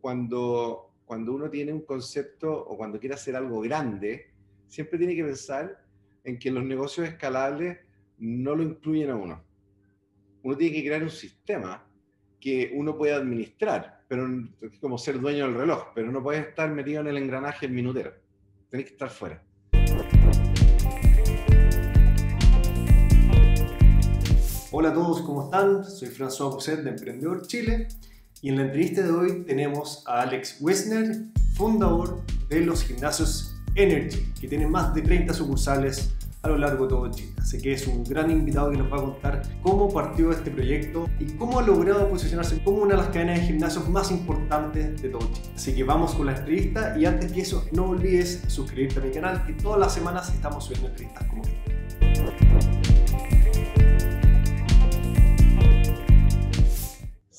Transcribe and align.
cuando, 0.00 0.92
cuando 1.04 1.32
uno 1.34 1.50
tiene 1.50 1.72
un 1.72 1.82
concepto 1.82 2.52
o 2.52 2.76
cuando 2.76 2.98
quiere 2.98 3.14
hacer 3.14 3.36
algo 3.36 3.60
grande, 3.60 4.30
siempre 4.66 4.98
tiene 4.98 5.14
que 5.14 5.24
pensar 5.24 5.82
en 6.24 6.38
que 6.38 6.50
los 6.50 6.64
negocios 6.64 7.08
escalables 7.08 7.78
no 8.18 8.54
lo 8.54 8.62
incluyen 8.62 9.10
a 9.10 9.16
uno. 9.16 9.42
Uno 10.42 10.56
tiene 10.56 10.74
que 10.76 10.84
crear 10.84 11.02
un 11.02 11.10
sistema 11.10 11.86
que 12.38 12.72
uno 12.74 12.96
pueda 12.96 13.16
administrar, 13.16 14.02
pero 14.08 14.26
es 14.62 14.78
como 14.80 14.96
ser 14.96 15.20
dueño 15.20 15.44
del 15.46 15.54
reloj, 15.54 15.88
pero 15.94 16.10
no 16.10 16.22
puedes 16.22 16.46
estar 16.46 16.70
metido 16.70 17.02
en 17.02 17.08
el 17.08 17.18
engranaje 17.18 17.66
el 17.66 17.72
minutero. 17.72 18.12
Tenés 18.70 18.86
que 18.86 18.92
estar 18.92 19.10
fuera. 19.10 19.42
Hola 24.72 24.90
a 24.90 24.94
todos, 24.94 25.20
¿cómo 25.22 25.44
están? 25.44 25.84
Soy 25.84 26.08
François 26.08 26.54
Poset 26.54 26.80
de 26.80 26.90
Emprendedor 26.90 27.46
Chile 27.46 27.88
y 28.42 28.48
en 28.48 28.56
la 28.56 28.62
entrevista 28.62 29.02
de 29.02 29.10
hoy 29.10 29.44
tenemos 29.46 30.02
a 30.06 30.22
Alex 30.22 30.56
Wessner, 30.60 31.24
fundador 31.54 32.22
de 32.48 32.60
los 32.60 32.84
gimnasios 32.84 33.54
Energy, 33.74 34.32
que 34.40 34.48
tienen 34.48 34.70
más 34.70 34.94
de 34.94 35.02
30 35.02 35.34
sucursales 35.34 36.14
a 36.42 36.48
lo 36.48 36.56
largo 36.56 36.84
de 36.84 36.88
todo 36.88 37.10
Chile. 37.10 37.32
Así 37.38 37.60
que 37.60 37.72
es 37.72 37.86
un 37.86 38.02
gran 38.02 38.30
invitado 38.30 38.70
que 38.70 38.78
nos 38.78 38.90
va 38.90 38.96
a 38.96 39.02
contar 39.02 39.42
cómo 39.62 39.92
partió 39.92 40.32
este 40.32 40.50
proyecto 40.50 41.08
y 41.18 41.26
cómo 41.34 41.58
ha 41.58 41.62
logrado 41.62 42.08
posicionarse 42.08 42.62
como 42.64 42.78
una 42.78 42.96
de 42.96 43.02
las 43.02 43.08
cadenas 43.08 43.40
de 43.40 43.46
gimnasios 43.46 43.88
más 43.90 44.10
importantes 44.10 45.02
de 45.02 45.08
todo 45.10 45.20
Chile. 45.34 45.50
Así 45.54 45.74
que 45.74 45.84
vamos 45.84 46.14
con 46.14 46.26
la 46.26 46.36
entrevista 46.36 46.98
y 46.98 47.04
antes 47.04 47.32
que 47.32 47.42
eso 47.42 47.66
no 47.72 47.90
olvides 47.90 48.42
suscribirte 48.48 49.00
a 49.00 49.02
mi 49.02 49.10
canal 49.10 49.44
que 49.44 49.52
todas 49.52 49.78
las 49.78 49.92
semanas 49.92 50.32
estamos 50.34 50.64
subiendo 50.64 50.88
entrevistas 50.88 51.26
como 51.28 51.42
esta. 51.42 52.79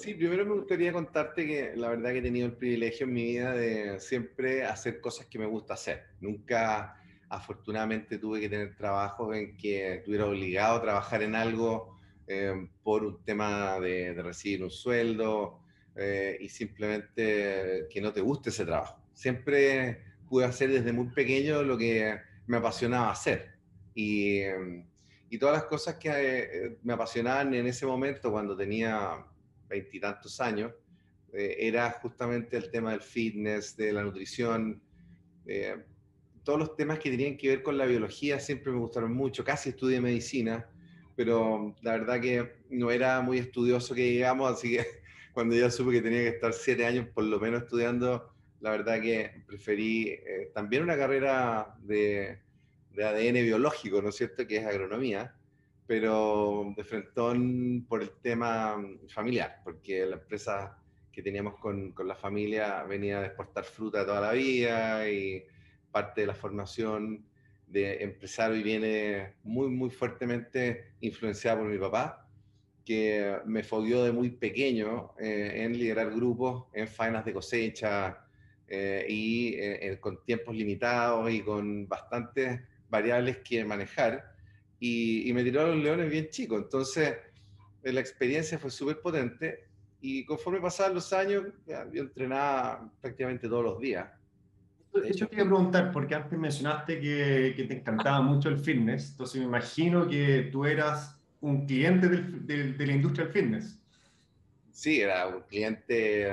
Sí, 0.02 0.16
primero 0.16 0.46
me 0.48 0.56
gustaría 0.56 0.92
contarte 0.92 1.46
que 1.46 1.76
la 1.76 1.90
verdad 1.90 2.12
que 2.12 2.18
he 2.18 2.22
tenido 2.24 2.48
el 2.48 2.54
privilegio 2.54 3.06
en 3.06 3.14
mi 3.14 3.24
vida 3.24 3.54
de 3.54 4.00
siempre 4.00 4.66
hacer 4.66 5.00
cosas 5.00 5.28
que 5.28 5.38
me 5.38 5.46
gusta 5.46 5.76
hacer. 5.76 6.06
Nunca, 6.20 6.96
afortunadamente, 7.30 8.18
tuve 8.18 8.40
que 8.40 8.50
tener 8.50 8.76
trabajos 8.76 9.36
en 9.36 9.56
que 9.56 9.98
estuviera 9.98 10.26
obligado 10.26 10.78
a 10.78 10.82
trabajar 10.82 11.22
en 11.22 11.36
algo 11.36 12.00
eh, 12.26 12.68
por 12.82 13.06
un 13.06 13.24
tema 13.24 13.80
de, 13.80 14.20
recibir 14.24 14.64
un 14.64 14.72
sueldo 14.72 15.60
eh, 15.96 16.36
y 16.40 16.50
simplemente 16.50 17.88
que 17.88 18.02
no 18.02 18.12
te 18.12 18.22
guste 18.22 18.50
ese 18.50 18.66
trabajo. 18.66 19.00
Siempre 19.14 20.02
pude 20.28 20.46
hacer 20.46 20.72
desde 20.72 20.92
muy 20.94 21.10
pequeño 21.10 21.62
lo 21.62 21.78
que 21.78 22.18
me 22.48 22.58
apasionaba 22.58 23.12
hacer. 23.12 23.52
Y, 23.94 24.40
y 25.30 25.38
todas 25.38 25.54
las 25.54 25.66
cosas 25.66 25.96
que 25.96 26.10
eh, 26.10 26.78
me 26.82 26.94
apasionaban 26.94 27.54
en 27.54 27.68
ese 27.68 27.86
momento, 27.86 28.32
cuando 28.32 28.58
tenía 28.58 29.28
veintitantos 29.72 30.40
años, 30.40 30.72
eh, 31.34 31.56
era 31.60 31.90
justamente 31.92 32.58
el 32.58 32.70
tema 32.70 32.92
del 32.92 33.02
fitness, 33.02 33.76
de 33.76 33.94
la 33.94 34.04
nutrición, 34.04 34.82
eh, 35.48 35.78
todos 36.44 36.60
los 36.60 36.76
temas 36.76 37.00
que 37.00 37.10
tenían 37.10 37.38
que 37.38 37.48
ver 37.48 37.64
con 37.64 37.78
la 37.78 37.86
biología 37.86 38.40
siempre 38.40 38.72
me 38.72 38.80
gustaron 38.80 39.14
mucho, 39.14 39.44
casi 39.44 39.70
estudié 39.70 40.02
medicina, 40.02 40.68
pero 41.16 41.76
la 41.82 41.94
verdad 41.94 42.20
que 42.20 42.56
no 42.70 42.92
era 42.92 43.22
muy 43.22 43.38
estudioso 43.38 43.94
que 43.94 44.04
digamos, 44.04 44.52
así 44.52 44.72
que 44.72 44.86
cuando 45.34 45.56
ya 45.56 45.70
supe 45.70 45.92
que 45.92 46.02
tenía 46.02 46.22
que 46.22 46.30
estar 46.30 46.54
siete 46.54 46.86
años 46.86 47.08
por 47.14 47.24
lo 47.24 47.40
menos 47.40 47.64
estudiando, 47.64 48.34
la 48.60 48.72
verdad 48.72 49.02
que 49.02 49.44
preferí 49.48 50.10
eh, 50.10 50.52
también 50.54 50.84
una 50.84 50.98
carrera 50.98 51.76
de, 51.82 52.40
de 52.92 53.04
ADN 53.04 53.44
biológico, 53.44 54.02
¿no 54.02 54.10
es 54.10 54.16
cierto?, 54.16 54.46
que 54.46 54.58
es 54.58 54.66
agronomía, 54.66 55.36
pero 55.92 56.74
de 56.78 56.86
frentón 56.86 57.86
por 57.86 58.02
el 58.02 58.12
tema 58.22 58.82
familiar, 59.10 59.60
porque 59.62 60.06
la 60.06 60.16
empresa 60.16 60.78
que 61.12 61.22
teníamos 61.22 61.56
con, 61.60 61.92
con, 61.92 62.08
la 62.08 62.16
familia 62.16 62.84
venía 62.84 63.20
de 63.20 63.26
exportar 63.26 63.66
fruta 63.66 64.06
toda 64.06 64.22
la 64.22 64.32
vida 64.32 65.10
y 65.10 65.44
parte 65.92 66.22
de 66.22 66.28
la 66.28 66.34
formación 66.34 67.26
de 67.68 68.04
empresario 68.04 68.64
viene 68.64 69.34
muy, 69.44 69.68
muy 69.68 69.90
fuertemente 69.90 70.94
influenciada 71.02 71.60
por 71.60 71.68
mi 71.68 71.78
papá, 71.78 72.26
que 72.86 73.40
me 73.46 73.62
fogueó 73.62 74.06
de 74.06 74.14
muy 74.14 74.30
pequeño 74.30 75.12
eh, 75.20 75.66
en 75.66 75.78
liderar 75.78 76.10
grupos, 76.12 76.68
en 76.72 76.88
faenas 76.88 77.26
de 77.26 77.34
cosecha 77.34 78.18
eh, 78.66 79.06
y 79.10 79.56
eh, 79.56 79.98
con 80.00 80.24
tiempos 80.24 80.56
limitados 80.56 81.30
y 81.30 81.42
con 81.42 81.86
bastantes 81.90 82.62
variables 82.88 83.40
que 83.40 83.66
manejar 83.66 84.31
y, 84.84 85.32
me 85.34 85.44
tiró 85.44 85.62
a 85.62 85.68
los 85.68 85.78
leones 85.78 86.10
bien 86.10 86.30
chico. 86.30 86.58
Entonces, 86.58 87.16
eh, 87.84 87.94
la 87.94 88.00
experiencia 88.00 88.58
fue 88.58 88.72
súper 88.72 89.00
potente 89.00 89.68
y 90.02 90.26
conforme 90.26 90.60
pasaban 90.60 90.96
los 90.96 91.14
años, 91.14 91.46
yo 91.94 92.02
entrenaba 92.02 92.92
prácticamente 93.00 93.48
todos 93.48 93.64
los 93.64 93.80
días. 93.80 94.10
De 94.92 95.08
hecho, 95.08 95.30
quería 95.30 95.46
preguntar, 95.46 95.92
porque 95.92 96.16
antes 96.16 96.38
mencionaste 96.38 97.00
que, 97.00 97.54
que, 97.56 97.64
te 97.66 97.76
encantaba 97.76 98.22
mucho 98.22 98.50
el 98.50 98.58
fitness, 98.58 99.12
entonces 99.12 99.40
me 99.40 99.48
imagino 99.48 100.08
que 100.08 100.50
tú 100.52 100.66
eras 100.66 101.18
un 101.40 101.66
cliente 101.66 102.10
del, 102.10 102.76
de 102.78 102.88
la 102.88 102.94
industria 102.94 103.26
del 103.26 103.34
fitness. 103.34 103.80
Sí, 104.72 105.00
era 105.02 105.28
un 105.28 105.44
cliente, 105.44 106.28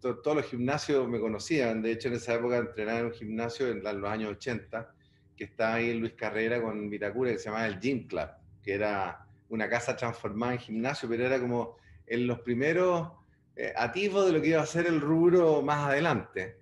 todos 0.00 0.34
los 0.34 0.46
gimnasios 0.46 1.06
me 1.06 1.20
conocían, 1.20 1.82
de 1.82 1.92
hecho 1.92 2.08
en 2.08 2.14
esa 2.14 2.34
época 2.34 2.56
entrenaba 2.56 3.00
en 3.00 3.06
un 3.06 3.12
gimnasio 3.12 3.68
en 3.68 3.82
los 3.84 4.10
años 4.10 4.30
80 4.32 4.94
que 5.36 5.44
está 5.44 5.74
ahí 5.74 5.90
en 5.90 6.00
Luis 6.00 6.12
Carrera 6.12 6.60
con 6.62 6.88
Vitacura, 6.88 7.30
que 7.30 7.38
se 7.38 7.46
llamaba 7.46 7.66
el 7.66 7.80
Gym 7.80 8.06
Club, 8.06 8.28
que 8.62 8.74
era 8.74 9.26
una 9.48 9.68
casa 9.68 9.96
transformada 9.96 10.54
en 10.54 10.58
gimnasio, 10.58 11.08
pero 11.08 11.26
era 11.26 11.40
como 11.40 11.76
en 12.06 12.26
los 12.26 12.40
primeros 12.40 13.10
eh, 13.56 13.72
de 13.94 14.32
lo 14.32 14.42
que 14.42 14.48
iba 14.48 14.60
a 14.60 14.66
ser 14.66 14.86
el 14.86 15.00
rubro 15.00 15.62
más 15.62 15.88
adelante. 15.88 16.58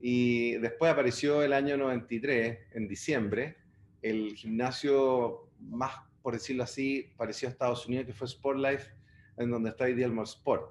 Y 0.00 0.52
después 0.58 0.90
apareció 0.90 1.42
el 1.42 1.52
año 1.52 1.76
93, 1.76 2.58
en 2.72 2.88
diciembre, 2.88 3.56
el 4.00 4.34
gimnasio 4.34 5.50
más, 5.60 5.92
por 6.22 6.34
decirlo 6.34 6.62
así, 6.62 7.12
parecido 7.16 7.48
a 7.48 7.52
Estados 7.52 7.86
Unidos, 7.86 8.06
que 8.06 8.14
fue 8.14 8.26
Sport 8.26 8.58
Life, 8.58 8.90
en 9.36 9.50
donde 9.50 9.70
está 9.70 9.84
hoy 9.84 9.94
día 9.94 10.06
el 10.06 10.18
Sport, 10.20 10.70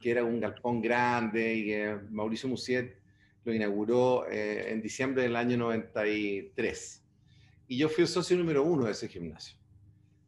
que 0.00 0.10
era 0.10 0.24
un 0.24 0.40
galpón 0.40 0.80
grande 0.80 1.54
y 1.54 1.66
que 1.66 1.98
Mauricio 2.10 2.48
Musiet 2.48 2.96
lo 3.44 3.52
inauguró 3.54 4.28
eh, 4.28 4.72
en 4.72 4.82
diciembre 4.82 5.22
del 5.22 5.36
año 5.36 5.56
93. 5.56 7.02
Y 7.68 7.78
yo 7.78 7.88
fui 7.88 8.02
el 8.02 8.08
socio 8.08 8.36
número 8.36 8.62
uno 8.62 8.86
de 8.86 8.92
ese 8.92 9.08
gimnasio. 9.08 9.56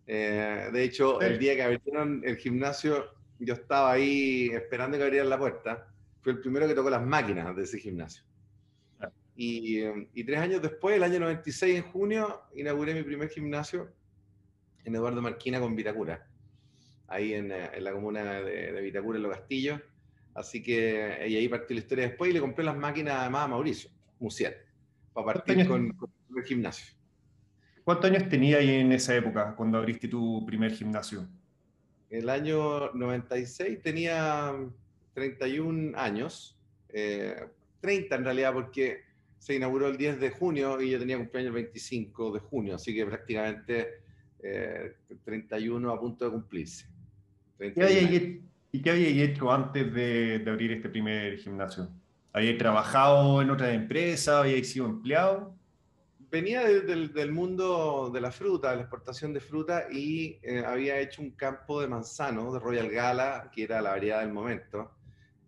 Eh, 0.07 0.71
de 0.73 0.83
hecho, 0.83 1.21
el 1.21 1.39
día 1.39 1.55
que 1.55 1.63
abrieron 1.63 2.23
el 2.25 2.37
gimnasio, 2.37 3.15
yo 3.39 3.55
estaba 3.55 3.93
ahí 3.93 4.51
esperando 4.53 4.99
que 4.99 5.05
abrieran 5.05 5.31
la 5.31 5.39
puerta. 5.39 5.87
Fui 6.23 6.33
el 6.33 6.41
primero 6.41 6.67
que 6.67 6.75
tocó 6.75 6.91
las 6.91 7.05
máquinas 7.05 7.55
de 7.55 7.63
ese 7.63 7.79
gimnasio. 7.79 8.25
Y, 9.37 9.81
y, 10.13 10.25
tres 10.25 10.39
años 10.39 10.61
después, 10.61 10.97
el 10.97 11.03
año 11.03 11.21
96, 11.21 11.77
en 11.77 11.83
junio, 11.85 12.43
inauguré 12.55 12.93
mi 12.93 13.03
primer 13.03 13.31
gimnasio 13.31 13.91
en 14.85 14.95
Eduardo 14.95 15.23
Marquina 15.23 15.61
con 15.61 15.75
Vitacura, 15.75 16.27
ahí 17.09 17.33
en, 17.33 17.51
eh, 17.51 17.71
en 17.73 17.85
la 17.85 17.93
comuna 17.93 18.43
de, 18.43 18.73
de 18.73 18.81
Vitacura, 18.83 19.17
en 19.17 19.23
Los 19.23 19.35
Castillos. 19.35 19.81
Así 20.35 20.63
que 20.63 21.27
y 21.29 21.37
ahí 21.37 21.49
partió 21.49 21.75
la 21.75 21.81
historia 21.81 22.09
después 22.09 22.31
y 22.31 22.35
le 22.35 22.41
compré 22.41 22.65
las 22.65 22.77
máquinas 22.77 23.15
además 23.21 23.45
a 23.45 23.49
Mauricio, 23.49 23.91
Musier, 24.19 24.67
para 25.13 25.27
partir 25.27 25.67
con, 25.67 25.97
el 26.37 26.45
gimnasio. 26.45 26.95
¿Cuántos 27.85 28.11
años 28.11 28.29
tenía 28.29 28.59
ahí 28.59 28.71
en 28.71 28.93
esa 28.93 29.17
época 29.17 29.55
cuando 29.57 29.79
abriste 29.79 30.07
tu 30.07 30.45
primer 30.47 30.73
gimnasio? 30.73 31.27
El 32.09 32.29
año 32.29 32.93
96 32.93 33.83
tenía 33.83 34.55
31 35.15 35.99
años, 35.99 36.57
30 36.89 36.95
eh, 36.95 38.19
en 38.19 38.25
realidad 38.25 38.53
porque 38.53 39.01
se 39.39 39.55
inauguró 39.55 39.89
el 39.89 39.97
10 39.97 40.21
de 40.21 40.31
junio 40.31 40.81
y 40.81 40.91
yo 40.91 40.99
tenía 40.99 41.17
cumpleaños 41.17 41.49
el 41.49 41.63
25 41.63 42.33
de 42.33 42.41
junio, 42.41 42.75
así 42.75 42.95
que 42.95 43.07
prácticamente 43.07 44.03
31 45.25 45.89
eh, 45.91 45.95
a 45.95 45.99
punto 45.99 46.25
de 46.25 46.31
cumplirse. 46.31 46.87
¿Y 47.59 48.43
qué 48.79 48.91
había 48.91 49.25
hecho 49.25 49.51
antes 49.53 49.93
de, 49.93 50.45
abrir 50.47 50.73
este 50.73 50.89
primer 50.89 51.37
gimnasio? 51.39 51.89
¿Había 52.33 52.57
trabajado 52.57 53.43
en 53.43 53.51
otra 53.51 53.73
empresa? 53.73 54.41
¿Había 54.41 54.63
sido 54.63 54.87
empleado? 54.87 55.55
Venía 56.31 56.63
del 56.65 57.33
mundo 57.33 58.11
de 58.15 58.21
la 58.21 58.31
fruta, 58.31 58.71
de 58.71 58.77
la 58.77 58.83
exportación 58.83 59.33
de 59.33 59.41
fruta, 59.41 59.87
y 59.91 60.39
eh, 60.43 60.63
había 60.65 61.01
hecho 61.01 61.23
un 61.23 61.33
campo 61.33 61.81
de 61.81 61.89
manzano 61.89 62.53
de 62.53 62.61
Royal 62.61 62.89
Gala, 62.89 63.51
que 63.53 63.65
era 63.65 63.83
la 63.83 63.91
variedad 63.91 64.21
del 64.21 64.33
momento, 64.33 64.93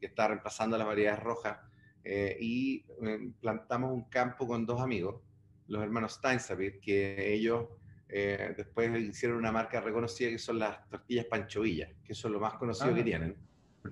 que 0.00 0.06
estaba 0.06 0.30
reemplazando 0.30 0.76
las 0.76 0.86
variedades 0.86 1.22
rojas. 1.22 1.58
Eh, 2.02 2.36
y 2.40 2.84
eh, 3.06 3.30
plantamos 3.40 3.92
un 3.92 4.08
campo 4.08 4.44
con 4.48 4.66
dos 4.66 4.80
amigos, 4.80 5.22
los 5.68 5.80
hermanos 5.84 6.14
Steinsabit, 6.14 6.80
que 6.80 7.32
ellos 7.32 7.66
eh, 8.14 8.52
después 8.54 8.94
hicieron 9.00 9.38
una 9.38 9.50
marca 9.50 9.80
reconocida 9.80 10.28
que 10.28 10.38
son 10.38 10.58
las 10.58 10.86
tortillas 10.90 11.24
Panchovillas, 11.24 11.90
que 12.04 12.14
son 12.14 12.32
lo 12.32 12.40
más 12.40 12.54
conocido 12.54 12.94
que 12.94 13.00
ah, 13.00 13.04
tienen. 13.04 13.36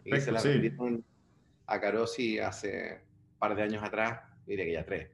y 0.04 0.20
se 0.20 0.30
las 0.30 0.44
vendieron 0.44 1.02
a 1.66 1.80
Carosi 1.80 2.38
hace 2.38 3.00
un 3.32 3.38
par 3.38 3.56
de 3.56 3.62
años 3.62 3.82
atrás, 3.82 4.20
diría 4.46 4.66
que 4.66 4.72
ya 4.72 4.84
tres. 4.84 5.08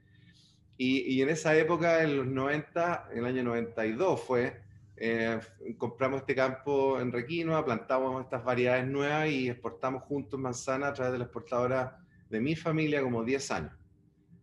Y, 0.77 1.15
y, 1.15 1.23
en 1.23 1.29
esa 1.29 1.57
época, 1.57 2.03
en 2.03 2.17
los 2.17 2.27
90, 2.27 3.11
en 3.13 3.19
el 3.19 3.25
año 3.27 3.45
92 3.45 4.21
fue, 4.21 4.61
eh, 4.97 5.39
compramos 5.79 6.21
este 6.21 6.35
campo 6.35 7.01
en 7.01 7.13
Requinoa, 7.13 7.65
plantamos 7.65 8.25
estas 8.25 8.45
variedades 8.45 8.87
nuevas 8.89 9.29
y 9.29 9.49
exportamos 9.49 10.03
juntos 10.03 10.41
manzana 10.41 10.89
a 10.89 10.93
través 10.93 11.13
de 11.13 11.19
la 11.19 11.25
exportadora 11.27 11.99
de 12.29 12.41
mi 12.41 12.57
familia 12.57 13.03
como 13.03 13.23
10 13.23 13.51
años. 13.53 13.73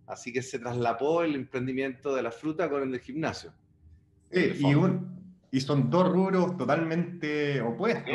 Así 0.08 0.32
que 0.32 0.42
se 0.42 0.58
traslapó 0.58 1.24
el 1.24 1.36
emprendimiento 1.36 2.16
de 2.16 2.24
la 2.24 2.32
fruta 2.32 2.70
con 2.70 2.82
el 2.82 2.92
del 2.92 3.02
gimnasio. 3.02 3.54
Y, 4.34 5.58
y, 5.58 5.62
son 5.62 5.90
dos 5.90 6.12
rubros 6.12 6.58
totalmente 6.58 7.62
opuestos. 7.62 8.14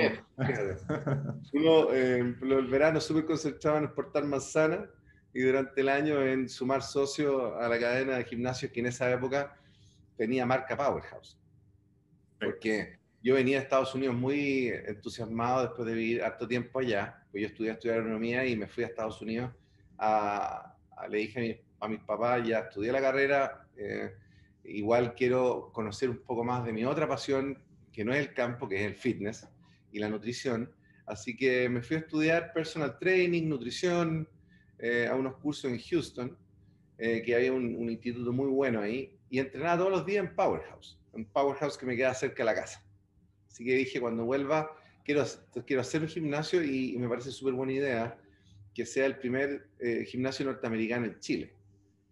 Uno, 1.52 1.92
eh, 1.92 2.34
el 2.42 2.66
verano 2.66 3.00
súper 3.00 3.24
concentrado 3.24 3.78
en 3.78 3.84
exportar 3.84 4.24
manzana 4.24 4.88
y 5.32 5.42
durante 5.42 5.80
el 5.80 5.88
año 5.88 6.20
en 6.22 6.48
sumar 6.48 6.82
socios 6.82 7.52
a 7.60 7.68
la 7.68 7.78
cadena 7.78 8.16
de 8.16 8.24
gimnasios 8.24 8.72
que 8.72 8.80
en 8.80 8.86
esa 8.86 9.10
época 9.10 9.56
tenía 10.16 10.44
marca 10.44 10.76
Powerhouse. 10.76 11.38
Porque 12.40 12.98
yo 13.22 13.34
venía 13.34 13.58
a 13.58 13.62
Estados 13.62 13.94
Unidos 13.94 14.14
muy 14.14 14.68
entusiasmado 14.68 15.62
después 15.62 15.86
de 15.86 15.94
vivir 15.94 16.22
harto 16.22 16.46
tiempo 16.46 16.78
allá, 16.78 17.22
pues 17.30 17.42
yo 17.42 17.48
estudié 17.48 17.72
estudiar 17.72 17.98
agronomía 17.98 18.44
y 18.46 18.56
me 18.56 18.66
fui 18.66 18.84
a 18.84 18.88
Estados 18.88 19.20
Unidos 19.20 19.50
a, 19.98 20.74
le 21.08 21.18
dije 21.18 21.64
a, 21.80 21.88
mis 21.88 22.00
papás, 22.00 22.46
ya 22.46 22.60
estudié 22.60 22.92
la 22.92 23.00
carrera, 23.00 23.66
eh, 23.76 24.14
igual 24.68 25.14
quiero 25.14 25.70
conocer 25.72 26.10
un 26.10 26.18
poco 26.18 26.44
más 26.44 26.64
de 26.64 26.72
mi 26.72 26.84
otra 26.84 27.08
pasión, 27.08 27.62
que 27.92 28.04
no 28.04 28.12
es 28.12 28.20
el 28.20 28.34
campo, 28.34 28.68
que 28.68 28.76
es 28.76 28.82
el 28.82 28.94
fitness 28.94 29.48
y 29.92 29.98
la 29.98 30.08
nutrición. 30.08 30.70
Así 31.06 31.36
que 31.36 31.68
me 31.68 31.82
fui 31.82 31.96
a 31.96 32.00
estudiar 32.00 32.52
personal 32.52 32.98
training, 32.98 33.48
nutrición, 33.48 34.28
eh, 34.78 35.08
a 35.10 35.16
unos 35.16 35.36
cursos 35.36 35.70
en 35.70 35.78
Houston, 35.78 36.36
eh, 36.98 37.22
que 37.22 37.34
había 37.34 37.52
un, 37.52 37.90
instituto 37.90 38.32
muy 38.32 38.46
bueno 38.46 38.80
ahí, 38.80 39.16
y 39.30 39.38
entrenaba 39.38 39.78
todos 39.78 39.90
los 39.90 40.06
días 40.06 40.24
en 40.24 40.34
Powerhouse, 40.34 40.98
un 41.12 41.24
Powerhouse 41.24 41.76
que 41.76 41.86
me 41.86 41.96
queda 41.96 42.14
cerca 42.14 42.38
de 42.38 42.44
la 42.44 42.54
casa. 42.54 42.84
Así 43.48 43.64
que 43.64 43.74
dije, 43.74 44.00
cuando 44.00 44.24
vuelva, 44.24 44.70
quiero, 45.04 45.24
quiero 45.66 45.82
hacer 45.82 46.02
un 46.02 46.08
gimnasio 46.08 46.62
y, 46.62 46.96
me 46.98 47.08
parece 47.08 47.32
súper 47.32 47.54
buena 47.54 47.72
idea 47.72 48.18
que 48.74 48.86
sea 48.86 49.06
el 49.06 49.16
primer 49.16 49.68
eh, 49.80 50.04
gimnasio 50.04 50.46
norteamericano 50.46 51.06
en 51.06 51.18
Chile. 51.18 51.57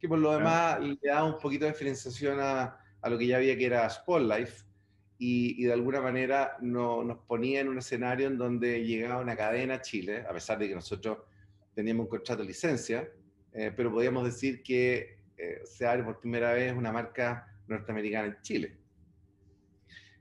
Que 0.06 0.08
por 0.08 0.20
lo 0.20 0.32
demás 0.38 0.78
le 0.80 0.96
da 1.02 1.24
un 1.24 1.36
poquito 1.36 1.64
de 1.64 1.72
diferenciación 1.72 2.38
a, 2.38 2.78
a, 3.00 3.10
lo 3.10 3.18
que 3.18 3.26
ya 3.26 3.38
había 3.38 3.58
que 3.58 3.66
era 3.66 3.90
Spotlife 3.90 4.64
y, 5.18 5.60
y 5.60 5.64
de 5.64 5.72
alguna 5.72 6.00
manera 6.00 6.56
no, 6.60 7.02
nos 7.02 7.18
ponía 7.26 7.60
en 7.60 7.66
un 7.66 7.78
escenario 7.78 8.28
en 8.28 8.38
donde 8.38 8.84
llegaba 8.84 9.20
una 9.20 9.34
cadena 9.34 9.74
a 9.74 9.80
Chile, 9.80 10.24
a 10.28 10.32
pesar 10.32 10.60
de 10.60 10.68
que 10.68 10.76
nosotros 10.76 11.18
teníamos 11.74 12.04
un 12.04 12.10
contrato 12.10 12.42
de 12.42 12.46
licencia, 12.46 13.08
eh, 13.52 13.72
pero 13.76 13.90
podíamos 13.90 14.24
decir 14.24 14.62
que 14.62 15.18
eh, 15.36 15.62
se 15.64 15.84
abre 15.84 16.04
por 16.04 16.20
primera 16.20 16.52
vez 16.52 16.72
una 16.72 16.92
marca 16.92 17.52
norteamericana 17.66 18.28
en 18.28 18.40
Chile 18.42 18.76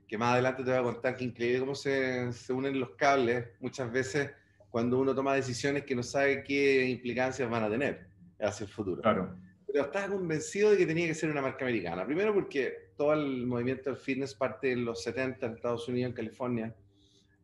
que 0.08 0.18
más 0.18 0.32
adelante 0.32 0.64
te 0.64 0.70
voy 0.70 0.80
a 0.80 0.82
contar 0.82 1.16
que 1.16 1.24
increíble 1.24 1.60
cómo 1.60 1.76
se, 1.76 2.32
se, 2.32 2.52
unen 2.52 2.78
los 2.80 2.90
cables 2.90 3.46
muchas 3.60 3.90
veces 3.92 4.30
cuando 4.70 4.98
uno 4.98 5.14
toma 5.14 5.34
decisiones 5.34 5.84
que 5.84 5.94
no 5.94 6.02
sabe 6.02 6.42
qué 6.42 6.88
implicancias 6.88 7.48
van 7.48 7.62
a 7.62 7.70
tener 7.70 8.08
hacia 8.40 8.64
el 8.64 8.70
futuro. 8.70 9.02
Claro. 9.02 9.45
Pero 9.76 9.88
estaba 9.88 10.08
convencido 10.08 10.70
de 10.70 10.78
que 10.78 10.86
tenía 10.86 11.06
que 11.06 11.14
ser 11.14 11.30
una 11.30 11.42
marca 11.42 11.66
americana. 11.66 12.06
Primero 12.06 12.32
porque 12.32 12.92
todo 12.96 13.12
el 13.12 13.46
movimiento 13.46 13.90
del 13.90 13.98
fitness 13.98 14.34
parte 14.34 14.68
de 14.68 14.76
los 14.76 15.02
70 15.02 15.44
en 15.44 15.52
Estados 15.52 15.86
Unidos, 15.86 16.08
en 16.08 16.16
California, 16.16 16.74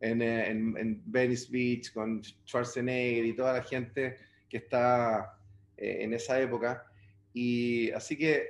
en, 0.01 0.23
eh, 0.23 0.49
en, 0.49 0.75
en 0.79 1.03
Venice 1.05 1.49
Beach, 1.51 1.93
con 1.93 2.25
Schwarzenegger 2.25 3.27
y 3.27 3.37
toda 3.37 3.53
la 3.53 3.63
gente 3.63 4.17
que 4.49 4.57
está 4.57 5.39
eh, 5.77 5.99
en 6.01 6.15
esa 6.15 6.41
época. 6.41 6.87
Y 7.35 7.91
así 7.91 8.17
que 8.17 8.47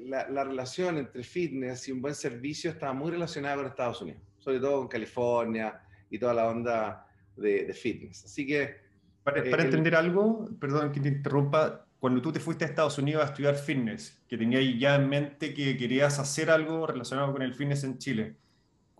la, 0.00 0.44
relación 0.44 0.98
entre 0.98 1.22
fitness 1.22 1.88
y 1.88 1.92
un 1.92 2.02
buen 2.02 2.14
servicio 2.14 2.72
estaba 2.72 2.92
muy 2.92 3.12
relacionada 3.12 3.56
con 3.56 3.64
Estados 3.64 4.02
Unidos, 4.02 4.20
sobre 4.40 4.60
todo 4.60 4.80
con 4.80 4.88
California 4.88 5.80
y 6.10 6.18
toda 6.18 6.34
la 6.34 6.50
onda 6.50 7.06
de, 7.34 7.72
fitness. 7.72 8.26
Así 8.26 8.46
que... 8.46 8.76
Para, 9.24 9.42
eh, 9.42 9.50
entender 9.50 9.94
algo, 9.94 10.50
perdón 10.60 10.92
que 10.92 11.00
te 11.00 11.08
interrumpa, 11.08 11.86
cuando 12.02 12.20
tú 12.20 12.32
te 12.32 12.40
fuiste 12.40 12.64
a 12.64 12.66
Estados 12.66 12.98
Unidos 12.98 13.22
a 13.22 13.26
estudiar 13.26 13.54
fitness, 13.54 14.20
que 14.26 14.36
tenías 14.36 14.64
ya 14.76 14.96
en 14.96 15.08
mente 15.08 15.54
que 15.54 15.76
querías 15.76 16.18
hacer 16.18 16.50
algo 16.50 16.84
relacionado 16.84 17.32
con 17.32 17.42
el 17.42 17.54
fitness 17.54 17.84
en 17.84 17.96
Chile, 17.98 18.34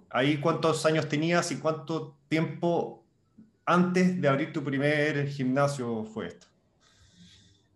¿ahí 0.08 0.38
cuántos 0.38 0.86
años 0.86 1.08
tenías 1.08 1.50
y 1.50 1.56
cuánto 1.56 2.16
tiempo 2.28 3.04
antes 3.66 4.20
de 4.20 4.28
abrir 4.28 4.52
tu 4.52 4.62
primer 4.62 5.26
gimnasio 5.26 6.04
fue 6.04 6.28
esto? 6.28 6.46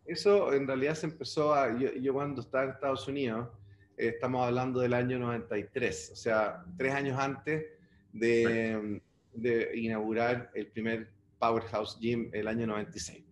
Eso 0.05 0.53
en 0.53 0.65
realidad 0.65 0.95
se 0.95 1.07
empezó 1.07 1.53
a, 1.53 1.77
yo, 1.77 2.15
cuando 2.15 2.41
estaba 2.41 2.63
en 2.63 2.71
Estados 2.71 3.09
Unidos, 3.09 3.49
eh, 3.97 4.13
estamos 4.15 4.47
hablando 4.47 4.79
del 4.79 4.95
año 4.95 5.19
93, 5.19 6.11
o 6.13 6.15
sea, 6.15 6.65
tres 6.79 6.95
años 6.95 7.19
antes 7.19 7.67
de, 8.13 9.01
de, 9.35 9.71
inaugurar 9.75 10.53
el 10.55 10.69
primer 10.69 11.09
Powerhouse 11.41 11.99
Gym 11.99 12.31
el 12.33 12.47
año 12.47 12.69
96. 12.69 13.26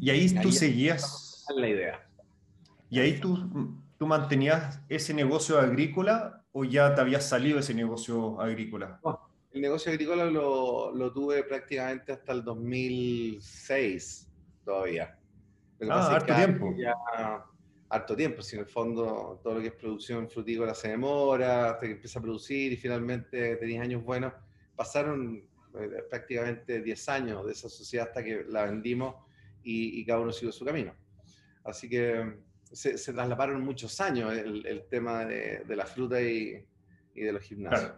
Y 0.00 0.10
ahí 0.10 0.34
tú 0.40 0.50
seguías... 0.50 1.44
La 1.56 1.68
idea. 1.68 2.08
¿Y 2.88 3.00
ahí 3.00 3.18
tú, 3.18 3.76
tú 3.98 4.06
mantenías 4.06 4.80
ese 4.88 5.12
negocio 5.12 5.58
agrícola 5.58 6.44
o 6.52 6.64
ya 6.64 6.94
te 6.94 7.00
habías 7.00 7.28
salido 7.28 7.58
ese 7.58 7.74
negocio 7.74 8.40
agrícola? 8.40 9.00
el 9.52 9.60
negocio 9.60 9.90
agrícola 9.90 10.26
lo, 10.26 10.94
lo 10.94 11.12
tuve 11.12 11.42
prácticamente 11.42 12.12
hasta 12.12 12.32
el 12.32 12.44
2006 12.44 14.28
todavía 14.64 15.18
ah, 15.88 16.14
harto 16.14 16.34
tiempo. 16.34 16.74
Ya, 16.76 16.94
harto 17.88 18.16
tiempo, 18.16 18.42
si 18.42 18.56
en 18.56 18.62
el 18.62 18.68
fondo 18.68 19.40
todo 19.42 19.54
lo 19.54 19.60
que 19.60 19.68
es 19.68 19.72
producción 19.72 20.28
frutícola 20.28 20.74
se 20.74 20.88
demora 20.88 21.70
hasta 21.70 21.86
que 21.86 21.92
empieza 21.92 22.18
a 22.18 22.22
producir 22.22 22.72
y 22.72 22.76
finalmente 22.76 23.56
tenéis 23.56 23.80
años 23.80 24.04
buenos. 24.04 24.32
Pasaron 24.76 25.42
eh, 25.74 26.04
prácticamente 26.08 26.80
10 26.80 27.08
años 27.08 27.46
de 27.46 27.52
esa 27.52 27.68
sociedad 27.68 28.08
hasta 28.08 28.22
que 28.22 28.44
la 28.48 28.64
vendimos 28.64 29.14
y, 29.62 30.04
cada 30.04 30.20
uno 30.20 30.32
siguió 30.32 30.52
su 30.52 30.64
camino. 30.64 30.94
Así 31.64 31.88
que 31.88 32.38
se, 32.72 32.98
se 32.98 33.12
trasladaron 33.12 33.62
muchos 33.62 34.00
años 34.00 34.32
el, 34.32 34.84
tema 34.88 35.24
de, 35.24 35.64
la 35.68 35.86
fruta 35.86 36.20
y, 36.20 36.64
y 37.14 37.20
de 37.22 37.32
los 37.32 37.42
gimnasios. 37.42 37.92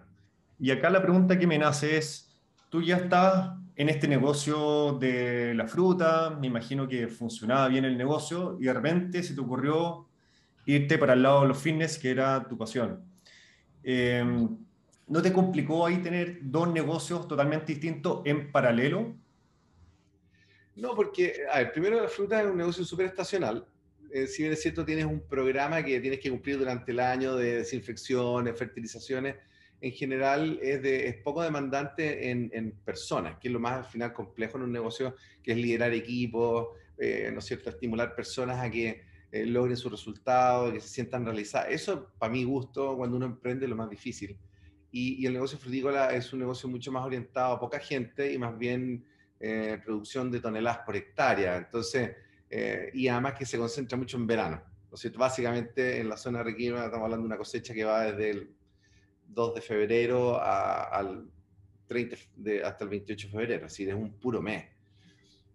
Y 0.58 0.70
acá 0.70 0.90
la 0.90 1.02
pregunta 1.02 1.38
que 1.38 1.46
me 1.46 1.58
nace 1.58 1.96
es, 1.96 2.40
tú 2.68 2.82
ya 2.82 2.96
estás 2.96 3.50
en 3.76 3.88
este 3.88 4.06
negocio 4.06 4.98
de 5.00 5.54
la 5.54 5.66
fruta, 5.66 6.30
me 6.30 6.46
imagino 6.46 6.86
que 6.86 7.08
funcionaba 7.08 7.68
bien 7.68 7.84
el 7.84 7.96
negocio 7.96 8.56
y 8.60 8.64
de 8.64 8.72
repente 8.72 9.22
se 9.22 9.34
te 9.34 9.40
ocurrió 9.40 10.08
irte 10.66 10.98
para 10.98 11.14
el 11.14 11.22
lado 11.22 11.42
de 11.42 11.48
los 11.48 11.58
fitness, 11.58 11.98
que 11.98 12.10
era 12.10 12.46
tu 12.46 12.56
pasión. 12.56 13.04
Em, 13.82 14.56
¿No 15.08 15.20
te 15.20 15.32
complicó 15.32 15.84
ahí 15.84 15.98
tener 15.98 16.38
dos 16.42 16.72
negocios 16.72 17.26
totalmente 17.26 17.72
distintos 17.72 18.22
en 18.24 18.52
paralelo? 18.52 19.14
No, 20.74 20.94
porque, 20.94 21.42
a 21.52 21.70
primero 21.70 22.00
la 22.00 22.08
fruta 22.08 22.40
es 22.40 22.46
un 22.46 22.56
negocio 22.56 22.84
súper 22.84 23.06
estacional. 23.06 23.66
Eh, 24.12 24.26
si 24.26 24.42
bien 24.42 24.52
es 24.52 24.62
cierto, 24.62 24.84
tienes 24.84 25.04
un 25.04 25.26
programa 25.26 25.82
que 25.82 26.00
tienes 26.00 26.20
que 26.20 26.30
cumplir 26.30 26.58
durante 26.58 26.92
el 26.92 27.00
año 27.00 27.36
de 27.36 27.56
desinfecciones, 27.56 28.58
fertilizaciones, 28.58 29.36
en 29.80 29.92
general 29.92 30.58
es, 30.62 30.80
de, 30.82 31.08
es 31.08 31.16
poco 31.16 31.42
demandante 31.42 32.30
en, 32.30 32.50
en, 32.54 32.72
personas, 32.84 33.38
que 33.38 33.48
es 33.48 33.52
lo 33.52 33.58
más 33.58 33.78
al 33.78 33.84
final 33.84 34.12
complejo 34.12 34.56
en 34.56 34.64
un 34.64 34.72
negocio, 34.72 35.16
que 35.42 35.52
es 35.52 35.58
liderar 35.58 35.92
equipos, 35.92 36.68
eh, 36.98 37.30
¿no 37.34 37.40
cierto?, 37.40 37.68
estimular 37.68 38.14
personas 38.14 38.60
a 38.60 38.70
que 38.70 39.02
eh, 39.32 39.46
logren 39.46 39.76
sus 39.76 39.90
resultados, 39.90 40.72
que 40.72 40.80
se 40.80 40.88
sientan 40.88 41.24
realizadas. 41.24 41.68
Eso, 41.70 42.12
para 42.18 42.32
mi 42.32 42.44
gusto, 42.44 42.96
cuando 42.96 43.16
uno 43.16 43.26
emprende, 43.26 43.64
es 43.64 43.70
lo 43.70 43.76
más 43.76 43.90
difícil. 43.90 44.38
Y, 44.92 45.24
el 45.26 45.32
negocio 45.32 45.58
frutícola 45.58 46.12
es 46.12 46.32
un 46.32 46.40
negocio 46.40 46.68
mucho 46.68 46.92
más 46.92 47.04
orientado 47.04 47.54
a 47.54 47.58
poca 47.58 47.80
gente 47.80 48.30
y 48.30 48.38
más 48.38 48.56
bien 48.58 49.04
eh, 49.42 49.78
producción 49.84 50.30
de 50.30 50.40
toneladas 50.40 50.78
por 50.86 50.96
hectárea. 50.96 51.58
Entonces, 51.58 52.16
y 52.92 53.08
además 53.08 53.32
que 53.32 53.46
se 53.46 53.56
concentra 53.56 53.96
mucho 53.98 54.18
en 54.18 54.26
verano. 54.26 54.62
¿no 54.92 54.96
es? 54.96 55.16
Básicamente 55.16 56.00
en 56.00 56.08
la 56.10 56.18
zona 56.18 56.44
de 56.44 56.50
estamos 56.50 56.94
hablando 56.94 57.22
de 57.22 57.26
una 57.26 57.38
cosecha 57.38 57.72
que 57.72 57.82
va 57.82 58.12
desde 58.12 58.30
el 58.30 58.54
2 59.26 59.54
de 59.54 59.60
febrero 59.62 60.38
al 60.42 61.30
30 61.86 62.16
de, 62.36 62.62
hasta 62.62 62.84
el 62.84 62.90
28 62.90 63.26
de 63.26 63.32
febrero, 63.32 63.66
así 63.66 63.88
es 63.88 63.94
un 63.94 64.12
puro 64.12 64.42
mes. 64.42 64.66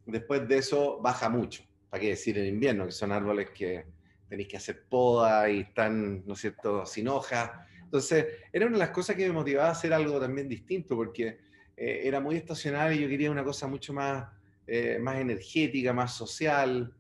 Después 0.08 0.48
de 0.48 0.58
eso 0.58 1.00
baja 1.00 1.29
mucho, 1.29 1.63
para 1.89 2.01
qué 2.01 2.10
decir 2.10 2.38
en 2.39 2.48
invierno, 2.48 2.86
que 2.86 2.91
son 2.91 3.12
árboles 3.12 3.51
que 3.51 3.86
tenéis 4.27 4.48
que 4.48 4.58
hacer 4.58 4.86
poda 4.89 5.50
y 5.50 5.62
están, 5.62 6.25
¿no 6.25 6.34
es 6.34 6.39
cierto?, 6.39 6.86
sin 6.86 7.08
hojas. 7.08 7.51
Entonces, 7.84 8.25
era 8.51 8.65
una 8.65 8.75
de 8.75 8.79
las 8.79 8.89
cosas 8.89 9.15
que 9.15 9.27
me 9.27 9.34
motivaba 9.34 9.70
a 9.70 9.72
hacer 9.72 9.94
algo 9.94 10.20
también 10.20 10.50
distinto, 10.50 10.96
porque 10.96 11.39
eh, 11.77 12.01
era 12.03 12.19
muy 12.19 12.36
estacional 12.36 12.93
y 12.93 13.01
yo 13.01 13.07
quería 13.07 13.31
una 13.31 13.43
cosa 13.43 13.67
mucho 13.67 13.93
más, 13.93 14.27
eh, 14.65 14.98
más 15.00 15.17
energética, 15.17 15.93
más 15.93 16.13
social, 16.15 16.93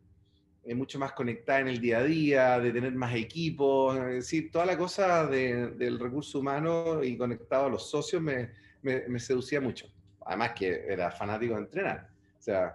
mucho 0.75 0.99
más 0.99 1.13
conectada 1.13 1.61
en 1.61 1.69
el 1.69 1.79
día 1.79 1.99
a 1.99 2.03
día, 2.03 2.59
de 2.59 2.73
tener 2.73 2.93
más 2.93 3.15
equipos, 3.15 3.97
es 3.97 4.15
decir, 4.15 4.51
toda 4.51 4.65
la 4.65 4.77
cosa 4.77 5.25
de, 5.25 5.67
del 5.71 5.97
recurso 5.97 6.39
humano 6.39 7.01
y 7.03 7.17
conectado 7.17 7.67
a 7.67 7.69
los 7.69 7.89
socios 7.89 8.21
me, 8.21 8.51
me, 8.81 9.19
seducía 9.19 9.61
mucho. 9.61 9.87
Además 10.25 10.51
que 10.53 10.83
era 10.87 11.09
fanático 11.09 11.55
de 11.55 11.61
entrenar. 11.61 12.09
O 12.37 12.41
sea, 12.41 12.73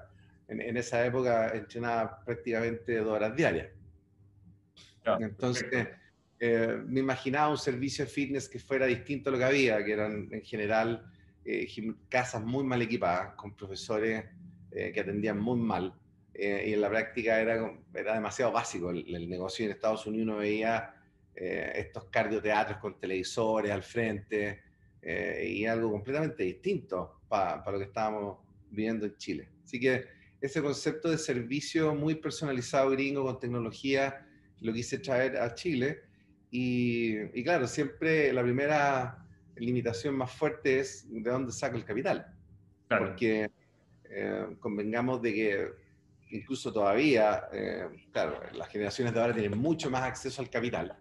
en, 0.49 0.63
en 0.63 0.77
esa 0.79 1.05
época 1.05 1.51
entrenaba 1.55 2.25
prácticamente 2.25 2.97
dos 2.97 3.13
horas 3.13 3.37
diarias. 3.37 3.69
Entonces, 5.21 5.89
eh, 6.39 6.83
me 6.87 7.01
imaginaba 7.01 7.51
un 7.51 7.59
servicio 7.59 8.05
de 8.05 8.11
fitness 8.11 8.49
que 8.49 8.59
fuera 8.59 8.87
distinto 8.87 9.31
a 9.31 9.33
lo 9.33 9.39
que 9.39 9.45
había, 9.45 9.85
que 9.85 9.93
eran 9.93 10.29
en 10.31 10.43
general 10.43 11.05
eh, 11.45 11.69
casas 12.09 12.43
muy 12.43 12.65
mal 12.65 12.83
equipadas, 12.83 13.35
con 13.35 13.55
profesores 13.55 14.25
eh, 14.71 14.93
que 14.93 15.01
atendían 15.01 15.39
muy 15.39 15.59
mal 15.59 15.95
eh, 16.35 16.65
y 16.69 16.73
en 16.73 16.81
la 16.81 16.89
práctica 16.89 17.41
era, 17.41 17.73
era 17.95 18.15
demasiado 18.15 18.53
básico 18.53 18.91
el, 18.91 19.29
negocio. 19.29 19.65
En 19.65 19.73
Estados 19.73 20.07
Unidos 20.07 20.29
uno 20.29 20.37
veía 20.39 20.95
eh, 21.35 21.73
estos 21.77 22.05
cardioteatros 22.05 22.79
con 22.79 22.99
televisores 22.99 23.71
al 23.71 23.83
frente 23.83 24.63
eh, 25.03 25.47
y 25.55 25.67
algo 25.67 25.91
completamente 25.91 26.45
distinto 26.45 27.21
para 27.29 27.71
lo 27.71 27.79
que 27.79 27.85
estábamos 27.85 28.39
viviendo 28.71 29.07
en 29.07 29.17
Chile. 29.17 29.49
Así 29.65 29.79
que 29.79 30.07
ese 30.41 30.63
concepto 30.63 31.11
de 31.11 31.19
servicio 31.19 31.95
muy 31.95 32.15
personalizado 32.17 32.91
gringo 32.91 33.25
con 33.25 33.39
tecnología 33.39 34.27
lo 34.61 34.73
quise 34.73 34.99
traer 34.99 35.37
a 35.37 35.55
Chile. 35.55 36.03
Y, 36.51 37.19
y 37.39 37.45
claro, 37.45 37.67
siempre 37.67 38.33
la 38.33 38.43
primera 38.43 39.27
limitación 39.57 40.17
más 40.17 40.31
fuerte 40.31 40.81
es 40.81 41.07
de 41.11 41.31
dónde 41.31 41.53
saca 41.53 41.77
el 41.77 41.85
capital. 41.85 42.35
Porque 42.89 43.51
convengamos 44.61 45.23
de 45.23 45.33
que 45.33 45.83
incluso 46.33 46.73
todavía, 46.73 47.49
eh, 47.53 47.87
claro, 48.11 48.41
las 48.53 48.69
generaciones 48.69 49.15
de 49.15 49.21
ahora 49.21 49.35
tienen 49.35 49.59
mucho 49.59 49.91
más 49.91 50.03
acceso 50.03 50.41
al 50.43 50.51
capital, 50.51 50.97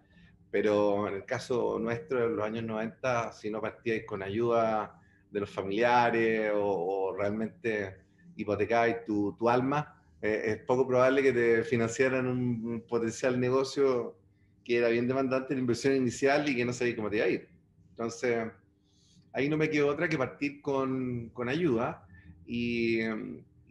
pero 0.50 1.08
en 1.08 1.14
el 1.14 1.24
caso 1.24 1.78
nuestro, 1.78 2.26
en 2.26 2.36
los 2.36 2.44
años 2.44 2.64
90, 2.64 3.32
si 3.32 3.50
no 3.50 3.60
partíais 3.60 4.04
con 4.04 4.22
ayuda 4.22 5.00
de 5.30 5.40
los 5.40 5.50
familiares 5.50 6.52
o, 6.54 7.14
realmente 7.16 7.96
hipotecabais 8.36 9.04
tu, 9.04 9.34
tu 9.38 9.48
alma, 9.48 10.02
eh, 10.20 10.42
es 10.46 10.56
poco 10.64 10.86
probable 10.86 11.22
que 11.22 11.32
te 11.32 11.64
financiaran 11.64 12.26
un, 12.26 12.84
potencial 12.86 13.40
negocio 13.40 14.16
que 14.64 14.78
era 14.78 14.88
bien 14.88 15.08
demandante 15.08 15.54
en 15.54 15.60
inversión 15.60 15.96
inicial 15.96 16.48
y 16.48 16.54
que 16.54 16.64
no 16.64 16.72
sabía 16.72 16.94
cómo 16.94 17.10
te 17.10 17.16
iba 17.16 17.26
a 17.26 17.28
ir. 17.28 17.48
Entonces, 18.02 18.48
ahí 19.32 19.48
no 19.48 19.56
me 19.56 19.70
quedó 19.70 19.88
otra 19.88 20.08
que 20.08 20.18
partir 20.18 20.60
con, 20.60 21.30
con 21.30 21.48
ayuda 21.48 22.06
y 22.46 23.00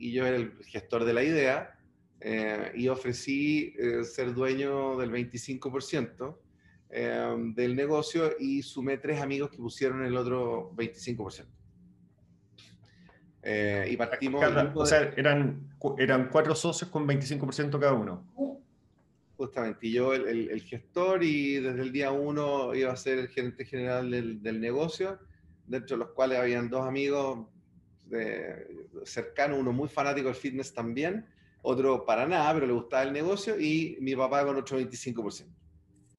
y 0.01 0.11
yo 0.11 0.25
era 0.25 0.35
el 0.35 0.51
gestor 0.65 1.05
de 1.05 1.13
la 1.13 1.23
idea 1.23 1.77
eh, 2.19 2.71
y 2.75 2.88
ofrecí 2.88 3.73
eh, 3.77 4.03
ser 4.03 4.33
dueño 4.33 4.97
del 4.97 5.11
25% 5.11 6.35
eh, 6.89 7.35
del 7.55 7.75
negocio 7.75 8.31
y 8.39 8.63
sumé 8.63 8.97
tres 8.97 9.21
amigos 9.21 9.51
que 9.51 9.57
pusieron 9.57 10.03
el 10.03 10.17
otro 10.17 10.73
25%. 10.75 11.45
y 13.89 13.97
partimos... 13.97 14.43
o 14.73 14.85
sea, 14.85 15.13
eran, 15.15 15.69
eran 16.00 16.29
cuatro 16.29 16.55
socios 16.55 16.89
con 16.89 17.07
25% 17.07 17.79
cada 17.79 17.93
uno. 17.93 18.25
Justamente, 19.41 19.88
y 19.88 19.93
yo 19.93 20.13
el, 20.13 20.50
el, 20.51 20.62
gestor 20.62 21.24
y 21.24 21.55
desde 21.55 21.81
el 21.81 21.91
día 21.91 22.12
uno 22.12 22.75
iba 22.75 22.91
a 22.91 22.95
ser 22.95 23.17
el 23.17 23.27
gerente 23.27 23.65
general 23.65 24.12
del, 24.12 24.39
del 24.39 24.62
negocio, 24.62 25.17
dentro 25.65 25.98
de 25.98 26.03
los 26.05 26.13
cuales 26.13 26.38
habían 26.38 26.69
dos 26.69 26.88
amigos 26.88 27.48
cercano, 29.03 29.57
uno 29.57 29.74
muy 29.74 29.89
fanático 29.89 30.27
del 30.27 30.36
fitness 30.36 30.75
también, 30.75 31.25
otro 31.63 32.05
para 32.05 32.27
nada, 32.27 32.53
pero 32.53 32.67
le 32.67 32.74
gustaba 32.74 33.01
el 33.01 33.13
negocio, 33.13 33.60
y 33.60 33.98
mi 34.00 34.15
papá 34.15 34.45
con 34.45 34.57
otro 34.57 34.79
25%. 34.79 35.48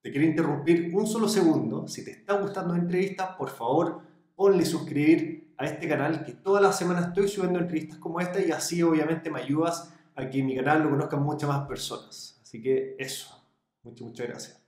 Te 0.03 0.11
quiero 0.11 0.27
interrumpir 0.27 0.91
un 0.93 1.07
solo 1.07 1.29
segundo. 1.29 1.87
Si 1.87 2.05
te 2.05 2.11
está 2.11 2.35
gustando 2.35 2.75
la 2.75 2.81
entrevista, 2.81 3.37
por 3.37 3.51
favor, 3.51 4.03
ponle 4.35 4.65
suscribir 4.65 5.55
a 5.57 5.67
este 5.67 5.87
canal, 5.87 6.25
que 6.25 6.33
todas 6.33 6.61
las 6.61 6.77
semanas 6.77 7.07
estoy 7.07 7.29
subiendo 7.29 7.61
entrevistas 7.61 7.99
como 7.99 8.19
esta 8.19 8.45
y 8.45 8.51
así 8.51 8.83
obviamente 8.83 9.31
me 9.31 9.41
ayudas 9.41 9.95
a 10.17 10.29
que 10.29 10.43
mi 10.43 10.57
canal 10.57 10.83
lo 10.83 10.91
conozcan 10.91 11.23
muchas 11.23 11.49
más 11.49 11.69
personas. 11.69 12.42
Así 12.53 12.61
que 12.61 12.97
eso. 12.99 13.43
Muchas, 13.83 14.07
muchas 14.07 14.29
gracias. 14.29 14.63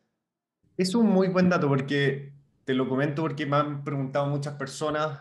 Es 0.78 0.94
un 0.94 1.06
muy 1.06 1.28
buen 1.28 1.50
dato 1.50 1.68
porque 1.68 2.32
te 2.64 2.72
lo 2.72 2.88
comento 2.88 3.20
porque 3.20 3.44
me 3.44 3.56
han 3.56 3.84
preguntado 3.84 4.24
muchas 4.24 4.54
personas 4.54 5.20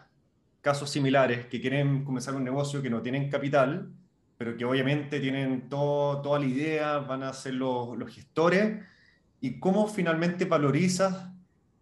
casos 0.62 0.90
similares 0.90 1.46
que 1.48 1.60
quieren 1.60 2.06
comenzar 2.06 2.36
un 2.36 2.46
negocio 2.46 2.82
que 2.82 2.90
no 2.90 3.02
tienen 3.02 3.30
capital, 3.30 3.92
pero 4.38 4.56
que 4.56 4.64
obviamente 4.64 5.20
tienen 5.20 5.68
todo, 5.68 6.22
toda 6.22 6.40
la 6.40 6.46
idea, 6.46 7.00
van 7.00 7.24
a 7.24 7.34
ser 7.34 7.56
los, 7.56 7.98
los 7.98 8.16
gestores, 8.16 8.82
y 9.42 9.60
cómo 9.60 9.86
finalmente 9.90 10.46
valorizas 10.46 11.32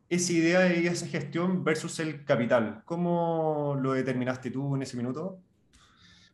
esa 0.10 0.34
idea 0.34 0.76
y 0.76 0.88
esa 0.88 1.06
gestión 1.06 1.64
versus 1.64 2.00
el 2.00 2.26
capital. 2.26 2.82
¿Cómo 2.86 3.78
lo 3.80 3.94
determinaste 3.94 4.50
tú 4.50 4.76
en 4.76 4.82
ese 4.82 4.98
minuto? 4.98 5.38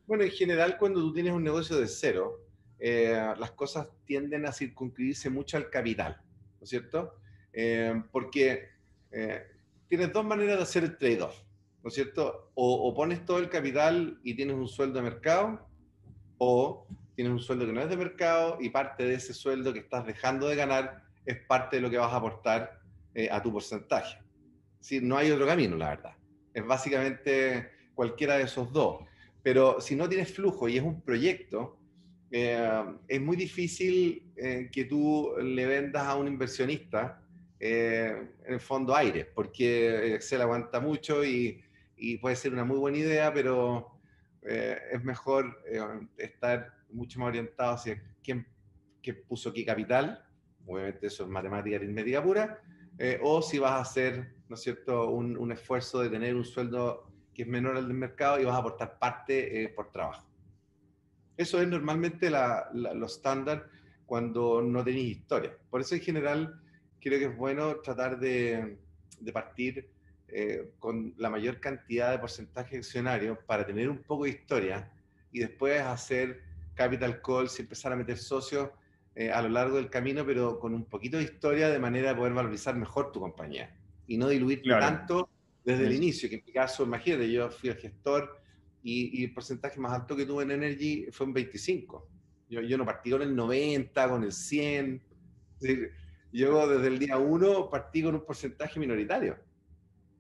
Bueno, 0.05 0.23
en 0.23 0.31
general 0.31 0.77
cuando 0.77 1.01
tú 1.01 1.11
tienes 1.11 1.33
un 1.33 1.43
negocio 1.43 1.75
de 1.75 1.89
cero, 1.89 2.46
eh, 2.79 3.33
las 3.37 3.51
cosas 3.51 3.89
tienden 4.05 4.45
a 4.45 4.51
circunscribirse 4.51 5.29
mucho 5.29 5.57
al 5.57 5.69
capital, 5.69 6.21
¿no 6.59 6.63
es 6.63 6.69
cierto? 6.69 7.15
Eh, 7.53 8.03
porque 8.11 8.69
eh, 9.11 9.43
tienes 9.87 10.13
dos 10.13 10.25
maneras 10.25 10.57
de 10.57 10.63
hacer 10.63 10.83
el 10.83 10.97
trade-off. 10.97 11.47
¿no 11.83 11.89
es 11.89 11.93
cierto? 11.93 12.51
O, 12.53 12.93
pones 12.93 13.25
todo 13.25 13.39
el 13.39 13.49
capital 13.49 14.19
y 14.21 14.35
tienes 14.35 14.55
un 14.55 14.67
sueldo 14.67 14.99
de 14.99 15.09
mercado, 15.09 15.65
o 16.37 16.85
tienes 17.15 17.31
un 17.31 17.39
sueldo 17.39 17.65
que 17.65 17.71
no 17.71 17.81
es 17.81 17.89
de 17.89 17.97
mercado 17.97 18.57
y 18.59 18.69
parte 18.69 19.05
de 19.05 19.15
ese 19.15 19.33
sueldo 19.33 19.71
que 19.71 19.79
estás 19.79 20.05
dejando 20.05 20.49
de 20.49 20.57
ganar 20.57 21.03
es 21.25 21.37
parte 21.47 21.77
de 21.77 21.81
lo 21.81 21.89
que 21.89 21.97
vas 21.97 22.11
a 22.11 22.17
aportar 22.17 22.81
eh, 23.15 23.29
a 23.31 23.41
tu 23.41 23.51
porcentaje. 23.53 24.17
Si 24.79 24.99
no 24.99 25.17
hay 25.17 25.31
otro 25.31 25.47
camino, 25.47 25.75
la 25.77 25.89
verdad. 25.89 26.13
Es 26.53 26.65
básicamente 26.65 27.71
cualquiera 27.95 28.35
de 28.35 28.43
esos 28.43 28.71
dos. 28.71 29.03
Pero 29.41 29.79
si 29.81 29.95
no 29.95 30.09
tienes 30.09 30.33
flujo 30.33 30.67
y 30.67 30.77
es 30.77 30.83
un 30.83 31.01
proyecto, 31.01 31.77
eh, 32.31 32.83
es 33.07 33.21
muy 33.21 33.37
difícil 33.37 34.31
eh, 34.35 34.69
que 34.71 34.85
tú 34.85 35.33
le 35.41 35.65
vendas 35.65 36.03
a 36.03 36.15
un 36.15 36.27
inversionista 36.27 37.23
en 37.59 38.29
el 38.45 38.59
fondo 38.59 38.95
aire, 38.95 39.25
porque 39.25 40.13
Excel 40.13 40.41
aguanta 40.41 40.79
mucho 40.79 41.25
y, 41.25 41.63
puede 42.21 42.35
ser 42.35 42.53
una 42.53 42.63
muy 42.63 42.77
buena 42.77 42.99
idea, 42.99 43.33
pero 43.33 43.97
eh, 44.49 44.79
es 44.91 45.03
mejor 45.03 45.61
eh, 45.65 45.81
estar 46.17 46.73
mucho 46.89 47.19
más 47.19 47.29
orientado 47.29 47.73
hacia 47.73 48.01
quién, 48.23 48.47
puso 49.27 49.53
qué 49.53 49.65
capital, 49.65 50.23
obviamente 50.65 51.07
eso 51.07 51.23
es 51.23 51.29
matemática 51.29 51.77
aritmética 51.77 52.21
pura, 52.21 52.61
eh, 52.97 53.19
o 53.23 53.41
si 53.41 53.57
vas 53.57 53.71
a 53.71 53.79
hacer, 53.79 54.35
¿no 54.49 54.55
es 54.55 54.61
cierto?, 54.61 55.09
un, 55.09 55.51
esfuerzo 55.51 56.01
de 56.01 56.09
tener 56.09 56.35
un 56.35 56.43
sueldo 56.43 57.09
que 57.33 57.43
es 57.43 57.47
menor 57.47 57.77
al 57.77 57.87
del 57.87 57.95
mercado 57.95 58.39
y 58.39 58.45
vas 58.45 58.55
a 58.55 58.59
aportar 58.59 58.99
parte 58.99 59.71
por 59.75 59.91
trabajo. 59.91 60.26
Eso 61.37 61.61
es 61.61 61.67
normalmente 61.67 62.29
la, 62.29 62.69
lo 62.73 63.05
estándar 63.05 63.69
cuando 64.05 64.61
no 64.61 64.83
tenéis 64.83 65.17
historia. 65.17 65.55
Por 65.69 65.81
eso 65.81 65.95
en 65.95 66.01
general 66.01 66.59
creo 66.99 67.19
que 67.19 67.25
es 67.25 67.37
bueno 67.37 67.77
tratar 67.77 68.19
de, 68.19 68.77
de 69.19 69.31
partir 69.31 69.89
eh, 70.29 70.71
con 70.79 71.13
la 71.17 71.29
mayor 71.29 71.59
cantidad 71.59 72.11
de 72.11 72.19
porcentaje 72.19 72.77
accionario 72.77 73.39
para 73.45 73.65
tener 73.65 73.89
un 73.89 73.99
poco 73.99 74.25
de 74.25 74.31
historia 74.31 74.91
y 75.31 75.39
después 75.39 75.81
hacer 75.81 76.41
capital 76.73 77.21
calls 77.21 77.57
y 77.57 77.61
empezar 77.61 77.93
a 77.93 77.95
meter 77.95 78.17
socios 78.17 78.69
eh, 79.15 79.31
a 79.31 79.41
lo 79.41 79.49
largo 79.49 79.77
del 79.77 79.89
camino, 79.89 80.25
pero 80.25 80.59
con 80.59 80.73
un 80.73 80.85
poquito 80.85 81.17
de 81.17 81.23
historia 81.23 81.69
de 81.69 81.79
manera 81.79 82.09
de 82.09 82.15
poder 82.15 82.33
valorizar 82.33 82.75
mejor 82.75 83.11
tu 83.11 83.19
compañía 83.19 83.75
y 84.05 84.17
no 84.17 84.27
diluir 84.27 84.61
tanto 84.63 85.29
desde 85.63 85.85
el 85.85 85.93
inicio, 85.93 86.29
que 86.29 86.35
en 86.35 86.43
mi 86.45 86.51
caso, 86.51 86.83
imagínate, 86.83 87.31
yo 87.31 87.49
fui 87.49 87.69
el 87.69 87.75
gestor 87.77 88.41
y, 88.83 89.23
el 89.23 89.33
porcentaje 89.33 89.79
más 89.79 89.93
alto 89.93 90.15
que 90.15 90.25
tuve 90.25 90.43
en 90.43 90.51
Energy 90.51 91.07
fue 91.11 91.27
un 91.27 91.33
25. 91.33 92.09
Yo, 92.49 92.61
yo 92.61 92.77
no 92.77 92.85
partí 92.85 93.11
con 93.11 93.21
el 93.21 93.35
90, 93.35 94.09
con 94.09 94.23
el 94.23 94.31
100. 94.31 95.03
yo 96.31 96.67
desde 96.67 96.87
el 96.87 96.99
día 96.99 97.17
1 97.17 97.69
partí 97.69 98.03
con 98.03 98.15
un 98.15 98.25
porcentaje 98.25 98.79
minoritario 98.79 99.37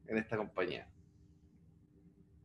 en 0.07 0.17
esta 0.17 0.37
compañía. 0.37 0.87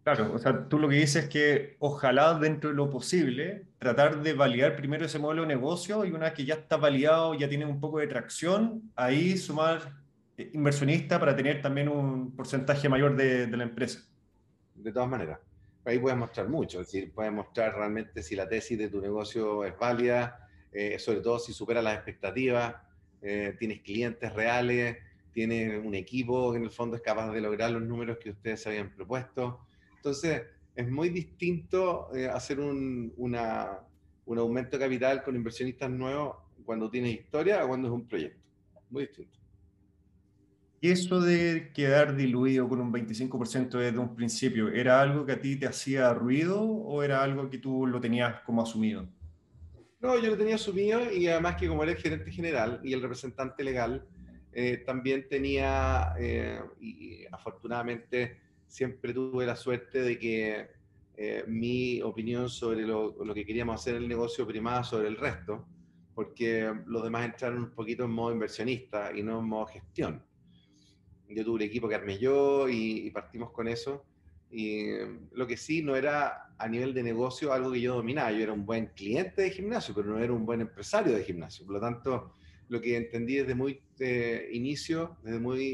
Claro, 0.04 0.32
o 0.34 0.38
sea, 0.38 0.68
tú 0.68 0.80
lo 0.80 0.88
que 0.88 0.96
dices 0.96 1.24
es 1.24 1.30
que 1.30 1.76
ojalá 1.78 2.36
dentro 2.36 2.70
de 2.70 2.76
lo 2.76 2.90
posible 2.90 3.66
tratar 3.78 4.20
de 4.20 4.32
validar 4.32 4.74
primero 4.74 5.06
ese 5.06 5.20
modelo 5.20 5.42
de 5.42 5.48
negocio 5.48 6.04
y 6.04 6.10
una 6.10 6.24
vez 6.24 6.32
que 6.34 6.44
ya 6.44 6.54
está 6.54 6.76
validado, 6.76 7.34
ya 7.34 7.48
tiene 7.48 7.66
un 7.66 7.78
poco 7.78 8.00
de 8.00 8.08
tracción, 8.08 8.90
ahí 8.96 9.36
sumar 9.36 10.02
eh, 10.36 10.50
inversionista 10.54 11.20
para 11.20 11.36
tener 11.36 11.62
también 11.62 11.88
un 11.88 12.34
porcentaje 12.34 12.88
mayor 12.88 13.14
de, 13.14 13.46
de 13.46 13.56
la 13.56 13.62
empresa. 13.62 14.00
De 14.74 14.90
todas 14.90 15.08
maneras, 15.08 15.38
ahí 15.84 15.98
puedes 15.98 16.18
mostrar 16.18 16.48
mucho, 16.48 16.80
es 16.80 16.86
decir, 16.86 17.12
puedes 17.12 17.32
mostrar 17.32 17.74
realmente 17.74 18.22
si 18.22 18.36
la 18.36 18.48
tesis 18.48 18.78
de 18.78 18.88
tu 18.88 19.00
negocio 19.00 19.64
es 19.64 19.76
válida, 19.76 20.48
eh, 20.72 20.98
sobre 20.98 21.20
todo 21.20 21.38
si 21.38 21.52
supera 21.52 21.82
las 21.82 21.94
expectativas, 21.94 22.74
eh, 23.20 23.54
tienes 23.58 23.80
clientes 23.80 24.32
reales, 24.32 24.98
tiene 25.32 25.78
un 25.78 25.94
equipo 25.94 26.52
que 26.52 26.58
en 26.58 26.64
el 26.64 26.70
fondo 26.70 26.96
es 26.96 27.02
capaz 27.02 27.32
de 27.32 27.40
lograr 27.40 27.70
los 27.70 27.82
números 27.82 28.18
que 28.18 28.30
ustedes 28.30 28.66
habían 28.66 28.94
propuesto. 28.94 29.60
Entonces, 29.96 30.42
es 30.74 30.90
muy 30.90 31.08
distinto 31.08 32.14
eh, 32.14 32.28
hacer 32.28 32.60
un, 32.60 33.12
un 33.16 34.38
aumento 34.38 34.78
de 34.78 34.84
capital 34.84 35.22
con 35.22 35.36
inversionistas 35.36 35.90
nuevos 35.90 36.36
cuando 36.64 36.90
tienes 36.90 37.14
historia 37.14 37.64
o 37.64 37.68
cuando 37.68 37.88
es 37.88 37.94
un 37.94 38.06
proyecto. 38.06 38.40
Muy 38.90 39.06
distinto. 39.06 39.41
¿Y 40.82 40.90
eso 40.90 41.20
de 41.20 41.70
quedar 41.72 42.16
diluido 42.16 42.68
con 42.68 42.80
un 42.80 42.92
25% 42.92 43.78
desde 43.78 43.98
un 43.98 44.16
principio, 44.16 44.68
era 44.68 45.00
algo 45.00 45.24
que 45.24 45.30
a 45.30 45.40
ti 45.40 45.54
te 45.54 45.68
hacía 45.68 46.12
ruido 46.12 46.60
o 46.60 47.04
era 47.04 47.22
algo 47.22 47.48
que 47.48 47.58
tú 47.58 47.86
lo 47.86 48.00
tenías 48.00 48.40
como 48.40 48.62
asumido? 48.62 49.06
No, 50.00 50.18
yo 50.18 50.30
lo 50.30 50.36
tenía 50.36 50.56
asumido 50.56 51.12
y 51.12 51.28
además 51.28 51.54
que 51.54 51.68
como 51.68 51.84
era 51.84 51.92
el 51.92 51.98
gerente 51.98 52.32
general 52.32 52.80
y 52.82 52.94
el 52.94 53.00
representante 53.00 53.62
legal, 53.62 54.04
eh, 54.52 54.78
también 54.78 55.28
tenía, 55.28 56.14
eh, 56.18 56.60
y 56.80 57.26
afortunadamente 57.30 58.40
siempre 58.66 59.14
tuve 59.14 59.46
la 59.46 59.54
suerte 59.54 60.02
de 60.02 60.18
que 60.18 60.66
eh, 61.16 61.44
mi 61.46 62.02
opinión 62.02 62.50
sobre 62.50 62.82
lo, 62.82 63.24
lo, 63.24 63.32
que 63.32 63.46
queríamos 63.46 63.80
hacer 63.80 63.94
en 63.94 64.02
el 64.02 64.08
negocio 64.08 64.44
primaba 64.48 64.82
sobre 64.82 65.06
el 65.06 65.16
resto, 65.16 65.64
porque 66.12 66.74
los 66.86 67.04
demás 67.04 67.24
entraron 67.24 67.58
un 67.60 67.70
poquito 67.70 68.02
en 68.02 68.10
modo 68.10 68.32
inversionista 68.32 69.16
y 69.16 69.22
no 69.22 69.38
en 69.38 69.44
modo 69.44 69.66
gestión. 69.66 70.24
Yo 71.34 71.44
tuve 71.44 71.56
un 71.56 71.62
equipo 71.62 71.88
que 71.88 71.94
armé 71.94 72.18
yo 72.18 72.68
y, 72.68 73.06
y 73.06 73.10
partimos 73.10 73.50
con 73.50 73.68
eso. 73.68 74.04
Y 74.50 74.88
lo 75.32 75.46
que 75.46 75.56
sí 75.56 75.82
no 75.82 75.96
era 75.96 76.54
a 76.58 76.68
nivel 76.68 76.92
de 76.92 77.02
negocio 77.02 77.52
algo 77.52 77.72
que 77.72 77.80
yo 77.80 77.94
dominaba. 77.94 78.32
Yo 78.32 78.42
era 78.42 78.52
un 78.52 78.66
buen 78.66 78.86
cliente 78.88 79.42
de 79.42 79.50
gimnasio, 79.50 79.94
pero 79.94 80.08
no 80.08 80.18
era 80.18 80.32
un 80.32 80.44
buen 80.44 80.60
empresario 80.60 81.14
de 81.14 81.24
gimnasio. 81.24 81.64
Por 81.64 81.74
lo 81.74 81.80
tanto, 81.80 82.34
lo 82.68 82.80
que 82.80 82.96
entendí 82.96 83.36
desde 83.36 83.54
muy 83.54 83.80
eh, 83.98 84.48
inicio, 84.52 85.16
desde 85.22 85.38
muy 85.38 85.66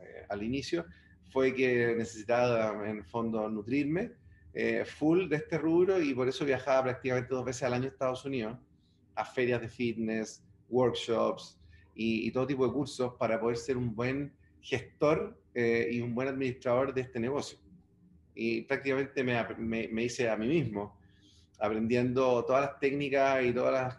eh, 0.00 0.26
al 0.28 0.42
inicio, 0.42 0.84
fue 1.32 1.54
que 1.54 1.94
necesitaba 1.96 2.88
en 2.88 2.98
el 2.98 3.04
fondo 3.04 3.48
nutrirme 3.48 4.12
eh, 4.54 4.84
full 4.86 5.28
de 5.28 5.36
este 5.36 5.58
rubro 5.58 6.00
y 6.00 6.14
por 6.14 6.28
eso 6.28 6.44
viajaba 6.44 6.84
prácticamente 6.84 7.34
dos 7.34 7.44
veces 7.44 7.64
al 7.64 7.74
año 7.74 7.84
a 7.84 7.88
Estados 7.88 8.24
Unidos 8.24 8.56
a 9.14 9.24
ferias 9.24 9.60
de 9.60 9.68
fitness, 9.68 10.42
workshops 10.70 11.58
y, 11.94 12.30
todo 12.30 12.46
tipo 12.46 12.66
de 12.66 12.72
cursos 12.72 13.14
para 13.18 13.40
poder 13.40 13.56
ser 13.56 13.76
un 13.76 13.94
buen 13.94 14.32
gestor 14.66 15.38
y 15.54 16.00
un 16.00 16.14
buen 16.14 16.28
administrador 16.28 16.92
de 16.92 17.00
este 17.02 17.18
negocio. 17.18 17.58
Y 18.34 18.62
prácticamente 18.62 19.24
me, 19.24 19.42
me, 19.56 19.88
me 19.88 20.02
hice 20.04 20.28
a 20.28 20.36
mí 20.36 20.46
mismo, 20.46 20.98
aprendiendo 21.58 22.44
todas 22.44 22.62
las 22.62 22.80
técnicas 22.80 23.42
y 23.44 23.52
todas 23.52 23.72
las, 23.72 23.98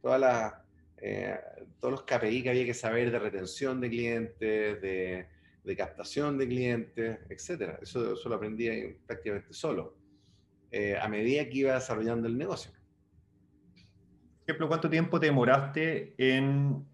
todas 0.00 0.20
las 0.20 0.62
eh, 1.04 1.36
todos 1.80 1.92
los 1.92 2.02
KPI 2.04 2.44
que 2.44 2.50
había 2.50 2.64
que 2.64 2.74
saber 2.74 3.10
de 3.10 3.18
retención 3.18 3.80
de 3.80 3.90
clientes, 3.90 4.80
de, 4.80 5.26
captación 5.76 6.38
de 6.38 6.46
clientes, 6.46 7.18
etc. 7.28 7.78
Eso, 7.82 8.14
eso 8.14 8.28
lo 8.28 8.36
aprendí 8.36 8.68
prácticamente 9.04 9.52
solo, 9.52 9.96
eh, 10.70 10.96
a 10.96 11.08
medida 11.08 11.48
que 11.48 11.58
iba 11.58 11.74
desarrollando 11.74 12.28
el 12.28 12.38
negocio. 12.38 12.70
Por 13.72 14.44
ejemplo, 14.46 14.68
¿cuánto 14.68 14.88
tiempo 14.88 15.18
te 15.18 15.26
demoraste 15.26 16.14
en 16.18 16.86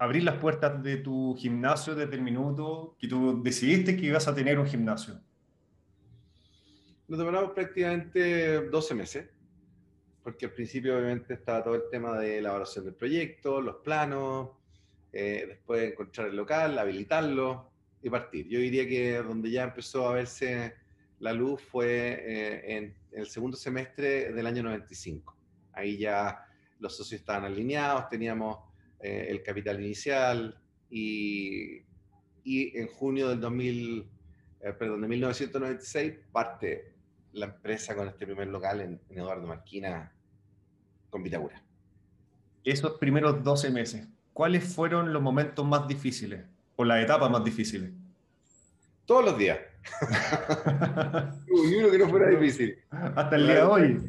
abrir 0.00 0.24
las 0.24 0.36
puertas 0.36 0.82
de 0.82 0.96
tu 0.96 1.36
gimnasio 1.36 1.94
desde 1.94 2.14
el 2.14 2.22
minuto 2.22 2.96
que 2.98 3.06
tú 3.06 3.42
decidiste 3.42 3.96
que 3.96 4.06
ibas 4.06 4.26
a 4.26 4.34
tener 4.34 4.58
un 4.58 4.66
gimnasio? 4.66 5.20
Nos 7.06 7.18
demoramos 7.18 7.52
prácticamente 7.52 8.68
12 8.68 8.94
meses 8.94 9.28
porque 10.22 10.46
al 10.46 10.52
principio 10.52 10.96
obviamente 10.96 11.34
estaba 11.34 11.62
todo 11.62 11.74
el 11.74 11.82
tema 11.90 12.18
de 12.18 12.38
elaboración 12.38 12.84
del 12.84 12.94
proyecto, 12.94 13.60
los 13.60 13.76
planos, 13.76 14.50
eh, 15.12 15.44
después 15.48 15.92
encontrar 15.92 16.28
el 16.28 16.36
local, 16.36 16.78
habilitarlo 16.78 17.70
y 18.02 18.10
partir. 18.10 18.48
Yo 18.48 18.58
diría 18.58 18.86
que 18.88 19.18
donde 19.18 19.50
ya 19.50 19.64
empezó 19.64 20.08
a 20.08 20.14
verse 20.14 20.74
la 21.18 21.32
luz 21.32 21.60
fue 21.62 21.86
eh, 21.86 22.76
en, 22.76 22.94
el 23.12 23.26
segundo 23.26 23.56
semestre 23.56 24.32
del 24.32 24.46
año 24.46 24.62
95. 24.62 25.36
Ahí 25.72 25.98
ya 25.98 26.46
los 26.78 26.96
socios 26.96 27.20
estaban 27.20 27.44
alineados, 27.44 28.08
teníamos 28.08 28.69
eh, 29.02 29.26
el 29.30 29.42
capital 29.42 29.80
inicial 29.80 30.60
y, 30.88 31.82
y 32.44 32.78
en 32.78 32.88
junio 32.88 33.28
del 33.28 33.40
2000, 33.40 34.08
perdón, 34.78 35.02
de 35.02 35.08
1996 35.08 36.12
parte 36.32 36.90
la 37.32 37.46
empresa 37.46 37.94
con 37.94 38.08
este 38.08 38.26
primer 38.26 38.48
local 38.48 38.80
en, 38.80 39.00
Eduardo 39.10 39.46
Marquina 39.46 40.12
con 41.08 41.22
Vitagura. 41.22 41.62
Esos 42.64 42.98
primeros 42.98 43.42
12 43.42 43.70
meses, 43.70 44.08
¿cuáles 44.32 44.64
fueron 44.64 45.12
los 45.12 45.22
momentos 45.22 45.66
más 45.66 45.86
difíciles 45.86 46.44
o 46.76 46.84
las 46.84 47.02
etapas 47.02 47.30
más 47.30 47.44
difíciles? 47.44 47.90
Todos 49.06 49.24
los 49.24 49.38
días. 49.38 49.58
Uy, 51.50 51.76
uno 51.76 51.90
que 51.90 51.98
no 51.98 52.08
fuera 52.08 52.28
difícil. 52.28 52.78
Hasta 52.90 53.36
el 53.36 53.46
día 53.46 53.54
de 53.54 53.62
hoy. 53.62 54.06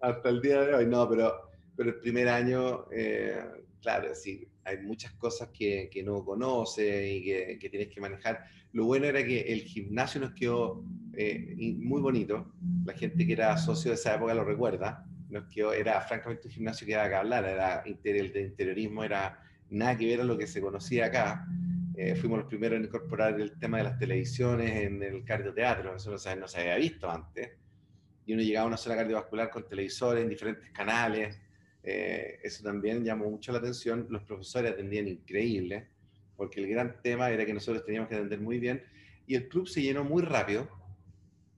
Hasta 0.00 0.28
el 0.28 0.40
día 0.40 0.60
de 0.60 0.74
hoy, 0.74 0.86
no, 0.86 1.08
pero, 1.08 1.45
pero 1.76 1.90
el 1.90 1.96
primer 1.96 2.28
año, 2.28 2.86
eh, 2.90 3.42
claro, 3.80 4.14
sí, 4.14 4.48
hay 4.64 4.78
muchas 4.78 5.12
cosas 5.12 5.50
que, 5.50 5.88
que 5.90 6.02
no 6.02 6.24
conoce 6.24 7.12
y 7.12 7.24
que, 7.24 7.58
que, 7.60 7.68
tienes 7.68 7.88
que 7.88 8.00
manejar. 8.00 8.44
Lo 8.72 8.84
bueno 8.84 9.06
era 9.06 9.24
que 9.24 9.40
el 9.40 9.62
gimnasio 9.62 10.20
nos 10.20 10.32
quedó 10.32 10.84
eh, 11.14 11.54
muy 11.78 12.00
bonito. 12.00 12.52
La 12.84 12.94
gente 12.94 13.26
que 13.26 13.32
era 13.32 13.56
socio 13.56 13.90
de 13.90 13.94
esa 13.94 14.16
época 14.16 14.34
lo 14.34 14.44
recuerda. 14.44 15.06
Nos 15.28 15.44
quedó, 15.44 15.72
era 15.72 16.00
francamente 16.00 16.48
un 16.48 16.54
gimnasio 16.54 16.86
que 16.86 16.94
daba 16.94 17.08
que 17.08 17.14
hablar, 17.14 17.44
era 17.44 17.82
el 17.86 18.32
de 18.32 18.42
interiorismo 18.42 19.02
era 19.02 19.40
nada 19.70 19.96
que 19.96 20.06
ver 20.06 20.20
a 20.20 20.24
lo 20.24 20.36
que 20.36 20.46
se 20.46 20.60
conocía 20.60 21.06
acá. 21.06 21.46
Eh, 21.96 22.14
fuimos 22.14 22.40
los 22.40 22.48
primeros 22.48 22.78
en 22.78 22.84
incorporar 22.84 23.40
el 23.40 23.58
tema 23.58 23.78
de 23.78 23.84
las 23.84 23.98
televisiones 23.98 24.84
en 24.84 25.02
el 25.02 25.24
cardioteatro, 25.24 25.96
eso 25.96 26.10
no 26.10 26.18
se, 26.18 26.36
no 26.36 26.46
se 26.46 26.60
había 26.60 26.76
visto 26.76 27.10
antes. 27.10 27.52
Y 28.26 28.34
uno 28.34 28.42
llegaba 28.42 28.64
a 28.64 28.68
una 28.68 28.76
zona 28.76 28.96
cardiovascular 28.96 29.50
con 29.50 29.66
televisores 29.66 30.22
en 30.22 30.28
diferentes 30.28 30.70
canales. 30.72 31.40
Eh, 31.86 32.40
eso 32.42 32.62
también 32.62 33.04
llamó 33.04 33.30
mucho 33.30 33.52
la 33.52 33.58
atención. 33.58 34.06
Los 34.10 34.24
profesores 34.24 34.72
atendían 34.72 35.08
increíble, 35.08 35.86
porque 36.36 36.60
el 36.60 36.68
gran 36.68 37.00
tema 37.00 37.30
era 37.30 37.46
que 37.46 37.54
nosotros 37.54 37.84
teníamos 37.84 38.10
que 38.10 38.16
atender 38.16 38.40
muy 38.40 38.58
bien. 38.58 38.82
Y 39.26 39.36
el 39.36 39.48
club 39.48 39.66
se 39.66 39.80
llenó 39.80 40.04
muy 40.04 40.22
rápido 40.22 40.68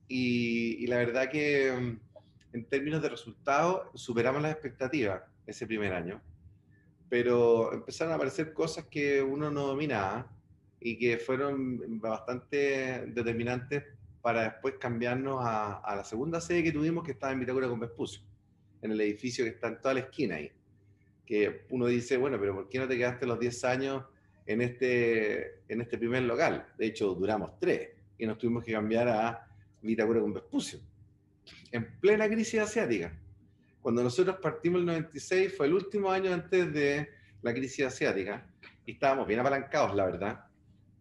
y, 0.09 0.87
la 0.87 0.97
verdad 0.97 1.29
que 1.29 1.71
mm, 1.71 2.55
en 2.55 2.65
términos 2.65 3.01
de 3.01 3.09
resultados 3.09 3.89
superamos 3.93 4.41
las 4.41 4.51
expectativas 4.51 5.21
ese 5.45 5.67
primer 5.67 5.93
año, 5.93 6.21
pero 7.09 7.71
empezaron 7.73 8.13
a 8.13 8.15
aparecer 8.15 8.53
cosas 8.53 8.85
que 8.85 9.21
uno 9.21 9.51
no 9.51 9.67
dominaba 9.67 10.31
y 10.79 10.97
que 10.97 11.17
fueron 11.17 11.99
bastante 11.99 13.05
determinantes 13.07 13.83
para 14.21 14.43
después 14.43 14.75
cambiarnos 14.79 15.39
a, 15.43 15.95
la 15.95 16.03
segunda 16.03 16.41
sede 16.41 16.63
que 16.63 16.71
tuvimos, 16.71 17.03
que 17.03 17.11
estaba 17.11 17.31
en 17.31 17.39
Vitacura 17.39 17.67
con 17.67 17.79
Vespucio, 17.79 18.21
en 18.81 18.91
el 18.91 19.01
edificio 19.01 19.43
que 19.43 19.51
está 19.51 19.67
en 19.67 19.81
toda 19.81 19.95
la 19.95 19.99
esquina 20.01 20.35
ahí. 20.35 20.51
Que 21.25 21.65
uno 21.69 21.85
dice, 21.87 22.17
bueno, 22.17 22.39
pero 22.39 22.55
¿por 22.55 22.69
qué 22.69 22.79
no 22.79 22.87
te 22.87 22.97
quedaste 22.97 23.25
los 23.25 23.39
10 23.39 23.63
años 23.65 24.05
en 24.45 24.61
este, 24.61 25.61
en 25.67 25.81
este 25.81 25.97
primer 25.97 26.23
local? 26.23 26.67
De 26.77 26.87
hecho, 26.87 27.13
duramos 27.13 27.59
tres 27.59 27.89
y 28.17 28.25
nos 28.25 28.37
tuvimos 28.37 28.63
que 28.63 28.71
cambiar 28.71 29.07
a 29.07 29.47
Vitacura 29.81 30.19
con 30.19 30.33
Vespucio, 30.33 30.79
en 31.71 31.99
plena 31.99 32.27
crisis 32.27 32.59
asiática. 32.59 33.17
Cuando 33.81 34.03
nosotros 34.03 34.37
partimos 34.41 34.79
el 34.81 34.85
96 34.87 35.55
fue 35.55 35.67
el 35.67 35.73
último 35.73 36.11
año 36.11 36.33
antes 36.33 36.73
de 36.73 37.09
la 37.41 37.53
crisis 37.53 37.85
asiática 37.85 38.45
y 38.85 38.91
estábamos 38.93 39.25
bien 39.25 39.39
apalancados, 39.39 39.95
la 39.95 40.05
verdad, 40.05 40.45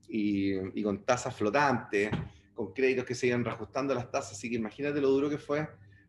y, 0.08 0.54
y 0.78 0.82
con 0.82 1.04
tasas 1.04 1.34
flotantes, 1.34 2.10
con 2.54 2.72
créditos 2.72 3.04
que 3.04 3.14
se 3.14 3.26
iban 3.26 3.44
reajustando 3.44 3.94
las 3.94 4.10
tasas, 4.10 4.32
así 4.32 4.48
que 4.48 4.56
imagínate 4.56 5.00
lo 5.00 5.08
duro 5.08 5.28
que 5.28 5.38
fue 5.38 5.66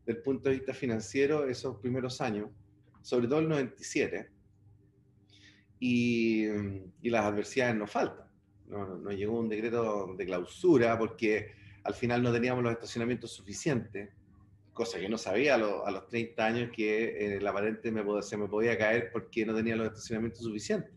desde 0.10 0.17
el 0.17 0.24
punto 0.24 0.50
de 0.50 0.56
vista 0.56 0.74
financiero 0.74 1.48
esos 1.48 1.78
primeros 1.78 2.19
años, 2.19 2.50
sobre 3.04 3.28
todo 3.28 3.41
el 3.41 3.48
97, 3.48 4.28
y, 5.80 6.45
y 7.04 7.10
las 7.12 7.26
adversidades 7.26 7.76
no 7.76 7.86
faltan. 7.86 8.26
Nos 8.67 9.00
no 9.02 9.12
llegó 9.12 9.39
un 9.39 9.50
decreto 9.50 10.15
de 10.17 10.26
clausura 10.26 10.98
porque 10.98 11.52
al 11.84 11.93
final 11.93 12.24
no 12.24 12.34
teníamos 12.34 12.63
los 12.63 12.74
estacionamientos 12.74 13.32
suficientes, 13.32 14.10
cosa 14.74 15.00
que 15.00 15.08
no 15.08 15.17
sabía 15.19 15.56
a, 15.56 15.91
los 15.91 16.08
30 16.08 16.43
años 16.43 16.72
que 16.76 17.36
el 17.36 17.45
aparente 17.45 17.91
me, 17.91 18.04
se 18.24 18.36
me 18.36 18.48
podía 18.48 18.80
caer 18.80 19.12
porque 19.12 19.45
no 19.45 19.54
tenía 19.54 19.76
los 19.76 19.89
estacionamientos 19.89 20.43
suficientes. 20.43 20.91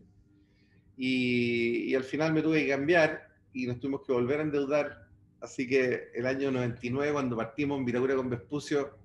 Y, 0.97 1.93
al 1.93 2.03
final 2.03 2.33
me 2.33 2.41
tuve 2.41 2.63
que 2.63 2.69
cambiar 2.69 3.27
y 3.53 3.67
nos 3.67 3.79
tuvimos 3.79 4.01
que 4.01 4.11
volver 4.11 4.39
a 4.39 4.43
endeudar. 4.43 5.07
Así 5.39 5.67
que 5.67 6.09
el 6.15 6.25
año 6.25 6.51
99, 6.51 7.11
cuando 7.11 7.35
partimos 7.35 7.77
en 7.77 7.85
Vitacura 7.85 8.15
con 8.15 8.29
Vespucio, 8.29 9.02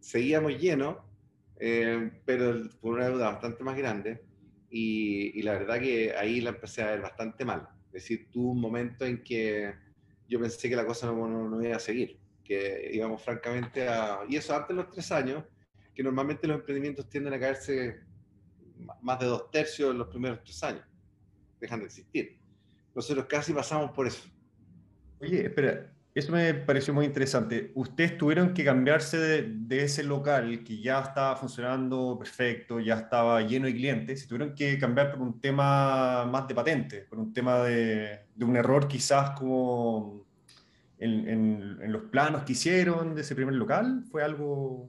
seguíamos 0.00 0.58
llenos, 0.58 0.96
eh, 1.60 2.10
pero 2.24 2.62
por 2.80 2.94
una 2.94 3.08
deuda 3.08 3.30
bastante 3.30 3.64
más 3.64 3.76
grande. 3.76 4.22
Y, 4.70 5.40
la 5.42 5.52
verdad 5.52 5.80
que 5.80 6.14
ahí 6.14 6.40
la 6.40 6.50
empecé 6.50 6.82
a 6.82 6.90
ver 6.90 7.00
bastante 7.00 7.44
mal. 7.44 7.68
Es 7.86 8.04
decir, 8.04 8.28
tuvo 8.30 8.52
un 8.52 8.60
momento 8.60 9.06
en 9.06 9.22
que 9.22 9.74
yo 10.28 10.38
pensé 10.38 10.68
que 10.68 10.76
la 10.76 10.84
cosa 10.84 11.06
no, 11.06 11.48
no, 11.48 11.62
iba 11.62 11.76
a 11.76 11.80
seguir, 11.80 12.18
que 12.44 12.90
íbamos 12.92 13.22
francamente 13.22 13.88
a... 13.88 14.20
Y 14.28 14.36
eso 14.36 14.54
antes 14.54 14.76
de 14.76 14.82
los 14.82 14.90
tres 14.90 15.10
años, 15.10 15.44
que 15.94 16.02
normalmente 16.02 16.46
los 16.46 16.58
emprendimientos 16.58 17.08
tienden 17.08 17.32
a 17.32 17.40
caerse 17.40 18.00
más 19.00 19.18
de 19.18 19.26
dos 19.26 19.50
tercios 19.50 19.90
en 19.90 19.98
los 19.98 20.08
primeros 20.08 20.42
tres 20.44 20.62
años, 20.62 20.84
dejan 21.60 21.80
de 21.80 21.86
existir. 21.86 22.38
Nosotros 22.94 23.26
casi 23.26 23.52
pasamos 23.52 23.90
por 23.92 24.06
eso. 24.06 24.28
Oye, 25.20 25.46
espera, 25.46 25.92
eso 26.18 26.32
me 26.32 26.52
pareció 26.52 26.92
muy 26.92 27.06
interesante. 27.06 27.70
Ustedes 27.74 28.18
tuvieron 28.18 28.52
que 28.52 28.64
cambiarse 28.64 29.18
de, 29.18 29.84
ese 29.84 30.02
local 30.02 30.64
que 30.64 30.80
ya 30.80 31.00
estaba 31.00 31.36
funcionando 31.36 32.16
perfecto, 32.18 32.80
ya 32.80 32.94
estaba 32.94 33.40
lleno 33.42 33.66
de 33.66 33.74
clientes, 33.74 34.24
y 34.24 34.26
tuvieron 34.26 34.54
que 34.54 34.78
cambiar 34.78 35.12
por 35.12 35.22
un 35.22 35.40
tema 35.40 36.26
más 36.26 36.48
de 36.48 36.54
patente, 36.54 37.02
por 37.02 37.20
un 37.20 37.32
tema 37.32 37.62
de, 37.62 38.26
un 38.40 38.56
error 38.56 38.88
quizás 38.88 39.30
como 39.38 40.26
en, 40.98 41.78
los 41.92 42.02
planos 42.10 42.42
que 42.42 42.52
hicieron 42.52 43.14
de 43.14 43.20
ese 43.20 43.34
primer 43.36 43.54
local. 43.54 44.04
¿Fue 44.10 44.22
algo...? 44.22 44.88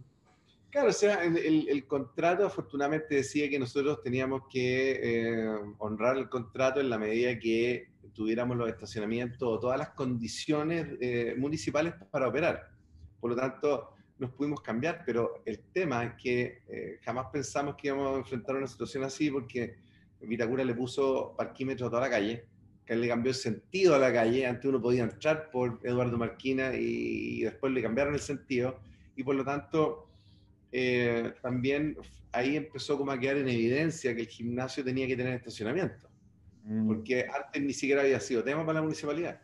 Claro, 0.72 0.90
o 0.90 0.94
sea, 0.94 1.24
el, 1.24 1.86
contrato 1.88 2.46
afortunadamente 2.46 3.16
decía 3.16 3.50
que 3.50 3.58
nosotros 3.58 4.02
teníamos 4.04 4.44
que 4.52 5.00
eh, 5.02 5.50
honrar 5.80 6.18
el 6.18 6.30
contrato 6.30 6.80
en 6.80 6.90
la 6.90 7.00
medida 7.00 7.40
que 7.40 7.90
tuviéramos 8.20 8.58
los 8.58 8.68
estacionamientos 8.68 9.48
o 9.48 9.58
todas 9.58 9.80
las 9.80 9.92
condiciones 9.92 10.86
eh, 11.00 11.36
municipales 11.38 11.94
para 12.12 12.28
operar. 12.28 12.70
Por 13.18 13.30
lo 13.30 13.38
tanto, 13.38 13.92
nos 14.18 14.32
pudimos 14.32 14.60
cambiar, 14.60 15.04
pero 15.06 15.42
el 15.46 15.62
tema 15.72 16.04
es 16.04 16.14
que 16.22 16.64
eh, 16.68 17.00
jamás 17.02 17.28
pensamos 17.32 17.76
que 17.78 17.88
íbamos 17.88 18.14
a 18.14 18.18
enfrentar 18.18 18.58
una 18.58 18.68
situación 18.68 19.06
así 19.06 19.32
porque 19.32 19.78
Vitacura 20.20 20.66
le 20.66 20.76
puso 20.76 21.34
parquímetro 21.38 21.88
a 21.88 21.90
toda 21.90 22.02
la 22.02 22.10
calle, 22.10 22.44
que 22.86 22.94
le 22.98 23.08
cambió 23.08 23.30
el 23.30 23.38
sentido 23.38 23.96
a 23.96 24.00
la 24.00 24.12
calle. 24.12 24.46
Antes 24.46 24.66
uno 24.66 24.82
podía 24.82 25.04
entrar 25.04 25.50
por 25.50 25.80
Eduardo 25.82 26.18
Marquina 26.18 26.76
y, 26.76 27.44
después 27.44 27.72
le 27.72 27.82
cambiaron 27.82 28.14
el 28.16 28.20
sentido 28.20 28.82
y 29.16 29.24
por 29.24 29.36
lo 29.36 29.46
tanto 29.46 30.10
eh, 30.74 31.36
también 31.42 31.96
ahí 32.34 32.58
empezó 32.58 32.98
como 32.98 33.14
a 33.14 33.18
quedar 33.18 33.38
en 33.38 33.48
evidencia 33.48 34.14
que 34.14 34.24
el 34.24 34.28
gimnasio 34.28 34.84
tenía 34.84 35.08
que 35.08 35.16
tener 35.16 35.36
estacionamiento, 35.36 36.09
mm. 36.70 36.88
porque 36.88 37.28
antes 37.28 37.62
ni 37.62 37.74
siquiera 37.74 38.02
había 38.02 38.20
sido 38.20 38.44
tema 38.44 38.66
para 38.66 38.80
la 38.80 38.84
municipalidad. 38.84 39.42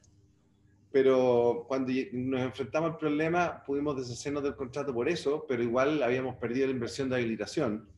Pero 0.92 1.66
cuando 1.68 1.92
nos 2.14 2.42
enfrentamos 2.42 2.92
al 2.92 2.98
problema 2.98 3.64
pudimos 3.66 3.98
deshacernos 3.98 4.44
del 4.44 4.56
contrato 4.56 4.94
por 4.94 5.10
eso, 5.10 5.46
pero 5.48 5.62
igual 5.62 6.02
habíamos 6.02 6.36
perdido 6.36 6.68
la 6.68 6.74
inversión 6.74 7.10
de 7.10 7.18
habilitación 7.18 7.90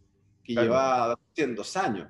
que 0.43 0.53
llevaba 0.53 1.15
dos 1.55 1.77
años. 1.77 2.07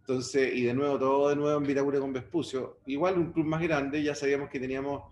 Entonces, 0.00 0.54
y 0.54 0.62
de 0.62 0.74
nuevo, 0.74 0.98
todo 0.98 1.28
de 1.30 1.36
nuevo 1.36 1.58
en 1.58 1.66
Vitacura 1.66 1.98
con 1.98 2.12
Vespucio. 2.12 2.78
Igual 2.86 3.18
un 3.18 3.32
club 3.32 3.46
más 3.46 3.62
grande, 3.62 4.02
ya 4.02 4.14
sabíamos 4.14 4.50
que 4.50 4.60
teníamos 4.60 5.02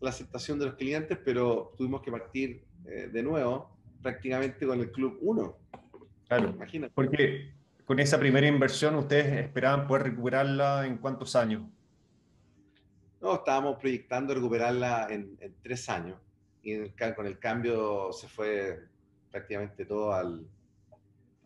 la 0.00 0.10
aceptación 0.10 0.58
de 0.58 0.66
los 0.66 0.74
clientes, 0.74 1.18
pero 1.24 1.72
tuvimos 1.78 2.02
que 2.02 2.10
partir 2.10 2.64
eh, 2.84 3.08
de 3.12 3.22
nuevo 3.22 3.72
prácticamente 4.02 4.66
con 4.66 4.80
el 4.80 4.90
Club 4.90 5.18
1. 5.20 5.56
Claro, 6.28 6.50
imagínate. 6.50 6.92
Porque 6.94 7.52
con 7.84 7.98
esa 7.98 8.18
primera 8.18 8.46
inversión 8.46 8.94
ustedes 8.94 9.44
esperaban 9.44 9.86
poder 9.86 10.04
recuperarla 10.04 10.86
en 10.86 10.98
cuántos 10.98 11.34
años? 11.36 11.62
No, 13.20 13.34
estábamos 13.34 13.78
proyectando 13.78 14.34
recuperarla 14.34 15.08
en, 15.10 15.38
tres 15.62 15.88
años 15.88 16.18
y 16.62 16.88
con 17.14 17.26
el 17.26 17.38
cambio 17.38 18.12
se 18.12 18.28
fue 18.28 18.80
prácticamente 19.30 19.84
todo 19.84 20.12
al, 20.12 20.46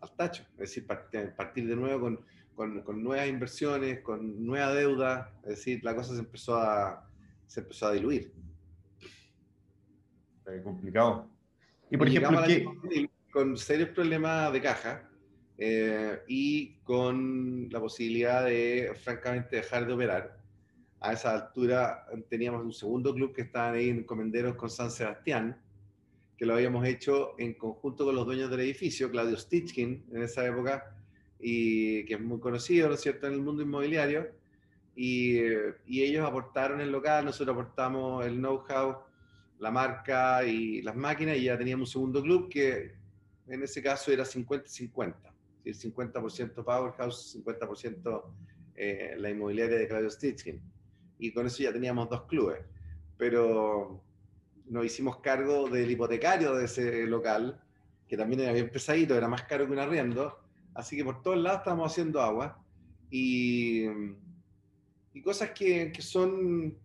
al 0.01 0.15
tacho. 0.15 0.43
Es 0.53 0.57
decir, 0.57 0.85
partir, 0.87 1.67
de 1.67 1.75
nuevo 1.75 2.01
con, 2.01 2.19
con, 2.55 2.81
con, 2.81 3.03
nuevas 3.03 3.27
inversiones, 3.27 4.01
con 4.01 4.45
nueva 4.45 4.73
deuda, 4.73 5.33
es 5.43 5.49
decir, 5.49 5.83
la 5.83 5.95
cosa 5.95 6.13
se 6.13 6.19
empezó 6.19 6.57
a, 6.57 7.07
se 7.47 7.61
empezó 7.61 7.87
a 7.87 7.93
diluir. 7.93 8.31
Es 10.45 10.61
complicado. 10.61 11.29
Y 11.89 11.97
por 11.97 12.07
ejemplo, 12.07 12.41
con 13.31 13.57
serios 13.57 13.89
problemas 13.89 14.51
de 14.53 14.61
caja 14.61 15.06
eh, 15.57 16.19
y 16.27 16.75
con 16.83 17.69
la 17.69 17.79
posibilidad 17.79 18.45
de, 18.45 18.93
francamente, 19.03 19.57
dejar 19.57 19.87
de 19.87 19.93
operar. 19.93 20.37
A 20.99 21.13
esa 21.13 21.33
altura 21.33 22.05
teníamos 22.29 22.63
un 22.63 22.73
segundo 22.73 23.13
club 23.13 23.33
que 23.33 23.43
estaba 23.43 23.71
ahí 23.71 23.89
en 23.89 24.03
Comenderos 24.03 24.55
con 24.55 24.69
San 24.69 24.89
Sebastián, 24.89 25.61
que 26.37 26.45
lo 26.45 26.53
habíamos 26.55 26.85
hecho 26.85 27.35
en 27.39 27.53
conjunto 27.53 28.05
con 28.05 28.15
los 28.15 28.25
dueños 28.25 28.49
del 28.49 28.61
edificio, 28.61 29.09
Claudio 29.09 29.37
Stichkin, 29.37 30.05
en 30.11 30.21
esa 30.23 30.45
época, 30.45 30.95
y 31.39 32.05
que 32.05 32.15
es 32.15 32.21
muy 32.21 32.39
conocido, 32.39 32.87
¿no 32.87 32.95
es 32.95 33.01
cierto?, 33.01 33.27
en 33.27 33.33
el 33.33 33.41
mundo 33.41 33.61
inmobiliario. 33.61 34.27
Y, 34.95 35.39
y 35.85 36.03
ellos 36.03 36.25
aportaron 36.25 36.81
el 36.81 36.91
local, 36.91 37.25
nosotros 37.25 37.53
aportamos 37.53 38.25
el 38.25 38.37
know-how 38.37 39.07
la 39.59 39.71
marca 39.71 40.43
y 40.45 40.81
las 40.81 40.95
máquinas 40.95 41.37
y 41.37 41.43
ya 41.43 41.57
teníamos 41.57 41.89
un 41.89 41.93
segundo 41.93 42.21
club 42.21 42.49
que 42.49 42.95
en 43.47 43.63
ese 43.63 43.81
caso 43.81 44.11
era 44.11 44.23
50-50, 44.23 45.15
el 45.69 45.75
50% 45.75 46.63
Powerhouse, 46.63 47.37
50% 47.43 48.23
eh, 48.75 49.15
la 49.17 49.29
inmobiliaria 49.29 49.77
de 49.77 49.87
Claudio 49.87 50.09
Stitching. 50.09 50.61
Y 51.19 51.31
con 51.33 51.47
eso 51.47 51.63
ya 51.63 51.73
teníamos 51.73 52.09
dos 52.09 52.23
clubes. 52.23 52.59
Pero 53.17 54.03
nos 54.65 54.85
hicimos 54.85 55.19
cargo 55.19 55.69
del 55.69 55.89
hipotecario 55.89 56.53
de 56.55 56.65
ese 56.65 57.07
local, 57.07 57.61
que 58.07 58.17
también 58.17 58.41
era 58.41 58.53
bien 58.53 58.69
pesadito, 58.69 59.15
era 59.15 59.27
más 59.27 59.43
caro 59.43 59.65
que 59.65 59.71
un 59.71 59.79
arriendo. 59.79 60.39
Así 60.73 60.95
que 60.95 61.03
por 61.03 61.21
todos 61.21 61.37
lados 61.37 61.59
estábamos 61.59 61.91
haciendo 61.91 62.21
agua. 62.21 62.63
Y, 63.09 63.85
cosas 65.23 65.49
que, 65.49 65.91
que 65.91 66.01
son 66.03 66.77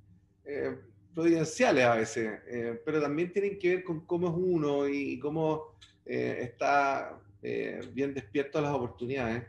eh, 0.45 0.77
providenciales 1.15 1.85
a 1.85 1.95
veces, 1.97 2.41
eh, 2.47 2.81
pero 2.85 3.01
también 3.01 3.33
tienen 3.33 3.59
que 3.59 3.77
ver 3.77 3.85
con 3.85 4.01
cómo 4.07 4.29
es 4.29 4.35
uno 4.37 4.89
y 4.89 5.19
cómo 5.19 5.75
eh, 6.05 6.39
está 6.41 7.21
eh, 7.43 7.81
bien 7.93 8.15
despierto 8.15 8.59
a 8.59 8.63
las 8.63 8.73
oportunidades. 8.73 9.45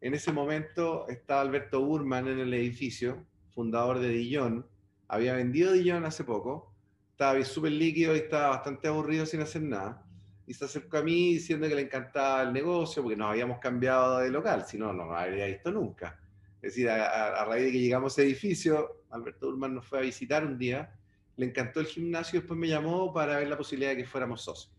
En 0.00 0.14
ese 0.14 0.32
momento 0.32 1.08
estaba 1.08 1.40
Alberto 1.40 1.84
Burman 1.84 2.28
en 2.28 2.38
el 2.38 2.54
edificio, 2.54 3.24
fundador 3.50 3.98
de 3.98 4.10
Dillon. 4.10 4.66
Había 5.08 5.34
vendido 5.34 5.72
Dillon 5.72 6.04
hace 6.04 6.24
poco, 6.24 6.72
estaba 7.10 7.42
súper 7.44 7.72
líquido 7.72 8.14
y 8.14 8.18
estaba 8.18 8.50
bastante 8.50 8.88
aburrido 8.88 9.26
sin 9.26 9.40
hacer 9.40 9.62
nada. 9.62 10.04
Y 10.46 10.54
se 10.54 10.64
acercó 10.64 10.98
a 10.98 11.02
mí 11.02 11.34
diciendo 11.34 11.68
que 11.68 11.74
le 11.74 11.82
encantaba 11.82 12.42
el 12.42 12.52
negocio 12.52 13.02
porque 13.02 13.16
nos 13.16 13.30
habíamos 13.30 13.58
cambiado 13.58 14.18
de 14.18 14.30
local, 14.30 14.64
si 14.66 14.78
no, 14.78 14.92
no 14.92 15.06
nos 15.06 15.16
habría 15.16 15.46
visto 15.46 15.70
nunca. 15.70 16.18
Es 16.62 16.74
decir, 16.74 16.88
a, 16.88 17.40
a 17.40 17.44
raíz 17.44 17.66
de 17.66 17.72
que 17.72 17.80
llegamos 17.80 18.12
a 18.12 18.22
ese 18.22 18.30
edificio, 18.30 19.02
Alberto 19.10 19.46
Burman 19.46 19.74
nos 19.74 19.86
fue 19.86 19.98
a 19.98 20.02
visitar 20.02 20.44
un 20.44 20.56
día 20.56 20.94
le 21.38 21.46
encantó 21.46 21.78
el 21.78 21.86
gimnasio 21.86 22.36
y 22.36 22.40
después 22.40 22.58
me 22.58 22.66
llamó 22.66 23.12
para 23.12 23.38
ver 23.38 23.48
la 23.48 23.56
posibilidad 23.56 23.92
de 23.92 23.98
que 23.98 24.04
fuéramos 24.04 24.42
socios. 24.42 24.74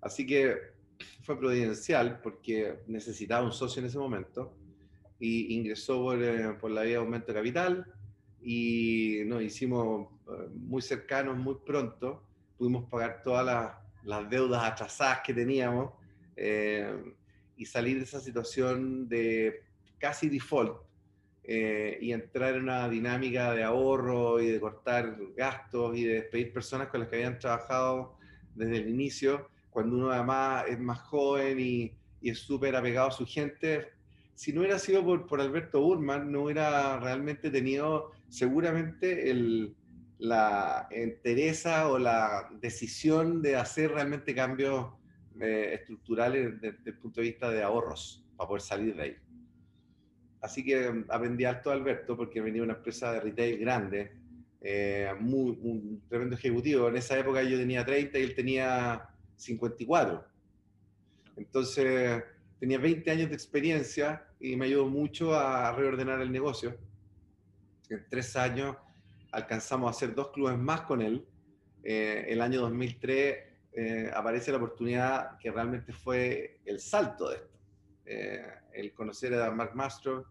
Así 0.00 0.26
que 0.26 0.56
fue 1.22 1.38
providencial 1.38 2.20
porque 2.22 2.80
necesitaba 2.86 3.44
un 3.44 3.52
socio 3.52 3.80
en 3.80 3.86
ese 3.86 3.98
momento 3.98 4.56
y 5.18 5.54
ingresó 5.54 6.02
por, 6.02 6.22
eh, 6.22 6.56
la 6.62 6.82
vía 6.82 6.92
de 6.92 6.96
aumento 6.96 7.28
de 7.28 7.34
capital 7.34 7.86
y 8.40 9.22
nos 9.26 9.42
hicimos 9.42 10.08
eh, 10.28 10.48
muy 10.54 10.82
cercanos 10.82 11.36
muy 11.36 11.56
pronto. 11.66 12.22
Pudimos 12.56 12.88
pagar 12.88 13.22
todas 13.22 13.44
las, 14.04 14.30
deudas 14.30 14.64
atrasadas 14.64 15.20
que 15.24 15.34
teníamos 15.34 15.92
eh, 16.36 17.14
y 17.56 17.66
salir 17.66 17.98
de 17.98 18.04
esa 18.04 18.20
situación 18.20 19.08
de 19.08 19.62
casi 19.98 20.28
default 20.28 20.88
eh, 21.50 21.98
y 22.02 22.12
entrar 22.12 22.56
en 22.56 22.64
una 22.64 22.88
dinámica 22.90 23.54
de 23.54 23.64
ahorro 23.64 24.38
y 24.38 24.48
de 24.48 24.60
cortar 24.60 25.16
gastos 25.34 25.96
y 25.96 26.04
de 26.04 26.14
despedir 26.14 26.52
personas 26.52 26.88
con 26.88 27.00
las 27.00 27.08
que 27.08 27.16
habían 27.16 27.38
trabajado 27.38 28.18
desde 28.54 28.76
el 28.76 28.88
inicio, 28.88 29.48
cuando 29.70 29.96
uno 29.96 30.10
además 30.10 30.64
es 30.68 30.78
más 30.78 31.00
joven 31.00 31.58
y, 31.60 31.92
y 32.20 32.30
es 32.30 32.38
súper 32.38 32.74
apegado 32.76 33.08
a 33.08 33.12
su 33.12 33.26
gente. 33.26 33.88
Si 34.34 34.52
no 34.52 34.60
hubiera 34.60 34.78
sido 34.78 35.04
por, 35.04 35.26
por 35.26 35.40
Alberto 35.40 35.80
Burman, 35.80 36.30
no 36.30 36.44
hubiera 36.44 36.98
realmente 37.00 37.50
tenido 37.50 38.12
seguramente 38.28 39.30
el, 39.30 39.74
la 40.18 40.88
entereza 40.90 41.88
o 41.88 41.98
la 41.98 42.48
decisión 42.60 43.40
de 43.40 43.56
hacer 43.56 43.92
realmente 43.92 44.34
cambios 44.34 44.92
eh, 45.40 45.74
estructurales 45.74 46.60
desde 46.60 46.90
el 46.90 46.98
punto 46.98 47.20
de 47.20 47.28
vista 47.28 47.50
de 47.50 47.62
ahorros 47.62 48.24
para 48.36 48.48
poder 48.48 48.62
salir 48.62 48.96
de 48.96 49.02
ahí. 49.02 49.16
Así 50.40 50.64
que 50.64 51.04
aprendí 51.08 51.44
alto 51.44 51.70
Alberto 51.70 52.16
porque 52.16 52.40
venía 52.40 52.62
una 52.62 52.74
empresa 52.74 53.12
de 53.12 53.20
retail 53.20 53.58
grande, 53.58 54.12
eh, 54.60 55.12
muy, 55.18 55.58
un 55.62 56.02
tremendo 56.08 56.36
ejecutivo. 56.36 56.88
En 56.88 56.96
esa 56.96 57.18
época 57.18 57.42
yo 57.42 57.56
tenía 57.56 57.84
30 57.84 58.18
y 58.18 58.22
él 58.22 58.34
tenía 58.34 59.08
54. 59.38 60.24
Entonces 61.36 62.22
tenía 62.60 62.78
20 62.78 63.10
años 63.10 63.28
de 63.28 63.34
experiencia 63.34 64.26
y 64.40 64.56
me 64.56 64.66
ayudó 64.66 64.86
mucho 64.86 65.34
a 65.34 65.72
reordenar 65.72 66.20
el 66.20 66.30
negocio. 66.30 66.76
En 67.88 68.04
tres 68.10 68.36
años 68.36 68.76
alcanzamos 69.32 69.88
a 69.88 69.90
hacer 69.90 70.14
dos 70.14 70.28
clubes 70.28 70.58
más 70.58 70.82
con 70.82 71.00
él. 71.00 71.26
Eh, 71.82 72.26
el 72.28 72.42
año 72.42 72.60
2003 72.60 73.36
eh, 73.72 74.10
aparece 74.14 74.50
la 74.50 74.58
oportunidad 74.58 75.38
que 75.38 75.50
realmente 75.50 75.92
fue 75.92 76.60
el 76.64 76.80
salto 76.80 77.30
de 77.30 77.36
esto. 77.36 77.58
Eh, 78.04 78.42
el 78.72 78.92
conocer 78.92 79.34
a 79.34 79.50
Mark 79.50 79.74
Mastro, 79.74 80.26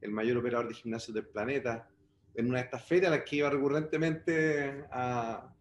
el 0.00 0.10
mayor 0.10 0.38
operador 0.38 0.68
de 0.68 0.74
gimnasios 0.74 1.14
del 1.14 1.26
planeta, 1.26 1.88
en 2.34 2.46
una 2.46 2.58
de 2.58 2.64
estas 2.64 2.84
ferias 2.84 3.10
a 3.12 3.16
las 3.16 3.24
que 3.24 3.36
iba 3.36 3.50
recurrentemente 3.50 4.84
a, 4.90 5.52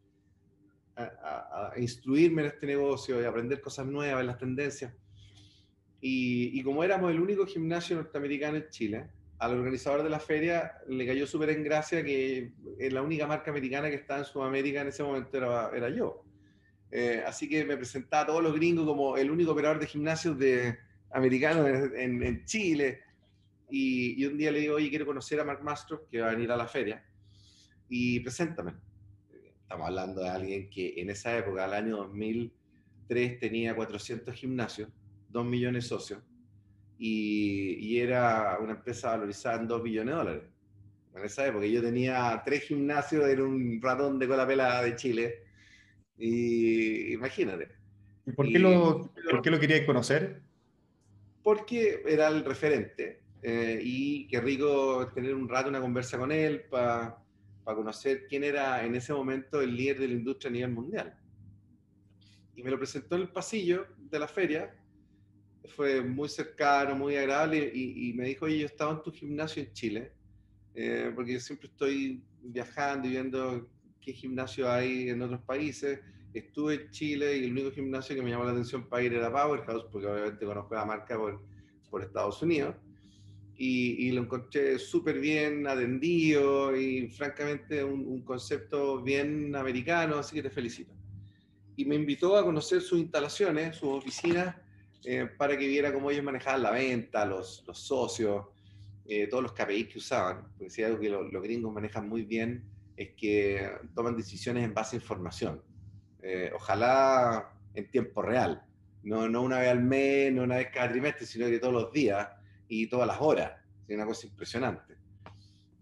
instruirme 1.77 2.43
en 2.43 2.47
este 2.49 2.65
negocio 2.67 3.21
y 3.21 3.25
aprender 3.25 3.62
cosas 3.62 3.86
nuevas, 3.86 4.25
las 4.25 4.38
tendencias. 4.38 4.93
Y, 5.99 6.62
como 6.63 6.83
éramos 6.83 7.12
el 7.12 7.19
único 7.19 7.45
gimnasio 7.45 7.95
norteamericano 7.95 8.57
en 8.57 8.69
Chile, 8.69 9.10
al 9.39 9.57
organizador 9.57 10.03
de 10.03 10.10
la 10.10 10.19
feria 10.19 10.73
le 10.88 11.05
cayó 11.05 11.27
súper 11.27 11.51
en 11.51 11.63
gracia 11.63 12.03
que 12.03 12.53
la 12.91 13.01
única 13.01 13.27
marca 13.27 13.51
americana 13.51 13.89
que 13.89 13.95
estaba 13.95 14.19
en 14.19 14.25
Sudamérica 14.25 14.81
en 14.81 14.88
ese 14.88 15.03
momento 15.03 15.38
era, 15.38 15.71
era 15.75 15.89
yo. 15.89 16.23
Eh, 16.91 17.23
así 17.25 17.49
que 17.49 17.65
me 17.65 17.77
presentaba 17.77 18.23
a 18.23 18.25
todos 18.27 18.43
los 18.43 18.55
gringos 18.55 18.86
como 18.86 19.17
el 19.17 19.29
único 19.29 19.51
operador 19.51 19.79
de 19.79 19.88
gimnasios 19.88 20.38
de, 20.39 20.77
americano 21.12 21.67
en, 21.67 22.45
Chile. 22.45 23.01
Y, 23.69 24.25
un 24.25 24.38
día 24.38 24.51
le 24.51 24.60
digo, 24.60 24.75
oye, 24.75 24.89
quiero 24.89 25.05
conocer 25.05 25.39
a 25.39 25.43
Mark 25.43 25.63
Mastro, 25.63 26.07
que 26.10 26.21
va 26.21 26.27
a 26.27 26.31
venir 26.31 26.51
a 26.51 26.57
la 26.57 26.67
feria, 26.67 27.03
y 27.89 28.19
preséntame. 28.21 28.73
Estamos 29.67 29.89
hablando 29.89 30.21
de 30.21 30.30
alguien 30.30 30.69
que 30.69 30.93
en 30.95 31.10
esa 31.10 31.38
época, 31.38 31.65
al 31.65 31.73
año 31.73 31.97
2003, 31.97 33.38
tenía 33.38 33.75
400 33.75 34.34
gimnasios, 34.34 34.88
2 35.27 35.45
millones 35.45 35.84
de 35.84 35.89
socios, 35.89 36.23
y, 36.97 37.99
era 37.99 38.60
una 38.62 38.71
empresa 38.71 39.10
valorizada 39.10 39.60
en 39.60 39.67
2 39.67 39.84
billones 39.84 40.13
de 40.13 40.17
dólares. 40.17 40.43
en 41.17 41.25
esa 41.25 41.47
época. 41.47 41.65
Yo 41.65 41.82
tenía 41.82 42.41
tres 42.45 42.63
gimnasios, 42.63 43.27
era 43.27 43.43
un 43.43 43.82
ratón 43.82 44.17
de 44.19 44.27
cola 44.30 44.47
pelada 44.47 44.84
de 44.84 44.95
Chile. 44.95 45.43
Y 46.17 47.12
imagínate. 47.12 47.67
¿Y 48.25 48.32
por 48.32 48.47
qué, 48.47 48.60
lo, 48.60 49.12
¿por 49.30 49.41
qué 49.41 49.51
lo 49.51 49.60
querías 49.60 49.86
conocer? 49.86 50.43
Porque 51.43 52.03
era 52.08 52.30
el 52.30 52.45
referente. 52.45 53.19
Eh, 53.41 53.82
y 53.84 54.27
qué 54.27 54.39
rico 54.39 55.12
tener 55.13 55.36
un 55.36 55.49
rato, 55.49 55.67
una 55.67 55.82
conversa 55.82 56.17
con 56.17 56.32
él 56.32 56.62
para 56.69 57.17
conocer 57.75 58.27
quién 58.27 58.43
era 58.43 58.86
en 58.86 58.95
ese 58.95 59.13
momento 59.13 59.62
el 59.62 59.75
líder 59.75 59.99
de 59.99 60.08
la 60.08 60.13
industria 60.13 60.49
a 60.49 60.53
nivel 60.53 60.71
mundial. 60.71 61.17
Y 62.56 62.63
me 62.63 62.71
lo 62.71 62.77
presentó 62.77 63.15
en 63.15 63.23
el 63.23 63.30
pasillo 63.30 63.88
de 63.97 64.19
la 64.19 64.27
feria. 64.27 64.73
Fue 65.75 66.01
muy 66.01 66.30
cercano, 66.30 66.95
muy 66.95 67.17
agradable 67.17 67.71
y, 67.73 68.13
me 68.13 68.25
dijo, 68.25 68.45
oye, 68.45 68.60
yo 68.60 68.65
estaba 68.65 68.93
en 68.93 69.03
tu 69.03 69.12
gimnasio 69.12 69.62
en 69.62 69.73
Chile, 69.73 70.13
eh, 70.73 71.12
porque 71.13 71.34
yo 71.34 71.39
siempre 71.39 71.67
estoy 71.67 72.23
viajando 72.41 73.08
y 73.08 73.12
viendo 73.12 73.69
qué 73.99 74.13
gimnasio 74.13 74.71
hay 74.71 75.10
en 75.10 75.21
otros 75.21 75.41
países. 75.41 75.99
Estuve 76.34 76.75
en 76.75 76.91
Chile 76.91 77.38
y 77.38 77.45
el 77.45 77.51
único 77.51 77.71
gimnasio 77.71 78.15
que 78.15 78.21
me 78.21 78.30
llamó 78.30 78.45
la 78.45 78.51
atención 78.51 78.88
para 78.88 79.03
ir 79.03 79.13
era 79.13 79.32
Powerhouse, 79.32 79.86
porque 79.91 80.08
obviamente 80.08 80.45
conozco 80.45 80.73
la 80.73 80.86
marca 80.86 81.17
por, 81.17 81.43
por 81.89 82.01
Estados 82.01 82.41
Unidos 82.41 82.75
y, 83.59 84.11
lo 84.11 84.21
encontré 84.21 84.77
súper 84.77 85.19
bien 85.19 85.65
atendido 85.65 86.75
y 86.75 87.07
francamente 87.07 87.83
un, 87.83 88.21
concepto 88.21 89.01
bien 89.01 89.55
americano, 89.55 90.17
así 90.17 90.35
que 90.35 90.43
te 90.43 90.49
felicito. 90.49 90.93
Y 91.75 91.85
me 91.85 91.95
invitó 91.95 92.37
a 92.37 92.43
conocer 92.43 92.81
sus 92.81 92.99
instalaciones, 92.99 93.77
sus 93.77 93.89
oficinas, 93.89 94.55
eh, 95.03 95.27
para 95.37 95.57
que 95.57 95.67
viera 95.67 95.93
cómo 95.93 96.11
ellos 96.11 96.23
manejaban 96.23 96.63
la 96.63 96.71
venta, 96.71 97.25
los, 97.25 97.63
los 97.65 97.79
socios, 97.79 98.45
eh, 99.05 99.27
todos 99.27 99.43
los 99.43 99.53
KPIs 99.53 99.87
que 99.87 99.97
usaban. 99.97 100.47
Porque 100.57 100.69
si 100.69 100.83
algo 100.83 100.99
que 100.99 101.09
los 101.09 101.43
gringos 101.43 101.73
manejan 101.73 102.07
muy 102.07 102.23
bien 102.23 102.63
es 102.95 103.09
que 103.15 103.69
toman 103.95 104.15
decisiones 104.15 104.63
en 104.63 104.73
base 104.73 104.95
a 104.95 104.99
información. 104.99 105.61
Eh, 106.21 106.51
ojalá 106.53 107.53
en 107.73 107.89
tiempo 107.89 108.21
real, 108.21 108.63
no, 109.03 109.29
no 109.29 109.43
una 109.43 109.59
vez 109.59 109.69
al 109.69 109.83
mes, 109.83 110.33
no 110.33 110.43
una 110.43 110.57
vez 110.57 110.69
cada 110.73 110.89
trimestre, 110.89 111.25
sino 111.25 111.45
que 111.45 111.59
todos 111.59 111.73
los 111.73 111.91
días 111.91 112.27
y 112.67 112.88
todas 112.88 113.08
las 113.08 113.17
horas. 113.19 113.51
Es 113.88 113.95
una 113.95 114.06
cosa 114.06 114.27
impresionante. 114.27 114.95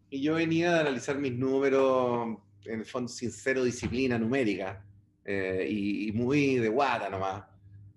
Y 0.10 0.21
yo 0.21 0.36
venía 0.36 0.78
a 0.78 0.82
analizar 0.82 1.17
mis 1.17 1.34
números, 1.34 2.38
en 2.65 2.80
el 2.80 2.86
fondo, 2.86 3.10
sin 3.10 3.32
cero 3.32 3.63
disciplina 3.63 4.17
numérica 4.17 4.86
eh, 5.24 5.67
y, 5.69 6.12
muy 6.12 6.56
de 6.56 6.69
guata 6.69 7.10
nomás. 7.10 7.43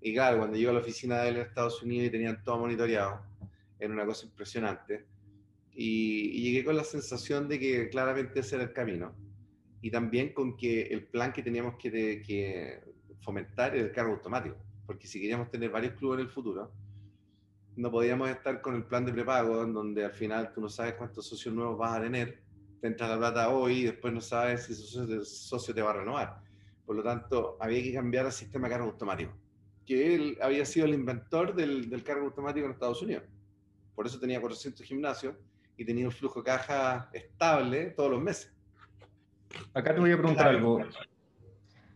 Y 0.01 0.14
claro, 0.14 0.38
cuando 0.38 0.57
llego 0.57 0.70
a 0.70 0.74
la 0.74 0.81
oficina 0.81 1.20
de 1.22 1.29
él 1.29 1.37
en 1.37 1.42
Estados 1.42 1.83
Unidos 1.83 2.07
y 2.07 2.11
tenían 2.11 2.42
todo 2.42 2.59
monitoreado, 2.59 3.20
era 3.79 3.92
una 3.92 4.07
cosa 4.07 4.27
impresionante. 4.27 5.07
Y, 5.74 6.42
llegué 6.42 6.64
con 6.64 6.77
la 6.77 6.85
sensación 6.85 7.48
de 7.48 7.59
que 7.59 7.88
claramente 7.90 8.40
ese 8.40 8.57
era 8.57 8.64
el 8.64 8.72
camino. 8.72 9.14
Y 9.81 9.90
también 9.90 10.33
con 10.33 10.57
que 10.57 10.83
el 10.83 11.05
plan 11.05 11.33
que 11.33 11.42
teníamos 11.42 11.77
que, 11.77 12.22
que 12.27 12.81
fomentar 13.20 13.77
era 13.77 13.85
el 13.85 13.92
cargo 13.92 14.14
automático. 14.14 14.57
Porque 14.87 15.07
si 15.07 15.20
queríamos 15.20 15.51
tener 15.51 15.70
varios 15.70 15.92
clubes 15.94 16.20
en 16.20 16.27
el 16.27 16.33
futuro, 16.33 16.72
no 17.78 17.92
podíamos 17.92 18.28
estar 18.28 18.60
con 18.60 18.74
el 18.74 18.84
plan 18.84 19.06
de 19.06 19.12
prepago, 19.12 19.62
en 19.62 19.72
donde 19.72 20.04
al 20.04 20.12
final 20.12 20.52
tú 20.52 20.60
no 20.60 20.68
sabes 20.68 20.94
cuántos 20.94 21.28
socios 21.28 21.54
nuevos 21.54 21.78
vas 21.78 21.96
a 21.96 22.02
tener, 22.02 22.42
te 22.80 22.88
entra 22.88 23.06
la 23.06 23.18
plata 23.18 23.50
hoy 23.50 23.78
y 23.78 23.84
después 23.84 24.12
no 24.12 24.20
sabes 24.20 24.64
si 24.64 24.72
ese 24.72 25.24
socio 25.24 25.72
te 25.72 25.80
va 25.80 25.90
a 25.90 25.94
renovar. 25.94 26.40
Por 26.84 26.96
lo 26.96 27.04
tanto, 27.04 27.56
había 27.60 27.80
que 27.80 27.94
cambiar 27.94 28.26
al 28.26 28.32
sistema 28.32 28.66
de 28.66 28.74
cargo 28.74 28.88
automático, 28.88 29.32
que 29.86 30.12
él 30.16 30.38
había 30.42 30.66
sido 30.66 30.86
el 30.86 30.94
inventor 30.94 31.54
del, 31.54 31.88
del 31.88 32.02
cargo 32.02 32.26
automático 32.26 32.66
en 32.66 32.72
Estados 32.72 33.00
Unidos. 33.00 33.22
Por 33.94 34.06
eso 34.06 34.18
tenía 34.18 34.40
400 34.40 34.84
gimnasios 34.84 35.36
y 35.76 35.84
tenía 35.84 36.04
un 36.04 36.12
flujo 36.12 36.40
de 36.40 36.46
caja 36.46 37.08
estable 37.12 37.90
todos 37.90 38.10
los 38.10 38.20
meses. 38.20 38.52
Acá 39.72 39.94
te 39.94 40.00
voy 40.00 40.10
a 40.10 40.16
preguntar 40.16 40.48
algo, 40.48 40.80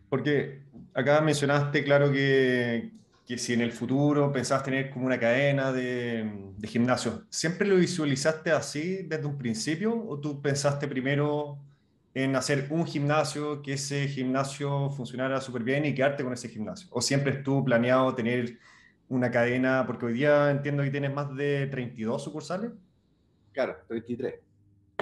porque 0.07 0.63
acá 0.93 1.19
mencionaste, 1.19 1.83
claro, 1.83 2.09
que, 2.09 2.89
que 3.25 3.37
si 3.37 3.53
en 3.53 3.61
el 3.61 3.71
futuro 3.71 4.31
pensabas 4.31 4.63
tener 4.63 4.89
como 4.89 5.05
una 5.05 5.19
cadena 5.19 5.71
de, 5.71 6.51
de 6.57 6.67
gimnasios, 6.67 7.23
¿siempre 7.29 7.67
lo 7.67 7.77
visualizaste 7.77 8.51
así 8.51 9.03
desde 9.03 9.25
un 9.25 9.37
principio 9.37 9.95
o 9.95 10.19
tú 10.19 10.41
pensaste 10.41 10.87
primero 10.87 11.57
en 12.13 12.35
hacer 12.35 12.67
un 12.69 12.85
gimnasio, 12.85 13.61
que 13.61 13.73
ese 13.73 14.07
gimnasio 14.07 14.89
funcionara 14.91 15.41
súper 15.41 15.63
bien 15.63 15.85
y 15.85 15.95
quedarte 15.95 16.23
con 16.23 16.33
ese 16.33 16.49
gimnasio? 16.49 16.87
¿O 16.91 17.01
siempre 17.01 17.33
estuvo 17.33 17.63
planeado 17.63 18.13
tener 18.13 18.59
una 19.09 19.31
cadena, 19.31 19.85
porque 19.85 20.05
hoy 20.05 20.13
día 20.13 20.51
entiendo 20.51 20.83
que 20.83 20.91
tienes 20.91 21.13
más 21.13 21.35
de 21.35 21.67
32 21.67 22.23
sucursales? 22.23 22.71
Claro, 23.51 23.77
33. 23.87 24.35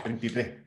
33. 0.03 0.63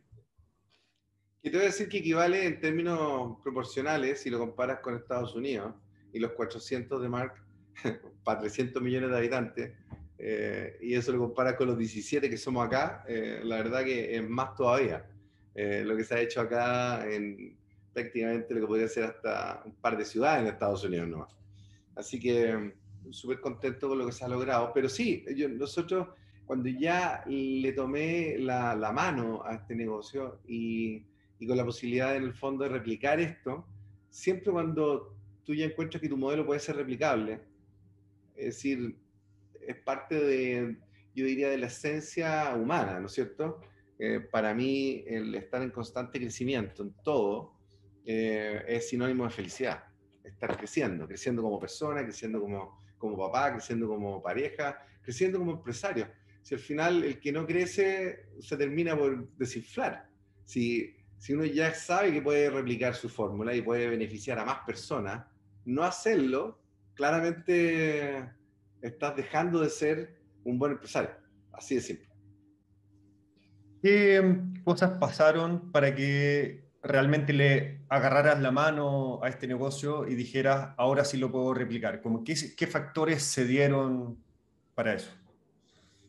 Y 1.43 1.51
te 1.51 1.57
voy 1.57 1.64
a 1.64 1.69
decir 1.69 1.88
que 1.88 1.99
equivale 1.99 2.47
en 2.47 2.61
términos 2.61 3.38
proporcionales 3.43 4.23
si 4.23 4.31
lo 4.31 4.38
comparas 4.38 4.81
con 4.81 4.97
Estados 4.97 5.35
Unidos 5.35 5.75
y 6.12 6.19
los 6.19 6.33
400 6.33 7.03
de 7.03 7.09
Mark 7.09 7.44
para 8.25 8.41
300 8.41 8.83
millones 8.83 9.11
de 9.11 9.17
habitantes, 9.17 9.73
eh, 10.19 10.79
y 10.81 10.95
eso 10.95 11.13
lo 11.13 11.19
compara 11.19 11.57
con 11.57 11.67
los 11.69 11.79
17 11.79 12.31
que 12.31 12.37
somos 12.37 12.67
acá, 12.67 13.05
eh, 13.09 13.41
la 13.43 13.57
verdad 13.57 13.85
que 13.85 14.17
es 14.17 14.29
más 14.29 14.55
todavía. 14.55 15.07
Eh, 15.55 15.83
lo 15.85 15.97
que 15.97 16.05
se 16.05 16.15
ha 16.15 16.21
hecho 16.21 16.41
acá 16.41 17.07
en 17.09 17.57
prácticamente 17.93 18.55
lo 18.55 18.61
que 18.63 18.67
podría 18.67 18.89
ser 18.89 19.05
hasta 19.05 19.63
un 19.65 19.75
par 19.77 19.97
de 19.97 20.05
ciudades 20.05 20.43
en 20.43 20.49
Estados 20.49 20.83
Unidos 20.83 21.09
¿no? 21.09 21.29
Así 21.95 22.19
que 22.19 22.73
súper 23.11 23.41
contento 23.41 23.89
con 23.89 23.99
lo 23.99 24.07
que 24.07 24.13
se 24.13 24.25
ha 24.25 24.29
logrado. 24.29 24.73
Pero 24.75 24.89
sí, 24.89 25.25
yo, 25.37 25.49
nosotros 25.49 26.09
cuando 26.45 26.69
ya 26.69 27.23
le 27.27 27.73
tomé 27.73 28.37
la, 28.39 28.75
la 28.75 28.93
mano 28.93 29.45
a 29.45 29.55
este 29.55 29.77
negocio 29.77 30.41
y, 30.47 31.05
y, 31.39 31.47
con 31.47 31.57
la 31.57 31.65
posibilidad 31.65 32.17
en 32.17 32.25
el 32.25 32.35
fondo 32.35 32.65
de 32.65 32.71
replicar 32.71 33.21
esto, 33.21 33.67
siempre 34.11 34.51
cuando 34.51 35.15
tú 35.45 35.55
ya 35.55 35.67
encuentras 35.67 36.01
que 36.01 36.09
tu 36.09 36.17
modelo 36.17 36.45
puede 36.45 36.61
ser 36.61 36.77
replicable, 36.77 37.41
es 38.37 38.47
decir, 38.47 38.97
es 39.61 39.77
parte 39.77 40.16
de, 40.16 40.77
yo 41.14 41.25
diría, 41.25 41.49
de 41.49 41.59
la 41.59 41.66
esencia 41.66 42.55
humana, 42.55 43.01
¿no 43.01 43.07
es 43.07 43.12
cierto? 43.12 43.61
Eh, 43.99 44.20
para 44.20 44.55
mí, 44.55 45.05
el 45.07 45.35
estar 45.35 45.62
en 45.62 45.70
constante 45.70 46.18
crecimiento 46.18 46.83
en 46.83 46.94
todo 47.03 47.55
eh, 48.05 48.62
es 48.66 48.88
sinónimo 48.88 49.25
de 49.25 49.31
felicidad. 49.31 49.85
Estar 50.23 50.57
creciendo, 50.57 51.07
creciendo 51.07 51.42
como 51.42 51.61
persona, 51.61 52.03
creciendo 52.03 52.40
como, 52.40 52.83
como 52.99 53.16
papá, 53.16 53.53
creciendo 53.53 53.87
como 53.87 54.23
pareja, 54.23 54.85
creciendo 55.03 55.38
como 55.38 55.53
empresario. 55.53 56.09
Si 56.42 56.55
al 56.55 56.61
final 56.61 57.05
el 57.05 57.20
que 57.20 57.33
no 57.33 57.47
crece 57.47 58.27
se 58.40 58.57
termina 58.57 58.97
por 58.97 59.29
desinflar. 59.37 60.09
Si, 60.44 60.94
si 61.16 61.33
uno 61.33 61.44
ya 61.44 61.73
sabe 61.73 62.12
que 62.12 62.20
puede 62.20 62.51
replicar 62.51 62.94
su 62.94 63.09
fórmula 63.09 63.55
y 63.55 63.62
puede 63.62 63.88
beneficiar 63.88 64.38
a 64.38 64.44
más 64.44 64.59
personas, 64.66 65.27
no 65.64 65.85
hacerlo 65.85 66.63
claramente 66.95 68.31
estás 68.83 69.17
dejando 69.17 69.61
de 69.61 69.71
ser 69.71 70.21
un 70.45 70.59
buen 70.59 70.73
empresario. 70.73 71.11
Así 71.53 71.77
de 71.77 71.81
simple. 71.81 72.09
¿Qué 73.83 74.17
em, 74.17 74.55
cosas 74.65 74.99
pasaron 74.99 75.71
para 75.71 75.95
que 75.95 76.65
realmente 76.83 77.33
le 77.33 77.81
agarraras 77.89 78.41
la 78.41 78.51
mano 78.51 79.21
a 79.23 79.29
este 79.29 79.47
negocio 79.47 80.09
y 80.09 80.15
dijeras, 80.15 80.75
ahora 80.77 81.05
sí 81.05 81.17
lo 81.17 81.31
puedo 81.31 81.55
replicar? 81.55 82.01
Como, 82.01 82.25
¿qué, 82.25 82.35
¿Qué 82.57 82.67
factores 82.67 83.23
se 83.23 83.47
dieron 83.47 84.23
para 84.75 84.95
eso? 84.95 85.11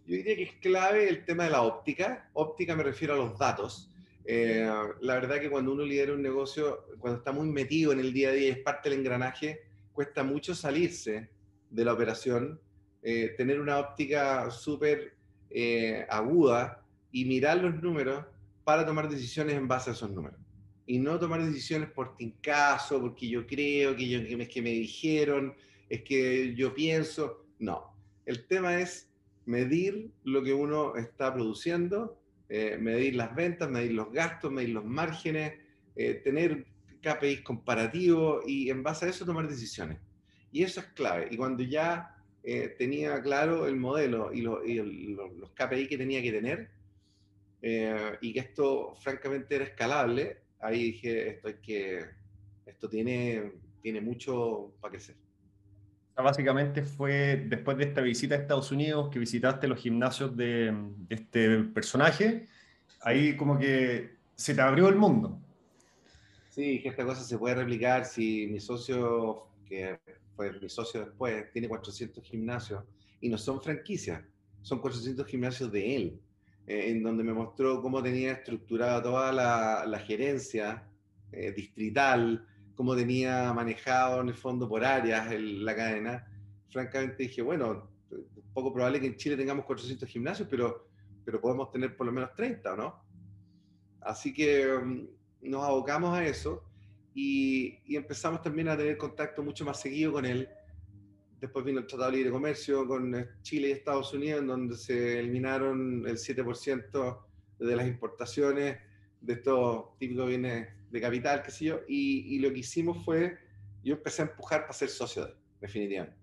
Yo 0.05 0.17
diría 0.17 0.35
que 0.35 0.43
es 0.43 0.53
clave 0.53 1.09
el 1.09 1.25
tema 1.25 1.45
de 1.45 1.49
la 1.49 1.63
óptica. 1.63 2.29
Óptica 2.33 2.75
me 2.75 2.83
refiero 2.83 3.13
a 3.13 3.17
los 3.17 3.37
datos. 3.37 3.91
Eh, 4.23 4.67
la 5.01 5.15
verdad 5.15 5.39
que 5.39 5.49
cuando 5.49 5.71
uno 5.71 5.83
lidera 5.83 6.13
un 6.13 6.21
negocio, 6.21 6.85
cuando 6.99 7.19
está 7.19 7.31
muy 7.31 7.47
metido 7.47 7.91
en 7.91 7.99
el 7.99 8.11
día 8.11 8.29
a 8.29 8.31
día 8.33 8.51
es 8.53 8.59
parte 8.59 8.89
del 8.89 8.99
engranaje, 8.99 9.64
cuesta 9.95 10.23
mucho 10.23 10.53
salirse 10.53 11.29
de 11.69 11.85
la 11.85 11.93
operación, 11.93 12.59
eh, 13.01 13.33
tener 13.37 13.59
una 13.59 13.79
óptica 13.79 14.51
súper 14.51 15.15
eh, 15.49 16.05
aguda 16.09 16.83
y 17.11 17.25
mirar 17.25 17.57
los 17.57 17.81
números 17.81 18.25
para 18.63 18.85
tomar 18.85 19.09
decisiones 19.09 19.55
en 19.55 19.67
base 19.67 19.89
a 19.89 19.93
esos 19.93 20.11
números. 20.11 20.39
Y 20.85 20.99
no 20.99 21.17
tomar 21.17 21.43
decisiones 21.43 21.89
por 21.89 22.15
caso, 22.41 22.99
porque 22.99 23.27
yo 23.27 23.47
creo, 23.47 23.95
que, 23.95 24.07
yo, 24.07 24.19
es 24.19 24.49
que 24.49 24.61
me 24.61 24.71
dijeron, 24.71 25.55
es 25.89 26.03
que 26.03 26.53
yo 26.55 26.73
pienso. 26.73 27.45
No, 27.57 27.95
el 28.25 28.45
tema 28.47 28.79
es 28.79 29.09
medir 29.45 30.11
lo 30.23 30.43
que 30.43 30.53
uno 30.53 30.95
está 30.95 31.33
produciendo, 31.33 32.19
eh, 32.49 32.77
medir 32.79 33.15
las 33.15 33.33
ventas, 33.33 33.69
medir 33.69 33.93
los 33.93 34.11
gastos, 34.11 34.51
medir 34.51 34.69
los 34.69 34.85
márgenes, 34.85 35.53
tener 36.23 36.65
KPIs 37.05 37.41
comparativos 37.41 38.43
y 38.47 38.69
en 38.69 38.81
base 38.81 39.05
a 39.05 39.09
eso 39.09 39.25
tomar 39.25 39.47
decisiones. 39.47 39.99
Y 40.51 40.63
eso 40.63 40.79
es 40.79 40.87
clave. 40.87 41.27
Y 41.29 41.37
cuando 41.37 41.63
ya 41.63 42.15
eh, 42.43 42.75
tenía 42.77 43.21
claro 43.21 43.67
el 43.67 43.75
modelo 43.75 44.33
y, 44.33 44.41
los 44.41 45.51
KPI 45.53 45.87
que 45.87 45.97
tenía 45.97 46.21
que 46.21 46.31
tener, 46.31 46.69
eh, 47.61 48.17
y 48.21 48.33
que 48.33 48.39
esto 48.39 48.95
francamente 48.95 49.55
era 49.55 49.65
escalable, 49.65 50.37
ahí 50.59 50.91
dije, 50.91 51.29
esto, 51.29 51.49
es 51.49 51.55
que, 51.55 52.05
esto 52.65 52.89
tiene, 52.89 53.51
tiene 53.81 54.01
mucho 54.01 54.73
para 54.81 54.93
crecer. 54.93 55.15
Básicamente 56.15 56.81
fue 56.81 57.45
después 57.47 57.77
de 57.77 57.83
esta 57.83 58.01
visita 58.01 58.35
a 58.35 58.37
Estados 58.37 58.71
Unidos 58.71 59.09
que 59.11 59.19
visitaste 59.19 59.67
los 59.67 59.79
gimnasios 59.79 60.35
de, 60.37 60.73
de 61.09 61.15
este 61.15 61.59
personaje 61.59 62.47
ahí 63.05 63.37
como 63.37 63.57
que 63.57 64.17
se 64.35 64.53
te 64.53 64.61
abrió 64.61 64.89
el 64.89 64.95
mundo. 64.95 65.39
Sí, 66.55 66.81
que 66.81 66.87
esta 66.87 67.03
cosa 67.03 67.21
se 67.21 67.37
puede 67.37 67.55
replicar 67.55 68.05
si 68.05 68.47
mi 68.47 68.61
socio, 68.61 69.49
que 69.65 69.99
fue 70.37 70.57
mi 70.57 70.69
socio 70.69 71.01
después, 71.01 71.51
tiene 71.51 71.67
400 71.67 72.23
gimnasios 72.23 72.81
y 73.19 73.27
no 73.27 73.37
son 73.37 73.61
franquicias, 73.61 74.23
son 74.61 74.79
400 74.79 75.27
gimnasios 75.27 75.69
de 75.69 75.97
él, 75.97 76.21
eh, 76.65 76.91
en 76.91 77.03
donde 77.03 77.25
me 77.25 77.33
mostró 77.33 77.81
cómo 77.81 78.01
tenía 78.01 78.31
estructurada 78.31 79.03
toda 79.03 79.33
la, 79.33 79.99
gerencia 79.99 80.87
eh, 81.33 81.51
distrital, 81.51 82.47
cómo 82.73 82.95
tenía 82.95 83.51
manejado 83.51 84.21
en 84.21 84.29
el 84.29 84.35
fondo 84.35 84.69
por 84.69 84.85
áreas 84.85 85.37
la 85.37 85.75
cadena. 85.75 86.25
Francamente 86.69 87.23
dije, 87.23 87.41
bueno, 87.41 87.89
poco 88.53 88.71
probable 88.71 89.01
que 89.01 89.07
en 89.07 89.17
Chile 89.17 89.35
tengamos 89.35 89.65
400 89.65 90.07
gimnasios, 90.07 90.47
pero, 90.49 90.87
pero 91.25 91.41
podemos 91.41 91.69
tener 91.69 91.97
por 91.97 92.05
lo 92.05 92.13
menos 92.13 92.33
30, 92.33 92.77
¿no? 92.77 93.03
Así 93.99 94.33
que 94.33 94.65
mm, 94.73 95.15
nos 95.49 95.63
abocamos 95.63 96.17
a 96.17 96.25
eso 96.25 96.63
y, 97.13 97.79
empezamos 97.95 98.41
también 98.41 98.67
a 98.67 98.77
tener 98.77 98.97
contacto 98.97 99.41
mucho 99.41 99.63
más 99.63 99.79
seguido 99.79 100.11
con 100.11 100.25
él. 100.25 100.49
Después 101.39 101.63
vino 101.63 101.79
el 101.79 101.87
Tratado 101.87 102.11
de 102.11 102.29
Comercio 102.29 102.85
con 102.87 103.27
Chile 103.41 103.69
y 103.69 103.71
Estados 103.71 104.13
Unidos, 104.13 104.41
en 104.41 104.47
donde 104.47 104.75
se 104.75 105.19
eliminaron 105.19 106.05
el 106.07 106.17
7% 106.17 107.19
de 107.59 107.75
las 107.75 107.87
importaciones 107.87 108.77
de 109.21 109.33
estos 109.33 109.97
típicos 109.97 110.27
bienes 110.27 110.67
de 110.91 111.01
capital, 111.01 111.41
qué 111.41 111.51
sé 111.51 111.65
yo, 111.65 111.79
y, 111.87 112.39
lo 112.39 112.51
que 112.51 112.59
hicimos 112.59 113.03
fue, 113.03 113.37
yo 113.83 113.95
empecé 113.95 114.21
a 114.21 114.25
empujar 114.25 114.61
para 114.61 114.73
ser 114.73 114.89
socio 114.89 115.27
definitivamente. 115.61 116.17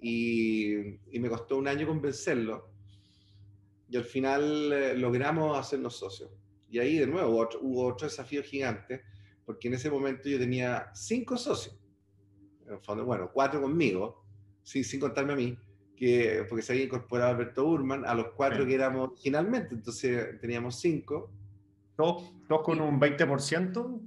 Y, 0.00 0.76
y, 1.10 1.18
me 1.18 1.28
costó 1.28 1.56
un 1.56 1.66
año 1.66 1.86
convencerlo, 1.86 2.70
y 3.90 3.96
al 3.96 4.04
final 4.04 4.72
eh, 4.72 4.94
logramos 4.94 5.58
hacernos 5.58 5.96
socios. 5.96 6.30
Y 6.70 6.78
ahí 6.78 6.98
de 6.98 7.06
nuevo 7.06 7.48
hubo 7.60 7.86
otro 7.86 8.06
desafío 8.06 8.42
gigante, 8.42 9.02
porque 9.44 9.68
en 9.68 9.74
ese 9.74 9.90
momento 9.90 10.28
yo 10.28 10.38
tenía 10.38 10.90
cinco 10.94 11.36
socios, 11.36 11.78
bueno, 13.04 13.30
cuatro 13.32 13.62
conmigo, 13.62 14.24
sin, 14.62 14.84
sin 14.84 15.00
contarme 15.00 15.32
a 15.32 15.36
mí, 15.36 15.58
que, 15.96 16.44
porque 16.48 16.62
se 16.62 16.72
había 16.72 16.84
incorporado 16.84 17.30
Alberto 17.30 17.66
Urman, 17.66 18.04
a 18.04 18.14
los 18.14 18.28
cuatro 18.36 18.66
que 18.66 18.74
éramos 18.74 19.10
originalmente, 19.10 19.74
entonces 19.74 20.40
teníamos 20.40 20.78
cinco. 20.78 21.30
¿Todos, 21.96 22.22
con 22.62 22.80
un 22.80 23.00
20%? 23.00 24.00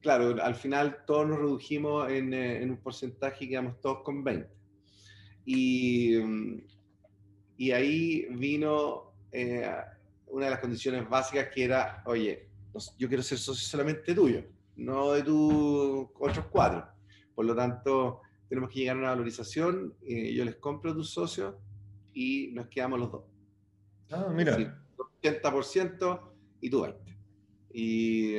Claro, 0.00 0.42
al 0.42 0.54
final 0.56 1.04
todos 1.06 1.28
nos 1.28 1.38
redujimos 1.38 2.10
en, 2.10 2.34
eh, 2.34 2.62
en 2.62 2.70
un 2.70 2.78
porcentaje 2.78 3.44
y 3.44 3.48
quedamos 3.48 3.80
todos 3.80 4.02
con 4.02 4.24
20. 4.24 4.48
Y, 5.44 6.16
y 7.56 7.70
ahí 7.70 8.26
vino 8.30 9.12
eh, 9.30 9.70
una 10.30 10.46
de 10.46 10.50
las 10.52 10.60
condiciones 10.60 11.08
básicas 11.08 11.48
que 11.54 11.64
era, 11.64 12.02
oye, 12.06 12.48
yo 12.96 13.08
quiero 13.08 13.22
ser 13.22 13.38
socio 13.38 13.66
solamente 13.66 14.14
tuyo, 14.14 14.44
no 14.76 15.12
de 15.12 15.22
tus 15.22 16.08
otros 16.18 16.46
cuatro. 16.50 16.86
Por 17.34 17.44
lo 17.44 17.54
tanto, 17.54 18.20
tenemos 18.48 18.70
que 18.70 18.80
llegar 18.80 18.96
a 18.96 19.00
una 19.00 19.08
valorización, 19.10 19.94
eh, 20.02 20.32
yo 20.34 20.44
les 20.44 20.56
compro 20.56 20.90
a 20.90 20.94
tus 20.94 21.10
socios 21.10 21.54
y 22.12 22.50
nos 22.52 22.68
quedamos 22.68 22.98
los 23.00 23.12
dos. 23.12 23.24
Ah, 24.10 24.28
mira. 24.32 24.56
80% 25.22 26.20
y 26.60 26.70
tú 26.70 26.82
20. 26.82 27.18
Y, 27.72 28.36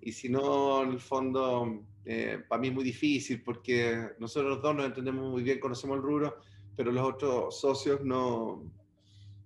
y 0.00 0.12
si 0.12 0.28
no, 0.28 0.82
en 0.82 0.92
el 0.92 1.00
fondo, 1.00 1.84
eh, 2.04 2.42
para 2.48 2.60
mí 2.60 2.68
es 2.68 2.74
muy 2.74 2.84
difícil 2.84 3.42
porque 3.42 4.10
nosotros 4.18 4.54
los 4.54 4.62
dos 4.62 4.74
nos 4.74 4.86
entendemos 4.86 5.30
muy 5.30 5.42
bien, 5.42 5.58
conocemos 5.58 5.96
el 5.96 6.02
rubro, 6.02 6.36
pero 6.76 6.92
los 6.92 7.06
otros 7.06 7.60
socios 7.60 8.02
no, 8.02 8.64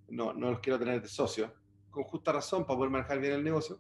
no, 0.09 0.33
no 0.35 0.51
los 0.51 0.61
quiero 0.61 0.79
tener 0.79 1.01
de 1.01 1.09
socios 1.09 1.51
con 1.95 2.05
justa 2.05 2.33
razón 2.33 2.67
para 2.67 2.77
poder 2.77 2.91
manejar 2.91 3.21
bien 3.21 3.35
el 3.35 3.45
negocio 3.45 3.79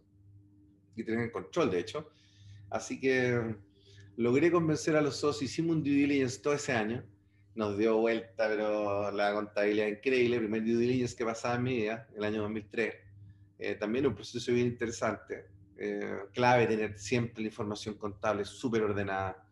y 0.96 1.04
tener 1.04 1.30
control, 1.30 1.70
de 1.70 1.80
hecho. 1.80 2.08
Así 2.70 3.00
que 3.00 3.56
logré 4.16 4.50
convencer 4.50 4.96
a 4.96 5.02
los 5.02 5.16
socios, 5.16 5.50
hicimos 5.50 5.76
un 5.76 5.82
due 5.82 5.92
diligence 5.92 6.40
todo 6.40 6.54
ese 6.54 6.72
año, 6.72 7.04
nos 7.54 7.76
dio 7.76 7.98
vuelta, 7.98 8.48
pero 8.48 9.10
la 9.10 9.34
contabilidad 9.34 9.88
increíble, 9.88 10.36
el 10.36 10.42
primer 10.42 10.64
due 10.64 10.76
diligence 10.76 11.16
que 11.16 11.24
pasaba 11.24 11.56
en 11.56 11.62
mi 11.62 11.74
vida, 11.76 12.08
el 12.16 12.24
año 12.24 12.42
2003. 12.42 12.94
Eh, 13.58 13.74
también 13.74 14.06
un 14.06 14.14
proceso 14.14 14.52
bien 14.52 14.66
interesante, 14.68 15.46
eh, 15.76 16.18
clave 16.32 16.66
tener 16.66 16.98
siempre 16.98 17.42
la 17.42 17.48
información 17.48 17.94
contable 17.94 18.44
súper 18.44 18.82
ordenada. 18.82 19.44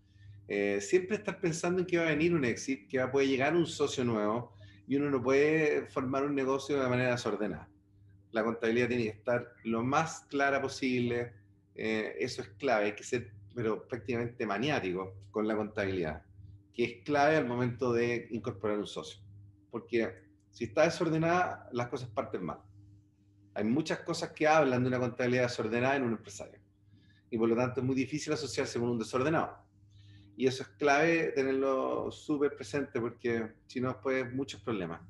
Eh, 0.48 0.80
siempre 0.80 1.16
estar 1.16 1.40
pensando 1.40 1.80
en 1.80 1.86
que 1.86 1.98
va 1.98 2.04
a 2.04 2.08
venir 2.08 2.34
un 2.34 2.44
exit, 2.44 2.88
que 2.88 2.98
va 2.98 3.04
a 3.04 3.10
poder 3.10 3.28
llegar 3.28 3.56
un 3.56 3.66
socio 3.66 4.04
nuevo 4.04 4.54
y 4.86 4.96
uno 4.96 5.08
no 5.08 5.22
puede 5.22 5.86
formar 5.86 6.24
un 6.24 6.34
negocio 6.34 6.80
de 6.80 6.88
manera 6.88 7.12
desordenada 7.12 7.71
la 8.32 8.42
contabilidad 8.42 8.88
tiene 8.88 9.04
que 9.04 9.10
estar 9.10 9.54
lo 9.64 9.82
más 9.82 10.26
clara 10.28 10.60
posible. 10.60 11.32
Eh, 11.74 12.16
eso 12.18 12.42
es 12.42 12.48
clave, 12.58 12.86
hay 12.86 12.94
que 12.94 13.04
ser 13.04 13.32
pero 13.54 13.86
prácticamente 13.86 14.46
maniático 14.46 15.14
con 15.30 15.46
la 15.46 15.56
contabilidad, 15.56 16.24
que 16.74 16.84
es 16.84 17.04
clave 17.04 17.36
al 17.36 17.46
momento 17.46 17.92
de 17.92 18.28
incorporar 18.30 18.78
un 18.78 18.86
socio. 18.86 19.22
Porque 19.70 20.14
si 20.50 20.64
está 20.64 20.84
desordenada, 20.84 21.68
las 21.72 21.88
cosas 21.88 22.08
parten 22.10 22.44
mal. 22.44 22.58
Hay 23.54 23.64
muchas 23.64 24.00
cosas 24.00 24.30
que 24.32 24.46
hablan 24.46 24.82
de 24.82 24.88
una 24.88 24.98
contabilidad 24.98 25.44
desordenada 25.44 25.96
en 25.96 26.04
un 26.04 26.12
empresario. 26.12 26.58
Y 27.30 27.38
por 27.38 27.48
lo 27.48 27.56
tanto 27.56 27.80
es 27.80 27.86
muy 27.86 27.94
difícil 27.94 28.32
asociarse 28.32 28.78
con 28.78 28.90
un 28.90 28.98
desordenado. 28.98 29.58
Y 30.36 30.46
eso 30.46 30.62
es 30.62 30.68
clave 30.70 31.32
tenerlo 31.34 32.10
súper 32.10 32.56
presente 32.56 33.00
porque 33.00 33.52
si 33.66 33.80
no, 33.80 33.88
después 33.88 34.32
muchos 34.32 34.62
problemas. 34.62 35.00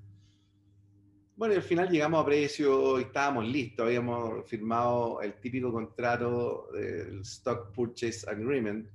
Bueno, 1.42 1.54
y 1.54 1.56
al 1.56 1.64
final 1.64 1.90
llegamos 1.90 2.22
a 2.22 2.24
precio 2.24 3.00
y 3.00 3.02
estábamos 3.02 3.44
listos. 3.44 3.84
Habíamos 3.84 4.48
firmado 4.48 5.20
el 5.22 5.40
típico 5.40 5.72
contrato 5.72 6.68
del 6.72 7.22
Stock 7.22 7.72
Purchase 7.72 8.30
Agreement, 8.30 8.88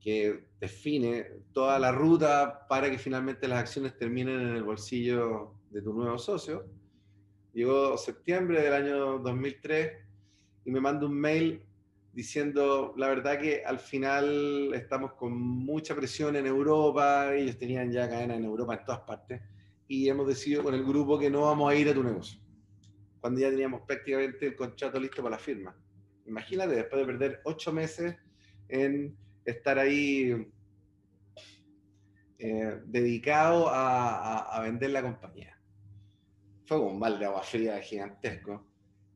que 0.00 0.44
define 0.60 1.26
toda 1.52 1.80
la 1.80 1.90
ruta 1.90 2.68
para 2.68 2.88
que 2.88 2.98
finalmente 2.98 3.48
las 3.48 3.58
acciones 3.58 3.98
terminen 3.98 4.42
en 4.42 4.54
el 4.54 4.62
bolsillo 4.62 5.54
de 5.72 5.82
tu 5.82 5.92
nuevo 5.92 6.16
socio. 6.18 6.66
Llegó 7.52 7.98
septiembre 7.98 8.62
del 8.62 8.74
año 8.74 9.18
2003 9.18 9.92
y 10.66 10.70
me 10.70 10.78
manda 10.78 11.04
un 11.04 11.18
mail 11.18 11.64
diciendo, 12.12 12.94
la 12.96 13.08
verdad 13.08 13.40
que 13.40 13.64
al 13.64 13.80
final 13.80 14.70
estamos 14.72 15.14
con 15.14 15.36
mucha 15.36 15.96
presión 15.96 16.36
en 16.36 16.46
Europa, 16.46 17.34
ellos 17.34 17.58
tenían 17.58 17.90
ya 17.90 18.08
cadena 18.08 18.36
en 18.36 18.44
Europa 18.44 18.74
en 18.74 18.84
todas 18.84 19.00
partes 19.00 19.42
y 19.92 20.08
hemos 20.08 20.26
decidido 20.26 20.62
con 20.62 20.72
el 20.72 20.84
grupo 20.84 21.18
que 21.18 21.28
no 21.28 21.42
vamos 21.42 21.70
a 21.70 21.74
ir 21.74 21.86
a 21.86 21.92
tu 21.92 22.02
negocio. 22.02 22.40
Cuando 23.20 23.40
ya 23.40 23.50
teníamos 23.50 23.82
prácticamente 23.82 24.46
el 24.46 24.56
contrato 24.56 24.98
listo 24.98 25.22
para 25.22 25.36
la 25.36 25.38
firma. 25.38 25.76
Imagínate, 26.24 26.76
después 26.76 27.00
de 27.00 27.12
perder 27.12 27.40
ocho 27.44 27.74
meses 27.74 28.16
en 28.70 29.14
estar 29.44 29.78
ahí 29.78 30.50
eh, 32.38 32.80
dedicado 32.86 33.68
a, 33.68 34.56
a, 34.56 34.62
vender 34.62 34.88
la 34.92 35.02
compañía. 35.02 35.60
Fue 36.64 36.78
como 36.78 36.92
un 36.92 36.98
mal 36.98 37.18
de 37.18 37.26
agua 37.26 37.42
fría 37.42 37.78
gigantesco. 37.82 38.66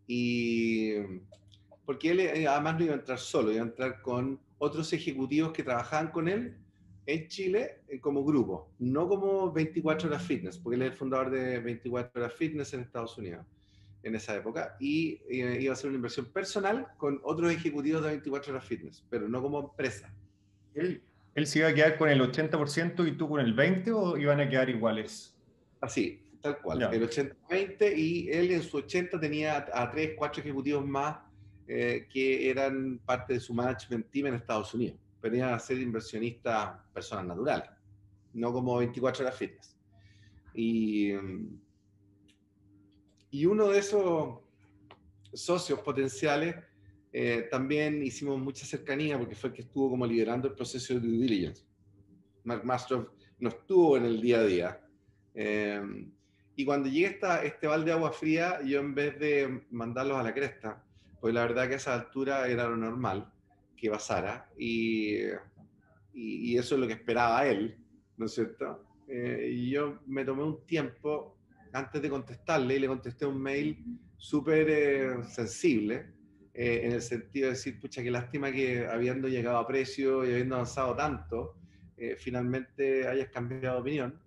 Y 0.07 0.93
porque 1.87 2.11
él 2.11 2.21
eh, 2.21 2.47
además 2.47 2.77
no 2.77 2.85
iba 2.85 2.93
a 2.93 2.99
entrar 2.99 3.19
solo, 3.19 3.51
iba 3.51 3.63
a 3.63 3.69
entrar 3.69 4.03
con 4.03 4.39
otros 4.59 4.93
ejecutivos 4.93 5.55
que 5.55 5.63
trabajaban 5.63 6.11
con 6.11 6.29
él 6.29 6.59
en 7.07 7.29
Chile 7.29 7.83
eh, 7.89 8.01
como 8.01 8.25
grupo, 8.25 8.71
no 8.79 9.09
como 9.09 9.53
24 9.53 10.09
horas 10.09 10.23
fitness, 10.23 10.59
porque 10.59 10.77
él 10.77 10.83
es 10.83 10.91
el 10.91 10.95
fundador 10.95 11.31
de 11.31 11.61
24 11.61 12.21
horas 12.21 12.35
fitness 12.35 12.75
en 12.75 12.81
Estados 12.81 13.17
Unidos 13.17 13.47
en 14.03 14.15
esa 14.15 14.37
época, 14.37 14.77
y 14.79 15.21
eh, 15.29 15.59
iba 15.61 15.73
a 15.73 15.77
ser 15.77 15.89
una 15.89 15.97
inversión 15.97 16.27
personal 16.27 16.89
con 16.97 17.21
otros 17.25 17.53
ejecutivos 17.53 18.03
de 18.03 18.09
24 18.11 18.53
horas 18.53 18.65
fitness, 18.65 19.05
pero 19.09 19.29
no 19.29 19.43
como 19.43 19.61
empresa. 19.61 20.13
¿Él, 20.75 21.03
él 21.35 21.47
se 21.47 21.61
iba 21.61 21.69
a 21.69 21.75
quedar 21.75 21.97
con 21.97 22.09
el 22.09 22.21
80% 22.21 23.09
y 23.09 23.13
tú 23.17 23.29
con 23.29 23.41
el 23.41 23.57
20% 23.57 23.93
o 23.95 24.17
iban 24.17 24.41
a 24.41 24.49
quedar 24.49 24.69
iguales? 24.71 25.35
Así, 25.81 26.23
tal 26.41 26.59
cual. 26.59 26.83
El 26.93 27.09
80-20 27.09 27.97
y 27.97 28.31
él 28.31 28.53
en 28.53 28.63
su 28.63 28.77
80 28.77 29.19
tenía 29.19 29.67
a 29.73 29.91
3, 29.91 30.13
4 30.17 30.41
ejecutivos 30.41 30.87
más 30.87 31.19
eh, 31.67 32.07
que 32.13 32.49
eran 32.49 33.01
parte 33.05 33.35
de 33.35 33.41
su 33.41 33.53
management 33.55 34.09
team 34.11 34.29
en 34.29 34.35
Estados 34.35 34.73
Unidos 34.73 34.99
venían 35.29 35.55
a 35.55 35.59
ser 35.59 35.79
inversionistas 35.79 36.81
personas 36.93 37.27
naturales, 37.27 37.69
no 38.35 38.53
como 38.53 38.79
24 38.79 39.25
horas 39.25 39.37
fitness. 39.39 39.77
Y, 40.55 41.13
y 43.31 43.47
uno 43.47 43.69
de 43.69 43.79
esos 43.79 44.39
socios 45.33 45.81
potenciales 45.81 46.57
eh, 47.13 47.49
también 47.51 48.03
hicimos 48.03 48.39
mucha 48.39 48.67
cercanía 48.67 49.19
porque 49.19 49.35
fue 49.35 49.51
el 49.51 49.57
que 49.57 49.63
estuvo 49.63 49.91
como 49.91 50.07
liderando 50.07 50.49
el 50.49 50.55
proceso 50.55 50.95
de 50.95 51.01
due 51.01 51.19
diligence. 51.19 51.65
Mark 52.45 52.65
Mastrov 52.65 53.11
no 53.39 53.49
estuvo 53.49 53.97
en 53.97 54.05
el 54.05 54.21
día 54.21 54.39
a 54.39 54.45
día. 54.45 54.81
Eh, 55.35 56.09
y 56.57 56.65
cuando 56.65 56.89
llegué 56.89 57.07
esta, 57.07 57.43
este 57.43 57.67
balde 57.67 57.87
de 57.87 57.93
agua 57.93 58.13
fría, 58.13 58.61
yo 58.63 58.81
en 58.81 58.95
vez 58.95 59.19
de 59.19 59.63
mandarlos 59.71 60.19
a 60.19 60.23
la 60.23 60.33
cresta, 60.33 60.85
pues 61.21 61.35
la 61.35 61.43
verdad 61.43 61.69
que 61.69 61.75
a 61.75 61.77
esa 61.77 61.95
altura 61.95 62.49
era 62.49 62.69
lo 62.69 62.77
normal, 62.77 63.33
que 63.77 63.91
pasara 63.91 64.51
y, 64.59 65.19
y, 66.15 66.57
eso 66.57 66.75
es 66.75 66.81
lo 66.81 66.87
que 66.87 66.95
esperaba 66.95 67.47
él, 67.47 67.77
¿no 68.17 68.27
es 68.27 68.33
cierto? 68.33 68.85
Eh, 69.09 69.51
y 69.53 69.71
yo 69.71 70.01
me 70.07 70.25
tomé 70.25 70.43
un 70.43 70.65
tiempo 70.67 71.37
antes 71.73 72.01
de 72.01 72.09
contestarle, 72.09 72.81
le 72.81 72.87
contesté 72.87 73.27
un 73.27 73.41
mail 73.41 73.85
súper 74.17 74.67
eh, 74.71 75.25
sensible, 75.25 76.17
eh, 76.59 76.81
en 76.85 76.93
el 76.93 77.03
sentido 77.03 77.49
de 77.49 77.53
decir, 77.53 77.79
pucha, 77.79 78.03
qué 78.03 78.11
lástima 78.11 78.51
que 78.51 78.87
habiendo 78.87 79.29
llegado 79.29 79.59
a 79.59 79.67
precio 79.67 80.25
y 80.25 80.33
habiendo 80.33 80.55
avanzado 80.55 80.97
tanto, 80.97 81.57
eh, 81.99 82.17
finalmente 82.19 83.07
hayas 83.07 83.29
cambiado 83.29 83.77
de 83.77 83.81
opinión. 83.83 84.21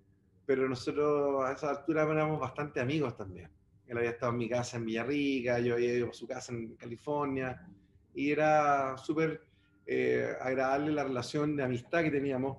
Pero 0.45 0.69
nosotros 0.69 1.43
a 1.43 1.53
esa 1.53 1.71
altura 1.71 2.03
éramos 2.03 2.39
bastante 2.39 2.79
amigos 2.79 3.17
también. 3.17 3.49
Él 3.87 3.97
había 3.97 4.11
estado 4.11 4.31
en 4.31 4.37
mi 4.37 4.47
casa 4.47 4.77
en 4.77 4.85
Villarrica, 4.85 5.59
yo 5.59 5.73
había 5.73 5.95
ido 5.95 6.09
a 6.09 6.13
su 6.13 6.27
casa 6.27 6.53
en 6.53 6.75
California, 6.75 7.67
y 8.14 8.32
era 8.32 8.97
súper 8.97 9.41
agradable 10.39 10.91
la 10.91 11.03
relación 11.03 11.55
de 11.55 11.64
amistad 11.64 12.03
que 12.03 12.12
teníamos 12.12 12.57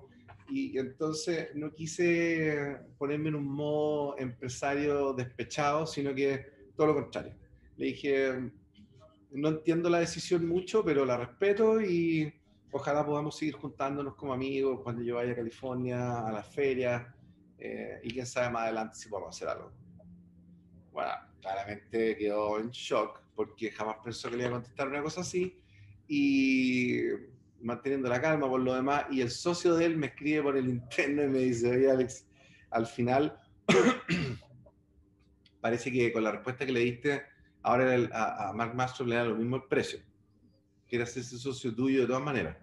y 0.51 0.77
entonces 0.77 1.55
no 1.55 1.73
quise 1.73 2.77
ponerme 2.97 3.29
en 3.29 3.35
un 3.35 3.47
modo 3.47 4.17
empresario 4.17 5.13
despechado, 5.13 5.85
sino 5.87 6.13
que 6.13 6.45
todo 6.75 6.87
lo 6.87 6.93
contrario. 6.95 7.33
Le 7.77 7.85
dije, 7.85 8.51
no 9.31 9.47
entiendo 9.47 9.89
la 9.89 9.99
decisión 9.99 10.47
mucho, 10.47 10.83
pero 10.83 11.05
la 11.05 11.15
respeto 11.15 11.81
y 11.81 12.33
ojalá 12.71 13.05
podamos 13.05 13.37
seguir 13.37 13.55
juntándonos 13.55 14.15
como 14.15 14.33
amigos 14.33 14.81
cuando 14.83 15.01
yo 15.01 15.15
vaya 15.15 15.31
a 15.31 15.35
California, 15.35 16.27
a 16.27 16.31
las 16.33 16.47
ferias, 16.53 17.07
eh, 17.57 18.01
y 18.03 18.11
quién 18.11 18.25
sabe 18.25 18.49
más 18.49 18.63
adelante 18.63 18.97
si 18.97 19.07
podemos 19.07 19.35
hacer 19.35 19.47
algo. 19.47 19.71
Bueno, 20.91 21.11
claramente 21.39 22.17
quedó 22.17 22.59
en 22.59 22.71
shock 22.71 23.20
porque 23.35 23.71
jamás 23.71 23.97
pensó 24.03 24.29
que 24.29 24.37
le 24.37 24.43
iba 24.43 24.49
a 24.49 24.53
contestar 24.53 24.87
una 24.87 25.01
cosa 25.01 25.21
así 25.21 25.61
y 26.07 27.01
manteniendo 27.61 28.09
la 28.09 28.19
calma 28.19 28.49
por 28.49 28.59
lo 28.59 28.73
demás, 28.73 29.05
y 29.11 29.21
el 29.21 29.29
socio 29.29 29.75
de 29.75 29.85
él 29.85 29.97
me 29.97 30.07
escribe 30.07 30.43
por 30.43 30.57
el 30.57 30.67
interno 30.67 31.23
y 31.23 31.27
me 31.27 31.39
dice, 31.39 31.71
oye 31.71 31.89
Alex, 31.89 32.25
al 32.71 32.87
final 32.87 33.39
parece 35.61 35.91
que 35.91 36.11
con 36.11 36.23
la 36.23 36.31
respuesta 36.31 36.65
que 36.65 36.71
le 36.71 36.81
diste, 36.81 37.23
ahora 37.61 37.95
a, 38.13 38.53
Mark 38.53 38.75
Mastro 38.75 39.05
le 39.05 39.15
da 39.15 39.25
lo 39.25 39.35
mismo 39.35 39.57
el 39.57 39.63
precio. 39.63 39.99
Quiere 40.87 41.03
hacerse 41.03 41.37
socio 41.37 41.73
tuyo 41.73 42.01
de 42.01 42.07
todas 42.07 42.23
maneras. 42.23 42.57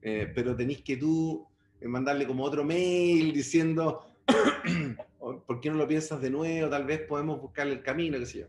Eh, 0.00 0.32
pero 0.34 0.56
tenéis 0.56 0.82
que 0.82 0.96
tú 0.96 1.46
eh, 1.80 1.86
mandarle 1.86 2.26
como 2.26 2.42
otro 2.42 2.64
mail 2.64 3.32
diciendo, 3.32 4.16
¿por 5.46 5.60
qué 5.60 5.70
no 5.70 5.76
lo 5.76 5.86
piensas 5.86 6.20
de 6.20 6.30
nuevo? 6.30 6.68
Tal 6.68 6.84
vez 6.84 7.02
podemos 7.02 7.40
buscarle 7.40 7.74
el 7.74 7.82
camino, 7.82 8.18
qué 8.18 8.26
sé 8.26 8.38
yo. 8.40 8.46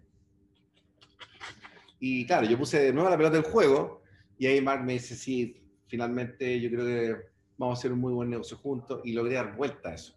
Y 2.05 2.25
claro, 2.25 2.45
yo 2.45 2.57
puse 2.57 2.81
de 2.81 2.91
nuevo 2.91 3.09
la 3.09 3.15
pelota 3.15 3.37
del 3.37 3.45
juego 3.45 4.01
y 4.37 4.45
ahí 4.45 4.59
Mark 4.59 4.83
me 4.83 4.91
dice, 4.91 5.15
sí, 5.15 5.63
finalmente 5.87 6.59
yo 6.59 6.69
creo 6.69 6.85
que 6.85 7.15
vamos 7.57 7.77
a 7.77 7.79
hacer 7.79 7.93
un 7.93 7.99
muy 7.99 8.11
buen 8.11 8.29
negocio 8.29 8.57
juntos 8.57 8.99
y 9.05 9.13
logré 9.13 9.35
dar 9.35 9.55
vuelta 9.55 9.87
a 9.87 9.93
eso. 9.93 10.13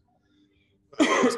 O 0.98 1.30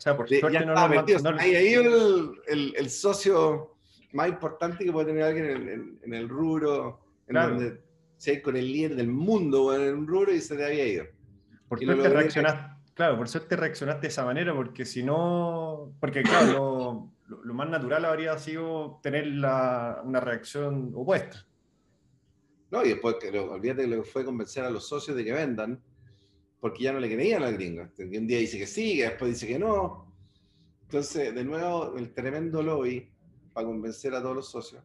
sea, 0.00 0.16
por 0.16 0.26
suerte 0.26 0.64
no, 0.64 0.72
lo, 0.72 1.38
Ahí, 1.38 1.54
ahí 1.54 1.74
el, 1.74 2.72
el, 2.78 2.88
socio 2.88 3.76
más 4.12 4.28
importante 4.30 4.86
que 4.86 4.90
puede 4.90 5.08
tener 5.08 5.22
alguien 5.22 5.98
en, 6.02 6.14
el 6.14 6.30
rubro, 6.30 7.00
en 7.28 7.34
donde 7.34 7.82
se 8.16 8.40
con 8.40 8.56
el 8.56 8.72
líder 8.72 8.96
del 8.96 9.08
mundo 9.08 9.76
en 9.76 9.98
un 9.98 10.06
rubro 10.06 10.32
y 10.32 10.40
se 10.40 10.56
te 10.56 10.64
había 10.64 10.86
ido. 10.86 11.04
Por 11.68 11.78
suerte 11.84 12.08
reaccionaste, 12.08 12.74
claro, 12.94 13.16
por 13.16 13.28
suerte 13.28 13.56
reaccionaste 13.56 14.02
de 14.02 14.08
esa 14.08 14.24
manera, 14.24 14.54
porque 14.54 14.84
si 14.84 15.02
no, 15.02 15.94
porque 16.00 16.22
claro, 16.22 17.10
lo, 17.26 17.54
más 17.54 17.68
natural 17.68 18.04
habría 18.04 18.38
sido 18.38 19.00
tener 19.02 19.26
la, 19.26 20.00
una 20.04 20.20
reacción 20.20 20.92
opuesta. 20.94 21.46
No, 22.70 22.84
y 22.84 22.88
después, 22.88 23.16
olvídate 23.32 23.82
que 23.82 23.88
lo 23.88 24.04
fue 24.04 24.24
convencer 24.24 24.64
a 24.64 24.70
los 24.70 24.88
socios 24.88 25.16
de 25.16 25.24
que 25.24 25.32
vendan, 25.32 25.80
porque 26.60 26.84
ya 26.84 26.92
no 26.92 27.00
le 27.00 27.12
creían 27.12 27.42
al 27.42 27.54
gringo. 27.54 27.88
Un 27.98 28.26
día 28.26 28.38
dice 28.38 28.58
que 28.58 28.66
sí, 28.66 28.96
que 28.96 29.04
después 29.04 29.32
dice 29.32 29.46
que 29.46 29.58
no. 29.58 30.12
Entonces, 30.82 31.34
de 31.34 31.44
nuevo, 31.44 31.96
el 31.96 32.12
tremendo 32.12 32.62
lobby 32.62 33.10
para 33.52 33.66
convencer 33.66 34.14
a 34.14 34.22
todos 34.22 34.36
los 34.36 34.50
socios. 34.50 34.82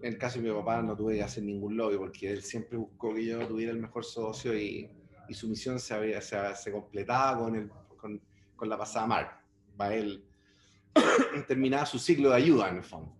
En 0.00 0.14
el 0.14 0.18
caso 0.18 0.40
de 0.40 0.48
mi 0.48 0.54
papá 0.54 0.82
no 0.82 0.96
tuve 0.96 1.16
que 1.16 1.22
hacer 1.22 1.44
ningún 1.44 1.76
lobby 1.76 1.96
porque 1.96 2.30
él 2.30 2.42
siempre 2.42 2.78
buscó 2.78 3.14
que 3.14 3.24
yo 3.24 3.46
tuviera 3.46 3.72
el 3.72 3.78
mejor 3.78 4.04
socio 4.04 4.56
y, 4.58 4.90
y 5.28 5.34
su 5.34 5.48
misión 5.48 5.78
se, 5.78 5.94
había, 5.94 6.20
se, 6.20 6.36
se 6.56 6.72
completaba 6.72 7.38
con, 7.38 7.56
el, 7.56 7.68
con, 7.96 8.20
con, 8.56 8.68
la 8.68 8.78
pasada. 8.78 9.40
Para 9.76 9.94
él 9.94 10.24
terminaba 11.48 11.86
su 11.86 11.98
ciclo 11.98 12.30
de 12.30 12.36
ayuda 12.36 12.68
en 12.68 12.76
el 12.76 12.84
fondo. 12.84 13.14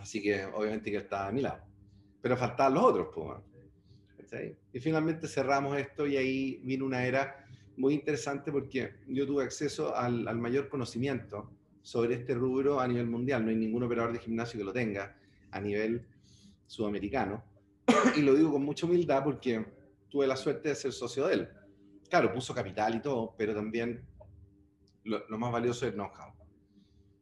Así 0.00 0.22
que 0.22 0.44
obviamente 0.44 0.90
que 0.90 0.98
estaba 0.98 1.28
a 1.28 1.32
mi 1.32 1.42
lado 1.42 1.72
pero 2.22 2.36
faltaban 2.36 2.74
los 2.74 2.84
otros. 2.84 3.08
Pues, 3.12 4.54
y 4.72 4.80
finalmente 4.80 5.28
cerramos 5.28 5.76
esto 5.76 6.06
y 6.06 6.16
ahí 6.16 6.60
vino 6.62 6.86
una 6.86 7.04
era 7.04 7.44
muy 7.76 7.92
interesante 7.92 8.50
porque 8.50 8.94
yo 9.08 9.26
tuve 9.26 9.44
acceso 9.44 9.94
al, 9.94 10.26
al, 10.26 10.38
mayor 10.38 10.68
conocimiento 10.68 11.50
sobre 11.82 12.14
este 12.14 12.34
rubro 12.34 12.80
a 12.80 12.88
nivel 12.88 13.08
mundial. 13.08 13.44
No 13.44 13.50
hay 13.50 13.56
ningún 13.56 13.82
operador 13.82 14.12
de 14.12 14.20
gimnasio 14.20 14.56
que 14.56 14.64
lo 14.64 14.72
tenga 14.72 15.14
a 15.50 15.60
nivel 15.60 16.06
sudamericano. 16.66 17.44
y 18.16 18.22
lo 18.22 18.34
digo 18.34 18.52
con 18.52 18.64
mucha 18.64 18.86
humildad 18.86 19.22
porque 19.24 19.66
tuve 20.12 20.26
la 20.26 20.36
suerte 20.36 20.68
de 20.68 20.74
ser 20.74 20.92
socio 20.92 21.26
de 21.26 21.34
él. 21.34 21.48
Claro, 22.08 22.32
puso 22.32 22.54
capital 22.54 22.94
y 22.94 23.00
todo, 23.00 23.34
pero 23.36 23.54
también 23.54 24.06
lo, 25.04 25.26
lo 25.26 25.38
más 25.38 25.50
valioso 25.50 25.86
es 25.86 25.94
know-how. 25.94 26.34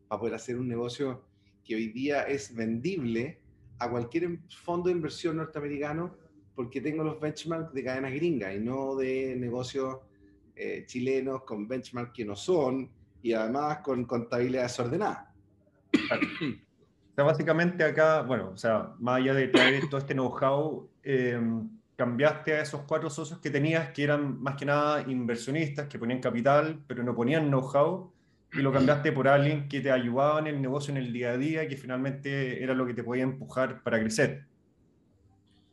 Para 0.09 0.19
poder 0.19 0.35
hacer 0.35 0.59
un 0.59 0.67
negocio 0.67 1.25
que 1.65 1.77
hoy 1.77 1.93
día 1.93 2.25
es 2.25 2.53
vendible 2.53 3.41
a 3.79 3.89
cualquier 3.89 4.41
fondo 4.49 4.89
de 4.89 4.97
inversión 4.97 5.37
norteamericano 5.37 6.17
porque 6.57 6.81
tengo 6.81 7.05
los 7.05 7.21
benchmarks 7.21 7.73
de 7.73 7.85
cadenas 7.85 8.13
gringas 8.13 8.55
y 8.55 8.59
no 8.59 8.97
de 8.97 9.37
negocios 9.37 9.99
eh, 10.57 10.85
chilenos 10.87 11.45
con 11.45 11.69
benchmarks 11.69 12.13
que 12.13 12.25
no 12.25 12.35
son 12.35 12.91
y 13.23 13.33
además 13.33 13.79
con 13.79 14.05
contabilidad 14.05 14.65
desordenada. 14.65 15.33
O 15.93 17.15
sea, 17.15 17.25
básicamente 17.25 17.85
acá, 17.85 18.23
bueno, 18.23 18.51
o 18.51 18.57
sea, 18.57 18.95
más 18.99 19.19
allá 19.19 19.35
de 19.35 19.49
traer 19.49 19.89
todo 19.89 19.99
este 19.99 20.15
know-how, 20.15 20.89
em, 21.03 21.80
cambiaste 22.01 22.55
a 22.55 22.63
esos 22.63 22.85
cuatro 22.85 23.11
socios 23.11 23.41
que 23.41 23.51
tenías, 23.51 23.91
que 23.91 24.03
eran 24.03 24.41
más 24.41 24.57
que 24.57 24.65
nada 24.65 25.03
inversionistas, 25.03 25.87
que 25.87 25.99
ponían 25.99 26.19
capital, 26.19 26.83
pero 26.87 27.03
no 27.03 27.15
ponían 27.15 27.49
know-how, 27.49 28.11
y 28.55 28.63
lo 28.63 28.73
cambiaste 28.73 29.13
por 29.13 29.29
alguien 29.29 29.69
que 29.69 29.83
te 29.83 29.91
ayudaba 29.91 30.39
en 30.39 30.47
el 30.47 30.63
negocio 30.63 30.93
en 30.93 30.97
el 30.97 31.13
día 31.13 31.33
a 31.33 31.37
día, 31.37 31.69
que 31.69 31.77
finalmente 31.77 32.63
era 32.65 32.73
lo 32.73 32.87
que 32.87 32.95
te 32.95 33.05
podía 33.05 33.25
empujar 33.25 33.83
para 33.83 34.01
crecer. 34.01 34.47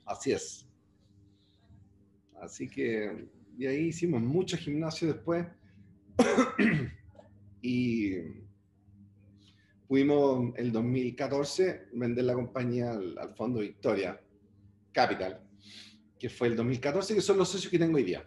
Así 0.04 0.34
es. 0.34 0.68
Así 2.42 2.68
que, 2.68 3.30
y 3.58 3.66
ahí 3.66 3.86
hicimos 3.86 4.22
mucho 4.22 4.58
gimnasio 4.58 5.08
después. 5.08 5.48
y 7.62 8.16
pudimos 9.88 10.54
el 10.58 10.74
2014 10.74 11.88
vender 11.94 12.26
la 12.26 12.34
compañía 12.34 12.92
al, 12.92 13.34
fondo 13.34 13.62
Victoria 13.62 14.20
Capital, 14.92 15.47
que 16.20 16.30
fue 16.30 16.48
el 16.48 16.56
2014, 16.56 17.16
que 17.16 17.22
son 17.22 17.38
los 17.38 17.50
socios 17.50 17.72
que 17.72 17.80
tengo 17.80 17.98
hoy 17.98 18.04
día. 18.04 18.26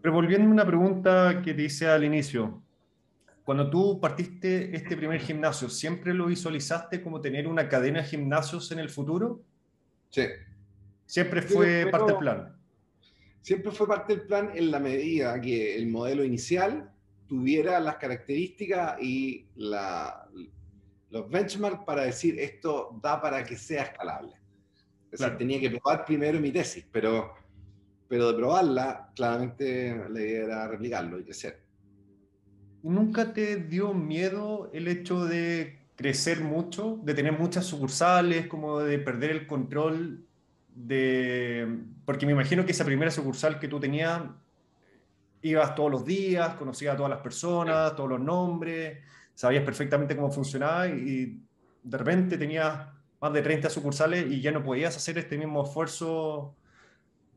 Pero 0.00 0.14
volviendo 0.14 0.48
a 0.48 0.52
una 0.52 0.66
pregunta 0.66 1.42
que 1.44 1.54
te 1.54 1.62
hice 1.62 1.86
al 1.86 2.02
inicio, 2.02 2.62
cuando 3.44 3.70
tú 3.70 4.00
partiste 4.00 4.74
este 4.74 4.96
primer 4.96 5.20
gimnasio, 5.20 5.68
¿siempre 5.68 6.12
lo 6.12 6.26
visualizaste 6.26 7.02
como 7.02 7.20
tener 7.20 7.46
una 7.46 7.68
cadena 7.68 8.02
de 8.02 8.08
gimnasios 8.08 8.70
en 8.72 8.80
el 8.80 8.88
futuro? 8.88 9.42
Sí. 10.10 10.26
¿Siempre 11.06 11.42
fue 11.42 11.86
parte 11.90 12.12
del 12.12 12.18
plan? 12.18 12.56
Siempre 13.40 13.72
fue 13.72 13.86
parte 13.86 14.16
del 14.16 14.26
plan 14.26 14.50
en 14.54 14.70
la 14.70 14.78
medida 14.78 15.40
que 15.40 15.76
el 15.76 15.88
modelo 15.88 16.24
inicial 16.24 16.90
tuviera 17.28 17.80
las 17.80 17.96
características 17.96 19.00
y 19.00 19.46
la, 19.56 20.28
los 21.12 21.30
benchmarks 21.30 21.84
para 21.84 22.02
decir 22.02 22.38
esto 22.40 22.98
da 23.00 23.20
para 23.20 23.44
que 23.44 23.56
sea 23.56 23.84
escalable. 23.84 24.32
Es 25.12 25.20
decir, 25.20 25.36
tenía 25.36 25.60
que 25.60 25.70
probar 25.70 26.04
primero 26.04 26.40
mi 26.40 26.50
tesis, 26.50 26.84
pero 26.90 27.34
pero 28.12 28.30
de 28.30 28.34
probarla, 28.34 29.10
claramente 29.16 30.04
la 30.10 30.20
idea 30.20 30.44
era 30.44 30.68
replicarlo 30.68 31.18
y 31.18 31.24
crecer. 31.24 31.62
¿Nunca 32.82 33.32
te 33.32 33.56
dio 33.56 33.94
miedo 33.94 34.68
el 34.74 34.86
hecho 34.88 35.24
de 35.24 35.78
crecer 35.96 36.42
mucho, 36.42 37.00
de 37.02 37.14
tener 37.14 37.32
muchas 37.32 37.64
sucursales, 37.64 38.48
como 38.48 38.80
de 38.80 38.98
perder 38.98 39.30
el 39.30 39.46
control 39.46 40.26
de... 40.74 41.66
Porque 42.04 42.26
me 42.26 42.32
imagino 42.32 42.66
que 42.66 42.72
esa 42.72 42.84
primera 42.84 43.10
sucursal 43.10 43.58
que 43.58 43.66
tú 43.66 43.80
tenías, 43.80 44.20
ibas 45.40 45.74
todos 45.74 45.90
los 45.90 46.04
días, 46.04 46.52
conocías 46.56 46.92
a 46.92 46.96
todas 46.98 47.08
las 47.08 47.20
personas, 47.20 47.96
todos 47.96 48.10
los 48.10 48.20
nombres, 48.20 48.98
sabías 49.34 49.64
perfectamente 49.64 50.16
cómo 50.16 50.30
funcionaba 50.30 50.88
y 50.88 51.40
de 51.82 51.98
repente 51.98 52.38
tenías 52.38 52.88
más 53.20 53.32
de 53.32 53.42
30 53.42 53.70
sucursales 53.70 54.30
y 54.30 54.40
ya 54.40 54.50
no 54.50 54.62
podías 54.62 54.96
hacer 54.96 55.18
este 55.18 55.38
mismo 55.38 55.64
esfuerzo 55.64 56.56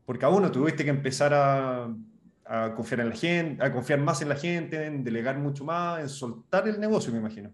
porque 0.06 0.24
a 0.24 0.28
uno 0.28 0.50
tuviste 0.50 0.84
que 0.84 0.90
empezar 0.90 1.34
a, 1.34 1.92
confiar 2.76 3.00
en 3.00 3.08
la 3.08 3.16
gente, 3.16 3.64
a 3.64 3.72
confiar 3.72 3.98
más 3.98 4.22
en 4.22 4.28
la 4.28 4.36
gente, 4.36 4.86
en 4.86 5.02
delegar 5.02 5.36
mucho 5.36 5.64
más, 5.64 6.00
en 6.00 6.08
soltar 6.08 6.68
el 6.68 6.78
negocio, 6.78 7.12
me 7.12 7.18
imagino. 7.18 7.52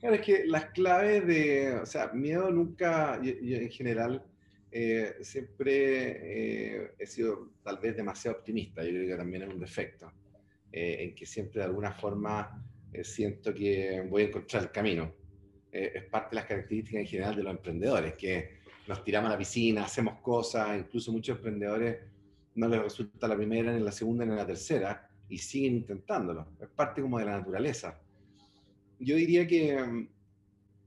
Claro, 0.00 0.16
es 0.16 0.20
que 0.20 0.46
las 0.46 0.66
claves 0.66 1.24
de, 1.26 1.74
o 1.80 1.86
sea, 1.86 2.08
miedo 2.08 2.50
nunca, 2.50 3.20
yo, 3.22 3.32
en 3.40 3.70
general, 3.70 4.24
eh, 4.72 5.14
siempre 5.22 6.82
eh, 6.82 6.92
he 6.98 7.06
sido 7.06 7.50
tal 7.62 7.78
vez 7.78 7.96
demasiado 7.96 8.38
optimista, 8.38 8.82
yo 8.82 8.90
creo 8.90 9.08
que 9.08 9.16
también 9.16 9.44
es 9.44 9.48
un 9.48 9.60
defecto, 9.60 10.12
eh, 10.72 10.96
en 11.00 11.14
que 11.14 11.24
siempre 11.24 11.60
de 11.60 11.66
alguna 11.66 11.92
forma 11.92 12.60
siento 13.02 13.54
que 13.54 14.04
voy 14.08 14.22
a 14.22 14.26
encontrar 14.26 14.64
el 14.64 14.70
camino. 14.70 15.12
es 15.70 16.04
parte 16.04 16.30
de 16.30 16.36
las 16.36 16.44
características 16.46 17.00
en 17.02 17.06
general 17.06 17.36
de 17.36 17.42
los 17.42 17.52
emprendedores, 17.52 18.14
que 18.14 18.58
nos 18.86 19.04
tiramos 19.04 19.28
a 19.28 19.32
la 19.32 19.38
piscina, 19.38 19.84
hacemos 19.84 20.20
cosas, 20.20 20.78
incluso 20.78 21.12
muchos 21.12 21.36
emprendedores 21.36 21.98
no 22.54 22.68
les 22.68 22.82
resulta 22.82 23.28
la 23.28 23.36
primera, 23.36 23.72
ni 23.72 23.80
la 23.80 23.92
segunda, 23.92 24.24
ni 24.24 24.34
la 24.34 24.46
tercera, 24.46 25.08
y 25.28 25.38
siguen 25.38 25.74
intentándolo. 25.74 26.48
Es 26.60 26.68
parte 26.68 27.02
como 27.02 27.18
de 27.18 27.26
la 27.26 27.38
naturaleza. 27.38 28.00
Yo 28.98 29.14
diría 29.14 29.46
que 29.46 29.80
mm, 29.80 30.08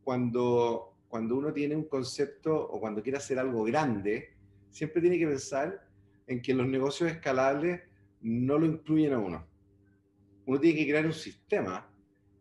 cuando 0.04 0.92
cuando 1.12 1.36
uno 1.36 1.52
tiene 1.52 1.76
un 1.76 1.84
concepto 1.84 2.56
o 2.56 2.80
cuando 2.80 3.04
quiere 3.04 3.18
hacer 3.18 3.38
algo 3.38 3.66
grande, 3.66 4.30
siempre 4.70 5.02
tiene 5.02 5.20
que 5.20 5.28
pensar 5.28 5.86
en 6.26 6.42
que 6.42 6.54
los 6.54 6.66
negocios 6.66 7.12
escalables 7.12 7.82
no 8.22 8.58
lo 8.58 8.66
incluyen 8.66 9.12
a 9.12 9.20
uno. 9.20 9.46
Uno 10.46 10.60
tiene 10.62 10.80
que 10.80 10.88
crear 10.88 11.06
un 11.06 11.14
sistema 11.14 11.91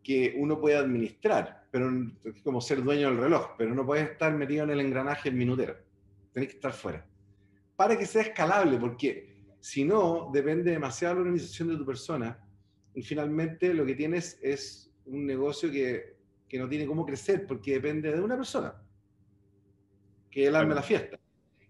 que 0.03 0.35
uno 0.37 0.59
pueda 0.59 0.79
administrar, 0.79 1.67
pero 1.71 1.89
es 2.23 2.41
como 2.43 2.59
ser 2.61 2.83
dueño 2.83 3.09
del 3.09 3.17
reloj, 3.17 3.51
pero 3.57 3.73
no 3.73 3.85
puedes 3.85 4.09
estar 4.09 4.33
metido 4.33 4.63
en 4.63 4.71
el 4.71 4.79
engranaje 4.79 5.29
el 5.29 5.35
minutero. 5.35 5.77
Tienes 6.33 6.49
que 6.49 6.55
estar 6.55 6.73
fuera. 6.73 7.05
Para 7.75 7.97
que 7.97 8.05
sea 8.05 8.23
escalable, 8.23 8.77
porque 8.77 9.35
si 9.59 9.83
no, 9.83 10.29
depende 10.33 10.71
demasiado 10.71 11.15
de 11.15 11.19
la 11.19 11.25
organización 11.27 11.69
de 11.69 11.77
tu 11.77 11.85
persona 11.85 12.39
y 12.93 13.01
finalmente 13.01 13.73
lo 13.73 13.85
que 13.85 13.95
tienes 13.95 14.39
es 14.41 14.91
un 15.05 15.25
negocio 15.25 15.71
que 15.71 16.21
que 16.51 16.59
no 16.59 16.67
tiene 16.67 16.85
cómo 16.85 17.05
crecer 17.05 17.47
porque 17.47 17.75
depende 17.75 18.11
de 18.11 18.19
una 18.19 18.35
persona, 18.35 18.75
que 20.29 20.47
él 20.47 20.53
arme 20.53 20.75
la 20.75 20.83
fiesta. 20.83 21.17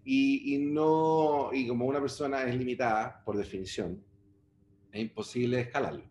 Y, 0.04 0.56
y, 0.56 0.58
no, 0.58 1.50
y 1.52 1.68
como 1.68 1.86
una 1.86 2.00
persona 2.00 2.42
es 2.42 2.56
limitada, 2.56 3.22
por 3.24 3.36
definición, 3.36 4.04
es 4.90 5.00
imposible 5.00 5.60
escalarlo. 5.60 6.02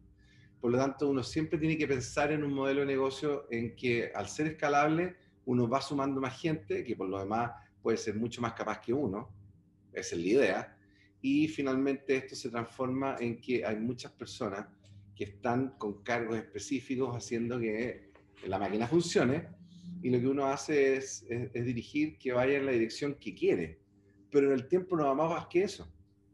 Por 0.61 0.71
lo 0.71 0.77
tanto, 0.77 1.09
uno 1.09 1.23
siempre 1.23 1.57
tiene 1.57 1.75
que 1.75 1.87
pensar 1.87 2.31
en 2.31 2.43
un 2.43 2.53
modelo 2.53 2.81
de 2.81 2.85
negocio 2.85 3.47
en 3.49 3.75
que 3.75 4.11
al 4.13 4.27
ser 4.27 4.47
escalable, 4.47 5.15
uno 5.45 5.67
va 5.67 5.81
sumando 5.81 6.21
más 6.21 6.39
gente, 6.39 6.83
que 6.83 6.95
por 6.95 7.09
lo 7.09 7.19
demás 7.19 7.51
puede 7.81 7.97
ser 7.97 8.15
mucho 8.15 8.41
más 8.41 8.53
capaz 8.53 8.79
que 8.79 8.93
uno, 8.93 9.29
esa 9.91 10.15
es 10.15 10.21
la 10.21 10.27
idea, 10.27 10.77
y 11.19 11.47
finalmente 11.47 12.15
esto 12.15 12.35
se 12.35 12.49
transforma 12.49 13.15
en 13.19 13.41
que 13.41 13.65
hay 13.65 13.77
muchas 13.77 14.11
personas 14.11 14.67
que 15.15 15.25
están 15.25 15.75
con 15.77 16.03
cargos 16.03 16.37
específicos 16.37 17.15
haciendo 17.15 17.59
que 17.59 18.11
la 18.47 18.57
máquina 18.57 18.87
funcione 18.87 19.47
y 20.01 20.09
lo 20.09 20.19
que 20.19 20.27
uno 20.27 20.45
hace 20.45 20.95
es, 20.95 21.25
es, 21.29 21.65
dirigir 21.65 22.17
que 22.17 22.33
vaya 22.33 22.57
en 22.57 22.65
la 22.65 22.71
dirección 22.71 23.15
que 23.15 23.35
quiere. 23.35 23.79
Pero 24.31 24.47
en 24.47 24.53
el 24.53 24.67
tiempo 24.67 24.95
no 24.95 25.05
va 25.05 25.29
más 25.29 25.47
que 25.47 25.63
eso. 25.63 25.91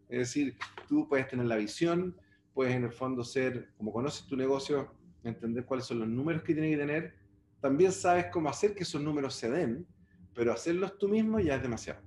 Es 0.08 0.20
decir, 0.20 0.56
tú 0.88 1.08
puedes 1.10 1.28
tener 1.28 1.48
la 1.48 1.58
visión, 1.58 2.16
puedes 2.58 2.74
en 2.74 2.86
el 2.86 2.92
fondo 2.92 3.24
ser, 3.24 3.70
como 3.78 3.94
conoces 3.94 4.26
tu 4.26 4.36
negocio, 4.36 4.92
entender 5.24 5.64
cuáles 5.64 5.86
son 5.86 6.00
los 6.00 6.08
números 6.08 6.42
que 6.42 6.56
tiene 6.56 6.72
que 6.72 6.78
tener. 6.78 7.14
También 7.62 7.92
sabes 7.92 8.26
cómo 8.32 8.50
hacer 8.50 8.74
que 8.74 8.82
esos 8.82 9.00
números 9.00 9.36
se 9.36 9.52
den, 9.52 9.86
pero 10.34 10.52
hacerlos 10.52 10.98
tú 10.98 11.08
mismo 11.08 11.40
ya 11.40 11.58
es 11.58 11.62
demasiado. 11.62 12.02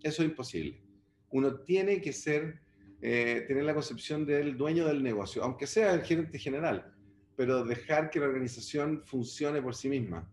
Eso 0.00 0.22
es 0.22 0.28
imposible. 0.28 0.80
Uno 1.30 1.56
tiene 1.62 2.00
que 2.00 2.12
ser, 2.12 2.60
eh, 3.00 3.44
tener 3.48 3.64
la 3.64 3.74
concepción 3.74 4.24
del 4.24 4.56
dueño 4.56 4.86
del 4.86 5.02
negocio, 5.02 5.42
aunque 5.42 5.66
sea 5.66 5.92
el 5.92 6.02
gerente 6.02 6.38
general 6.38 6.94
pero 7.36 7.64
dejar 7.64 8.10
que 8.10 8.20
la 8.20 8.26
organización 8.26 9.02
funcione 9.04 9.60
por 9.60 9.74
sí 9.74 9.88
misma, 9.88 10.30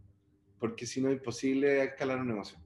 porque 0.60 0.86
si 0.86 1.02
no 1.02 1.10
es 1.10 1.18
imposible 1.18 1.84
escalar 1.84 2.20
un 2.20 2.28
negocio. 2.28 2.60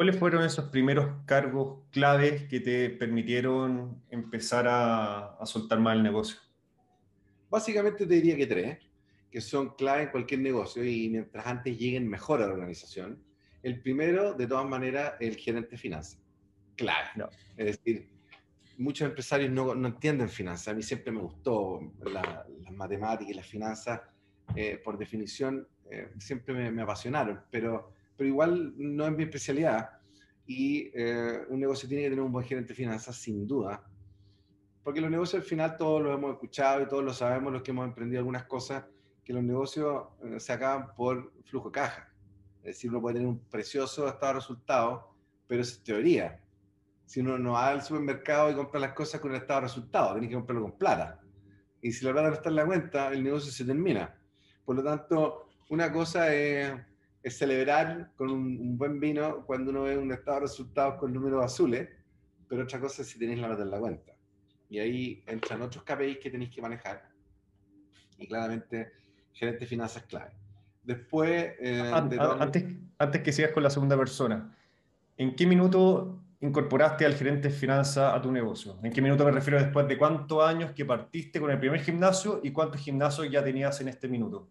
¿Cuáles 0.00 0.18
fueron 0.18 0.42
esos 0.42 0.70
primeros 0.70 1.10
cargos 1.26 1.84
claves 1.90 2.44
que 2.44 2.60
te 2.60 2.88
permitieron 2.88 4.02
empezar 4.08 4.66
a, 4.66 5.34
a 5.34 5.44
soltar 5.44 5.78
más 5.78 5.94
el 5.94 6.02
negocio? 6.02 6.40
Básicamente 7.50 8.06
te 8.06 8.14
diría 8.14 8.34
que 8.34 8.46
tres, 8.46 8.78
que 9.30 9.42
son 9.42 9.74
clave 9.74 10.04
en 10.04 10.08
cualquier 10.08 10.40
negocio 10.40 10.82
y 10.82 11.10
mientras 11.10 11.46
antes 11.46 11.78
lleguen 11.78 12.08
mejor 12.08 12.40
a 12.40 12.46
la 12.46 12.54
organización. 12.54 13.22
El 13.62 13.82
primero, 13.82 14.32
de 14.32 14.46
todas 14.46 14.66
maneras, 14.66 15.16
el 15.20 15.36
gerente 15.36 15.72
de 15.72 15.76
finanzas. 15.76 16.18
Clave. 16.76 17.08
No. 17.16 17.28
Es 17.58 17.66
decir, 17.66 18.08
muchos 18.78 19.06
empresarios 19.06 19.50
no, 19.50 19.74
no, 19.74 19.88
entienden 19.88 20.30
finanzas. 20.30 20.68
A 20.68 20.74
mí 20.74 20.82
siempre 20.82 21.12
me 21.12 21.20
gustó 21.20 21.92
las 22.06 22.46
matemáticas 22.70 23.32
y 23.32 23.34
las 23.34 23.46
finanzas, 23.46 24.00
eh, 24.56 24.80
por 24.82 24.96
definición, 24.96 25.68
eh, 25.90 26.10
siempre 26.18 26.70
me, 26.70 26.80
apasionaron, 26.80 27.42
pero, 27.50 27.92
pero 28.20 28.28
igual 28.28 28.74
no 28.76 29.06
es 29.06 29.12
mi 29.12 29.22
especialidad. 29.22 29.88
Y 30.44 30.90
eh, 30.92 31.40
un 31.48 31.58
negocio 31.58 31.88
tiene 31.88 32.02
que 32.02 32.10
tener 32.10 32.22
un 32.22 32.30
buen 32.30 32.44
gerente 32.44 32.68
de 32.68 32.74
finanzas, 32.74 33.16
sin 33.16 33.46
duda, 33.46 33.82
porque 34.84 35.00
los 35.00 35.10
negocios 35.10 35.42
al 35.42 35.48
final 35.48 35.78
todos 35.78 36.02
los 36.02 36.18
hemos 36.18 36.34
escuchado 36.34 36.82
y 36.82 36.86
todos 36.86 37.02
lo 37.02 37.14
sabemos, 37.14 37.50
los 37.50 37.62
que 37.62 37.70
hemos 37.70 37.86
emprendido 37.86 38.18
algunas 38.18 38.44
cosas, 38.44 38.84
que 39.24 39.32
los 39.32 39.42
negocios 39.42 40.04
se 40.36 40.52
acaban 40.52 40.94
por 40.94 41.32
flujo 41.44 41.70
de 41.70 41.72
caja. 41.72 42.12
Es 42.58 42.74
decir, 42.76 42.90
uno 42.90 43.00
puede 43.00 43.14
tener 43.14 43.28
un 43.28 43.38
precioso 43.38 44.06
estado 44.06 44.34
de 44.34 44.40
resultados, 44.40 45.04
pero 45.46 45.62
es 45.62 45.82
teoría 45.82 46.42
si 47.06 47.20
uno 47.20 47.38
no 47.38 47.52
va 47.52 47.70
al 47.70 47.82
supermercado 47.82 48.50
y 48.50 48.54
compra 48.54 48.80
las 48.80 48.92
cosas 48.92 49.18
con 49.18 49.30
el 49.30 49.38
estado 49.38 49.62
de 49.62 49.66
resultado, 49.66 50.12
tiene 50.12 50.28
que 50.28 50.34
comprarlo 50.34 50.64
con 50.64 50.76
plata. 50.76 51.22
Y 51.80 51.90
si 51.90 52.04
la 52.04 52.12
plata 52.12 52.28
no 52.28 52.34
está 52.34 52.50
en 52.50 52.56
la 52.56 52.66
cuenta, 52.66 53.08
el 53.08 53.24
negocio 53.24 53.50
se 53.50 53.64
termina. 53.64 54.14
Por 54.62 54.76
lo 54.76 54.84
tanto, 54.84 55.48
una 55.70 55.90
cosa 55.90 56.34
es, 56.34 56.70
celebrar 57.24 58.12
con 58.16 58.30
un, 58.30 58.78
buen 58.78 58.98
vino 58.98 59.44
cuando 59.44 59.70
uno 59.70 59.82
ve 59.82 59.98
un 59.98 60.10
estado 60.12 60.36
de 60.36 60.42
resultados 60.42 60.94
con 60.98 61.12
números 61.12 61.44
azules, 61.44 61.88
pero 62.48 62.62
otra 62.62 62.80
cosa 62.80 63.02
es 63.02 63.08
si 63.08 63.18
tenéis 63.18 63.40
la 63.40 63.48
plata 63.48 63.62
en 63.62 63.70
la 63.70 63.78
cuenta. 63.78 64.12
Y 64.70 64.78
ahí 64.78 65.22
entran 65.26 65.60
otros 65.62 65.84
KPIs 65.84 66.18
que 66.18 66.30
tenéis 66.30 66.50
que 66.50 66.62
manejar. 66.62 67.10
Y 68.16 68.26
claramente, 68.26 68.92
gerente 69.32 69.60
de 69.60 69.66
finanzas 69.66 70.04
clave. 70.04 70.32
Después... 70.82 71.54
Eh, 71.60 71.90
antes, 71.92 72.64
antes 72.98 73.22
que 73.22 73.32
sigas 73.32 73.52
con 73.52 73.62
la 73.62 73.70
segunda 73.70 73.96
persona, 73.96 74.56
¿en 75.16 75.34
qué 75.34 75.46
minuto 75.46 76.22
incorporaste 76.40 77.04
al 77.04 77.14
gerente 77.14 77.48
de 77.48 77.54
finanzas 77.54 78.14
a 78.14 78.22
tu 78.22 78.32
negocio? 78.32 78.78
¿En 78.82 78.92
qué 78.92 79.02
minuto 79.02 79.24
me 79.24 79.30
refiero 79.30 79.58
después 79.58 79.86
de 79.86 79.98
cuántos 79.98 80.42
años 80.42 80.72
que 80.72 80.86
partiste 80.86 81.38
con 81.40 81.50
el 81.50 81.58
primer 81.58 81.80
gimnasio 81.80 82.40
y 82.42 82.50
cuántos 82.50 82.80
gimnasios 82.80 83.30
ya 83.30 83.44
tenías 83.44 83.80
en 83.80 83.88
este 83.88 84.08
minuto? 84.08 84.48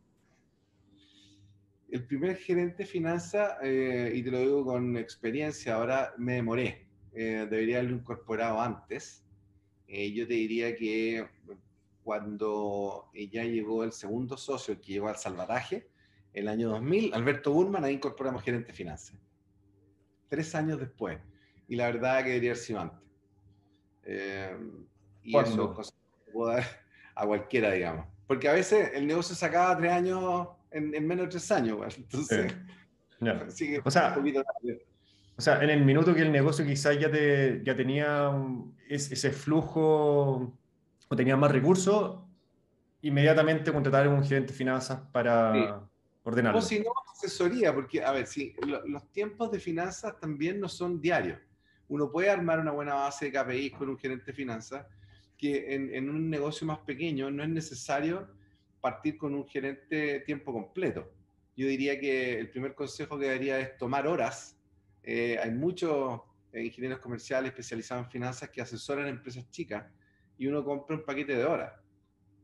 El 1.91 2.05
primer 2.05 2.37
gerente 2.37 2.83
de 2.83 2.85
finanzas, 2.85 3.57
eh, 3.63 4.11
y 4.13 4.21
te 4.21 4.29
lo 4.29 4.39
digo 4.39 4.65
con 4.65 4.95
experiencia, 4.97 5.75
ahora 5.75 6.13
me 6.17 6.35
demoré. 6.35 6.87
Eh, 7.13 7.47
debería 7.49 7.79
haberlo 7.79 7.97
incorporado 7.97 8.61
antes. 8.61 9.23
Eh, 9.87 10.11
yo 10.13 10.27
te 10.27 10.35
diría 10.35 10.75
que 10.75 11.27
cuando 12.03 13.09
ya 13.31 13.43
llegó 13.43 13.83
el 13.83 13.91
segundo 13.91 14.37
socio, 14.37 14.79
que 14.79 14.93
llegó 14.93 15.07
al 15.07 15.17
salvataje, 15.17 15.87
el 16.33 16.47
año 16.47 16.69
2000, 16.69 17.13
Alberto 17.13 17.51
Burman, 17.51 17.83
ahí 17.83 17.95
incorporamos 17.95 18.43
gerente 18.43 18.67
de 18.67 18.73
finanzas. 18.73 19.17
Tres 20.27 20.53
años 20.53 20.79
después 20.79 21.19
y 21.67 21.75
la 21.75 21.85
verdad 21.85 22.23
que 22.23 22.29
debería 22.29 22.51
haber 22.51 22.63
sido 22.63 22.79
antes. 22.81 22.99
Y 25.23 25.37
eso 25.37 25.73
cosas 25.73 25.95
que 26.25 26.31
puedo 26.31 26.51
dar 26.51 26.65
a 27.15 27.25
cualquiera, 27.25 27.71
digamos. 27.71 28.05
Porque 28.27 28.47
a 28.47 28.53
veces 28.53 28.91
el 28.93 29.07
negocio 29.07 29.35
se 29.35 29.45
acaba 29.45 29.75
tres 29.77 29.91
años 29.91 30.49
en, 30.71 31.07
menos 31.07 31.25
de 31.25 31.31
tres 31.31 31.51
años, 31.51 31.97
entonces... 31.97 32.53
o, 33.83 33.91
sea, 33.91 34.17
o 35.37 35.41
sea, 35.41 35.63
en 35.63 35.69
el 35.69 35.83
minuto 35.83 36.13
que 36.13 36.21
el 36.21 36.31
negocio 36.31 36.65
quizás 36.65 36.97
ya, 36.99 37.11
te, 37.11 37.61
ya 37.63 37.75
tenía 37.75 38.31
ese 38.87 39.31
flujo 39.31 40.57
o 41.09 41.15
tenía 41.15 41.35
más 41.35 41.51
recursos, 41.51 42.19
inmediatamente 43.01 43.71
contratar 43.71 44.07
a 44.07 44.09
un 44.09 44.23
gerente 44.23 44.51
de 44.51 44.57
finanzas 44.57 44.99
para 45.11 45.81
ordenarlo. 46.23 46.59
O 46.59 46.61
si 46.61 46.79
no, 46.79 46.91
asesoría, 47.11 47.73
porque, 47.73 48.03
a 48.03 48.11
ver, 48.11 48.27
si 48.27 48.53
los 48.85 49.11
tiempos 49.11 49.51
de 49.51 49.59
finanzas 49.59 50.19
también 50.19 50.59
no 50.59 50.69
son 50.69 51.01
diarios. 51.01 51.39
Uno 51.87 52.11
puede 52.11 52.29
armar 52.29 52.59
una 52.59 52.71
buena 52.71 52.93
base 52.93 53.29
de 53.29 53.31
KPIs 53.31 53.73
con 53.73 53.89
un 53.89 53.97
gerente 53.97 54.25
de 54.27 54.33
finanzas, 54.33 54.85
que 55.37 55.73
en, 55.73 56.09
un 56.09 56.29
negocio 56.29 56.67
más 56.67 56.79
pequeño 56.79 57.31
no 57.31 57.43
es 57.43 57.49
necesario 57.49 58.27
partir 58.81 59.17
con 59.17 59.35
un 59.35 59.47
gerente 59.47 60.21
tiempo 60.21 60.53
completo. 60.53 61.11
Yo 61.55 61.67
diría 61.67 61.99
que 61.99 62.39
el 62.39 62.49
primer 62.49 62.73
consejo 62.73 63.17
que 63.17 63.27
daría 63.27 63.59
es 63.59 63.77
tomar 63.77 64.07
horas. 64.07 64.57
Eh, 65.03 65.37
hay 65.41 65.51
muchos 65.51 66.21
eh, 66.53 66.63
ingenieros 66.63 66.99
comerciales 66.99 67.49
especializados 67.51 68.05
en 68.05 68.11
finanzas 68.11 68.49
que 68.49 68.61
asesoran 68.61 69.07
empresas 69.07 69.49
chicas 69.49 69.85
y 70.37 70.47
uno 70.47 70.63
compra 70.63 70.95
un 70.95 71.03
paquete 71.03 71.35
de 71.35 71.45
horas. 71.45 71.73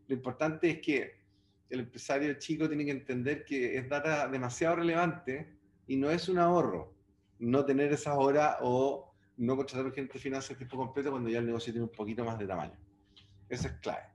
Lo 0.07 0.15
importante 0.15 0.69
es 0.69 0.81
que 0.81 1.25
el 1.69 1.79
empresario 1.81 2.33
chico 2.35 2.67
tiene 2.67 2.85
que 2.85 2.91
entender 2.91 3.45
que 3.45 3.77
es 3.77 3.89
data 3.89 4.27
demasiado 4.27 4.77
relevante 4.77 5.55
y 5.87 5.95
no 5.95 6.11
es 6.11 6.29
un 6.29 6.39
ahorro 6.39 6.95
no 7.39 7.65
tener 7.65 7.91
esas 7.91 8.15
horas 8.17 8.57
o 8.61 9.13
no 9.37 9.55
contratar 9.55 9.85
un 9.85 9.91
gerente 9.91 10.13
de 10.13 10.19
finanzas 10.19 10.57
tiempo 10.57 10.77
completo 10.77 11.11
cuando 11.11 11.29
ya 11.29 11.39
el 11.39 11.45
negocio 11.45 11.73
tiene 11.73 11.85
un 11.85 11.91
poquito 11.91 12.23
más 12.23 12.39
de 12.39 12.47
tamaño. 12.47 12.77
Eso 13.49 13.67
es 13.67 13.73
clave. 13.75 14.14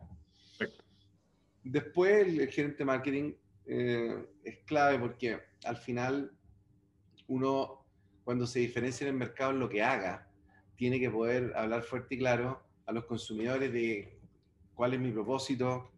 Después, 1.62 2.26
el, 2.26 2.48
gerente 2.48 2.78
de 2.78 2.84
marketing 2.84 3.32
eh, 3.66 4.26
es 4.44 4.58
clave 4.64 4.98
porque 4.98 5.38
al 5.64 5.76
final 5.76 6.32
uno, 7.26 7.86
cuando 8.24 8.46
se 8.46 8.60
diferencia 8.60 9.06
en 9.06 9.14
el 9.14 9.18
mercado 9.18 9.52
en 9.52 9.60
lo 9.60 9.68
que 9.68 9.82
haga, 9.82 10.28
tiene 10.76 10.98
que 10.98 11.10
poder 11.10 11.52
hablar 11.54 11.82
fuerte 11.82 12.14
y 12.14 12.18
claro 12.18 12.62
a 12.86 12.92
los 12.92 13.04
consumidores 13.04 13.72
de 13.72 14.18
cuál 14.74 14.94
es 14.94 15.00
mi 15.00 15.12
propósito, 15.12 15.92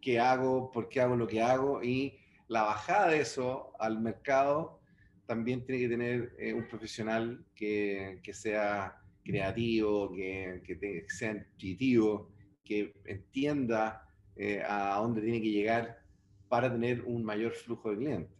qué 0.00 0.18
hago, 0.18 0.72
por 0.72 0.88
qué 0.88 1.00
hago 1.00 1.16
lo 1.16 1.26
que 1.26 1.42
hago 1.42 1.82
y 1.82 2.18
la 2.48 2.62
bajada 2.62 3.08
de 3.08 3.20
eso 3.20 3.72
al 3.78 4.00
mercado 4.00 4.80
también 5.26 5.64
tiene 5.64 5.82
que 5.82 5.88
tener 5.88 6.34
eh, 6.38 6.52
un 6.52 6.66
profesional 6.68 7.44
que, 7.54 8.20
que, 8.22 8.34
sea 8.34 9.00
creativo, 9.24 10.12
que, 10.12 10.62
que 10.64 11.06
sea 11.08 11.32
intuitivo, 11.32 12.30
que 12.64 12.94
entienda 13.04 14.03
eh, 14.36 14.62
a 14.66 14.96
dónde 14.96 15.20
tiene 15.20 15.40
que 15.40 15.50
llegar 15.50 16.02
para 16.48 16.70
tener 16.70 17.02
un 17.02 17.24
mayor 17.24 17.52
flujo 17.52 17.90
de 17.90 17.96
clientes 17.96 18.36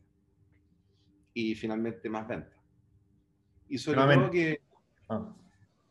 y 1.35 1.55
finalmente 1.55 2.09
más 2.09 2.27
ventas. 2.27 2.59
Y 3.69 3.79
sobre 3.79 4.01
todo 4.01 4.31
que... 4.31 4.61
Ah. 5.09 5.35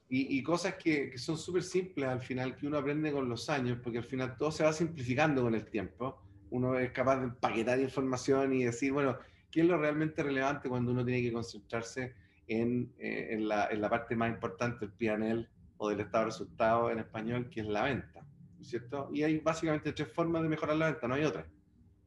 Y, 0.10 0.38
y, 0.38 0.44
cosas 0.44 0.76
que, 0.76 1.10
que 1.10 1.18
son 1.18 1.38
súper 1.38 1.64
simples 1.64 2.08
al 2.08 2.22
final, 2.22 2.56
que 2.56 2.68
uno 2.68 2.78
aprende 2.78 3.12
con 3.12 3.28
los 3.28 3.50
años, 3.50 3.80
porque 3.82 3.98
al 3.98 4.04
final 4.04 4.38
todo 4.38 4.52
se 4.52 4.64
va 4.64 4.72
simplificando 4.72 5.42
con 5.42 5.56
el 5.56 5.66
tiempo. 5.66 6.22
Uno 6.52 6.78
es 6.78 6.92
capaz 6.92 7.18
de 7.18 7.24
empaquetar 7.26 7.80
información 7.80 8.54
y 8.54 8.64
decir, 8.64 8.92
bueno, 8.92 9.18
¿qué 9.50 9.62
es 9.62 9.68
lo 9.68 9.76
realmente 9.78 10.22
relevante 10.22 10.70
cuando 10.70 10.92
uno 10.92 11.04
tiene 11.04 11.24
que 11.24 11.34
concentrarse 11.34 12.14
en, 12.48 12.94
eh, 13.00 13.30
en, 13.32 13.48
la, 13.48 13.68
en 13.72 13.82
la, 13.82 13.90
parte 13.90 14.16
más 14.16 14.30
importante 14.30 14.86
del 14.86 14.94
PNL 14.94 15.50
o 15.78 15.90
del 15.90 16.02
estado 16.02 16.26
de 16.26 16.32
resultados 16.32 16.92
en 16.92 17.00
español, 17.00 17.50
que 17.50 17.62
es 17.62 17.68
la 17.68 17.84
venta? 17.84 18.24
¿No 18.64 18.66
es 18.66 18.70
cierto? 18.70 19.10
Y 19.12 19.24
hay 19.24 19.40
básicamente 19.40 19.92
tres 19.92 20.08
formas 20.14 20.42
de 20.42 20.48
mejorar 20.48 20.78
la 20.78 20.86
venta, 20.86 21.06
no 21.06 21.16
hay 21.16 21.26
otra. 21.26 21.46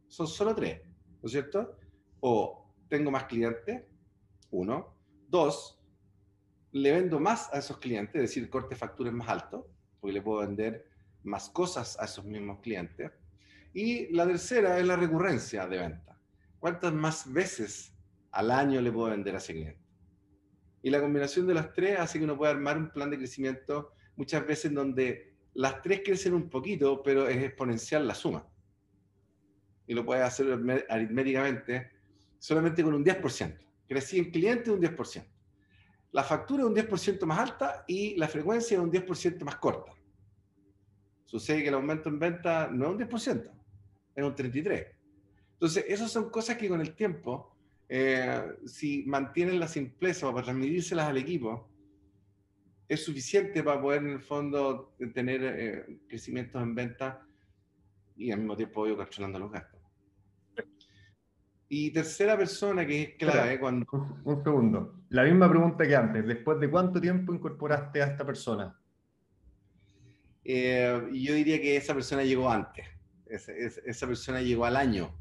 Son 0.08 0.26
solo 0.26 0.54
tres, 0.54 0.80
¿no 1.20 1.26
es 1.26 1.32
cierto? 1.32 1.76
O 2.20 2.72
tengo 2.88 3.10
más 3.10 3.24
clientes, 3.24 3.84
uno. 4.50 4.96
Dos, 5.28 5.78
le 6.72 6.92
vendo 6.92 7.20
más 7.20 7.52
a 7.52 7.58
esos 7.58 7.76
clientes, 7.76 8.14
es 8.14 8.22
decir, 8.22 8.48
corte 8.48 8.70
de 8.70 8.76
factura 8.76 9.10
es 9.10 9.14
más 9.14 9.28
alto, 9.28 9.68
porque 10.00 10.14
le 10.14 10.22
puedo 10.22 10.40
vender 10.40 10.88
más 11.24 11.50
cosas 11.50 11.98
a 12.00 12.06
esos 12.06 12.24
mismos 12.24 12.60
clientes. 12.60 13.12
Y 13.74 14.10
la 14.14 14.26
tercera 14.26 14.78
es 14.78 14.86
la 14.86 14.96
recurrencia 14.96 15.66
de 15.66 15.76
venta. 15.76 16.18
¿Cuántas 16.58 16.94
más 16.94 17.30
veces 17.30 17.92
al 18.30 18.50
año 18.50 18.80
le 18.80 18.90
puedo 18.90 19.10
vender 19.10 19.34
a 19.34 19.38
ese 19.38 19.52
cliente? 19.52 19.84
Y 20.82 20.88
la 20.88 21.02
combinación 21.02 21.46
de 21.46 21.52
las 21.52 21.74
tres 21.74 21.98
hace 21.98 22.18
que 22.18 22.24
uno 22.24 22.38
pueda 22.38 22.52
armar 22.52 22.78
un 22.78 22.90
plan 22.90 23.10
de 23.10 23.18
crecimiento 23.18 23.92
muchas 24.16 24.46
veces 24.46 24.72
donde 24.72 25.35
las 25.56 25.80
tres 25.80 26.02
crecen 26.04 26.34
un 26.34 26.50
poquito, 26.50 27.02
pero 27.02 27.26
es 27.28 27.42
exponencial 27.42 28.06
la 28.06 28.14
suma. 28.14 28.46
Y 29.86 29.94
lo 29.94 30.04
puedes 30.04 30.22
hacer 30.22 30.58
aritméticamente 30.88 31.90
solamente 32.38 32.82
con 32.82 32.92
un 32.92 33.04
10%. 33.04 33.58
Crecí 33.88 34.18
en 34.18 34.30
cliente 34.30 34.70
un 34.70 34.80
10%. 34.80 35.24
La 36.12 36.22
factura 36.22 36.62
es 36.62 36.68
un 36.68 36.76
10% 36.76 37.24
más 37.24 37.38
alta 37.38 37.84
y 37.88 38.16
la 38.16 38.28
frecuencia 38.28 38.76
es 38.76 38.82
un 38.82 38.92
10% 38.92 39.44
más 39.44 39.56
corta. 39.56 39.92
Sucede 41.24 41.62
que 41.62 41.68
el 41.68 41.74
aumento 41.74 42.10
en 42.10 42.18
venta 42.18 42.68
no 42.70 42.84
es 42.84 42.90
un 42.90 42.98
10%, 42.98 43.50
es 44.14 44.24
un 44.24 44.34
33%. 44.34 44.88
Entonces, 45.54 45.84
esas 45.88 46.10
son 46.10 46.28
cosas 46.28 46.58
que 46.58 46.68
con 46.68 46.82
el 46.82 46.94
tiempo, 46.94 47.56
eh, 47.88 48.42
si 48.66 49.04
mantienen 49.06 49.58
la 49.58 49.68
simpleza 49.68 50.30
para 50.30 50.44
transmitírselas 50.44 51.08
al 51.08 51.16
equipo, 51.16 51.70
es 52.88 53.04
suficiente 53.04 53.62
para 53.62 53.80
poder 53.80 54.02
en 54.02 54.10
el 54.10 54.20
fondo 54.20 54.94
tener 55.12 55.40
eh, 55.42 55.98
crecimientos 56.08 56.62
en 56.62 56.74
venta 56.74 57.26
y 58.16 58.30
al 58.30 58.38
mismo 58.38 58.56
tiempo, 58.56 58.82
obvio, 58.82 58.96
controlando 58.96 59.38
los 59.38 59.52
gastos. 59.52 59.80
Y 61.68 61.90
tercera 61.90 62.36
persona 62.36 62.86
que 62.86 63.02
es 63.02 63.14
clave 63.16 63.58
cuando... 63.58 63.86
Un, 64.24 64.42
segundo. 64.44 65.00
La 65.08 65.24
misma 65.24 65.50
pregunta 65.50 65.84
que 65.84 65.96
antes. 65.96 66.24
¿Después 66.24 66.60
de 66.60 66.70
cuánto 66.70 67.00
tiempo 67.00 67.34
incorporaste 67.34 68.02
a 68.02 68.06
esta 68.06 68.24
persona? 68.24 68.78
Eh, 70.44 71.08
yo 71.12 71.34
diría 71.34 71.60
que 71.60 71.76
esa 71.76 71.92
persona 71.92 72.22
llegó 72.22 72.48
antes. 72.48 72.86
esa 73.26 74.06
persona 74.06 74.40
llegó 74.40 74.64
al 74.64 74.76
año. 74.76 75.12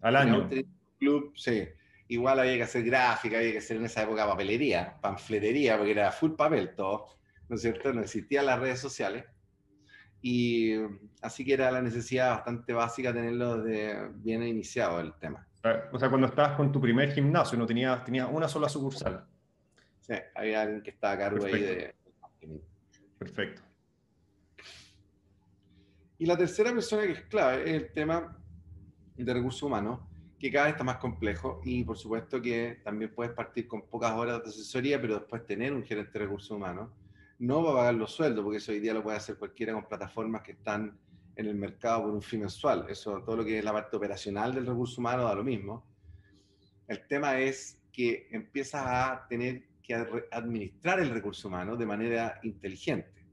Al 0.00 0.16
año. 0.16 0.48
Club, 0.98 1.32
sí. 1.36 1.68
Igual 2.12 2.40
había 2.40 2.56
que 2.56 2.64
hacer 2.64 2.84
gráfica, 2.84 3.38
había 3.38 3.52
que 3.52 3.58
hacer 3.58 3.78
en 3.78 3.86
esa 3.86 4.02
época 4.02 4.26
papelería, 4.26 4.98
panfletería, 5.00 5.78
porque 5.78 5.92
era 5.92 6.12
full 6.12 6.32
papel 6.32 6.74
todo, 6.74 7.06
¿no 7.48 7.56
es 7.56 7.62
cierto? 7.62 7.90
No 7.90 8.02
existían 8.02 8.44
las 8.44 8.60
redes 8.60 8.80
sociales. 8.80 9.24
Y 10.20 10.74
así 11.22 11.42
que 11.42 11.54
era 11.54 11.70
la 11.70 11.80
necesidad 11.80 12.32
bastante 12.32 12.74
básica 12.74 13.14
tenerlo 13.14 13.62
de 13.62 14.10
bien 14.16 14.42
iniciado 14.42 15.00
el 15.00 15.14
tema. 15.14 15.48
O 15.90 15.98
sea, 15.98 16.10
cuando 16.10 16.26
estabas 16.26 16.54
con 16.54 16.70
tu 16.70 16.82
primer 16.82 17.12
gimnasio, 17.12 17.56
no 17.56 17.64
tenías, 17.64 18.04
tenías 18.04 18.28
una 18.30 18.46
sola 18.46 18.68
sucursal. 18.68 19.24
Sí, 20.00 20.12
había 20.34 20.60
alguien 20.60 20.82
que 20.82 20.90
estaba 20.90 21.14
a 21.14 21.18
cargo 21.18 21.46
ahí 21.46 21.62
de... 21.62 21.94
Perfecto. 23.18 23.62
Y 26.18 26.26
la 26.26 26.36
tercera 26.36 26.72
persona 26.72 27.04
que 27.04 27.12
es 27.12 27.22
clave 27.22 27.62
es 27.62 27.82
el 27.82 27.90
tema 27.90 28.36
de 29.16 29.32
recursos 29.32 29.62
humanos, 29.62 30.11
que 30.42 30.50
cada 30.50 30.64
vez 30.64 30.74
está 30.74 30.82
más 30.82 30.96
complejo 30.96 31.60
y 31.64 31.84
por 31.84 31.96
supuesto 31.96 32.42
que 32.42 32.80
también 32.82 33.14
puedes 33.14 33.32
partir 33.32 33.68
con 33.68 33.82
pocas 33.82 34.10
horas 34.10 34.42
de 34.42 34.48
asesoría, 34.50 35.00
pero 35.00 35.14
después 35.20 35.46
tener 35.46 35.72
un 35.72 35.84
gerente 35.84 36.18
de 36.18 36.24
recursos 36.24 36.50
humanos. 36.50 36.90
No 37.38 37.62
va 37.62 37.70
a 37.70 37.74
pagar 37.76 37.94
los 37.94 38.10
sueldos, 38.10 38.42
porque 38.42 38.58
eso 38.58 38.72
hoy 38.72 38.80
día 38.80 38.92
lo 38.92 39.04
puede 39.04 39.18
hacer 39.18 39.36
cualquiera 39.36 39.72
con 39.72 39.86
plataformas 39.86 40.42
que 40.42 40.52
están 40.52 40.98
en 41.36 41.46
el 41.46 41.54
mercado 41.54 42.02
por 42.02 42.10
un 42.10 42.22
fin 42.22 42.40
mensual. 42.40 42.86
Eso, 42.88 43.22
todo 43.22 43.36
lo 43.36 43.44
que 43.44 43.60
es 43.60 43.64
la 43.64 43.72
parte 43.72 43.96
operacional 43.96 44.52
del 44.52 44.66
recurso 44.66 45.00
humano 45.00 45.22
da 45.22 45.34
lo 45.36 45.44
mismo. 45.44 45.86
El 46.88 47.06
tema 47.06 47.38
es 47.38 47.80
que 47.92 48.26
empiezas 48.32 48.82
a 48.84 49.24
tener 49.28 49.62
que 49.80 49.94
administrar 50.32 50.98
el 50.98 51.10
recurso 51.10 51.46
humano 51.46 51.76
de 51.76 51.86
manera 51.86 52.40
inteligente, 52.42 53.24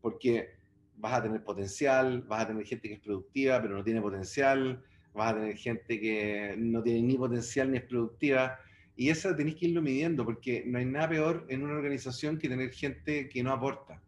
porque 0.00 0.56
vas 0.96 1.12
a 1.12 1.22
tener 1.22 1.44
potencial, 1.44 2.22
vas 2.22 2.42
a 2.42 2.48
tener 2.48 2.66
gente 2.66 2.88
que 2.88 2.94
es 2.94 3.00
productiva 3.00 3.62
pero 3.62 3.76
no 3.76 3.84
tiene 3.84 4.00
potencial, 4.00 4.82
vas 5.16 5.32
a 5.32 5.36
tener 5.36 5.56
gente 5.56 6.00
que 6.00 6.54
no 6.58 6.82
tiene 6.82 7.02
ni 7.02 7.16
potencial 7.16 7.70
ni 7.70 7.78
es 7.78 7.84
productiva, 7.84 8.58
y 8.94 9.10
eso 9.10 9.34
tenéis 9.36 9.56
que 9.56 9.66
irlo 9.66 9.82
midiendo, 9.82 10.24
porque 10.24 10.64
no 10.66 10.78
hay 10.78 10.86
nada 10.86 11.08
peor 11.08 11.46
en 11.48 11.62
una 11.62 11.74
organización 11.74 12.38
que 12.38 12.48
tener 12.48 12.70
gente 12.70 13.28
que 13.28 13.42
no 13.42 13.52
aporta. 13.52 14.02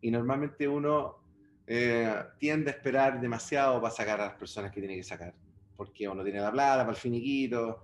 Y 0.00 0.10
normalmente 0.10 0.68
uno 0.68 1.16
eh, 1.66 2.14
tiende 2.38 2.70
a 2.70 2.74
esperar 2.74 3.20
demasiado 3.20 3.80
para 3.80 3.94
sacar 3.94 4.20
a 4.20 4.26
las 4.26 4.34
personas 4.34 4.70
que 4.70 4.80
tiene 4.80 4.96
que 4.96 5.04
sacar, 5.04 5.34
porque 5.76 6.08
uno 6.08 6.22
tiene 6.22 6.40
la 6.40 6.52
plata 6.52 6.82
para 6.82 6.90
el 6.90 6.96
finiquito, 6.96 7.82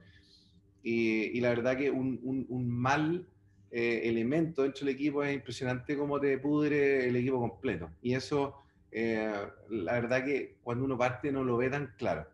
y, 0.82 1.40
la 1.40 1.48
verdad 1.48 1.78
que 1.78 1.90
un, 1.90 2.20
un, 2.22 2.68
mal 2.68 3.26
eh, 3.70 4.02
elemento 4.04 4.62
dentro 4.62 4.84
del 4.84 4.94
equipo 4.94 5.24
es 5.24 5.34
impresionante 5.34 5.96
cómo 5.96 6.20
te 6.20 6.36
pudre 6.36 7.08
el 7.08 7.16
equipo 7.16 7.40
completo. 7.40 7.90
Y 8.02 8.14
eso, 8.14 8.56
eh, 8.92 9.32
la 9.70 9.94
verdad 9.94 10.22
que 10.22 10.58
cuando 10.62 10.84
uno 10.84 10.98
parte 10.98 11.32
no 11.32 11.42
lo 11.42 11.56
ve 11.56 11.70
tan 11.70 11.94
claro, 11.96 12.26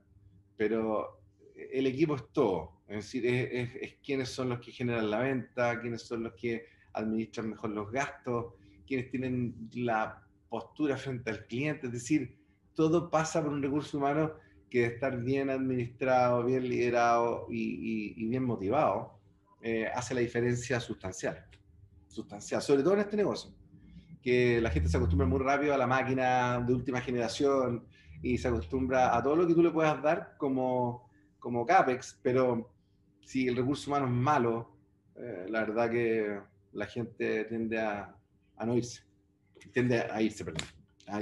pero 0.60 1.22
el 1.54 1.86
equipo 1.86 2.16
es 2.16 2.24
todo, 2.34 2.82
es 2.86 2.96
decir, 2.96 3.24
es, 3.24 3.70
es 3.80 3.94
quiénes 4.04 4.28
son 4.28 4.50
los 4.50 4.60
que 4.60 4.70
generan 4.70 5.10
la 5.10 5.20
venta, 5.20 5.80
quiénes 5.80 6.02
son 6.02 6.24
los 6.24 6.34
que 6.34 6.66
administran 6.92 7.48
mejor 7.48 7.70
los 7.70 7.90
gastos, 7.90 8.52
quienes 8.86 9.10
tienen 9.10 9.70
la 9.72 10.22
postura 10.50 10.98
frente 10.98 11.30
al 11.30 11.46
cliente, 11.46 11.86
es 11.86 11.94
decir, 11.94 12.36
todo 12.74 13.08
pasa 13.08 13.42
por 13.42 13.54
un 13.54 13.62
recurso 13.62 13.96
humano 13.96 14.34
que 14.68 14.80
de 14.80 14.86
estar 14.88 15.18
bien 15.22 15.48
administrado, 15.48 16.44
bien 16.44 16.68
liderado 16.68 17.46
y, 17.48 18.22
bien 18.28 18.44
motivado, 18.44 19.18
eh, 19.62 19.86
hace 19.86 20.12
la 20.12 20.20
diferencia 20.20 20.78
sustancial, 20.78 21.42
sustancial, 22.06 22.60
sobre 22.60 22.82
todo 22.82 22.92
en 22.92 23.00
este 23.00 23.16
negocio, 23.16 23.50
que 24.20 24.60
la 24.60 24.68
gente 24.68 24.90
se 24.90 24.98
acostumbra 24.98 25.26
muy 25.26 25.38
rápido 25.38 25.72
a 25.72 25.78
la 25.78 25.86
máquina 25.86 26.60
de 26.60 26.74
última 26.74 27.00
generación 27.00 27.86
y 28.22 28.38
se 28.38 28.48
acostumbra 28.48 29.16
a 29.16 29.22
todo 29.22 29.36
lo 29.36 29.46
que 29.46 29.54
tú 29.54 29.62
le 29.62 29.70
puedas 29.70 30.02
dar 30.02 30.34
como, 30.38 31.10
como 31.38 31.64
CAPEX, 31.64 32.18
pero 32.22 32.70
si 33.24 33.48
el 33.48 33.56
recurso 33.56 33.90
humano 33.90 34.06
es 34.06 34.12
malo, 34.12 34.70
eh, 35.16 35.46
la 35.48 35.60
verdad 35.60 35.90
que 35.90 36.40
la 36.72 36.86
gente 36.86 37.44
tiende 37.44 37.80
a, 37.80 38.14
a 38.56 38.66
no 38.66 38.74
irse 38.74 39.10
tiende 39.68 40.00
a 40.00 40.22
irse, 40.22 40.44
perdón, 40.44 40.66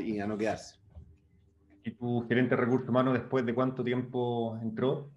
y 0.05 0.19
a 0.21 0.27
no 0.27 0.37
quedarse. 0.37 0.77
¿Y 1.85 1.93
tu 1.93 2.27
gerente 2.29 2.55
de 2.55 2.63
recursos 2.63 2.89
humanos 2.89 3.15
después 3.15 3.45
de 3.45 3.55
cuánto 3.55 3.83
tiempo 3.83 4.59
entró? 4.63 5.11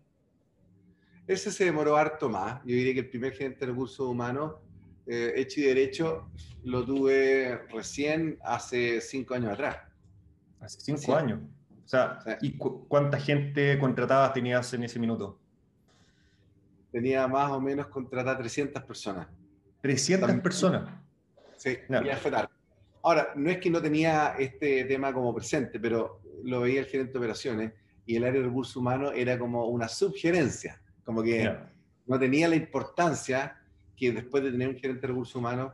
Ese 1.28 1.52
se 1.52 1.66
demoró 1.66 1.98
harto 1.98 2.30
más. 2.30 2.62
Yo 2.62 2.76
diría 2.76 2.94
que 2.94 3.00
el 3.02 3.10
primer 3.10 3.34
gerente 3.34 3.60
de 3.62 3.72
recursos 3.72 4.08
humanos, 4.08 4.56
eh, 5.06 5.34
hecho 5.36 5.60
y 5.60 5.64
derecho, 5.64 6.30
lo 6.64 6.86
tuve 6.86 7.58
recién 7.70 8.38
hace 8.44 9.02
cinco 9.02 9.34
años 9.36 9.52
atrás. 9.52 9.78
Hace 10.60 10.80
cinco 10.82 11.16
años. 11.16 11.40
Sea, 11.92 12.20
¿y 12.40 12.58
cuánta 12.58 13.20
gente 13.20 13.78
contratada 13.78 14.32
tenías 14.32 14.74
en 14.74 14.84
ese 14.84 14.98
minuto? 14.98 15.38
Tenía 16.90 17.28
más 17.28 17.52
o 17.52 17.60
menos 17.60 17.88
contratada 17.88 18.38
300 18.38 18.82
personas. 18.84 19.28
¿300 19.84 20.42
personas? 20.42 20.90
Sí, 21.58 21.80
ya 21.90 22.16
fue 22.16 22.32
tarde. 22.32 22.48
Ahora, 23.04 23.34
no 23.36 23.50
es 23.50 23.58
que 23.58 23.70
no 23.70 23.82
tenía 23.82 24.36
este 24.40 24.86
tema 24.86 25.12
como 25.12 25.36
presente, 25.36 25.82
pero 25.82 26.22
lo 26.46 26.62
veía 26.62 26.80
el 26.80 26.86
gerente 26.86 27.12
de 27.12 27.20
operaciones 27.20 27.74
y 28.06 28.16
el 28.16 28.24
área 28.24 28.40
de 28.40 28.48
recursos 28.48 28.78
humanos 28.78 29.12
era 29.14 29.38
como 29.38 29.66
una 29.66 29.90
subgerencia, 29.90 30.82
como 31.04 31.22
que 31.22 31.54
no 32.06 32.18
tenía 32.18 32.48
la 32.48 32.56
importancia 32.56 33.62
que 33.98 34.14
después 34.14 34.46
de 34.46 34.52
tener 34.52 34.70
un 34.70 34.78
gerente 34.78 35.02
de 35.02 35.08
recursos 35.08 35.36
humanos 35.36 35.74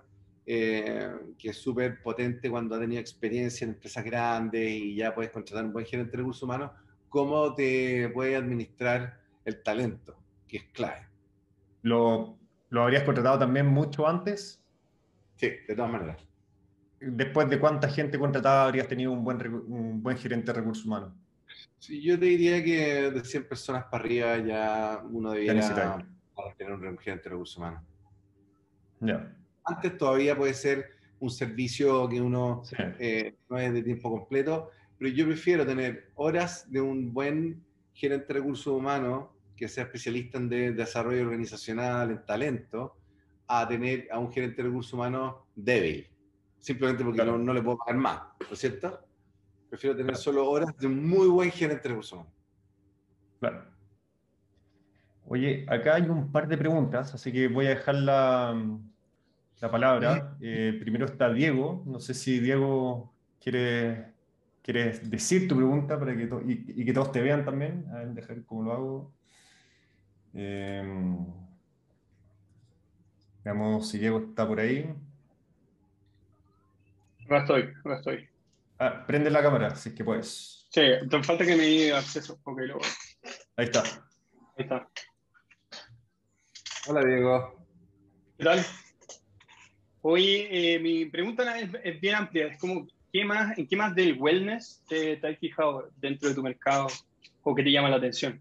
eh, 0.49 1.11
que 1.37 1.49
es 1.49 1.57
súper 1.57 2.01
potente 2.01 2.49
cuando 2.49 2.75
ha 2.75 2.79
tenido 2.79 3.01
experiencia 3.01 3.65
en 3.65 3.71
empresas 3.71 4.05
grandes 4.05 4.71
y 4.71 4.95
ya 4.95 5.13
puedes 5.13 5.29
contratar 5.29 5.65
un 5.65 5.73
buen 5.73 5.85
gerente 5.85 6.11
de 6.11 6.17
recursos 6.19 6.41
humanos, 6.41 6.71
cómo 7.09 7.53
te 7.53 8.09
puede 8.13 8.37
administrar 8.37 9.19
el 9.43 9.61
talento, 9.61 10.15
que 10.47 10.57
es 10.57 10.63
clave. 10.71 11.05
¿Lo, 11.81 12.37
lo 12.69 12.83
habrías 12.83 13.03
contratado 13.03 13.39
también 13.39 13.67
mucho 13.67 14.07
antes? 14.07 14.63
Sí, 15.35 15.49
de 15.67 15.75
todas 15.75 15.91
maneras. 15.91 16.25
¿Después 17.01 17.49
de 17.49 17.59
cuánta 17.59 17.89
gente 17.89 18.17
contratada 18.17 18.65
habrías 18.65 18.87
tenido 18.87 19.11
un 19.11 19.25
buen, 19.25 19.45
un 19.53 20.01
buen 20.01 20.17
gerente 20.17 20.53
de 20.53 20.59
recursos 20.59 20.85
humanos? 20.85 21.11
Sí, 21.77 22.01
yo 22.01 22.17
te 22.17 22.25
diría 22.25 22.63
que 22.63 23.11
de 23.11 23.23
100 23.23 23.49
personas 23.49 23.83
para 23.91 24.03
arriba 24.03 24.37
ya 24.37 25.03
uno 25.11 25.31
debiera 25.31 25.99
tener 26.57 26.73
un 26.73 26.97
gerente 26.97 27.25
de 27.25 27.29
recursos 27.31 27.57
humanos. 27.57 27.83
Ya. 29.01 29.36
Antes 29.68 29.97
todavía 29.97 30.36
puede 30.38 30.53
ser 30.53 30.97
un 31.20 31.30
servicio 31.30 32.07
que 32.07 32.22
uno 32.22 32.63
eh, 32.99 33.36
no 33.49 33.57
es 33.57 33.74
de 33.74 33.84
tiempo 33.84 34.09
completo, 34.09 34.70
pero 34.97 35.11
yo 35.11 35.26
prefiero 35.26 35.65
tener 35.65 36.11
horas 36.15 36.72
de 36.72 36.82
un 36.82 37.13
buen 37.13 37.63
gerente 37.93 38.28
de 38.28 38.39
recursos 38.39 38.68
humanos 38.68 39.30
que 39.55 39.68
sea 39.68 39.86
especialista 39.86 40.38
en 40.38 40.49
desarrollo 40.49 41.24
organizacional, 41.24 42.11
en 42.11 42.26
talento, 42.26 42.95
a 43.47 43.68
tener 43.68 44.07
a 44.11 44.20
un 44.20 44.32
gerente 44.32 44.61
de 44.61 44.70
recursos 44.70 44.93
humanos 44.93 45.36
débil, 45.55 46.07
simplemente 46.59 47.03
porque 47.03 47.26
no, 47.26 47.38
no, 47.38 47.53
le 47.53 47.61
puedo 47.63 47.78
pagar 47.78 47.97
más, 47.99 48.22
¿no 48.39 48.53
es 48.53 48.59
cierto? 48.59 48.99
Prefiero 49.70 49.95
tener 49.95 50.15
solo 50.15 50.49
horas 50.49 50.78
de 50.78 50.88
un 50.88 51.07
muy 51.07 51.28
buen 51.28 51.51
gerente 51.51 51.84
de 51.84 51.89
recursos 51.89 52.13
humanos. 52.13 52.34
Claro. 53.39 53.65
Oye, 55.30 55.65
acá 55.68 55.95
hay 55.95 56.03
un 56.03 56.32
par 56.32 56.47
de 56.47 56.57
preguntas, 56.57 57.13
así 57.13 57.34
que 57.34 57.47
voy 57.47 57.65
a 57.65 57.70
dejar 57.70 57.95
la, 59.60 59.68
la 59.68 59.72
palabra. 59.72 60.38
Eh, 60.41 60.78
primero 60.80 61.05
está 61.05 61.32
Diego. 61.32 61.84
No 61.86 61.99
sé 61.99 62.14
si 62.14 62.39
Diego 62.39 63.14
quiere, 63.41 64.14
quiere 64.62 64.99
decir 64.99 65.47
tu 65.47 65.55
pregunta 65.55 65.99
para 65.99 66.16
que 66.16 66.30
y, 66.45 66.86
que 66.86 66.93
todos 66.93 67.12
te 67.12 67.22
vean 67.22 67.45
también. 67.45 67.86
A 67.91 67.99
ver, 67.99 68.10
dejar 68.10 68.43
cómo 68.45 68.64
lo 68.64 68.74
hago. 68.74 69.14
Em, 70.34 71.26
veamos 73.43 73.89
si 73.89 73.97
Diego 73.97 74.20
está 74.20 74.47
por 74.47 74.60
ahí. 74.60 74.93
No 77.30 77.38
estoy, 77.38 77.74
no 77.84 77.93
estoy. 77.93 78.30
Ah, 78.80 79.05
prende 79.05 79.30
la 79.30 79.41
cámara, 79.41 79.76
si 79.76 79.89
es 79.89 79.95
que 79.95 80.03
puedes. 80.03 80.68
Sí, 80.70 80.82
te 81.10 81.24
falta 81.24 81.45
que 81.45 81.55
me 81.55 81.64
dé 81.64 81.93
acceso. 81.93 82.39
Ahí 83.55 83.66
está. 83.66 83.82
Ahí 83.82 84.64
está. 84.64 84.88
Hola, 86.88 87.03
Diego. 87.03 87.66
¿Qué 88.38 88.43
tal? 88.43 88.66
Hoy 90.01 90.47
eh, 90.49 90.79
mi 90.79 91.05
pregunta 91.05 91.59
es, 91.59 91.99
bien 91.99 92.15
amplia. 92.15 92.47
Es 92.47 92.59
como, 92.59 92.87
¿qué 93.11 93.25
más, 93.25 93.57
¿en 93.57 93.67
qué 93.67 93.75
más 93.75 93.95
del 93.95 94.17
wellness 94.19 94.83
te, 94.87 95.17
te 95.17 95.27
has 95.27 95.37
fijado 95.37 95.89
dentro 95.97 96.29
de 96.29 96.35
tu 96.35 96.43
mercado 96.43 96.87
o 97.43 97.55
que 97.55 97.63
te 97.63 97.71
llama 97.71 97.89
la 97.89 97.97
atención? 97.97 98.39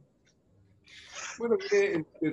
Bueno, 1.39 1.59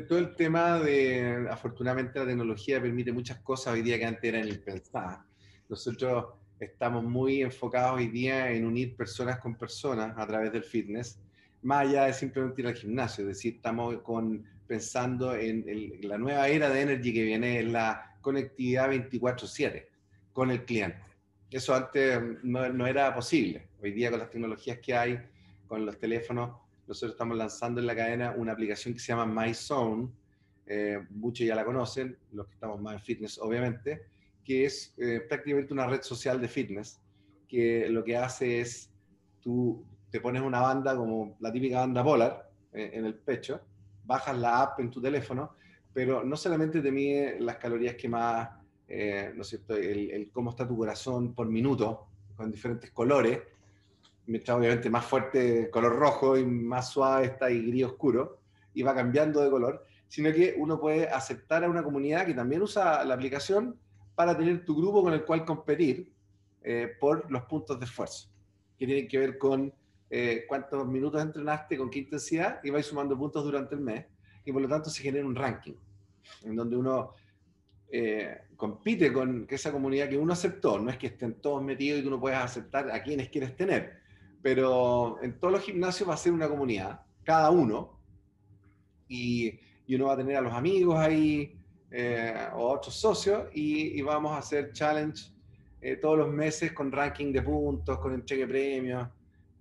todo 0.08 0.20
el 0.20 0.36
tema 0.36 0.80
de, 0.80 1.48
afortunadamente 1.50 2.20
la 2.20 2.26
tecnología 2.26 2.82
permite 2.82 3.12
muchas 3.12 3.38
cosas 3.40 3.74
hoy 3.74 3.82
día 3.82 3.98
que 3.98 4.06
antes 4.06 4.24
eran 4.24 4.48
impensadas. 4.48 5.20
Nosotros 5.68 6.26
estamos 6.60 7.04
muy 7.04 7.42
enfocados 7.42 7.98
hoy 7.98 8.08
día 8.08 8.52
en 8.52 8.66
unir 8.66 8.96
personas 8.96 9.40
con 9.40 9.56
personas 9.56 10.14
a 10.18 10.26
través 10.26 10.54
del 10.54 10.64
fitness, 10.64 11.20
más 11.64 11.88
allá 11.88 12.06
de 12.06 12.14
simplemente 12.14 12.62
ir 12.62 12.68
al 12.68 12.76
gimnasio, 12.76 13.24
es 13.24 13.30
decir, 13.30 13.56
estamos 13.56 13.98
con, 14.04 14.46
pensando 14.68 15.36
en, 15.36 15.68
en 15.68 16.08
la 16.08 16.18
nueva 16.18 16.48
era 16.48 16.70
de 16.70 16.82
energy 16.82 17.14
que 17.14 17.24
viene, 17.24 17.60
en 17.60 17.74
la 17.74 18.13
conectividad 18.24 18.90
24/7 18.90 19.88
con 20.32 20.50
el 20.50 20.66
cliente. 20.66 20.98
Eso 21.52 21.76
antes 21.76 22.20
no, 22.42 22.68
no, 22.70 22.88
era 22.88 23.14
posible. 23.14 23.68
Hoy 23.84 23.92
día 23.92 24.10
con 24.10 24.20
las 24.20 24.32
tecnologías 24.32 24.80
que 24.80 24.96
hay, 24.96 25.20
con 25.68 25.86
los 25.86 26.00
teléfonos, 26.00 26.58
nosotros 26.88 27.12
estamos 27.12 27.38
lanzando 27.38 27.80
en 27.80 27.86
la 27.86 27.96
cadena 27.96 28.34
una 28.36 28.54
aplicación 28.54 28.96
que 28.96 29.00
se 29.00 29.14
llama 29.14 29.28
MyZone, 29.28 30.10
eh, 30.66 31.06
muchos 31.12 31.46
ya 31.46 31.54
la 31.54 31.64
conocen, 31.64 32.18
los 32.32 32.48
que 32.48 32.54
estamos 32.54 32.82
más 32.82 32.96
en 32.96 33.02
fitness 33.02 33.38
obviamente, 33.38 34.08
que 34.44 34.66
es 34.66 34.96
eh, 34.98 35.22
prácticamente 35.30 35.74
una 35.74 35.86
red 35.86 36.02
social 36.02 36.42
de 36.42 36.48
fitness, 36.48 37.00
que 37.48 37.88
lo 37.90 38.04
que 38.04 38.18
hace 38.18 38.62
es, 38.62 38.90
tú 39.40 39.86
te 40.10 40.20
pones 40.20 40.42
una 40.42 40.62
banda 40.62 40.96
como 40.96 41.38
la 41.40 41.52
típica 41.52 41.82
banda 41.82 42.04
Polar 42.04 42.50
eh, 42.72 42.92
en 42.94 43.06
el 43.06 43.14
pecho, 43.14 43.62
bajas 44.06 44.38
la 44.38 44.62
app 44.62 44.80
en 44.80 44.90
tu 44.90 45.02
teléfono 45.02 45.56
pero 45.94 46.24
no 46.24 46.36
solamente 46.36 46.82
te 46.82 46.92
mide 46.92 47.40
las 47.40 47.58
calorías 47.58 47.96
que 47.96 48.10
más, 48.10 48.50
eh, 48.88 49.32
¿no 49.36 49.44
es 49.44 49.48
cierto?, 49.48 49.76
el, 49.76 50.30
cómo 50.32 50.50
está 50.50 50.68
tu 50.68 50.76
corazón 50.76 51.34
por 51.34 51.48
minuto, 51.48 52.08
con 52.36 52.52
diferentes 52.52 52.92
colores, 52.92 53.40
mientras 54.26 54.58
obviamente 54.58 54.90
más 54.90 55.06
fuerte 55.06 55.70
color 55.70 55.96
rojo 55.96 56.38
y 56.38 56.46
más 56.46 56.90
suave 56.90 57.28
está 57.28 57.52
y 57.52 57.68
gris 57.68 57.86
oscuro, 57.86 58.40
y 58.74 58.82
va 58.82 58.96
cambiando 58.96 59.42
de 59.42 59.52
color, 59.52 59.86
sino 60.08 60.32
que 60.32 60.56
uno 60.58 60.80
puede 60.80 61.08
aceptar 61.08 61.64
a 61.64 61.70
una 61.70 61.84
comunidad 61.84 62.26
que 62.26 62.34
también 62.34 62.62
usa 62.64 63.04
la 63.06 63.14
aplicación 63.14 63.78
para 64.16 64.36
tener 64.36 64.66
tu 64.66 64.76
grupo 64.76 65.04
con 65.04 65.14
el 65.14 65.24
cual 65.26 65.46
competir 65.46 66.12
eh, 66.64 66.92
por 67.00 67.30
los 67.32 67.44
puntos 67.44 67.80
de 67.80 67.86
esfuerzo, 67.86 68.30
que 68.80 68.86
tienen 68.86 69.08
que 69.08 69.20
ver 69.20 69.38
con 69.38 69.72
eh, 70.10 70.46
cuántos 70.48 70.88
minutos 70.88 71.22
entrenaste, 71.22 71.78
con 71.78 71.90
qué 71.90 72.00
intensidad, 72.00 72.60
y 72.64 72.72
vais 72.72 72.86
sumando 72.86 73.18
puntos 73.18 73.44
durante 73.44 73.76
el 73.76 73.82
mes 73.82 74.06
y 74.46 74.52
por 74.52 74.62
lo 74.62 74.68
tanto 74.68 74.90
se 74.90 75.02
genera 75.04 75.26
un 75.26 75.36
ranking 75.36 75.74
en 76.44 76.56
donde 76.56 76.78
uno 76.78 77.14
eh, 77.90 78.42
compite 78.56 79.12
con 79.14 79.46
esa 79.50 79.72
comunidad 79.72 80.10
que 80.10 80.18
uno 80.18 80.34
aceptó. 80.34 80.80
No 80.80 80.90
es 80.90 80.98
que 80.98 81.08
estén 81.08 81.36
todos 81.36 81.64
metidos 81.64 82.00
y 82.00 82.04
tú 82.04 82.10
no 82.10 82.20
puedes 82.20 82.40
aceptar 82.40 82.90
a 82.92 83.02
quienes 83.04 83.30
quieres 83.30 83.56
tener, 83.56 84.00
pero 84.42 85.22
en 85.22 85.40
todos 85.40 85.54
los 85.54 85.64
gimnasios 85.64 86.10
va 86.10 86.16
a 86.16 86.18
ser 86.18 86.34
una 86.34 86.50
comunidad, 86.50 87.02
cada 87.24 87.50
uno, 87.52 88.00
y, 89.08 89.60
y 89.86 89.96
uno 89.96 90.06
va 90.06 90.14
a 90.14 90.18
tener 90.18 90.38
a 90.38 90.42
los 90.42 90.54
amigos 90.54 90.98
ahí 90.98 91.56
eh, 91.92 92.48
o 92.56 92.70
otros 92.70 92.96
socios 92.96 93.48
y, 93.54 94.02
vamos 94.02 94.32
a 94.32 94.40
hacer 94.40 94.72
challenge 94.72 95.32
eh, 95.80 95.98
todos 95.98 96.18
los 96.18 96.30
meses 96.30 96.72
con 96.72 96.92
ranking 96.92 97.32
de 97.32 97.44
puntos, 97.44 98.00
con 98.00 98.14
entregue 98.14 98.48
premios. 98.48 99.08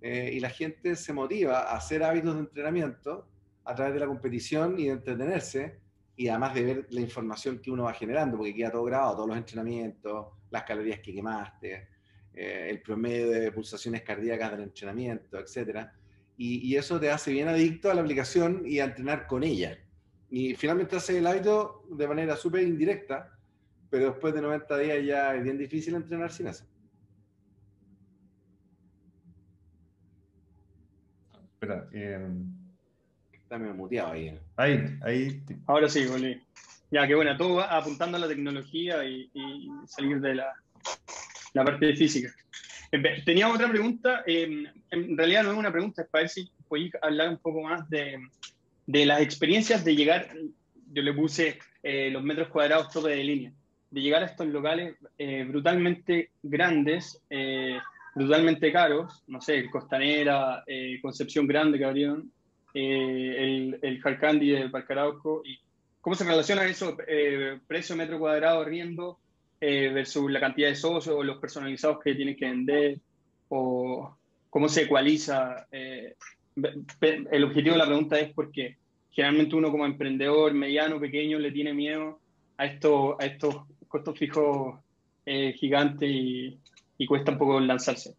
y 0.01 0.39
la 0.39 0.49
gente 0.49 0.95
se 0.95 1.13
motiva 1.13 1.59
a 1.59 1.77
hacer 1.77 2.03
hábitos 2.03 2.33
de 2.33 2.39
entrenamiento 2.41 3.27
a 3.65 3.75
través 3.75 3.93
de 3.93 3.99
la 3.99 4.07
competición 4.07 4.77
y 4.79 4.85
de 4.85 4.91
entretenerse, 4.91 5.79
y 6.15 6.27
además 6.27 6.53
de 6.53 6.63
ver 6.63 6.87
la 6.89 7.01
información 7.01 7.59
que 7.59 7.71
uno 7.71 7.83
va 7.83 7.93
generando, 7.93 8.37
porque 8.37 8.53
queda 8.53 8.71
todo 8.71 8.83
grabado, 8.83 9.15
todos 9.15 9.29
los 9.29 9.37
entrenamientos, 9.37 10.27
las 10.51 10.63
calorías 10.63 10.99
que 10.99 11.13
quemaste, 11.13 11.87
eh, 12.33 12.67
el 12.69 12.81
promedio 12.81 13.29
de 13.29 13.51
pulsaciones 13.51 14.03
cardíacas 14.03 14.51
del 14.51 14.61
entrenamiento, 14.63 15.39
etc. 15.39 15.87
Y, 16.37 16.75
eso 16.75 16.99
te 16.99 17.09
hace 17.09 17.31
bien 17.31 17.47
adicto 17.47 17.89
a 17.89 17.93
la 17.93 18.01
aplicación 18.01 18.63
y 18.65 18.79
a 18.79 18.85
entrenar 18.85 19.27
con 19.27 19.43
ella. 19.43 19.77
Y 20.29 20.55
finalmente 20.55 20.95
hace 20.95 21.17
el 21.17 21.27
hábito 21.27 21.85
de 21.89 22.07
manera 22.07 22.35
súper 22.35 22.63
indirecta, 22.63 23.37
pero 23.89 24.11
después 24.11 24.33
de 24.33 24.41
90 24.41 24.77
días 24.79 25.05
ya 25.05 25.35
es 25.35 25.43
bien 25.43 25.57
difícil 25.57 25.95
entrenar 25.95 26.31
sin 26.31 26.47
eso. 26.47 26.65
Espera, 31.53 31.87
eh 31.93 32.19
Está 33.53 33.71
muteado 33.71 34.13
ahí. 34.13 34.35
Ahí, 34.57 34.97
ahí. 35.03 35.41
Ahora 35.67 35.87
sí, 35.87 36.07
volví. 36.07 36.41
Ya, 36.89 37.05
qué 37.05 37.13
bueno, 37.13 37.37
todo 37.37 37.57
va 37.57 37.65
apuntando 37.65 38.17
a 38.17 38.21
la 38.21 38.27
tecnología 38.27 39.05
y, 39.05 39.29
salir 39.85 40.19
de 40.19 40.33
la, 40.33 40.55
la, 41.53 41.63
parte 41.63 41.95
física. 41.95 42.33
Tenía 43.23 43.49
otra 43.49 43.69
pregunta, 43.69 44.23
em, 44.25 44.65
en 44.89 45.15
realidad 45.15 45.43
no 45.43 45.51
es 45.51 45.57
una 45.57 45.71
pregunta, 45.71 46.01
es 46.01 46.07
para 46.07 46.23
ver 46.23 46.29
si 46.29 46.49
podéis 46.67 46.93
hablar 46.99 47.29
un 47.29 47.37
poco 47.37 47.61
más 47.61 47.87
de, 47.91 48.17
de, 48.87 49.05
las 49.05 49.21
experiencias 49.21 49.85
de 49.85 49.95
llegar, 49.95 50.31
yo 50.91 51.03
le 51.03 51.13
puse 51.13 51.59
eh, 51.83 52.09
los 52.09 52.23
metros 52.23 52.47
cuadrados 52.47 52.91
tope 52.91 53.09
de 53.09 53.23
línea, 53.23 53.53
de 53.91 54.01
llegar 54.01 54.23
a 54.23 54.27
estos 54.27 54.47
locales 54.47 54.95
eh, 55.19 55.45
brutalmente 55.47 56.31
grandes, 56.41 57.21
eh, 57.29 57.77
brutalmente 58.15 58.71
caros, 58.71 59.23
no 59.27 59.41
sé, 59.41 59.69
Costanera, 59.69 60.63
Concepción 61.03 61.45
Grande 61.45 61.77
que 61.77 61.85
abrieron, 61.85 62.31
eh, 62.73 63.35
el, 63.37 63.79
el 63.81 64.01
hard 64.03 64.19
candy 64.19 64.51
de 64.51 64.69
Parque 64.69 64.95
y 65.45 65.59
cómo 66.01 66.15
se 66.15 66.23
relaciona 66.23 66.65
eso, 66.65 66.97
eh, 67.07 67.59
precio 67.67 67.95
metro 67.95 68.19
cuadrado 68.19 68.65
riendo 68.65 69.19
eh, 69.61 69.89
versus 69.93 70.31
la 70.31 70.39
cantidad 70.39 70.69
de 70.69 70.75
socios 70.75 71.15
o 71.15 71.23
los 71.23 71.37
personalizados 71.37 71.99
que 72.03 72.15
tienen 72.15 72.35
que 72.35 72.45
vender 72.45 72.99
o 73.49 74.17
cómo 74.49 74.67
se 74.67 74.83
ecualiza. 74.83 75.67
el 75.71 77.43
objetivo 77.43 77.73
de 77.73 77.79
la 77.79 77.85
pregunta 77.85 78.19
es 78.19 78.33
porque 78.33 78.77
generalmente 79.11 79.55
uno 79.55 79.71
como 79.71 79.85
emprendedor 79.85 80.53
mediano, 80.53 80.99
pequeño, 80.99 81.39
le 81.39 81.51
tiene 81.51 81.73
miedo 81.73 82.19
a, 82.57 82.65
esto, 82.65 83.15
a 83.21 83.25
estos 83.25 83.55
costos 83.87 84.17
fijos 84.17 84.79
gigantes 85.25 86.09
y, 86.09 86.57
y 86.97 87.05
cuesta 87.05 87.31
un 87.31 87.37
poco 87.37 87.59
lanzarse. 87.59 88.15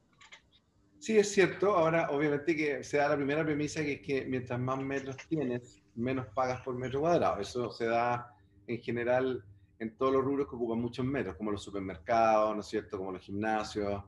Sí, 1.05 1.19
es 1.19 1.33
cierto. 1.33 1.77
Ahora, 1.77 2.09
obviamente 2.13 2.57
que 2.57 2.83
se 2.83 2.97
da 2.97 3.11
la 3.11 3.17
primera 3.17 3.45
premisa 3.45 3.83
que 3.83 3.93
es 3.93 4.01
que 4.01 4.25
mientras 4.25 4.59
más 4.59 4.79
metros 4.79 5.19
tienes, 5.29 5.83
menos 5.95 6.29
pagas 6.29 6.63
por 6.63 6.75
metro 6.77 7.01
cuadrado. 7.01 7.39
Eso 7.43 7.71
se 7.71 7.85
da 7.85 8.35
en 8.67 8.81
general 8.81 9.45
en 9.79 9.95
todos 9.99 10.15
los 10.15 10.25
rubros 10.25 10.49
que 10.49 10.57
ocupan 10.57 10.81
muchos 10.81 11.05
metros, 11.05 11.37
como 11.37 11.51
los 11.51 11.63
supermercados, 11.63 12.55
¿no 12.55 12.61
es 12.63 12.69
cierto? 12.69 12.97
Como 12.97 13.13
los 13.13 13.21
gimnasios, 13.21 14.03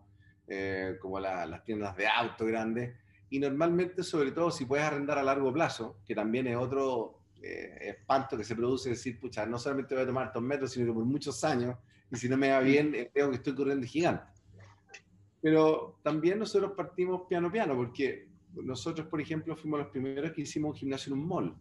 eh, 0.48 0.96
como 0.98 1.20
las 1.20 1.62
tiendas 1.64 1.94
de 1.98 2.06
auto 2.06 2.46
grandes. 2.46 2.96
Y 3.28 3.40
normalmente, 3.40 4.02
sobre 4.02 4.32
todo, 4.32 4.50
si 4.50 4.64
puedes 4.64 4.86
arrendar 4.86 5.18
a 5.18 5.22
largo 5.22 5.52
plazo, 5.52 5.98
que 6.06 6.14
también 6.14 6.46
es 6.46 6.56
otro 6.56 7.18
eh, 7.42 7.76
espanto 7.94 8.38
que 8.38 8.44
se 8.44 8.56
produce, 8.56 8.88
decir, 8.88 9.20
pucha, 9.20 9.44
no 9.44 9.58
solamente 9.58 9.94
voy 9.94 10.04
a 10.04 10.06
tomar 10.06 10.28
estos 10.28 10.42
metros, 10.42 10.70
sino 10.72 10.86
que 10.86 10.94
por 10.94 11.04
muchos 11.04 11.44
años, 11.44 11.76
y 12.10 12.16
si 12.16 12.26
no 12.26 12.38
me 12.38 12.52
va 12.52 12.60
bien, 12.60 12.94
eh, 12.94 13.10
creo 13.12 13.28
que 13.28 13.36
estoy 13.36 13.54
corriendo 13.54 13.86
gigante. 13.86 14.35
Pero 15.40 15.98
también 16.02 16.38
nosotros 16.38 16.72
partimos 16.72 17.22
piano 17.28 17.50
piano, 17.50 17.76
porque 17.76 18.28
nosotros, 18.54 19.06
por 19.06 19.20
ejemplo, 19.20 19.56
fuimos 19.56 19.80
los 19.80 19.88
primeros 19.88 20.32
que 20.32 20.42
hicimos 20.42 20.70
un 20.72 20.76
gimnasio 20.76 21.12
en 21.12 21.20
un 21.20 21.28
mall. 21.28 21.56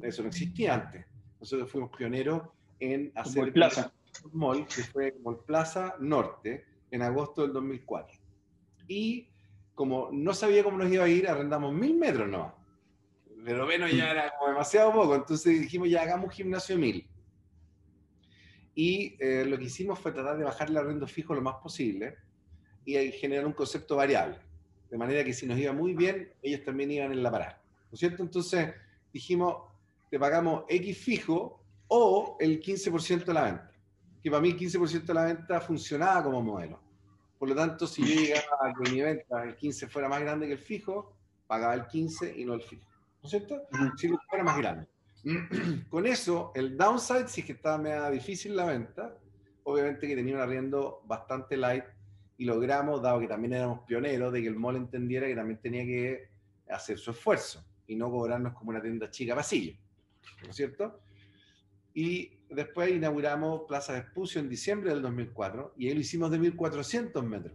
Eso 0.00 0.22
no 0.22 0.28
existía 0.28 0.74
antes. 0.74 1.06
Nosotros 1.38 1.70
fuimos 1.70 1.90
pioneros 1.96 2.42
en 2.80 3.12
hacer 3.14 3.52
Plaza. 3.52 3.92
un 4.24 4.38
mall, 4.38 4.66
que 4.66 4.82
fue 4.82 5.14
Mall 5.22 5.44
Plaza 5.44 5.96
Norte, 6.00 6.64
en 6.90 7.02
agosto 7.02 7.42
del 7.42 7.52
2004. 7.52 8.18
Y 8.88 9.28
como 9.74 10.10
no 10.12 10.34
sabía 10.34 10.64
cómo 10.64 10.78
nos 10.78 10.90
iba 10.90 11.04
a 11.04 11.08
ir, 11.08 11.28
arrendamos 11.28 11.72
mil 11.72 11.96
metros 11.96 12.28
no. 12.28 12.54
Pero 13.44 13.64
bueno, 13.64 13.88
ya 13.88 14.10
era 14.10 14.32
como 14.36 14.50
demasiado 14.50 14.92
poco, 14.92 15.16
entonces 15.16 15.60
dijimos 15.60 15.88
ya 15.88 16.02
hagamos 16.02 16.26
un 16.26 16.30
gimnasio 16.30 16.78
mil. 16.78 17.08
Y 18.74 19.16
eh, 19.18 19.44
lo 19.44 19.58
que 19.58 19.64
hicimos 19.64 19.98
fue 19.98 20.12
tratar 20.12 20.38
de 20.38 20.44
bajar 20.44 20.70
el 20.70 20.76
arrendo 20.76 21.06
fijo 21.06 21.34
lo 21.34 21.42
más 21.42 21.56
posible 21.56 22.16
y 22.84 23.12
generar 23.12 23.46
un 23.46 23.52
concepto 23.52 23.96
variable. 23.96 24.38
De 24.90 24.98
manera 24.98 25.24
que 25.24 25.32
si 25.32 25.46
nos 25.46 25.58
iba 25.58 25.72
muy 25.72 25.94
bien, 25.94 26.32
ellos 26.42 26.64
también 26.64 26.90
iban 26.90 27.12
en 27.12 27.22
la 27.22 27.30
parada. 27.30 27.62
¿No 27.90 27.94
es 27.94 28.00
cierto? 28.00 28.22
Entonces 28.22 28.74
dijimos, 29.12 29.56
te 30.10 30.18
pagamos 30.18 30.64
X 30.68 30.98
fijo 30.98 31.64
o 31.88 32.36
el 32.40 32.60
15% 32.60 33.24
de 33.24 33.34
la 33.34 33.44
venta. 33.44 33.72
Que 34.22 34.30
para 34.30 34.42
mí 34.42 34.50
el 34.50 34.58
15% 34.58 35.04
de 35.04 35.14
la 35.14 35.24
venta 35.24 35.60
funcionaba 35.60 36.22
como 36.22 36.42
modelo. 36.42 36.80
Por 37.38 37.48
lo 37.48 37.54
tanto, 37.54 37.86
si 37.86 38.02
yo 38.02 38.20
llegaba 38.20 38.68
a 38.68 38.74
que 38.74 38.90
mi 38.90 39.00
venta, 39.00 39.42
el 39.42 39.56
15 39.56 39.88
fuera 39.88 40.08
más 40.08 40.20
grande 40.20 40.46
que 40.46 40.52
el 40.52 40.58
fijo, 40.58 41.16
pagaba 41.46 41.74
el 41.74 41.86
15 41.86 42.38
y 42.38 42.44
no 42.44 42.54
el 42.54 42.62
fijo. 42.62 42.86
¿No 43.22 43.26
es 43.26 43.30
cierto? 43.30 43.62
Si 43.96 44.08
fuera 44.28 44.44
más 44.44 44.58
grande. 44.58 44.86
Con 45.90 46.06
eso, 46.06 46.52
el 46.54 46.76
downside, 46.76 47.28
si 47.28 47.40
es 47.40 47.46
que 47.46 47.52
estaba 47.52 47.78
medio 47.78 48.10
difícil 48.10 48.56
la 48.56 48.66
venta, 48.66 49.16
obviamente 49.64 50.06
que 50.06 50.16
tenía 50.16 50.34
un 50.36 50.40
arriendo 50.40 51.02
bastante 51.06 51.56
light 51.56 51.84
y 52.36 52.44
logramos, 52.44 53.02
dado 53.02 53.20
que 53.20 53.28
también 53.28 53.54
éramos 53.54 53.80
pioneros, 53.86 54.32
de 54.32 54.42
que 54.42 54.48
el 54.48 54.56
mall 54.56 54.76
entendiera 54.76 55.26
que 55.26 55.34
también 55.34 55.60
tenía 55.60 55.84
que 55.84 56.28
hacer 56.68 56.98
su 56.98 57.10
esfuerzo 57.10 57.64
y 57.86 57.96
no 57.96 58.10
cobrarnos 58.10 58.54
como 58.54 58.70
una 58.70 58.82
tienda 58.82 59.10
chica 59.10 59.34
pasillo. 59.34 59.76
¿No 60.42 60.50
es 60.50 60.56
cierto? 60.56 61.00
Y 61.94 62.38
después 62.48 62.90
inauguramos 62.90 63.62
Plaza 63.68 63.96
Espucio 63.96 64.40
en 64.40 64.48
diciembre 64.48 64.90
del 64.90 65.02
2004 65.02 65.74
y 65.76 65.88
ahí 65.88 65.94
lo 65.94 66.00
hicimos 66.00 66.30
de 66.30 66.38
1400 66.38 67.24
metros. 67.24 67.54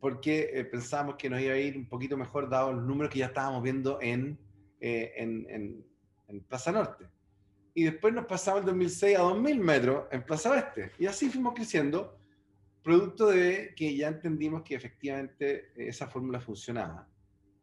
Porque 0.00 0.50
eh, 0.52 0.64
pensábamos 0.64 1.16
que 1.16 1.30
nos 1.30 1.40
iba 1.40 1.54
a 1.54 1.58
ir 1.58 1.76
un 1.76 1.88
poquito 1.88 2.16
mejor 2.16 2.48
dado 2.48 2.72
los 2.72 2.84
números 2.84 3.12
que 3.12 3.20
ya 3.20 3.26
estábamos 3.26 3.62
viendo 3.62 3.98
en, 4.00 4.38
eh, 4.80 5.12
en, 5.16 5.46
en, 5.48 5.86
en, 6.28 6.40
Plaza 6.44 6.72
Norte. 6.72 7.06
Y 7.74 7.84
después 7.84 8.12
nos 8.12 8.26
pasamos 8.26 8.60
el 8.60 8.66
2006 8.66 9.18
a 9.18 9.22
2000 9.22 9.60
metros 9.60 10.06
en 10.10 10.24
Plaza 10.24 10.50
Oeste. 10.50 10.92
Y 10.98 11.06
así 11.06 11.30
fuimos 11.30 11.54
creciendo, 11.54 12.18
producto 12.82 13.28
de 13.28 13.74
que 13.76 13.96
ya 13.96 14.08
entendimos 14.08 14.62
que 14.62 14.74
efectivamente 14.74 15.72
esa 15.76 16.06
fórmula 16.08 16.40
funcionaba. 16.40 17.08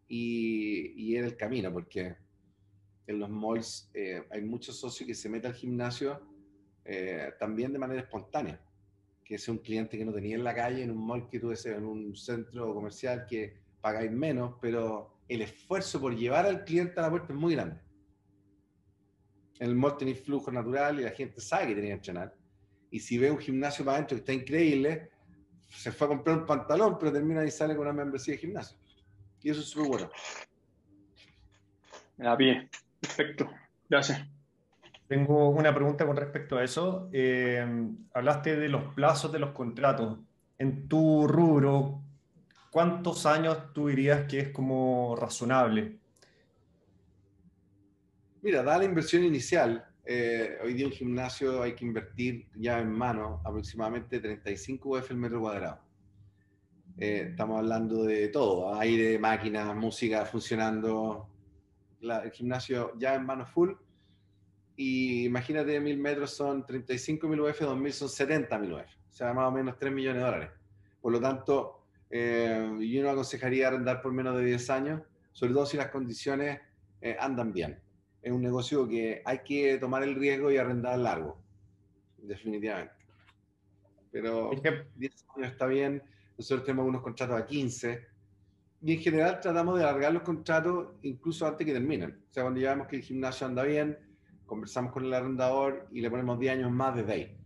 Y, 0.07 0.93
y 0.95 1.15
era 1.15 1.27
el 1.27 1.35
camino, 1.35 1.71
porque 1.71 2.15
en 3.09 3.19
los 3.19 3.29
malls 3.29 3.89
eh, 3.93 4.23
hay 4.29 4.41
muchos 4.41 4.79
socios 4.79 5.07
que 5.07 5.15
se 5.15 5.29
meten 5.29 5.51
al 5.51 5.57
gimnasio 5.57 6.21
eh, 6.85 7.33
también 7.39 7.73
de 7.73 7.79
manera 7.79 8.01
espontánea. 8.01 8.61
Que 9.25 9.35
es 9.35 9.47
un 9.47 9.57
cliente 9.57 9.97
que 9.97 10.05
no 10.05 10.13
tenía 10.13 10.35
en 10.35 10.43
la 10.43 10.53
calle, 10.53 10.83
en 10.83 10.91
un 10.91 11.05
mall 11.05 11.27
que 11.27 11.39
tú 11.39 11.51
en 11.51 11.85
un 11.85 12.15
centro 12.15 12.73
comercial 12.73 13.25
que 13.27 13.57
pagáis 13.81 14.11
menos, 14.11 14.55
pero 14.61 15.21
el 15.27 15.41
esfuerzo 15.41 15.99
por 15.99 16.15
llevar 16.15 16.45
al 16.45 16.63
cliente 16.63 16.99
a 16.99 17.03
la 17.03 17.09
puerta 17.09 17.33
es 17.33 17.39
muy 17.39 17.55
grande. 17.55 17.79
En 19.59 19.69
el 19.69 19.75
mall 19.75 19.97
tenéis 19.97 20.21
flujo 20.21 20.51
natural 20.51 20.99
y 20.99 21.03
la 21.03 21.11
gente 21.11 21.41
sabe 21.41 21.67
que 21.67 21.75
tenía 21.75 21.89
que 21.89 21.95
entrenar. 21.95 22.38
Y 22.91 22.99
si 22.99 23.17
ve 23.17 23.29
un 23.31 23.37
gimnasio 23.37 23.85
para 23.85 23.97
adentro 23.97 24.15
que 24.15 24.19
está 24.19 24.33
increíble, 24.33 25.09
se 25.69 25.91
fue 25.91 26.05
a 26.05 26.09
comprar 26.09 26.37
un 26.37 26.45
pantalón, 26.45 26.97
pero 26.99 27.11
termina 27.11 27.45
y 27.45 27.51
sale 27.51 27.75
con 27.75 27.87
una 27.87 27.93
membresía 27.93 28.33
de 28.33 28.39
gimnasio. 28.39 28.77
Y 29.41 29.49
eso 29.49 29.61
es 29.61 29.67
súper 29.67 29.87
bueno. 29.87 30.09
A 32.19 32.35
pie. 32.35 32.69
Perfecto, 32.99 33.49
gracias. 33.87 34.27
Tengo 35.07 35.49
una 35.49 35.73
pregunta 35.73 36.05
con 36.05 36.15
respecto 36.17 36.57
a 36.57 36.63
eso. 36.63 37.09
Eh, 37.11 37.65
hablaste 38.13 38.57
de 38.57 38.69
los 38.69 38.93
plazos 38.93 39.31
de 39.31 39.39
los 39.39 39.51
contratos. 39.51 40.19
En 40.57 40.87
tu 40.87 41.27
rubro, 41.27 42.01
¿cuántos 42.69 43.25
años 43.25 43.73
tú 43.73 43.87
dirías 43.87 44.27
que 44.27 44.39
es 44.39 44.49
como 44.49 45.15
razonable? 45.15 45.97
Mira, 48.41 48.61
da 48.61 48.77
la 48.77 48.85
inversión 48.85 49.23
inicial. 49.23 49.88
Eh, 50.11 50.57
hoy 50.63 50.73
día 50.73 50.87
en 50.87 50.91
gimnasio 50.91 51.61
hay 51.61 51.75
que 51.75 51.85
invertir 51.85 52.47
ya 52.55 52.79
en 52.79 52.91
mano 52.91 53.43
aproximadamente 53.45 54.19
35 54.19 54.97
UF 54.97 55.11
el 55.11 55.17
metro 55.17 55.39
cuadrado. 55.39 55.81
Eh, 56.97 57.27
estamos 57.29 57.59
hablando 57.59 58.05
de 58.05 58.29
todo, 58.29 58.73
aire, 58.79 59.19
máquinas, 59.19 59.75
música 59.75 60.25
funcionando, 60.25 61.29
el 62.01 62.31
gimnasio 62.31 62.93
ya 62.97 63.13
en 63.13 63.23
mano 63.23 63.45
full. 63.45 63.73
Y 64.75 65.25
imagínate, 65.25 65.79
mil 65.79 65.99
metros 65.99 66.31
son 66.31 66.65
35 66.65 67.27
mil 67.27 67.41
UF, 67.41 67.59
2000 67.59 67.93
son 67.93 68.09
70 68.09 68.57
mil 68.57 68.73
UF. 68.73 68.79
O 68.79 69.13
sea, 69.13 69.31
más 69.31 69.47
o 69.47 69.51
menos 69.51 69.77
3 69.77 69.93
millones 69.93 70.23
de 70.23 70.25
dólares. 70.25 70.49
Por 70.99 71.11
lo 71.11 71.21
tanto, 71.21 71.83
eh, 72.09 72.67
yo 72.79 73.03
no 73.03 73.11
aconsejaría 73.11 73.67
arrendar 73.67 74.01
por 74.01 74.11
menos 74.11 74.35
de 74.37 74.43
10 74.43 74.69
años, 74.71 75.01
sobre 75.33 75.53
todo 75.53 75.67
si 75.67 75.77
las 75.77 75.89
condiciones 75.91 76.59
eh, 76.99 77.15
andan 77.19 77.53
bien. 77.53 77.79
Es 78.21 78.31
un 78.31 78.41
negocio 78.41 78.87
que 78.87 79.21
hay 79.25 79.39
que 79.39 79.77
tomar 79.77 80.03
el 80.03 80.15
riesgo 80.15 80.51
y 80.51 80.57
arrendar 80.57 80.99
largo, 80.99 81.41
definitivamente. 82.17 82.93
Pero 84.11 84.51
10 84.95 85.25
años 85.35 85.51
está 85.51 85.65
bien. 85.67 86.03
Nosotros 86.37 86.65
tenemos 86.65 86.87
unos 86.87 87.01
contratos 87.01 87.39
a 87.39 87.45
15 87.45 88.07
y 88.81 88.93
en 88.93 88.99
general 88.99 89.39
tratamos 89.41 89.77
de 89.77 89.83
alargar 89.83 90.13
los 90.13 90.23
contratos 90.23 90.95
incluso 91.01 91.45
antes 91.45 91.65
que 91.65 91.73
terminen. 91.73 92.23
O 92.29 92.33
sea, 92.33 92.43
cuando 92.43 92.59
ya 92.59 92.71
vemos 92.71 92.87
que 92.87 92.95
el 92.97 93.01
gimnasio 93.01 93.45
anda 93.45 93.63
bien, 93.63 93.97
conversamos 94.45 94.91
con 94.91 95.05
el 95.05 95.13
arrendador 95.13 95.87
y 95.91 96.01
le 96.01 96.09
ponemos 96.09 96.39
10 96.39 96.53
años 96.53 96.71
más 96.71 96.95
desde 96.95 97.13
ahí. 97.13 97.37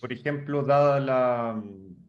Por 0.00 0.12
ejemplo, 0.12 0.62
dada 0.62 1.00
la, 1.00 1.62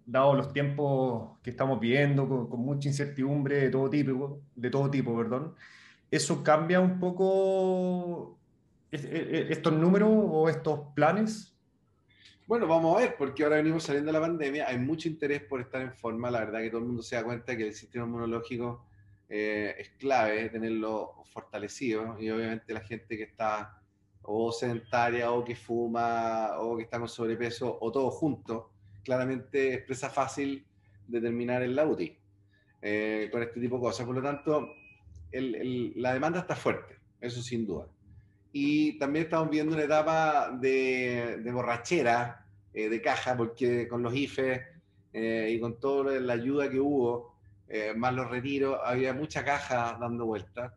dado 0.06 0.36
los 0.36 0.54
tiempos 0.54 1.40
que 1.42 1.50
estamos 1.50 1.80
viviendo, 1.80 2.28
con, 2.28 2.60
mucha 2.62 2.88
incertidumbre 2.88 3.58
de 3.58 3.70
todo 3.70 3.90
tipo, 3.90 4.42
de 4.56 4.70
todo 4.70 4.90
tipo 4.90 5.16
perdón, 5.18 5.56
¿eso 6.16 6.44
cambia 6.44 6.80
un 6.80 7.00
poco 7.00 8.40
estos 8.92 9.74
números 9.74 10.10
o 10.12 10.48
estos 10.50 10.80
planes? 10.96 11.56
Bueno, 12.48 12.68
vamos 12.68 12.96
a 12.96 13.02
ver, 13.02 13.16
porque 13.18 13.44
ahora 13.44 13.58
venimos 13.58 13.84
saliendo 13.84 14.12
de 14.12 14.20
la 14.20 14.26
pandemia, 14.26 14.68
hay 14.68 14.78
mucho 14.78 15.08
interés 15.10 15.42
por 15.44 15.60
estar 15.62 15.82
en 15.82 15.94
forma, 15.94 16.30
la 16.30 16.42
verdad 16.42 16.62
que 16.62 16.70
todo 16.70 16.80
el 16.80 16.86
mundo 16.86 17.02
se 17.02 17.16
da 17.16 17.24
cuenta 17.24 17.58
que 17.58 17.68
el 17.68 17.74
sistema 17.74 18.06
inmunológico 18.06 18.86
eh, 19.28 19.76
es 19.80 19.90
clave 19.98 20.50
tenerlo 20.50 21.24
fortalecido 21.26 22.16
y 22.20 22.30
obviamente 22.30 22.72
la 22.72 22.82
gente 22.82 23.18
que 23.18 23.24
está 23.24 23.82
o 24.22 24.52
sedentaria 24.52 25.32
o 25.32 25.44
que 25.44 25.56
fuma 25.56 26.60
o 26.60 26.78
que 26.78 26.84
está 26.84 27.00
con 27.00 27.10
sobrepeso 27.10 27.78
o 27.82 27.92
todo 27.92 28.12
junto, 28.12 28.72
claramente 29.04 29.74
es 29.74 29.82
presa 29.82 30.10
fácil 30.10 30.66
determinar 31.08 31.64
el 31.64 31.76
la 31.76 31.86
UTI 31.86 32.18
eh, 32.82 33.30
con 33.32 33.42
este 33.42 33.60
tipo 33.60 33.78
de 33.78 33.82
cosas. 33.82 34.06
Por 34.06 34.16
lo 34.16 34.22
tanto, 34.22 34.70
la 35.32 36.14
demanda 36.14 36.40
está 36.40 36.56
fuerte, 36.56 36.96
eso 37.22 37.42
sin 37.42 37.66
duda 37.66 37.88
y 38.58 38.98
también 38.98 39.26
estamos 39.26 39.50
viendo 39.50 39.76
una 39.76 39.84
etapa 39.84 40.50
de, 40.50 41.42
de 41.44 41.52
borrachera 41.52 42.46
eh, 42.74 42.88
de 42.88 43.02
caja, 43.02 43.36
porque 43.36 43.86
con 43.86 44.02
los 44.02 44.16
IFE 44.16 44.66
eh, 45.12 45.52
y 45.52 45.60
con 45.60 45.78
toda 45.78 46.18
la 46.22 46.34
ayuda 46.34 46.70
que 46.70 46.80
hubo, 46.80 47.36
eh, 47.68 47.94
más 47.94 48.14
los 48.14 48.30
retiros, 48.30 48.80
había 48.82 49.14
mucha 49.14 49.44
caja 49.44 49.98
dando 50.00 50.26
vueltas 50.26 50.72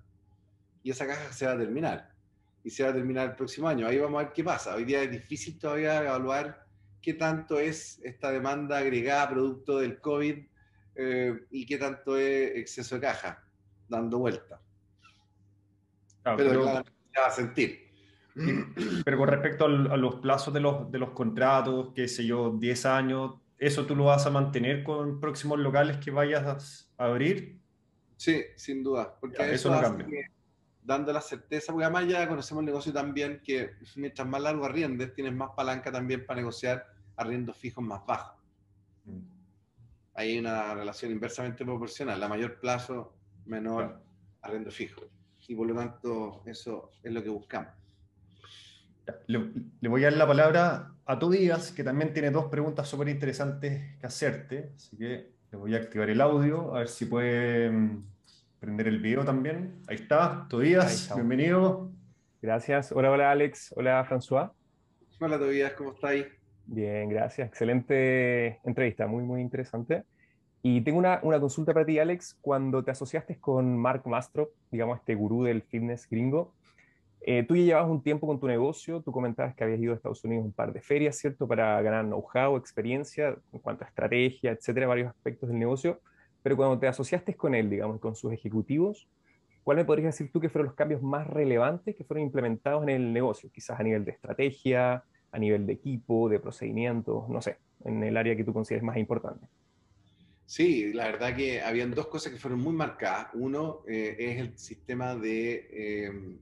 y 0.83 0.91
esa 0.91 1.07
caja 1.07 1.33
se 1.33 1.47
va 1.47 1.53
a 1.53 1.59
terminar 1.59 2.11
y 2.65 2.71
se 2.71 2.83
va 2.83 2.91
a 2.91 2.95
terminar 2.95 3.29
el 3.29 3.37
próximo 3.37 3.69
año. 3.69 3.87
Ahí 3.87 3.99
vamos 3.99 4.23
a 4.23 4.25
ver 4.25 4.33
qué 4.33 4.43
pasa. 4.43 4.75
Hoy 4.75 4.85
día 4.85 5.05
es 5.05 5.13
difícil 5.13 5.57
todavía 5.57 6.03
evaluar 6.03 6.67
qué 7.01 7.15
tanto 7.15 7.61
es 7.61 8.01
esta 8.03 8.33
demanda 8.33 8.79
agregada 8.79 9.31
producto 9.31 9.79
del 9.79 10.01
COVID 10.01 10.37
y 11.53 11.65
qué 11.65 11.79
tanto 11.79 12.17
es 12.17 12.57
exceso 12.57 12.97
de 12.97 13.03
caja 13.03 13.48
dando 13.89 14.19
vueltas. 14.19 14.61
pero, 16.23 16.69
a 16.69 17.31
sentir. 17.31 17.89
Pero 19.05 19.19
con 19.19 19.29
respecto 19.29 19.65
a 19.65 19.97
los 19.97 20.17
plazos 20.17 20.55
de 20.55 20.61
los, 20.61 20.91
de 20.93 20.99
los 20.99 21.11
contratos, 21.11 21.89
qué 21.95 22.07
sé 22.07 22.25
yo, 22.25 22.51
10 22.51 22.87
años, 22.87 23.35
¿eso 23.59 23.85
tú 23.85 23.97
lo 23.97 24.05
vas 24.05 24.27
a 24.27 24.31
mantener 24.31 24.85
con 24.85 25.19
próximos 25.19 25.59
locales 25.59 25.97
que 25.97 26.11
vayas 26.11 26.89
a 26.97 27.05
abrir? 27.05 27.59
Sí, 28.17 28.45
sin 28.57 28.83
duda. 28.83 29.17
Porque 29.21 29.55
eso, 29.55 29.71
no 29.71 29.81
cambia. 29.81 30.31
dando 30.83 31.13
la 31.13 31.21
certeza, 31.21 31.73
porque 31.73 31.85
además 31.85 32.07
ya 32.07 32.29
conocemos 32.29 32.63
el 32.63 32.67
negocio 32.67 32.93
también 32.93 33.41
que 33.45 33.73
mientras 33.97 34.27
más 34.27 34.41
largo 34.41 34.65
arriendes, 34.65 35.15
tienes 35.15 35.35
más 35.35 35.51
palanca 35.57 35.91
también 35.91 36.25
para 36.25 36.39
negociar 36.39 36.85
arriendos 37.17 37.57
fijos 37.57 37.85
más 37.85 38.05
bajos. 38.07 38.41
Mm. 39.05 39.19
Hay 40.15 40.39
una 40.39 40.75
relación 40.75 41.13
inversamente 41.13 41.65
proporcional, 41.65 42.19
la 42.19 42.29
mayor 42.29 42.59
plazo, 42.61 43.18
menor 43.49 44.01
arriendo 44.43 44.71
fijo. 44.71 45.03
Y 45.47 45.55
por 45.55 45.67
lo 45.67 45.75
tanto, 45.75 46.43
eso 46.47 46.91
es 47.03 47.13
lo 47.13 47.23
que 47.23 47.31
buscamos. 47.31 47.73
Le, 49.27 49.89
voy 49.89 50.03
a 50.05 50.11
dar 50.11 50.19
la 50.19 50.27
palabra 50.27 50.93
a 51.07 51.19
Tobías, 51.19 51.73
que 51.73 51.83
también 51.83 52.13
tiene 52.13 52.31
dos 52.31 52.47
preguntas 52.47 52.87
súper 52.87 53.09
interesantes 53.09 53.97
que 53.99 54.07
hacerte. 54.07 54.73
Así 54.77 54.97
que 54.97 55.33
le 55.51 55.59
voy 55.59 55.75
a 55.75 55.79
activar 55.79 56.11
el 56.11 56.21
audio, 56.21 56.75
a 56.75 56.81
ver 56.81 56.89
si 56.89 57.07
puede 57.07 57.71
mm, 57.71 58.05
prender 58.61 58.89
el 58.89 59.01
video 59.01 59.25
también. 59.25 59.81
Ahí 59.89 59.97
está, 59.97 60.47
Tobías, 60.51 61.11
bienvenido. 61.15 61.91
Gracias. 62.43 62.93
Hola, 62.93 63.11
hola 63.11 63.31
Alex. 63.31 63.73
Hola 63.75 64.05
François. 64.05 64.51
Hola 65.21 65.39
Tobías, 65.39 65.73
¿cómo 65.73 65.93
estáis? 65.93 66.27
Bien, 66.67 67.09
gracias. 67.09 67.49
Excelente 67.49 68.61
entrevista, 68.63 69.07
muy, 69.07 69.25
muy 69.25 69.41
interesante. 69.41 70.05
Y 70.63 70.81
tengo 70.81 70.99
una, 70.99 71.21
una, 71.23 71.39
consulta 71.39 71.73
para 71.73 71.87
ti, 71.87 71.99
Alex. 71.99 72.37
Cuando 72.41 72.83
te 72.83 72.91
asociaste 72.91 73.39
con 73.39 73.79
Mark 73.79 74.03
Mastro, 74.07 74.51
digamos, 74.71 74.99
este 74.99 75.15
gurú 75.15 75.45
del 75.45 75.63
fitness 75.63 76.09
gringo, 76.11 76.53
eh, 77.21 77.43
tú 77.43 77.57
ya 77.57 77.63
llevabas 77.63 77.91
un 77.91 78.03
tiempo 78.03 78.27
con 78.27 78.39
tu 78.39 78.47
negocio, 78.47 79.03
tú 79.03 79.13
comentabas 79.13 79.55
que 79.55 79.65
habías 79.65 79.81
ido 79.81 79.93
a 79.93 79.97
Estados 79.97 80.25
Unidos 80.25 80.45
un 80.45 80.53
par 80.53 80.73
de 80.73 80.81
ferias, 80.81 81.17
¿cierto? 81.17 81.47
Para 81.47 81.81
ganar 81.83 82.05
know-how, 82.07 82.57
experiencia 82.57 83.37
en 83.53 83.59
cuanto 83.59 83.85
a 83.85 83.89
estrategia, 83.89 84.53
etcétera, 84.53 84.87
varios 84.87 85.09
aspectos 85.09 85.49
del 85.49 85.59
negocio. 85.59 86.01
Pero 86.43 86.57
cuando 86.57 86.79
te 86.79 86.87
asociaste 86.87 87.35
con 87.35 87.55
él, 87.55 87.69
digamos, 87.69 88.01
con 88.01 88.15
sus 88.15 88.33
ejecutivos, 88.33 89.09
¿cuál 89.65 89.77
me 89.77 89.85
podrías 89.85 90.15
decir 90.15 90.31
tú 90.33 90.41
que 90.41 90.49
fueron 90.49 90.67
los 90.67 90.75
cambios 90.75 91.03
más 91.03 91.27
relevantes 91.27 91.95
que 91.97 92.05
fueron 92.05 92.25
implementados 92.25 92.83
en 92.85 92.91
el 92.91 93.13
negocio? 93.13 93.51
Quizás 93.53 93.79
a 93.79 93.83
nivel 93.83 94.05
de 94.05 94.13
estrategia, 94.13 95.05
a 95.31 95.39
nivel 95.39 95.67
de 95.67 95.75
equipo, 95.75 96.29
de 96.29 96.39
procedimientos, 96.41 97.29
no 97.29 97.43
sé, 97.43 97.59
en 97.85 98.03
el 98.03 98.17
área 98.17 98.37
que 98.37 98.45
tú 98.45 98.53
consideres 98.53 98.85
más 98.85 98.97
importante. 98.97 99.47
Sí, 100.49 100.95
la 100.95 101.05
verdad 101.05 101.37
que 101.37 101.61
habían 101.61 101.91
dos 101.91 102.07
cosas 102.07 102.33
que 102.33 102.39
fueron 102.39 102.61
muy 102.61 102.73
marcadas. 102.73 103.29
Uno 103.35 103.83
eh, 103.87 104.17
es 104.19 104.41
el 104.41 104.57
sistema 104.57 105.15
de 105.15 105.69
eh, 105.71 106.39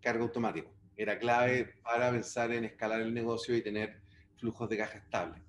cargo 0.00 0.24
automático. 0.24 0.72
Era 0.96 1.20
clave 1.20 1.76
para 1.84 2.10
pensar 2.10 2.50
en 2.50 2.64
escalar 2.64 3.00
el 3.00 3.14
negocio 3.14 3.56
y 3.56 3.62
tener 3.62 4.00
flujos 4.34 4.68
de 4.68 4.78
caja 4.78 4.98
estables. 4.98 5.40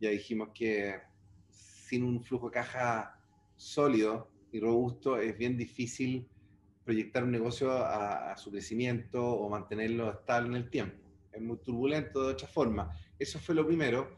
Ya 0.00 0.08
dijimos 0.08 0.48
que 0.54 1.02
sin 1.50 2.02
un 2.02 2.22
flujo 2.22 2.46
de 2.46 2.54
caja 2.54 3.20
sólido 3.56 4.30
y 4.52 4.58
robusto 4.58 5.18
es 5.18 5.36
bien 5.36 5.58
difícil 5.58 6.26
proyectar 6.82 7.24
un 7.24 7.30
negocio 7.30 7.72
a, 7.72 8.34
su 8.38 8.50
crecimiento 8.50 9.22
o 9.22 9.50
mantenerlo 9.50 10.10
estable 10.10 10.48
en 10.48 10.54
el 10.54 10.70
tiempo. 10.70 10.96
Es 11.30 11.42
muy 11.42 11.58
turbulento 11.58 12.26
de 12.26 12.32
otra 12.32 12.48
forma. 12.48 12.90
Eso 13.18 13.38
fue 13.38 13.54
lo 13.54 13.66
primero. 13.66 14.16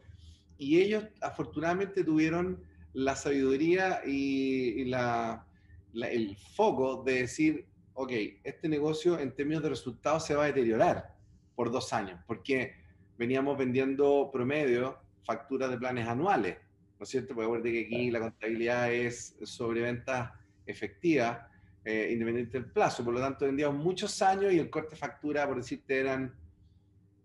Y 0.57 0.79
ellos 0.79 1.03
afortunadamente 1.19 2.05
tuvieron 2.05 2.71
la 2.93 3.15
sabiduría 3.15 4.01
y, 4.05 4.85
la, 4.85 5.45
el 5.93 6.35
foco 6.55 7.03
de 7.03 7.21
decir, 7.21 7.65
ok, 7.93 8.11
este 8.43 8.69
negocio 8.69 9.19
en 9.19 9.35
términos 9.35 9.63
de 9.63 9.69
resultados 9.69 10.25
se 10.25 10.35
va 10.35 10.43
a 10.43 10.47
deteriorar 10.47 11.15
por 11.55 11.71
dos 11.71 11.93
años, 11.93 12.19
porque 12.27 12.75
veníamos 13.17 13.57
vendiendo 13.57 14.29
promedio 14.31 14.97
facturas 15.25 15.69
de 15.69 15.77
planes 15.77 16.07
anuales, 16.07 16.57
¿no 16.99 17.03
es 17.03 17.09
cierto? 17.09 17.33
Porque 17.33 17.45
acuérdate 17.45 17.71
que 17.71 17.85
aquí 17.85 18.11
la 18.11 18.19
contabilidad 18.19 18.91
es 18.91 19.35
sobre 19.43 19.81
ventas 19.81 20.31
efectivas, 20.65 21.39
eh, 21.85 22.09
independiente 22.13 22.59
del 22.59 22.71
plazo, 22.71 23.03
por 23.03 23.13
lo 23.13 23.19
tanto 23.19 23.45
vendíamos 23.45 23.83
muchos 23.83 24.21
años 24.21 24.53
y 24.53 24.59
el 24.59 24.69
corte 24.69 24.91
de 24.91 24.95
factura, 24.95 25.45
por 25.47 25.57
decirte, 25.57 25.99
eran 25.99 26.33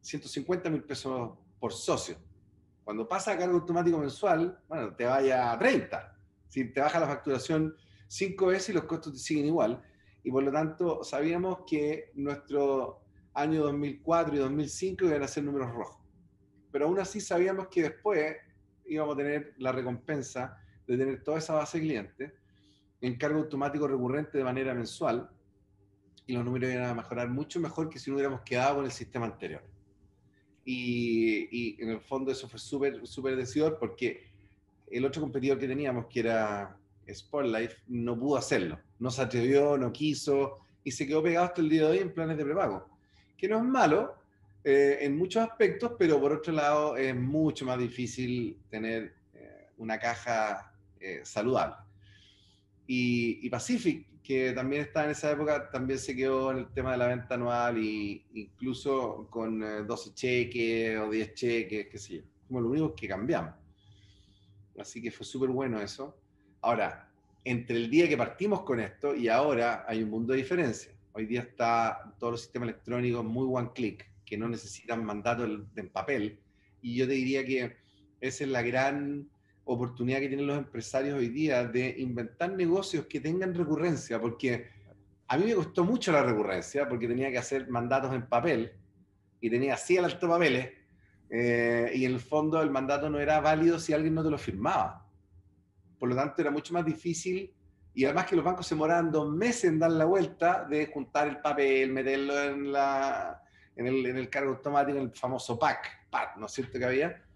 150 0.01 0.71
mil 0.71 0.83
pesos 0.83 1.39
por 1.61 1.73
socio. 1.73 2.17
Cuando 2.89 3.07
pasa 3.07 3.33
a 3.33 3.37
cargo 3.37 3.57
automático 3.57 3.99
mensual, 3.99 4.59
bueno, 4.67 4.97
te 4.97 5.05
vaya 5.05 5.53
a 5.53 5.59
30. 5.59 6.17
Si 6.49 6.73
te 6.73 6.81
baja 6.81 6.99
la 6.99 7.07
facturación 7.07 7.77
cinco 8.07 8.47
veces 8.47 8.71
y 8.71 8.73
los 8.73 8.85
costos 8.85 9.13
te 9.13 9.19
siguen 9.19 9.45
igual 9.45 9.83
y 10.25 10.31
por 10.31 10.43
lo 10.43 10.51
tanto 10.51 11.05
sabíamos 11.05 11.65
que 11.69 12.13
nuestro 12.15 13.03
año 13.35 13.65
2004 13.65 14.35
y 14.35 14.39
2005 14.39 15.05
iban 15.05 15.23
a 15.23 15.29
ser 15.29 15.45
números 15.45 15.71
rojos. 15.71 16.03
Pero 16.73 16.87
aún 16.87 16.99
así 16.99 17.21
sabíamos 17.21 17.69
que 17.69 17.83
después 17.83 18.37
íbamos 18.87 19.17
a 19.17 19.19
tener 19.19 19.53
la 19.59 19.73
recompensa 19.73 20.57
de 20.87 20.97
tener 20.97 21.23
toda 21.23 21.37
esa 21.37 21.53
base 21.57 21.77
de 21.77 21.85
clientes 21.85 22.33
en 23.03 23.19
cargo 23.19 23.41
automático 23.41 23.87
recurrente 23.87 24.39
de 24.39 24.45
manera 24.45 24.73
mensual 24.73 25.29
y 26.25 26.33
los 26.33 26.43
números 26.43 26.73
iban 26.73 26.87
a 26.87 26.95
mejorar 26.95 27.29
mucho 27.29 27.61
mejor 27.61 27.91
que 27.91 27.99
si 27.99 28.09
no 28.09 28.17
hubiéramos 28.17 28.41
quedado 28.41 28.77
con 28.77 28.87
el 28.87 28.93
sistema 28.93 29.27
anterior. 29.27 29.63
Y, 30.71 31.83
en 31.83 31.91
el 31.91 32.01
fondo 32.01 32.31
eso 32.31 32.47
fue 32.47 32.59
súper, 32.59 33.07
súper 33.07 33.37
decidor 33.37 33.79
porque 33.79 34.27
el 34.91 35.05
otro 35.05 35.23
competidor 35.23 35.59
que 35.59 35.67
teníamos, 35.67 36.07
que 36.07 36.21
era 36.21 36.77
Sportlife, 37.09 37.77
no 37.89 38.19
pudo 38.19 38.37
hacerlo 38.37 38.79
no 38.99 39.11
se 39.11 39.23
atrevió, 39.23 39.77
no 39.79 39.93
quiso 39.93 40.59
y 40.85 40.91
se 40.91 41.07
quedó 41.07 41.23
pegado 41.23 41.47
hasta 41.47 41.61
el 41.61 41.69
día 41.69 41.83
de 41.83 41.89
hoy 41.89 41.99
en 41.99 42.13
planes 42.13 42.37
de 42.37 42.45
prepago. 42.45 42.89
Que 43.37 43.49
no 43.49 43.59
es 43.59 43.65
malo 43.65 44.15
eh, 44.65 44.99
en 45.01 45.17
muchos 45.17 45.43
aspectos, 45.43 45.93
pero 45.99 46.21
por 46.21 46.33
otro 46.33 46.53
lado 46.53 46.97
es 46.97 47.15
mucho 47.15 47.65
más 47.65 47.79
difícil 47.79 48.59
tener 48.69 49.15
eh, 49.35 49.69
una 49.79 49.99
caja 49.99 50.73
eh, 51.01 51.21
saludable. 51.25 51.77
Y, 52.91 53.47
y, 53.47 53.51
Pacific, 53.51 54.07
que 54.23 54.53
también 54.53 54.83
está 54.83 55.05
en 55.05 55.11
esa 55.11 55.31
época, 55.31 55.71
también 55.71 55.99
se 55.99 56.17
quedó 56.17 56.51
en 56.51 56.59
el 56.59 56.69
tema 56.73 56.93
de 56.93 56.97
la 56.97 57.07
venta 57.07 57.35
anual 57.35 57.77
e 57.77 58.25
incluso 58.33 59.29
con 59.29 59.87
12 59.87 60.15
cheques 60.15 60.99
o 60.99 61.11
10 61.11 61.35
cheques, 61.35 61.89
qué 61.89 61.99
sé 61.99 62.17
yo. 62.17 62.23
Como 62.47 62.63
lo 62.63 62.71
único 62.71 62.95
que 62.95 63.07
cambiamos. 63.07 63.55
Así 64.79 65.03
que 65.03 65.11
fue 65.11 65.27
súper 65.27 65.51
bueno 65.51 65.79
eso. 65.81 66.17
Ahora, 66.63 67.11
entre 67.45 67.77
el 67.77 67.91
día 67.91 68.09
que 68.09 68.17
partimos 68.17 68.63
con 68.63 68.81
esto 68.81 69.15
y 69.15 69.29
ahora 69.29 69.85
hay 69.87 70.03
un 70.03 70.09
mundo 70.11 70.33
de 70.33 70.39
diferencia. 70.39 70.93
Hoy 71.13 71.27
día 71.27 71.41
está 71.41 72.15
todos 72.19 72.33
los 72.33 72.41
sistemas 72.41 72.71
electrónicos 72.71 73.25
muy 73.25 73.47
one 73.51 73.71
click, 73.75 74.11
que 74.25 74.39
no 74.39 74.49
necesitan 74.49 75.05
mandato 75.05 75.45
en 75.45 75.89
papel. 75.91 76.39
Y 76.81 76.97
yo 76.97 77.07
te 77.07 77.13
diría 77.13 77.45
que 77.45 77.77
esa 78.21 78.45
es 78.45 78.51
la 78.51 78.63
gran 78.63 79.29
oportunidad 79.69 80.21
que 80.21 80.29
tienen 80.29 80.47
los 80.47 80.59
empresarios 80.59 81.19
hoy 81.19 81.29
día 81.29 81.65
de 81.65 81.95
inventar 81.99 82.53
negocios 82.53 83.07
que 83.07 83.21
tengan 83.21 83.55
recurrencia, 83.55 84.19
porque 84.19 84.67
a 85.27 85.37
mí 85.37 85.45
me 85.45 85.55
costó 85.55 85.85
mucho 85.85 86.11
la 86.11 86.23
recurrencia, 86.23 86.89
porque 86.89 87.07
tenía 87.07 87.31
que 87.31 87.39
hacer 87.39 87.69
mandatos 87.69 88.15
en 88.15 88.27
papel 88.27 88.73
y 89.41 89.51
tenía 89.51 89.75
así 89.75 89.99
al 89.99 90.07
alto 90.07 90.27
papeles, 90.27 90.73
eh, 91.31 91.93
y 91.95 92.07
en 92.07 92.13
el 92.15 92.21
fondo 92.21 92.63
el 92.63 92.71
mandato 92.71 93.11
no 93.11 93.21
era 93.21 93.41
válido 93.41 93.79
si 93.79 93.93
alguien 93.93 94.15
no 94.15 94.25
te 94.25 94.31
lo 94.31 94.39
firmaba. 94.39 95.07
Por 95.99 96.09
lo 96.09 96.17
tanto, 96.17 96.41
era 96.41 96.51
mucho 96.51 96.73
más 96.73 96.87
difícil 96.87 97.53
y 97.93 98.05
además 98.07 98.25
que 98.25 98.37
los 98.37 98.45
bancos 98.45 98.67
se 98.67 98.75
demoraban 98.75 99.13
dos 99.13 99.31
meses 99.31 99.65
en 99.65 99.79
dar 99.79 99.91
la 99.91 100.07
vuelta 100.07 100.65
de 100.65 100.87
juntar 100.87 101.29
el 101.29 101.41
papel, 101.41 101.93
meterlo 101.93 102.43
en, 102.43 102.73
la, 102.73 103.43
en, 103.77 103.87
el, 103.87 104.07
en 104.07 104.17
el 104.17 104.31
cargo 104.31 104.53
automático, 104.53 104.97
en 104.97 105.05
el 105.05 105.13
famoso 105.13 105.59
PAC, 105.59 106.09
PAC, 106.09 106.39
¿no 106.39 106.47
es 106.47 106.53
cierto 106.53 106.79
que 106.79 106.85
había? 106.87 107.28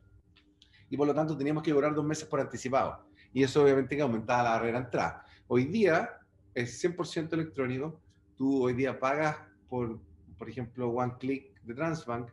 Y 0.93 0.97
por 0.99 1.07
lo 1.07 1.15
tanto 1.15 1.35
teníamos 1.35 1.63
que 1.63 1.73
cobrar 1.73 1.95
dos 1.95 2.05
meses 2.05 2.29
por 2.29 2.39
anticipado. 2.39 3.07
Y 3.33 3.43
eso 3.43 3.63
obviamente 3.63 3.97
que 3.97 4.03
aumentaba 4.03 4.43
la 4.43 4.51
barrera 4.51 4.79
de 4.79 4.85
entrada. 4.85 5.25
Hoy 5.47 5.65
día 5.65 6.21
es 6.55 6.85
100% 6.85 7.33
electrónico. 7.33 7.99
Tú 8.37 8.65
hoy 8.65 8.75
día 8.75 9.01
pagas 9.01 9.39
por, 9.71 9.99
por 10.37 10.51
ejemplo, 10.51 10.91
One 10.91 11.15
Click 11.19 11.59
de 11.63 11.73
Transbank. 11.73 12.29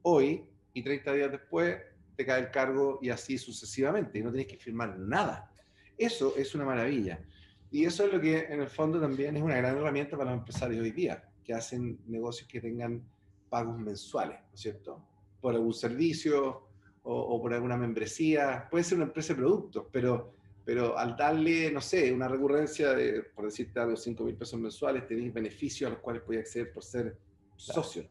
Hoy 0.00 0.42
y 0.72 0.82
30 0.82 1.12
días 1.12 1.32
después 1.32 1.82
te 2.16 2.24
cae 2.24 2.40
el 2.40 2.50
cargo 2.50 2.98
y 3.02 3.10
así 3.10 3.36
sucesivamente. 3.36 4.18
Y 4.18 4.22
no 4.22 4.30
tienes 4.30 4.50
que 4.50 4.56
firmar 4.56 4.98
nada. 4.98 5.52
Eso 5.98 6.32
es 6.34 6.54
una 6.54 6.64
maravilla. 6.64 7.22
Y 7.70 7.84
eso 7.84 8.06
es 8.06 8.12
lo 8.14 8.18
que 8.22 8.38
en 8.38 8.62
el 8.62 8.68
fondo 8.68 8.98
también 8.98 9.36
es 9.36 9.42
una 9.42 9.58
gran 9.58 9.76
herramienta 9.76 10.16
para 10.16 10.30
los 10.30 10.38
empresarios 10.38 10.80
hoy 10.80 10.92
día, 10.92 11.28
que 11.44 11.52
hacen 11.52 12.00
negocios 12.06 12.48
que 12.48 12.62
tengan 12.62 13.06
pagos 13.50 13.78
mensuales, 13.78 14.40
¿no 14.48 14.54
es 14.54 14.60
cierto? 14.62 15.06
Por 15.42 15.54
algún 15.54 15.74
servicio 15.74 16.67
o, 17.10 17.40
por 17.40 17.54
alguna 17.54 17.76
membresía. 17.76 18.68
Puede 18.70 18.84
ser 18.84 18.98
una 18.98 19.06
empresa 19.06 19.32
de 19.32 19.38
productos, 19.38 19.86
pero, 19.90 20.34
pero 20.64 20.98
al 20.98 21.16
darle, 21.16 21.70
no 21.72 21.80
sé, 21.80 22.12
una 22.12 22.28
recurrencia 22.28 22.92
de, 22.92 23.22
por 23.22 23.46
decirte 23.46 23.80
algo, 23.80 23.96
5 23.96 24.24
mil 24.24 24.34
pesos 24.34 24.60
mensuales, 24.60 25.06
tenéis 25.06 25.32
beneficios 25.32 25.88
a 25.88 25.94
los 25.94 26.02
cuales 26.02 26.22
podéis 26.22 26.42
acceder 26.42 26.72
por 26.72 26.84
ser 26.84 27.16
socio, 27.56 28.06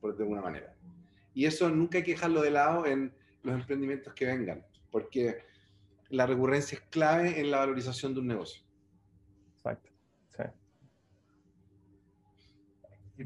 por 0.00 0.16
de 0.16 0.22
alguna 0.22 0.40
manera. 0.40 0.74
Y 1.34 1.44
eso 1.44 1.68
nunca 1.68 1.98
hay 1.98 2.04
que 2.04 2.12
dejarlo 2.12 2.40
de 2.40 2.50
lado 2.50 2.86
en 2.86 3.12
los 3.42 3.54
emprendimientos 3.54 4.14
que 4.14 4.24
vengan, 4.24 4.64
porque 4.90 5.42
la 6.08 6.26
recurrencia 6.26 6.78
es 6.78 6.84
clave 6.88 7.38
en 7.38 7.50
la 7.50 7.58
valorización 7.58 8.14
de 8.14 8.20
un 8.20 8.28
negocio. 8.28 8.62
Exacto. 9.58 9.90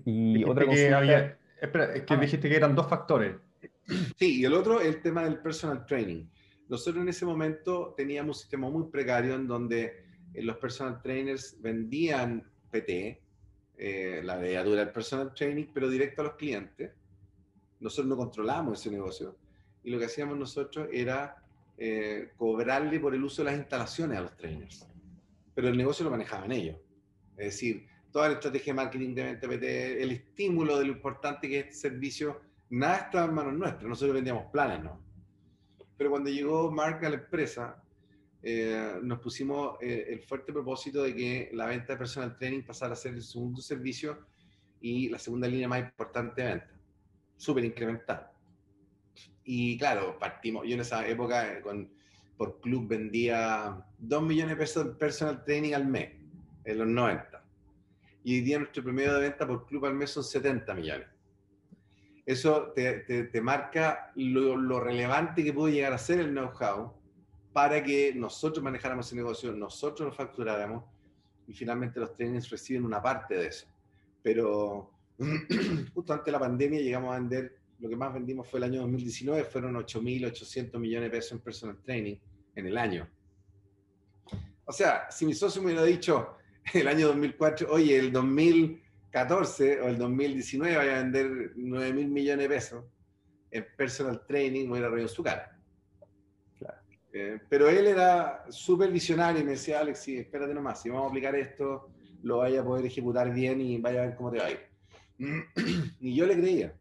Y 0.05 0.43
otra 0.45 0.67
cosa. 0.67 0.75
Que 0.75 1.37
espera, 1.61 1.95
es 1.95 2.03
que 2.03 2.15
ah. 2.15 2.17
dijiste 2.17 2.49
que 2.49 2.57
eran 2.57 2.75
dos 2.75 2.89
factores. 2.89 3.37
Sí, 4.19 4.41
y 4.41 4.45
el 4.45 4.55
otro 4.55 4.81
es 4.81 4.89
el 4.89 5.03
tema 5.03 5.25
del 5.25 5.39
personal 5.39 5.85
training. 5.87 6.25
Nosotros 6.69 7.03
en 7.03 7.09
ese 7.09 7.27
momento 7.27 7.95
teníamos 7.97 8.37
un 8.37 8.41
sistema 8.41 8.71
muy 8.71 8.89
precario 8.91 9.35
en 9.35 9.47
donde 9.47 10.05
eh, 10.33 10.43
los 10.43 10.57
personal 10.57 11.01
trainers 11.03 11.57
vendían 11.61 12.51
PT 12.71 13.21
eh, 13.77 14.21
la 14.23 14.37
mediatura 14.37 14.85
del 14.85 14.93
personal 14.93 15.35
training, 15.35 15.67
pero 15.73 15.91
directo 15.91 16.23
a 16.23 16.25
los 16.27 16.35
clientes. 16.35 16.93
Nosotros 17.81 18.07
no 18.07 18.17
controlamos 18.17 18.81
ese 18.81 18.91
negocio 18.91 19.37
y 19.83 19.91
lo 19.91 19.99
que 19.99 20.05
hacíamos 20.05 20.39
nosotros 20.39 20.89
era 20.93 21.43
eh, 21.77 22.31
cobrarle 22.37 23.01
por 23.01 23.15
el 23.15 23.25
uso 23.25 23.43
de 23.43 23.51
las 23.51 23.59
instalaciones 23.59 24.19
a 24.19 24.23
los 24.23 24.37
trainers. 24.37 24.87
Pero 25.55 25.69
el 25.69 25.77
negocio 25.77 26.05
lo 26.05 26.11
manejaban 26.11 26.53
ellos. 26.53 26.77
Es 27.37 27.47
decir, 27.47 27.87
toda 28.13 28.29
la 28.29 28.35
estrategia 28.35 28.73
de 28.73 28.77
marketing 28.77 29.15
de 29.15 29.37
TPT, 29.37 29.65
el 30.03 30.13
estímulo 30.13 30.79
de 30.79 30.87
lo 30.87 30.93
importante 30.93 31.49
que 31.49 31.59
es 31.59 31.67
este 31.67 31.89
servicio, 31.89 32.41
nada 32.73 32.97
estaba 32.97 33.27
en 33.27 33.35
manos 33.35 33.55
nuestras. 33.55 33.85
Nosotros 33.85 34.15
vendíamos 34.15 34.51
planes, 34.51 34.83
¿no? 34.83 34.99
Pero 35.97 36.11
cuando 36.11 36.31
llegó 36.31 36.71
Mark 36.71 37.05
a 37.05 37.11
la 37.11 37.17
empresa, 37.17 37.83
eh, 38.43 38.95
nos 39.03 39.21
pusimos 39.21 39.77
eh, 39.81 40.07
el 40.09 40.21
fuerte 40.21 40.53
propósito 40.53 41.03
de 41.03 41.15
que 41.15 41.51
la 41.53 41.67
venta 41.67 41.93
de 41.93 41.99
personal 41.99 42.37
training 42.37 42.63
pasara 42.63 42.95
a 42.95 42.97
ser 42.97 43.13
el 43.15 43.23
segundo 43.23 43.61
servicio 43.61 44.27
y 44.81 45.11
la 45.11 45.19
segunda 45.19 45.47
línea 45.47 45.69
más 45.69 45.81
importante 45.81 46.43
de 46.43 46.49
venta. 46.49 46.71
Súper 47.37 47.65
incremental. 47.65 48.31
Y 49.45 49.77
claro, 49.77 50.19
partimos, 50.19 50.67
yo 50.67 50.75
en 50.75 50.81
esa 50.81 51.07
época 51.07 51.53
eh, 51.53 51.63
por 52.39 52.59
club 52.61 52.89
vendía 52.89 53.85
2 53.99 54.23
millones 54.23 54.57
de 54.57 54.57
pesos 54.57 54.87
de 54.87 54.93
personal 54.93 55.45
training 55.45 55.75
al 55.75 55.87
mes, 55.87 56.11
en 56.65 56.79
los 56.79 56.89
90. 56.89 57.45
Y 58.25 58.37
hoy 58.37 58.41
día 58.41 58.59
nuestro 58.59 58.83
promedio 58.83 59.13
de 59.15 59.21
venta 59.21 59.47
por 59.47 59.67
club 59.67 59.85
al 59.85 59.95
mes 59.95 60.11
son 60.11 60.25
70 60.25 60.75
millones. 60.75 61.12
Eso 62.25 62.73
te, 62.75 63.01
te, 63.01 63.41
marca 63.41 64.13
lo, 64.15 64.57
lo, 64.57 64.79
relevante 64.79 65.43
que 65.43 65.53
puede 65.53 65.75
llegar 65.75 65.93
a 65.93 65.99
ser 65.99 66.21
el 66.21 66.31
know-how 66.31 66.93
para 67.53 67.83
que 67.83 68.15
nosotros 68.15 68.63
manejáramos 68.63 69.07
ese 69.07 69.17
negocio, 69.17 69.53
nosotros 69.53 70.09
lo 70.09 70.15
facturáramos 70.15 70.85
y 71.47 71.53
finalmente 71.53 71.99
los 71.99 72.15
trainings 72.15 72.49
reciben 72.49 72.85
una 72.85 73.03
parte 73.03 73.35
de 73.35 73.49
eso. 73.49 73.67
Pero 74.23 74.93
justo 75.95 76.13
antes 76.13 76.27
de 76.27 76.33
la 76.33 76.39
pandemia 76.39 76.81
llegamos 76.81 77.13
a 77.13 77.19
vender 77.19 77.59
lo 77.81 77.89
que 77.89 77.97
más 77.97 78.15
vendimos 78.15 78.49
fue 78.49 78.59
el 78.59 78.65
año 78.65 78.81
2019, 78.83 79.45
fueron 79.45 79.75
8.800 79.75 80.79
millones 80.79 81.11
de 81.11 81.17
pesos 81.17 81.33
en 81.33 81.41
personal 81.41 81.83
training 81.83 82.17
en 82.55 82.67
el 82.67 82.79
año. 82.79 83.09
O 84.65 84.73
sea, 84.73 85.11
si 85.11 85.27
mi 85.27 85.35
socio 85.35 85.61
me 85.61 85.73
hubiera 85.73 85.85
dicho 85.85 86.37
el 86.73 86.87
año 86.87 87.09
2004, 87.09 87.69
oye, 87.71 87.99
el 87.99 88.13
2014 89.13 89.81
o 89.83 89.89
el 89.89 89.99
2019 89.99 90.77
vaya 90.77 90.99
a 90.99 91.03
vender 91.03 91.53
9 91.55 91.93
mil 91.93 92.09
millones 92.09 92.49
de 92.49 92.55
pesos 92.55 92.85
en 93.51 93.67
personal 93.77 94.25
training, 94.27 94.65
me 94.65 94.73
hubiera 94.73 94.89
reído 94.89 95.09
en 95.09 95.15
su 95.15 95.23
cara. 95.23 95.59
Eh, 97.15 97.39
pero 97.47 97.69
él 97.69 97.87
era 97.87 98.47
súper 98.49 98.91
visionario 98.91 99.43
y 99.43 99.45
me 99.45 99.51
decía, 99.51 99.81
Alex, 99.81 99.99
sí, 99.99 100.17
espérate 100.17 100.55
nomás, 100.55 100.81
si 100.81 100.89
vamos 100.89 101.05
a 101.05 101.09
aplicar 101.09 101.35
esto, 101.35 101.91
lo 102.23 102.39
vaya 102.39 102.63
a 102.63 102.65
poder 102.65 102.87
ejecutar 102.87 103.31
bien 103.35 103.61
y 103.61 103.77
vaya 103.77 104.03
a 104.03 104.07
ver 104.07 104.17
cómo 104.17 104.31
te 104.31 104.39
va 104.39 104.47
a 104.47 104.51
ir. 104.51 104.61
y 106.01 106.15
yo 106.15 106.25
le 106.25 106.39
creía. 106.39 106.75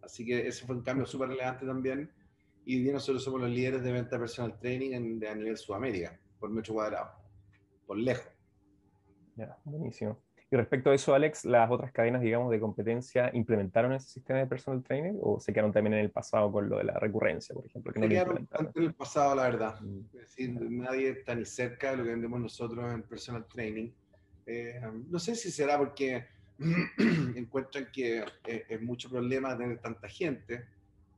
Así 0.00 0.24
que 0.24 0.46
ese 0.46 0.64
fue 0.64 0.76
un 0.76 0.82
cambio 0.82 1.06
súper 1.06 1.30
relevante 1.30 1.66
también. 1.66 2.08
Y 2.64 2.78
nosotros 2.82 3.24
somos 3.24 3.40
los 3.40 3.50
líderes 3.50 3.82
de 3.82 3.90
venta 3.90 4.16
personal 4.16 4.56
training 4.60 4.92
en, 4.92 5.26
a 5.26 5.34
nivel 5.34 5.56
Sudamérica, 5.56 6.16
por 6.38 6.50
metro 6.50 6.74
cuadrado, 6.74 7.10
por 7.84 7.98
lejos. 7.98 8.30
Ya, 9.34 9.58
buenísimo. 9.64 10.27
Y 10.50 10.56
respecto 10.56 10.90
a 10.90 10.94
eso, 10.94 11.14
Alex, 11.14 11.44
¿las 11.44 11.70
otras 11.70 11.92
cadenas, 11.92 12.22
digamos, 12.22 12.50
de 12.50 12.58
competencia 12.58 13.30
implementaron 13.34 13.92
ese 13.92 14.08
sistema 14.08 14.38
de 14.38 14.46
personal 14.46 14.82
training 14.82 15.18
o 15.20 15.38
se 15.38 15.52
quedaron 15.52 15.72
también 15.72 15.94
en 15.94 16.00
el 16.00 16.10
pasado 16.10 16.50
con 16.50 16.70
lo 16.70 16.78
de 16.78 16.84
la 16.84 16.94
recurrencia, 16.94 17.54
por 17.54 17.66
ejemplo? 17.66 17.92
Que 17.92 18.00
se 18.00 18.08
quedaron 18.08 18.48
en 18.74 18.82
el 18.82 18.94
pasado, 18.94 19.34
la 19.34 19.42
verdad. 19.42 19.78
Mm. 19.80 20.00
Es 20.14 20.20
decir, 20.20 20.58
nadie 20.70 21.10
está 21.10 21.34
ni 21.34 21.44
cerca 21.44 21.90
de 21.90 21.98
lo 21.98 22.04
que 22.04 22.10
vendemos 22.10 22.40
nosotros 22.40 22.94
en 22.94 23.02
personal 23.02 23.44
training. 23.46 23.90
Eh, 24.46 24.80
no 25.10 25.18
sé 25.18 25.34
si 25.34 25.50
será 25.50 25.76
porque 25.76 26.24
encuentran 27.36 27.88
que 27.92 28.24
es, 28.46 28.80
mucho 28.80 29.10
problema 29.10 29.56
tener 29.56 29.78
tanta 29.80 30.08
gente. 30.08 30.64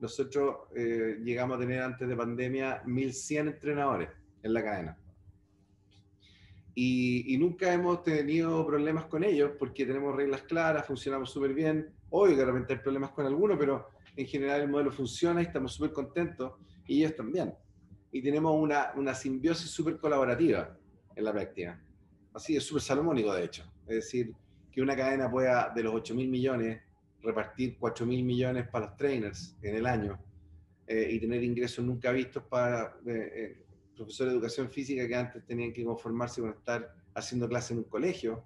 Nosotros 0.01 0.57
eh, 0.75 1.19
llegamos 1.23 1.57
a 1.57 1.61
tener 1.61 1.83
antes 1.83 2.09
de 2.09 2.17
pandemia 2.17 2.83
1.100 2.83 3.53
entrenadores 3.53 4.09
en 4.43 4.53
la 4.53 4.65
cadena. 4.65 4.97
Y, 6.83 7.37
nunca 7.37 7.71
hemos 7.75 8.03
tenido 8.03 8.67
problemas 8.67 9.05
con 9.05 9.23
ellos 9.23 9.51
porque 9.59 9.85
tenemos 9.85 10.17
reglas 10.17 10.45
claras, 10.45 10.87
funcionamos 10.87 11.31
súper 11.31 11.53
bien. 11.53 11.91
Hoy 12.09 12.35
de 12.35 12.43
repente 12.43 12.73
hay 12.73 12.79
problemas 12.79 13.11
con 13.11 13.27
algunos, 13.27 13.59
pero 13.59 13.91
en 14.17 14.27
general 14.27 14.63
el 14.63 14.71
modelo 14.71 14.91
funciona 14.91 15.43
y 15.43 15.45
estamos 15.45 15.75
súper 15.75 15.93
contentos 15.93 16.55
y 16.87 17.01
ellos 17.01 17.15
también. 17.15 17.53
Y 18.11 18.23
tenemos 18.23 18.59
una, 18.59 18.93
una 18.97 19.13
simbiosis 19.13 19.71
súper 19.71 19.99
colaborativa 19.99 20.75
en 21.15 21.23
la 21.23 21.35
práctica. 21.35 21.79
Así 22.33 22.57
es 22.57 22.65
súper 22.65 22.81
salomónico, 22.81 23.35
de 23.35 23.45
hecho. 23.45 23.71
Es 23.87 23.97
decir, 23.97 24.33
que 24.73 24.81
una 24.81 24.97
cadena 24.97 25.31
pueda, 25.31 25.71
de 25.77 25.83
los 25.83 25.95
8 25.95 26.15
mil 26.15 26.31
millones, 26.31 26.81
repartir 27.21 27.77
4 27.79 28.07
mil 28.07 28.25
millones 28.25 28.67
para 28.69 28.87
los 28.87 28.97
trainers 28.97 29.55
en 29.61 29.75
el 29.75 29.85
año 29.85 30.19
eh, 30.87 31.09
y 31.11 31.21
tener 31.21 31.45
ingresos 31.45 31.85
nunca 31.85 32.11
vistos 32.11 32.43
para 32.45 32.97
eh, 33.05 33.33
eh, 33.35 33.65
profesores 34.01 34.33
de 34.33 34.39
educación 34.39 34.71
física 34.71 35.07
que 35.07 35.15
antes 35.15 35.45
tenían 35.45 35.73
que 35.73 35.85
conformarse 35.85 36.41
con 36.41 36.51
estar 36.51 36.95
haciendo 37.15 37.49
clase 37.49 37.75
en 37.75 37.81
un 37.81 37.85
colegio. 37.85 38.43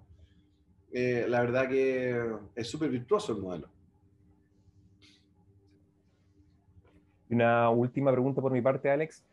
la 0.91 1.41
verdad 1.41 1.69
que 1.69 2.15
es 2.55 2.67
súper 2.67 2.89
virtuoso 2.89 3.33
el 3.33 3.41
modelo. 3.41 3.69
Una 7.29 7.69
última 7.69 8.11
pregunta 8.11 8.41
por 8.41 8.51
mi 8.51 8.61
parte, 8.61 8.89
Alex. 8.89 9.23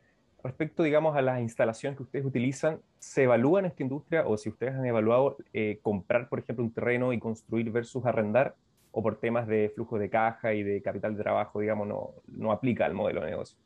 Respecto, 0.43 0.83
digamos, 0.83 1.16
a 1.16 1.23
las 1.23 1.41
instalaciones 1.41 1.97
que 1.97 2.03
ustedes 2.03 2.25
utilizan, 2.25 2.81
¿se 2.99 3.25
evalúa 3.25 3.61
en 3.61 3.66
esta 3.66 3.83
industria 3.83 4.27
o 4.27 4.37
si 4.37 4.49
ustedes 4.49 4.75
han 4.75 4.87
evaluado 4.87 5.37
eh, 5.53 5.79
comprar, 5.83 6.29
por 6.29 6.41
ejemplo, 6.41 6.64
un 6.64 6.73
terreno 6.73 7.12
y 7.12 7.18
construir 7.18 7.70
versus 7.70 8.05
arrendar? 8.07 8.57
¿O 8.91 9.03
por 9.03 9.18
temas 9.20 9.47
de 9.47 9.70
flujo 9.75 9.99
de 9.99 10.11
caja 10.11 10.53
y 10.53 10.62
de 10.62 10.83
capital 10.83 11.16
de 11.16 11.23
trabajo, 11.23 11.61
digamos, 11.61 11.87
no, 11.87 12.11
no 12.27 12.53
aplica 12.53 12.87
al 12.87 12.95
modelo 12.95 13.20
de 13.20 13.31
negocio? 13.31 13.57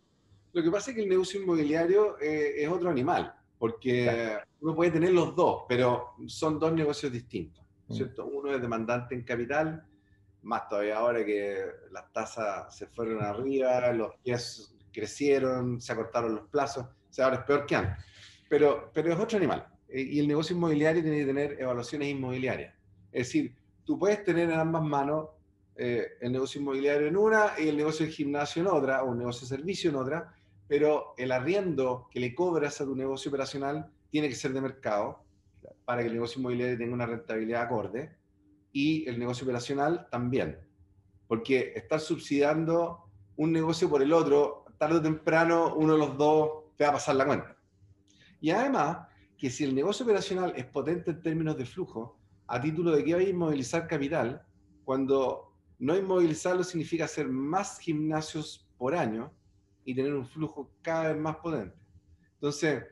Lo 0.57 0.63
que 0.63 0.71
pasa 0.71 0.91
es 0.91 0.97
que 0.97 1.03
el 1.03 1.09
negocio 1.11 1.39
inmobiliario 1.39 2.19
eh, 2.19 2.63
es 2.63 2.67
otro 2.67 2.89
animal, 2.89 3.31
porque 3.59 4.39
uno 4.63 4.75
puede 4.75 4.91
tener 4.91 5.13
los 5.13 5.37
dos, 5.37 5.65
pero 5.69 6.15
son 6.29 6.59
dos 6.59 6.73
negocios 6.73 7.13
distintos, 7.13 7.63
mm. 7.89 7.95
¿cierto? 7.95 8.25
Uno 8.25 8.55
es 8.55 8.63
demandante 8.63 9.15
en 9.15 9.23
capital, 9.23 9.87
más 10.45 10.67
todavía 10.67 10.97
ahora 10.97 11.27
que 11.27 11.63
las 11.91 12.11
tasas 12.11 12.75
se 12.75 12.87
fueron 12.87 13.23
arriba, 13.23 13.93
los 13.93 14.15
pies 14.25 14.75
crecieron, 14.91 15.79
se 15.79 15.93
acortaron 15.93 16.37
los 16.37 16.49
plazos, 16.49 16.87
o 16.87 17.13
sea, 17.13 17.27
ahora 17.27 17.41
es 17.41 17.45
peor 17.45 17.67
que 17.67 17.77
antes. 17.77 18.05
Pero, 18.49 18.91
pero 18.95 19.13
es 19.13 19.19
otro 19.19 19.37
animal. 19.37 19.67
Eh, 19.91 20.01
y 20.01 20.21
el 20.21 20.27
negocio 20.27 20.57
inmobiliario 20.57 21.03
tiene 21.03 21.19
que 21.19 21.27
tener 21.27 21.61
evaluaciones 21.61 22.09
inmobiliarias. 22.09 22.75
Es 23.13 23.27
decir, 23.27 23.55
tú 23.85 23.99
puedes 23.99 24.25
tener 24.25 24.49
en 24.49 24.59
ambas 24.59 24.85
manos 24.85 25.29
eh, 25.77 26.13
el 26.19 26.33
negocio 26.33 26.63
inmobiliario 26.63 27.09
en 27.09 27.17
una 27.19 27.51
y 27.59 27.69
el 27.69 27.77
negocio 27.77 28.07
de 28.07 28.13
gimnasio 28.13 28.63
en 28.63 28.69
otra, 28.69 29.03
o 29.03 29.11
un 29.11 29.19
negocio 29.19 29.47
de 29.47 29.55
servicio 29.55 29.91
en 29.91 29.97
otra, 29.97 30.33
pero 30.69 31.15
el 31.17 31.33
arriendo 31.33 32.09
que 32.11 32.21
le 32.21 32.35
cobras 32.35 32.81
a 32.81 32.85
tu 32.85 32.97
negocio 32.97 33.29
operacional 33.31 33.91
tiene 34.11 34.29
que 34.29 34.35
ser 34.35 34.53
de 34.53 34.61
mercado 34.61 35.25
para 35.85 36.03
que 36.03 36.09
el 36.09 36.15
negocio 36.15 36.41
inmobiliario 36.41 36.79
tenga 36.79 36.95
una 36.95 37.07
rentabilidad 37.07 37.63
acorde 37.63 38.17
y 38.73 39.09
el 39.09 39.19
negocio 39.19 39.45
operacional 39.45 40.09
también. 40.11 40.59
Porque 41.29 41.73
estar 41.75 42.01
subsidiando 42.01 43.05
un 43.37 43.53
negocio 43.53 43.89
por 43.89 44.03
el 44.03 44.13
otro 44.13 44.65
tarde 44.79 44.97
o 44.97 45.03
temprano 45.03 45.75
uno 45.77 45.95
de 45.95 45.99
los 45.99 46.17
dos 46.17 46.65
te 46.77 46.85
va 46.85 46.91
a 46.91 46.95
pasar 46.95 47.17
la 47.17 47.27
cuenta. 47.27 47.57
Y 48.41 48.51
además, 48.51 49.09
que 49.39 49.51
si 49.51 49.65
el 49.65 49.75
negocio 49.75 50.05
operacional 50.05 50.53
es 50.57 50.67
potente 50.67 51.11
en 51.11 51.23
términos 51.23 51.57
de 51.57 51.67
flujo, 51.67 52.19
a 52.47 52.61
título 52.61 52.93
de 52.93 53.05
que 53.05 53.15
va 53.15 53.21
a 53.21 53.25
inmovilizar 53.25 53.87
capital, 53.87 54.45
cuando 54.85 55.53
no 55.79 55.97
inmovilizarlo 55.97 56.63
significa 56.63 57.05
hacer 57.05 57.29
más 57.29 57.79
gimnasios 57.79 58.69
por 58.79 58.95
año 58.95 59.33
y 59.87 59.95
tener 59.95 60.13
un 60.13 60.27
flujo 60.27 60.73
cada 60.83 61.13
vez 61.13 61.17
más 61.17 61.37
potente. 61.37 61.77
Entonces, 62.35 62.85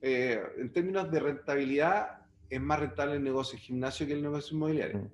eh, 0.00 0.42
en 0.56 0.72
términos 0.72 1.10
de 1.10 1.20
rentabilidad, 1.20 2.22
es 2.48 2.60
más 2.60 2.80
rentable 2.80 3.14
el 3.14 3.22
negocio 3.22 3.56
de 3.56 3.62
gimnasio 3.62 4.06
que 4.06 4.14
el 4.14 4.22
negocio 4.22 4.56
inmobiliario. 4.56 4.98
Mm. 4.98 5.10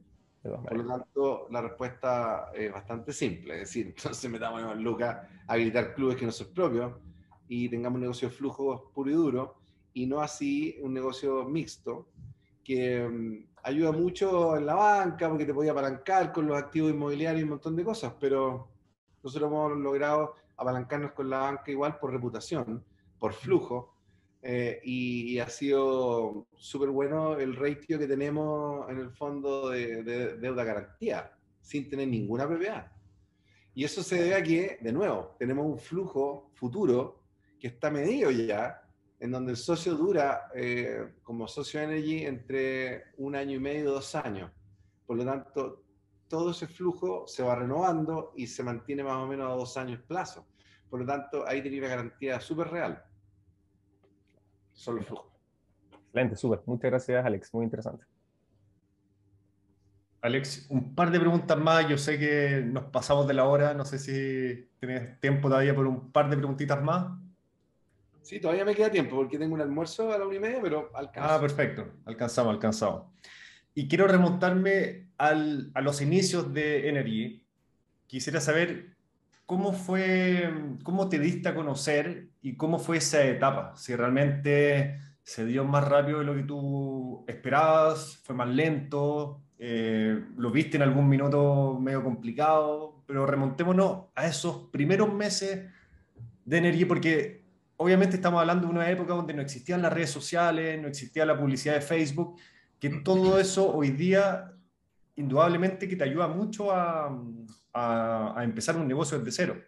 Por 0.65 0.77
lo 0.77 0.87
tanto, 0.87 1.49
la 1.51 1.61
respuesta 1.61 2.53
es 2.55 2.73
bastante 2.73 3.13
simple. 3.13 3.55
Es 3.55 3.61
decir, 3.61 3.87
entonces 3.97 4.31
metamos 4.31 4.63
en 4.63 4.83
Lucas 4.83 5.17
a 5.47 5.53
habilitar 5.53 5.93
clubes 5.95 6.17
que 6.17 6.25
no 6.25 6.33
son 6.33 6.55
propios 6.55 6.93
y 7.49 7.69
tengamos 7.69 7.97
un 7.97 8.03
negocio 8.03 8.29
de 8.29 8.35
flujos 8.35 8.83
puro 8.95 9.11
y 9.11 9.15
duro 9.15 9.57
y 9.93 10.07
no 10.07 10.21
así 10.21 10.79
un 10.83 10.95
negocio 10.95 11.45
mixto 11.45 12.09
que 12.63 13.09
mm, 13.09 13.47
ayuda 13.65 13.91
mucho 13.91 14.57
en 14.57 14.67
la 14.67 14.75
banca 14.75 15.29
porque 15.29 15.45
te 15.45 15.55
podía 15.55 15.73
apalancar 15.73 16.33
con 16.33 16.47
los 16.47 16.57
activos 16.57 16.93
inmobiliarios 16.93 17.41
y 17.41 17.45
un 17.45 17.51
montón 17.51 17.75
de 17.75 17.85
cosas, 17.85 18.13
pero 18.21 18.69
nosotros 19.23 19.51
hemos 19.51 19.77
logrado 19.79 20.37
apalancarnos 20.57 21.13
con 21.13 21.31
la 21.31 21.39
banca 21.39 21.71
igual 21.71 21.99
por 21.99 22.13
reputación, 22.13 22.85
por 23.19 23.33
flujo, 23.33 23.97
eh, 24.43 24.81
y, 24.85 25.39
ha 25.41 25.49
sido 25.49 26.47
súper 26.57 26.91
bueno 26.91 27.37
el 27.37 27.57
ratio 27.57 27.99
que 27.99 28.07
tenemos 28.07 28.89
en 28.89 28.99
el 28.99 29.11
fondo 29.11 29.71
de, 29.71 30.05
deuda 30.37 30.63
garantía, 30.63 31.33
sin 31.61 31.91
tener 31.91 32.07
ninguna 32.07 32.49
PPA. 32.49 32.93
Y 33.75 33.83
eso 33.83 34.05
se 34.05 34.23
debe 34.23 34.35
a 34.37 34.43
que, 34.43 34.79
de 34.81 34.93
nuevo, 34.93 35.35
tenemos 35.39 35.67
un 35.67 35.79
flujo 35.79 36.53
futuro 36.55 37.25
que 37.59 37.67
está 37.67 37.91
medido 37.91 38.31
ya 38.31 38.83
en 39.19 39.33
donde 39.33 39.51
el 39.51 39.57
socio 39.57 39.97
dura 39.97 40.49
eh, 40.55 41.15
como 41.25 41.49
socio 41.49 41.81
Energy 41.81 42.25
entre 42.25 43.07
un 43.17 43.35
año 43.35 43.57
y 43.57 43.61
medio, 43.61 43.93
dos 43.93 44.15
años. 44.15 44.53
Por 45.07 45.17
lo 45.17 45.25
tanto, 45.25 45.86
todo 46.29 46.51
ese 46.51 46.67
flujo 46.67 47.27
se 47.27 47.43
va 47.43 47.55
renovando 47.55 48.33
y 48.37 48.47
se 48.47 48.63
mantiene 48.63 49.05
más 49.05 49.17
o 49.17 49.27
menos 49.27 49.51
a 49.51 49.55
dos 49.55 49.77
años 49.77 50.01
plazo. 50.03 50.47
Por 50.91 51.01
lo 51.01 51.07
tanto, 51.07 51.47
ahí 51.47 51.63
tiene 51.63 51.79
una 51.79 51.89
garantía 51.89 52.41
súper 52.41 52.69
real. 52.69 53.05
Solo 54.73 54.99
el 54.99 55.05
flujo. 55.05 55.33
Excelente, 55.93 56.37
súper. 56.37 56.63
Muchas 56.67 56.91
gracias, 56.91 57.25
Alex. 57.25 57.53
Muy 57.55 57.65
interesante. 57.65 58.05
Alex, 60.23 60.67
un 60.71 60.95
par 60.95 61.11
de 61.11 61.21
preguntas 61.21 61.59
más. 61.59 61.89
Yo 61.89 61.99
sé 61.99 62.19
que 62.19 62.63
nos 62.65 62.85
pasamos 62.85 63.27
de 63.27 63.35
la 63.35 63.45
hora. 63.45 63.75
No 63.75 63.85
sé 63.85 63.99
si 63.99 64.71
tienes 64.81 65.21
tiempo 65.21 65.49
todavía 65.49 65.75
por 65.75 65.87
un 65.87 66.11
par 66.11 66.29
de 66.29 66.37
preguntitas 66.37 66.83
más. 66.83 67.19
Sí, 68.23 68.41
todavía 68.41 68.65
me 68.65 68.75
queda 68.75 68.91
tiempo 68.91 69.15
porque 69.15 69.39
tengo 69.39 69.55
un 69.55 69.61
almuerzo 69.61 70.13
a 70.13 70.19
la 70.19 70.27
una 70.27 70.35
y 70.35 70.41
media, 70.41 70.59
pero 70.61 70.91
alcanzamos. 70.95 71.31
Ah, 71.37 71.41
perfecto. 71.41 71.93
Alcanzamos, 72.07 72.55
alcanzamos. 72.55 73.05
Y 73.79 73.89
quiero 73.89 74.09
remontarme 74.09 75.11
al, 75.19 75.71
a 75.75 75.83
los 75.83 76.01
inicios 76.01 76.55
de 76.55 76.89
Energy. 76.89 77.45
Quisiera 78.07 78.41
saber 78.41 78.97
cómo 79.45 79.75
fue, 79.75 80.51
cómo 80.83 81.11
te 81.11 81.19
diste 81.19 81.51
a 81.51 81.55
conocer 81.55 82.31
y 82.41 82.57
cómo 82.57 82.79
fue 82.79 82.97
esa 82.97 83.23
etapa. 83.23 83.75
Si 83.77 83.95
realmente 83.95 84.99
se 85.23 85.45
dio 85.45 85.67
más 85.67 85.87
rápido 85.87 86.21
de 86.21 86.25
lo 86.25 86.35
que 86.35 86.45
tú 86.45 87.27
esperabas, 87.29 88.17
fue 88.25 88.35
más 88.35 88.49
lento, 88.49 89.43
eh, 89.59 90.25
lo 90.39 90.51
viste 90.51 90.79
en 90.79 90.83
algún 90.83 91.07
minuto 91.07 91.79
medio 91.79 92.03
complicado, 92.03 93.03
pero 93.07 93.27
remontémonos 93.27 94.05
a 94.15 94.27
esos 94.27 94.71
primeros 94.71 95.13
meses 95.13 95.71
de 96.47 96.57
Energy 96.57 96.87
porque 96.87 97.45
obviamente 97.77 98.17
estamos 98.17 98.41
hablando 98.41 98.69
de 98.69 98.73
una 98.73 98.91
época 98.91 99.13
donde 99.13 99.35
no 99.35 99.43
existían 99.43 99.83
las 99.83 99.93
redes 99.93 100.09
sociales, 100.09 100.81
no 100.81 100.89
existía 100.89 101.27
la 101.27 101.39
publicidad 101.39 101.75
de 101.75 101.83
Facebook, 101.83 102.39
que 102.91 103.01
todo 103.01 103.39
eso 103.39 103.75
hoy 103.75 103.91
día 103.91 104.53
indudablemente 105.17 105.89
que 105.89 105.97
te 105.97 106.05
ayuda 106.05 106.29
mucho 106.29 106.71
a, 106.71 107.19
a, 107.73 108.45
empezar 108.45 108.77
un 108.77 108.87
negocio 108.87 109.19
desde 109.19 109.33
cero. 109.33 109.63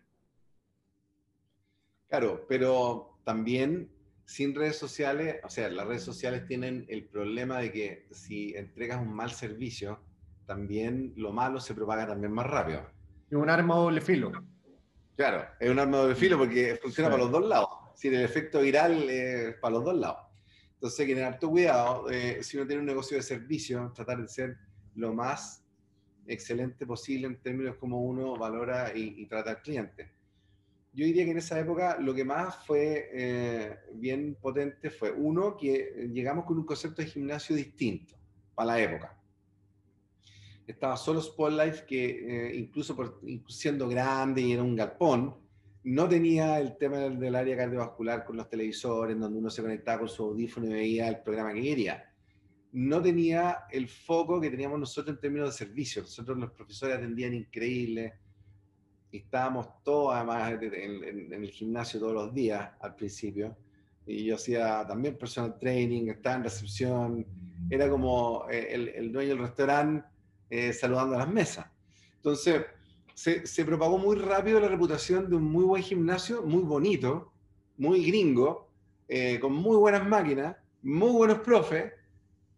Claro, 2.08 2.46
pero 2.48 3.18
también 3.24 3.90
sin 4.24 4.54
redes 4.54 4.76
sociales, 4.76 5.36
o 5.42 5.48
sea, 5.48 5.70
las 5.70 5.86
redes 5.86 6.02
sociales 6.02 6.46
tienen 6.46 6.84
el 6.88 7.08
problema 7.08 7.58
de 7.58 7.72
que 7.72 8.08
si 8.10 8.54
entregas 8.54 9.00
un 9.00 9.12
mal 9.12 9.30
servicio, 9.30 10.00
también 10.46 11.12
lo 11.16 11.32
malo 11.32 11.60
se 11.60 11.74
propaga 11.74 12.06
también 12.06 12.32
más 12.32 12.46
rápido. 12.46 12.86
Es 13.30 13.36
un 13.36 13.50
arma 13.50 13.74
doble 13.76 14.00
filo. 14.00 14.32
Claro, 15.16 15.46
es 15.58 15.70
un 15.70 15.78
arma 15.78 15.98
doble 15.98 16.14
filo 16.14 16.38
porque 16.38 16.78
funciona 16.80 17.10
para 17.10 17.22
los 17.22 17.32
dos 17.32 17.44
lados 17.44 17.68
si 17.98 18.06
el 18.06 18.22
efecto 18.22 18.60
viral 18.60 19.10
es 19.10 19.56
para 19.56 19.74
los 19.74 19.84
dos 19.84 19.96
lados. 19.96 20.27
Entonces 20.78 21.00
hay 21.00 21.06
que 21.08 21.14
tener 21.14 21.32
harto 21.32 21.50
cuidado. 21.50 22.08
Eh, 22.08 22.40
si 22.40 22.56
uno 22.56 22.64
tiene 22.64 22.80
un 22.80 22.86
negocio 22.86 23.16
de 23.16 23.22
servicio, 23.24 23.90
tratar 23.92 24.22
de 24.22 24.28
ser 24.28 24.56
lo 24.94 25.12
más 25.12 25.64
excelente 26.24 26.86
posible 26.86 27.26
en 27.26 27.40
términos 27.40 27.74
como 27.78 28.00
uno 28.00 28.36
valora 28.36 28.92
y, 28.94 29.26
trata 29.26 29.50
al 29.50 29.62
cliente. 29.62 30.08
Yo 30.92 31.04
diría 31.04 31.24
que 31.24 31.32
en 31.32 31.38
esa 31.38 31.58
época 31.58 31.98
lo 31.98 32.14
que 32.14 32.24
más 32.24 32.64
fue 32.64 33.10
eh, 33.12 33.76
bien 33.94 34.36
potente 34.40 34.90
fue, 34.90 35.10
uno, 35.10 35.56
que 35.56 36.08
llegamos 36.12 36.44
con 36.44 36.58
un 36.58 36.64
concepto 36.64 37.02
de 37.02 37.08
gimnasio 37.08 37.56
distinto 37.56 38.14
para 38.54 38.74
la 38.74 38.80
época. 38.80 39.20
Estaba 40.64 40.96
solo 40.96 41.20
Spotlight, 41.20 41.86
que 41.86 42.50
eh, 42.50 42.56
incluso 42.56 42.94
por, 42.94 43.20
siendo 43.48 43.88
grande 43.88 44.42
y 44.42 44.52
era 44.52 44.62
un 44.62 44.76
galpón, 44.76 45.34
no 45.88 46.06
tenía 46.06 46.60
el 46.60 46.76
tema 46.76 46.98
del, 46.98 47.34
área 47.34 47.56
cardiovascular 47.56 48.22
con 48.22 48.36
los 48.36 48.50
televisores, 48.50 49.18
donde 49.18 49.38
uno 49.38 49.48
se 49.48 49.62
conectaba 49.62 50.00
con 50.00 50.08
su 50.10 50.22
audífono 50.22 50.66
y 50.66 50.72
veía 50.74 51.08
el 51.08 51.22
programa 51.22 51.54
que 51.54 51.62
quería. 51.62 52.12
No 52.72 53.00
tenía 53.00 53.60
el 53.70 53.88
foco 53.88 54.38
que 54.38 54.50
teníamos 54.50 54.78
nosotros 54.78 55.16
en 55.16 55.20
términos 55.20 55.48
de 55.48 55.64
servicios. 55.64 56.04
Nosotros 56.04 56.36
los 56.36 56.50
profesores 56.50 56.98
atendían 56.98 57.32
increíble. 57.32 58.12
Estábamos 59.10 59.82
todos, 59.82 60.14
además, 60.14 60.52
en, 60.60 61.32
el 61.32 61.50
gimnasio 61.50 61.98
todos 61.98 62.12
los 62.12 62.34
días 62.34 62.70
al 62.80 62.94
principio. 62.94 63.56
Y 64.04 64.26
yo 64.26 64.34
hacía 64.34 64.86
también 64.86 65.16
personal 65.16 65.58
training, 65.58 66.08
estaba 66.08 66.36
en 66.36 66.44
recepción. 66.44 67.26
Era 67.70 67.88
como 67.88 68.46
eh, 68.50 68.92
el, 68.94 69.10
dueño 69.10 69.30
del 69.30 69.38
restaurante 69.38 70.06
eh, 70.50 70.74
saludando 70.74 71.14
a 71.14 71.20
las 71.20 71.30
mesas. 71.30 71.66
Entonces, 72.16 72.62
se, 73.18 73.64
propagó 73.64 73.98
muy 73.98 74.16
rápido 74.16 74.60
la 74.60 74.68
reputación 74.68 75.28
de 75.28 75.34
un 75.34 75.42
muy 75.42 75.64
buen 75.64 75.82
gimnasio, 75.82 76.44
muy 76.44 76.62
bonito, 76.62 77.32
muy 77.76 78.06
gringo, 78.06 78.70
eh, 79.08 79.40
con 79.40 79.54
muy 79.54 79.76
buenas 79.76 80.06
máquinas, 80.06 80.56
muy 80.82 81.10
buenos 81.10 81.40
profes, 81.40 81.92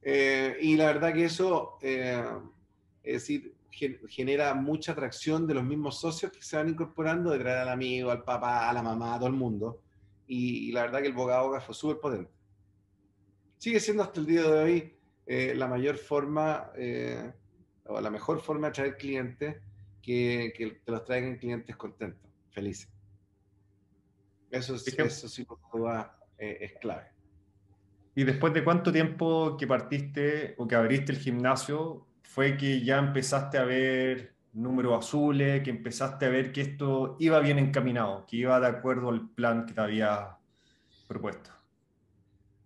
eh, 0.02 0.58
y 0.60 0.76
la 0.76 0.86
verdad 0.86 1.14
que 1.14 1.24
eso, 1.24 1.78
eh, 1.80 2.22
es 3.02 3.14
decir, 3.14 3.54
genera 3.70 4.52
mucha 4.52 4.92
atracción 4.92 5.46
de 5.46 5.54
los 5.54 5.64
mismos 5.64 5.98
socios 5.98 6.30
que 6.30 6.42
se 6.42 6.58
van 6.58 6.68
incorporando, 6.68 7.30
de 7.30 7.38
traer 7.38 7.58
al 7.60 7.70
amigo, 7.70 8.10
al 8.10 8.22
papá, 8.22 8.68
a 8.68 8.72
la 8.74 8.82
mamá, 8.82 9.14
a 9.14 9.18
todo 9.18 9.28
el 9.28 9.36
mundo, 9.36 9.80
y, 10.26 10.72
la 10.72 10.82
verdad 10.82 11.00
que 11.00 11.06
el 11.06 11.14
boca 11.14 11.38
a 11.38 11.42
boca 11.42 11.62
fue 11.62 11.74
súper 11.74 12.00
potente. 12.00 12.30
Sigue 13.56 13.80
siendo 13.80 14.02
hasta 14.02 14.20
el 14.20 14.26
día 14.26 14.42
de 14.42 14.62
hoy 14.62 14.94
la 15.56 15.68
mayor 15.68 15.96
forma, 15.96 16.70
o 17.86 18.00
la 18.00 18.10
mejor 18.10 18.40
forma 18.40 18.66
de 18.66 18.70
atraer 18.70 18.96
clientes 18.98 19.56
que, 20.02 20.80
te 20.84 20.92
los 20.92 21.04
traigan 21.04 21.36
clientes 21.36 21.76
contentos, 21.76 22.30
felices. 22.50 22.88
Eso, 24.50 24.74
eso 24.74 25.28
sí 25.28 25.46
eh, 26.38 26.58
es 26.60 26.72
clave. 26.80 27.08
¿Y 28.14 28.24
después 28.24 28.52
de 28.52 28.64
cuánto 28.64 28.92
tiempo 28.92 29.56
que 29.56 29.66
partiste 29.66 30.54
o 30.58 30.66
que 30.66 30.74
abriste 30.74 31.12
el 31.12 31.18
gimnasio 31.18 32.06
fue 32.22 32.56
que 32.56 32.82
ya 32.84 32.98
empezaste 32.98 33.58
a 33.58 33.64
ver 33.64 34.34
números 34.52 35.06
azules, 35.06 35.62
que 35.62 35.70
empezaste 35.70 36.26
a 36.26 36.28
ver 36.28 36.52
que 36.52 36.62
esto 36.62 37.16
iba 37.20 37.38
bien 37.40 37.58
encaminado, 37.58 38.26
que 38.26 38.38
iba 38.38 38.58
de 38.58 38.66
acuerdo 38.66 39.10
al 39.10 39.30
plan 39.30 39.66
que 39.66 39.74
te 39.74 39.80
había 39.80 40.38
propuesto? 41.06 41.59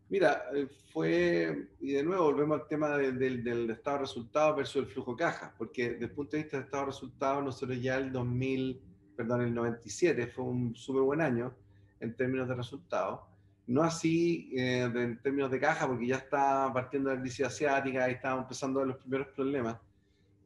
Mira, 0.09 0.45
eh, 0.55 0.69
fue, 0.93 1.69
y 1.81 1.93
de 1.93 2.03
nuevo 2.03 2.25
volvemos 2.25 2.61
al 2.61 2.69
tema 2.69 2.97
del 2.99 3.71
estado 3.71 3.97
de 3.97 4.03
resultados 4.03 4.57
versus 4.57 4.77
el 4.77 4.87
flujo 4.87 5.17
caja, 5.17 5.55
porque 5.57 5.93
desde 5.93 6.05
el 6.05 6.11
punto 6.11 6.37
de 6.37 6.43
vista 6.43 6.59
del 6.59 6.67
estado 6.67 6.83
de 6.85 6.91
resultados, 6.91 7.45
nosotros 7.45 7.81
ya 7.81 7.97
el 7.97 8.13
2000, 8.13 8.83
perdón, 9.17 9.43
el 9.43 9.55
97 9.55 10.27
fue 10.27 10.45
un 10.45 10.77
súper 10.77 11.03
buen 11.03 11.21
año 11.21 11.55
en 12.01 12.15
términos 12.15 12.49
de 12.49 12.55
resultados. 12.55 13.21
No 13.67 13.83
así 13.83 14.51
eh, 14.55 14.83
en 14.83 15.21
términos 15.23 15.51
de 15.51 15.59
caja, 15.59 15.87
porque 15.87 16.07
ya 16.07 16.17
estaba 16.17 16.73
partiendo 16.73 17.13
la 17.13 17.21
crisis 17.21 17.47
asiática 17.47 18.09
y 18.09 18.13
estábamos 18.13 18.45
empezando 18.45 18.85
los 18.85 18.99
primeros 18.99 19.29
problemas, 19.29 19.79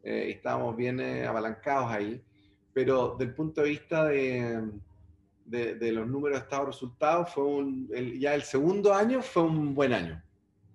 eh, 0.05 0.31
estábamos 0.31 0.77
bien 0.77 1.01
abalancados 1.01 1.91
ahí, 1.91 2.23
pero 2.73 3.17
del 3.19 3.35
punto 3.35 3.63
de 3.63 3.71
vista 3.71 4.05
de 4.05 4.71
de, 5.49 5.93
los 5.93 6.07
números 6.07 6.39
de 6.39 6.45
estado 6.45 6.67
resultados, 6.67 7.33
fue 7.33 7.45
un, 7.45 7.89
ya 8.19 8.35
el 8.35 8.43
segundo 8.43 8.95
año 8.95 9.23
fue 9.23 9.43
un 9.43 9.75
buen 9.75 9.93
año. 9.93 10.23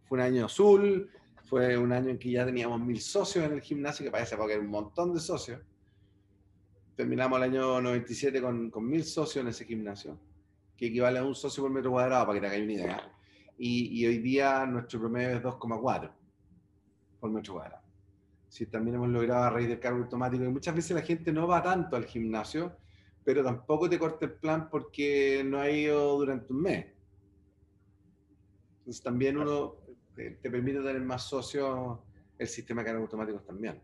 Fue 0.06 0.18
un 0.18 0.24
año 0.24 0.45
azul, 0.45 1.10
fue 1.44 1.78
un 1.78 1.91
año 1.91 2.10
en 2.10 2.18
que 2.18 2.32
ya 2.32 2.45
teníamos 2.45 2.80
mil 2.82 3.00
socios 3.00 3.45
en 3.45 3.54
el 3.54 3.62
gimnasio, 3.62 4.04
que 4.04 4.12
parece 4.12 4.36
porque 4.36 4.54
era 4.54 4.62
un 4.62 4.70
montón 4.70 5.14
de 5.14 5.20
socios. 5.20 5.62
Terminamos 6.95 7.38
el 7.38 7.44
año 7.44 7.82
97 7.82 8.41
con, 8.41 8.70
con 8.70 8.88
mil 8.88 9.04
socios 9.04 9.44
en 9.44 9.50
ese 9.50 9.66
gimnasio, 9.66 10.18
que 10.76 10.88
equivale 10.88 11.20
a 11.20 11.24
un 11.24 11.36
socio 11.36 11.64
por 11.64 11.72
metro 11.72 11.91
cuadrado, 11.91 12.26
para 12.26 12.36
que 12.36 12.41
te 12.41 12.48
hagáis 12.48 12.64
una 12.64 12.74
idea. 12.74 13.12
Y, 13.58 14.02
y 14.02 14.08
hoy 14.08 14.18
día 14.18 14.66
nuestro 14.66 15.00
promedio 15.00 15.38
es 15.38 15.44
2,4 15.44 16.12
por 17.20 17.32
metro 17.32 17.54
cuadrado. 17.54 17.84
Si 18.50 18.68
también 18.68 18.95
hemos 18.95 19.10
logrado 19.10 19.44
a 19.44 19.50
raíz 19.50 19.68
del 19.68 19.80
cargo 19.80 20.04
automático, 20.04 20.44
y 20.44 20.50
muchas 20.50 20.76
veces 20.76 20.95
la 20.95 21.02
gente 21.02 21.32
no 21.32 21.48
va 21.48 21.64
tanto 21.64 21.95
al 21.95 22.06
gimnasio, 22.06 22.76
pero 23.24 23.44
tampoco 23.44 23.90
te 23.90 23.98
corte 23.98 24.26
el 24.26 24.34
plan 24.34 24.70
porque 24.70 25.44
no 25.45 25.60
ha 25.60 25.70
ido 25.70 26.18
durante 26.18 26.52
un 26.52 26.62
mes. 26.62 26.86
Entonces 28.80 29.02
también 29.02 29.38
uno 29.38 29.76
te, 30.16 30.32
permite 30.32 30.80
tener 30.80 31.02
más 31.02 31.24
socios 31.24 32.00
el 32.38 32.48
sistema 32.48 32.82
de 32.82 32.88
cargos 32.88 33.04
automáticos 33.04 33.45
también. 33.45 33.80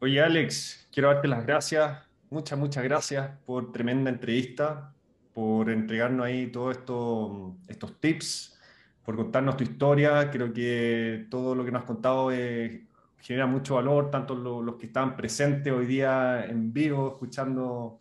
Oye 0.00 0.20
Alex, 0.20 0.88
quiero 0.92 1.08
darte 1.08 1.28
las 1.28 1.46
gracias, 1.46 1.98
muchas, 2.28 2.58
muchas 2.58 2.84
gracias 2.84 3.38
por 3.46 3.70
tremenda 3.72 4.10
entrevista, 4.10 4.92
por 5.32 5.70
entregarnos 5.70 6.26
ahí 6.26 6.48
todos 6.48 6.76
esto, 6.76 7.56
estos 7.68 8.00
tips, 8.00 8.58
por 9.04 9.16
contarnos 9.16 9.56
tu 9.56 9.64
historia. 9.64 10.30
Creo 10.30 10.52
que 10.52 11.26
todo 11.30 11.54
lo 11.54 11.64
que 11.64 11.70
nos 11.70 11.82
has 11.82 11.86
contado 11.86 12.30
es 12.32 12.80
genera 13.24 13.46
mucho 13.46 13.76
valor, 13.76 14.10
tanto 14.10 14.34
los 14.34 14.76
que 14.76 14.86
están 14.86 15.16
presentes 15.16 15.72
hoy 15.72 15.86
día 15.86 16.44
en 16.44 16.74
vivo, 16.74 17.08
escuchando 17.14 17.98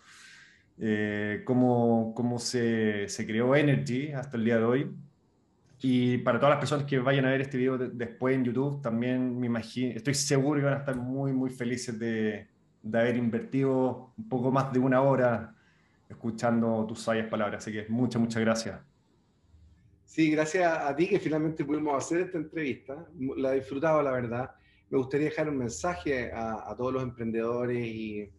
eh, 0.78 1.44
cómo, 1.46 2.14
cómo 2.14 2.40
se, 2.40 3.08
se, 3.08 3.26
creó 3.26 3.56
Energy 3.56 4.12
hasta 4.12 4.36
el 4.36 4.44
día 4.44 4.58
de 4.58 4.66
hoy. 4.66 4.92
Y 5.80 6.18
para 6.20 6.40
todas 6.40 6.52
las 6.52 6.60
personas 6.60 6.86
que 6.86 7.00
vayan 7.00 7.24
a 7.24 7.32
ver 7.32 7.40
este 7.40 7.58
video 7.58 7.78
después 7.78 8.36
en 8.36 8.44
YouTube, 8.44 8.82
también 8.82 9.40
me 9.40 9.48
imagino, 9.48 9.96
estoy 9.96 10.14
seguro 10.14 10.60
que 10.60 10.66
van 10.66 10.76
a 10.76 10.80
estar 10.80 10.98
muy, 10.98 11.32
muy 11.32 11.50
felices 11.50 11.98
de, 11.98 12.50
de 12.82 13.00
haber 13.00 13.16
invertido 13.16 14.14
un 14.18 14.28
poco 14.28 14.52
más 14.52 14.74
de 14.74 14.80
una 14.80 15.02
hora 15.02 15.56
escuchando 16.10 16.86
tus 16.86 17.00
sabias 17.00 17.28
palabras. 17.28 17.64
Así 17.64 17.72
que 17.72 17.86
muchas, 17.88 18.22
muchas 18.22 18.42
gracias. 18.42 18.82
Sí, 20.04 20.32
gracias 20.32 20.70
a 20.70 20.94
ti 20.94 21.08
que 21.08 21.18
finalmente 21.18 21.64
pudimos 21.64 21.96
hacer 21.96 22.22
esta 22.24 22.38
entrevista. 22.38 23.08
La 23.38 23.54
he 23.54 23.60
disfrutado, 23.60 24.04
la 24.04 24.12
verdad. 24.12 24.52
Me 24.94 25.00
gustaría 25.00 25.30
dejar 25.30 25.50
un 25.50 25.58
mensaje 25.58 26.32
a, 26.32 26.72
todos 26.78 26.94
los 26.94 27.02
emprendedores 27.02 27.84
y, 27.84 28.30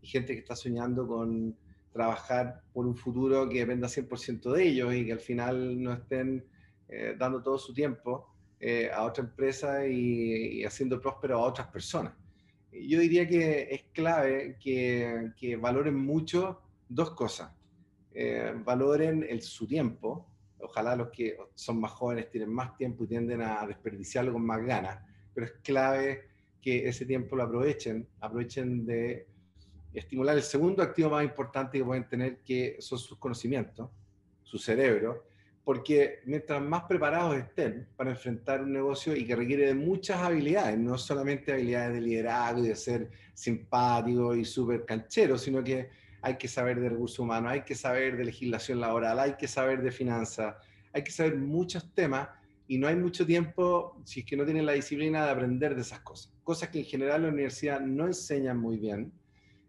gente 0.00 0.32
que 0.32 0.38
está 0.38 0.56
soñando 0.56 1.06
con 1.06 1.54
trabajar 1.92 2.62
por 2.72 2.86
un 2.86 2.96
futuro 2.96 3.46
que 3.46 3.58
dependa 3.58 3.86
100% 3.86 4.50
de 4.50 4.62
ellos 4.62 4.94
y 4.94 5.04
que 5.04 5.12
al 5.12 5.20
final 5.20 5.82
no 5.82 5.92
estén 5.92 6.42
eh, 6.88 7.16
dando 7.18 7.42
todo 7.42 7.58
su 7.58 7.74
tiempo 7.74 8.32
eh, 8.58 8.90
a 8.90 9.02
otra 9.02 9.24
empresa 9.24 9.86
y, 9.86 10.64
haciendo 10.64 10.98
próspero 10.98 11.36
a 11.36 11.42
otras 11.42 11.66
personas. 11.66 12.14
Yo 12.72 12.98
diría 12.98 13.28
que 13.28 13.68
es 13.70 13.82
clave 13.92 14.56
que, 14.58 15.32
que 15.36 15.56
valoren 15.56 15.96
mucho 15.96 16.62
dos 16.88 17.10
cosas. 17.10 17.52
Eh, 18.14 18.54
valoren 18.64 19.26
el, 19.28 19.42
su 19.42 19.66
tiempo. 19.66 20.26
Ojalá 20.60 20.96
los 20.96 21.10
que 21.10 21.36
son 21.54 21.78
más 21.78 21.90
jóvenes 21.90 22.30
tienen 22.30 22.54
más 22.54 22.74
tiempo 22.78 23.04
y 23.04 23.08
tienden 23.08 23.42
a 23.42 23.66
desperdiciarlo 23.66 24.32
con 24.32 24.46
más 24.46 24.64
ganas, 24.64 25.09
pero 25.34 25.46
es 25.46 25.52
clave 25.62 26.28
que 26.60 26.88
ese 26.88 27.06
tiempo 27.06 27.36
lo 27.36 27.44
aprovechen, 27.44 28.06
aprovechen 28.20 28.84
de 28.84 29.26
estimular. 29.94 30.36
El 30.36 30.42
segundo 30.42 30.82
activo 30.82 31.10
más 31.10 31.24
importante 31.24 31.78
que 31.78 31.84
pueden 31.84 32.08
tener, 32.08 32.38
que 32.42 32.76
son 32.80 32.98
sus 32.98 33.18
conocimientos, 33.18 33.90
su 34.42 34.58
cerebro, 34.58 35.26
porque 35.64 36.20
mientras 36.24 36.60
más 36.62 36.84
preparados 36.84 37.36
estén 37.36 37.86
para 37.96 38.10
enfrentar 38.10 38.62
un 38.62 38.72
negocio 38.72 39.14
y 39.14 39.26
que 39.26 39.36
requiere 39.36 39.66
de 39.66 39.74
muchas 39.74 40.18
habilidades, 40.18 40.78
no 40.78 40.98
solamente 40.98 41.52
habilidades 41.52 41.94
de 41.94 42.00
liderazgo 42.00 42.64
y 42.64 42.68
de 42.68 42.76
ser 42.76 43.10
simpático 43.34 44.34
y 44.34 44.44
súper 44.44 44.84
canchero, 44.84 45.38
sino 45.38 45.62
que 45.62 45.90
hay 46.22 46.36
que 46.36 46.48
saber 46.48 46.80
de 46.80 46.88
recursos 46.88 47.18
humanos, 47.18 47.52
hay 47.52 47.62
que 47.62 47.74
saber 47.74 48.16
de 48.16 48.24
legislación 48.24 48.80
laboral, 48.80 49.18
hay 49.18 49.34
que 49.34 49.48
saber 49.48 49.82
de 49.82 49.90
finanzas, 49.90 50.56
hay 50.92 51.02
que 51.02 51.10
saber 51.10 51.36
muchos 51.36 51.94
temas 51.94 52.28
y 52.70 52.78
no 52.78 52.86
hay 52.86 52.94
mucho 52.94 53.26
tiempo 53.26 54.00
si 54.04 54.20
es 54.20 54.26
que 54.26 54.36
no 54.36 54.44
tienen 54.44 54.64
la 54.64 54.70
disciplina 54.70 55.24
de 55.24 55.32
aprender 55.32 55.74
de 55.74 55.80
esas 55.80 55.98
cosas. 56.02 56.32
Cosas 56.44 56.68
que 56.68 56.78
en 56.78 56.84
general 56.84 57.22
la 57.22 57.28
universidad 57.30 57.80
no 57.80 58.06
enseñan 58.06 58.58
muy 58.58 58.76
bien, 58.76 59.12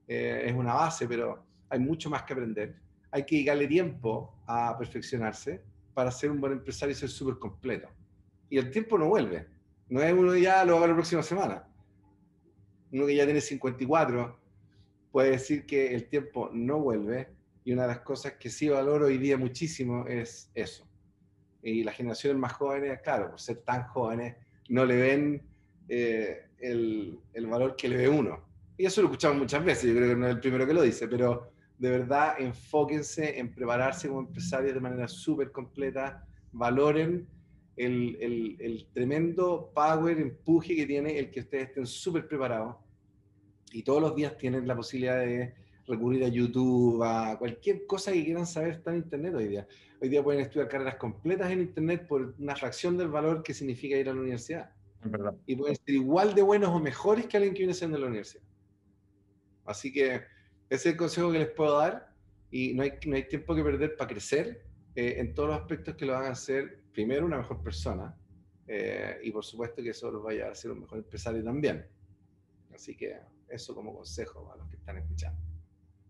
eh, 0.07 0.43
es 0.45 0.53
una 0.53 0.75
base, 0.75 1.07
pero 1.07 1.43
hay 1.67 1.79
mucho 1.79 2.11
más 2.11 2.21
que 2.21 2.33
aprender. 2.33 2.75
Hay 3.09 3.25
que 3.25 3.37
dedicarle 3.37 3.65
tiempo 3.65 4.35
a 4.45 4.77
perfeccionarse 4.77 5.63
para 5.95 6.11
ser 6.11 6.29
un 6.29 6.39
buen 6.39 6.53
empresario 6.53 6.93
y 6.93 6.95
ser 6.95 7.09
súper 7.09 7.39
completo. 7.39 7.89
Y 8.51 8.59
el 8.59 8.69
tiempo 8.69 8.99
no 8.99 9.07
vuelve. 9.07 9.47
No 9.89 9.99
es 10.03 10.13
uno 10.13 10.37
ya 10.37 10.63
lo 10.63 10.77
haga 10.77 10.85
la 10.85 10.93
próxima 10.93 11.23
semana. 11.23 11.67
Uno 12.91 13.07
que 13.07 13.15
ya 13.15 13.25
tiene 13.25 13.41
54 13.41 14.39
puede 15.11 15.31
decir 15.31 15.65
que 15.65 15.95
el 15.95 16.07
tiempo 16.07 16.51
no 16.53 16.77
vuelve 16.77 17.29
y 17.63 17.73
una 17.73 17.81
de 17.81 17.87
las 17.87 18.01
cosas 18.01 18.33
que 18.33 18.51
sí 18.51 18.69
valoro 18.69 19.07
hoy 19.07 19.17
día 19.17 19.39
muchísimo 19.39 20.05
es 20.05 20.51
eso. 20.53 20.90
Y 21.63 21.83
las 21.83 21.95
generaciones 21.95 22.39
más 22.39 22.53
jóvenes, 22.53 23.01
claro, 23.01 23.29
por 23.29 23.39
ser 23.39 23.57
tan 23.57 23.83
jóvenes, 23.87 24.35
no 24.69 24.85
le 24.85 24.95
ven 24.95 25.41
eh, 25.87 26.47
el, 26.59 27.19
el, 27.33 27.47
valor 27.47 27.75
que 27.75 27.89
le 27.89 27.97
ve 27.97 28.09
uno. 28.09 28.39
Y 28.77 28.85
eso 28.85 29.01
lo 29.01 29.07
escuchamos 29.07 29.37
muchas 29.37 29.63
veces, 29.63 29.89
yo 29.89 29.95
creo 29.95 30.09
que 30.09 30.15
no 30.15 30.27
es 30.27 30.35
el 30.35 30.39
primero 30.39 30.65
que 30.65 30.73
lo 30.73 30.81
dice, 30.81 31.07
pero 31.07 31.51
de 31.77 31.89
verdad 31.89 32.35
enfóquense 32.39 33.39
en 33.39 33.53
prepararse 33.53 34.07
como 34.07 34.21
empresarios 34.21 34.73
de 34.73 34.79
manera 34.79 35.07
súper 35.07 35.51
completa, 35.51 36.25
valoren 36.51 37.27
el, 37.75 38.17
el, 38.21 38.55
el, 38.59 38.87
tremendo 38.93 39.71
power, 39.73 40.19
empuje 40.19 40.75
que 40.75 40.85
tiene 40.85 41.17
el 41.17 41.31
que 41.31 41.39
ustedes 41.39 41.69
estén 41.69 41.87
súper 41.87 42.27
preparados 42.27 42.75
y 43.71 43.83
todos 43.83 44.01
los 44.01 44.15
días 44.15 44.37
tienen 44.37 44.67
la 44.67 44.75
posibilidad 44.75 45.19
de 45.19 45.53
recurrir 45.87 46.23
a 46.23 46.27
YouTube, 46.27 47.03
a 47.03 47.37
cualquier 47.37 47.85
cosa 47.85 48.11
que 48.11 48.23
quieran 48.23 48.45
saber 48.45 48.71
está 48.71 48.91
en 48.91 48.97
Internet 48.97 49.35
hoy 49.35 49.47
día. 49.47 49.67
Hoy 50.01 50.09
día 50.09 50.23
pueden 50.23 50.41
estudiar 50.41 50.67
carreras 50.67 50.95
completas 50.95 51.51
en 51.51 51.61
Internet 51.61 52.07
por 52.07 52.33
una 52.37 52.55
fracción 52.55 52.97
del 52.97 53.09
valor 53.09 53.43
que 53.43 53.53
significa 53.53 53.97
ir 53.97 54.09
a 54.09 54.13
la 54.13 54.21
universidad. 54.21 54.71
Verdad. 55.03 55.35
Y 55.45 55.55
pueden 55.55 55.75
ser 55.75 55.95
igual 55.95 56.35
de 56.35 56.41
buenos 56.41 56.69
o 56.69 56.79
mejores 56.79 57.25
que 57.25 57.37
alguien 57.37 57.53
que 57.53 57.59
viene 57.59 57.73
siendo 57.73 57.97
de 57.97 58.01
la 58.01 58.07
universidad. 58.07 58.43
Así 59.65 59.91
que 59.91 60.15
ese 60.15 60.23
es 60.69 60.85
el 60.85 60.97
consejo 60.97 61.31
que 61.31 61.39
les 61.39 61.49
puedo 61.49 61.77
dar 61.77 62.13
y 62.51 62.73
no 62.73 62.83
hay, 62.83 62.93
no 63.05 63.15
hay 63.15 63.27
tiempo 63.27 63.55
que 63.55 63.63
perder 63.63 63.95
para 63.95 64.09
crecer 64.09 64.63
eh, 64.95 65.15
en 65.17 65.33
todos 65.33 65.49
los 65.49 65.59
aspectos 65.59 65.95
que 65.95 66.05
lo 66.05 66.15
hagan 66.15 66.35
ser, 66.35 66.81
primero, 66.91 67.25
una 67.25 67.37
mejor 67.37 67.61
persona 67.63 68.15
eh, 68.67 69.19
y 69.23 69.31
por 69.31 69.43
supuesto 69.43 69.81
que 69.81 69.89
eso 69.89 70.09
los 70.11 70.23
vaya 70.23 70.49
a 70.49 70.55
ser 70.55 70.71
un 70.71 70.81
mejor 70.81 70.99
empresario 70.99 71.43
también. 71.43 71.85
Así 72.73 72.95
que 72.95 73.17
eso 73.49 73.75
como 73.75 73.93
consejo 73.93 74.49
a 74.51 74.57
los 74.57 74.69
que 74.69 74.77
están 74.77 74.97
escuchando. 74.97 75.50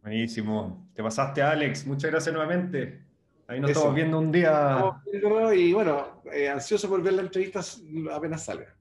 Buenísimo. 0.01 0.89
Te 0.93 1.03
pasaste, 1.03 1.41
Alex. 1.41 1.85
Muchas 1.85 2.11
gracias 2.11 2.33
nuevamente. 2.33 3.05
Ahí 3.47 3.59
nos 3.59 3.71
estamos 3.71 3.93
viendo 3.93 4.17
un 4.17 4.31
día. 4.31 4.93
Y 5.53 5.73
bueno, 5.73 6.21
eh, 6.31 6.49
ansioso 6.49 6.89
por 6.89 7.03
ver 7.03 7.13
la 7.13 7.21
entrevista 7.21 7.59
apenas 8.13 8.45
salga. 8.45 8.75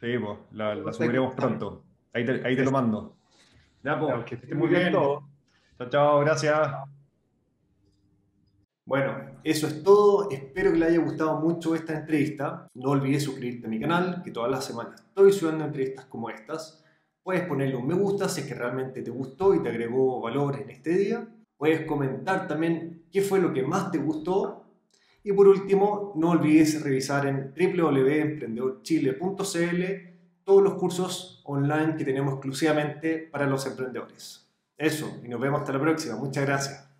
Sí, 0.00 0.18
pues, 0.18 0.38
la, 0.52 0.74
la 0.74 0.92
subiremos 0.92 1.34
pronto. 1.34 1.84
Ahí 2.12 2.24
te, 2.24 2.46
ahí 2.46 2.56
te 2.56 2.64
lo 2.64 2.70
mando. 2.70 3.16
Ya, 3.82 3.98
pues, 3.98 4.24
que 4.24 4.34
estés 4.36 4.54
muy 4.54 4.68
bien. 4.68 4.92
Chao, 4.92 5.28
chao, 5.90 6.20
gracias. 6.20 6.68
Bueno, 8.84 9.40
eso 9.44 9.66
es 9.66 9.82
todo. 9.82 10.30
Espero 10.30 10.72
que 10.72 10.78
le 10.78 10.86
haya 10.86 10.98
gustado 10.98 11.40
mucho 11.40 11.74
esta 11.74 11.94
entrevista. 11.94 12.68
No 12.74 12.90
olvides 12.90 13.24
suscribirte 13.24 13.66
a 13.66 13.70
mi 13.70 13.80
canal, 13.80 14.22
que 14.22 14.30
todas 14.30 14.50
las 14.50 14.64
semanas 14.64 15.00
estoy 15.00 15.32
subiendo 15.32 15.64
entrevistas 15.64 16.04
como 16.06 16.30
estas. 16.30 16.81
Puedes 17.22 17.42
ponerle 17.42 17.76
un 17.76 17.86
me 17.86 17.94
gusta 17.94 18.28
si 18.28 18.40
es 18.40 18.46
que 18.46 18.54
realmente 18.54 19.02
te 19.02 19.10
gustó 19.10 19.54
y 19.54 19.62
te 19.62 19.68
agregó 19.68 20.20
valor 20.20 20.58
en 20.60 20.70
este 20.70 20.90
día. 20.90 21.28
Puedes 21.56 21.86
comentar 21.86 22.48
también 22.48 23.04
qué 23.12 23.22
fue 23.22 23.40
lo 23.40 23.52
que 23.52 23.62
más 23.62 23.92
te 23.92 23.98
gustó. 23.98 24.64
Y 25.22 25.32
por 25.32 25.46
último, 25.46 26.14
no 26.16 26.30
olvides 26.30 26.82
revisar 26.82 27.26
en 27.26 27.54
www.emprendedorchile.cl 27.54 30.12
todos 30.44 30.62
los 30.62 30.74
cursos 30.74 31.40
online 31.44 31.96
que 31.96 32.04
tenemos 32.04 32.34
exclusivamente 32.34 33.28
para 33.30 33.46
los 33.46 33.64
emprendedores. 33.66 34.48
Eso, 34.76 35.20
y 35.24 35.28
nos 35.28 35.40
vemos 35.40 35.60
hasta 35.60 35.72
la 35.72 35.80
próxima. 35.80 36.16
Muchas 36.16 36.44
gracias. 36.44 36.91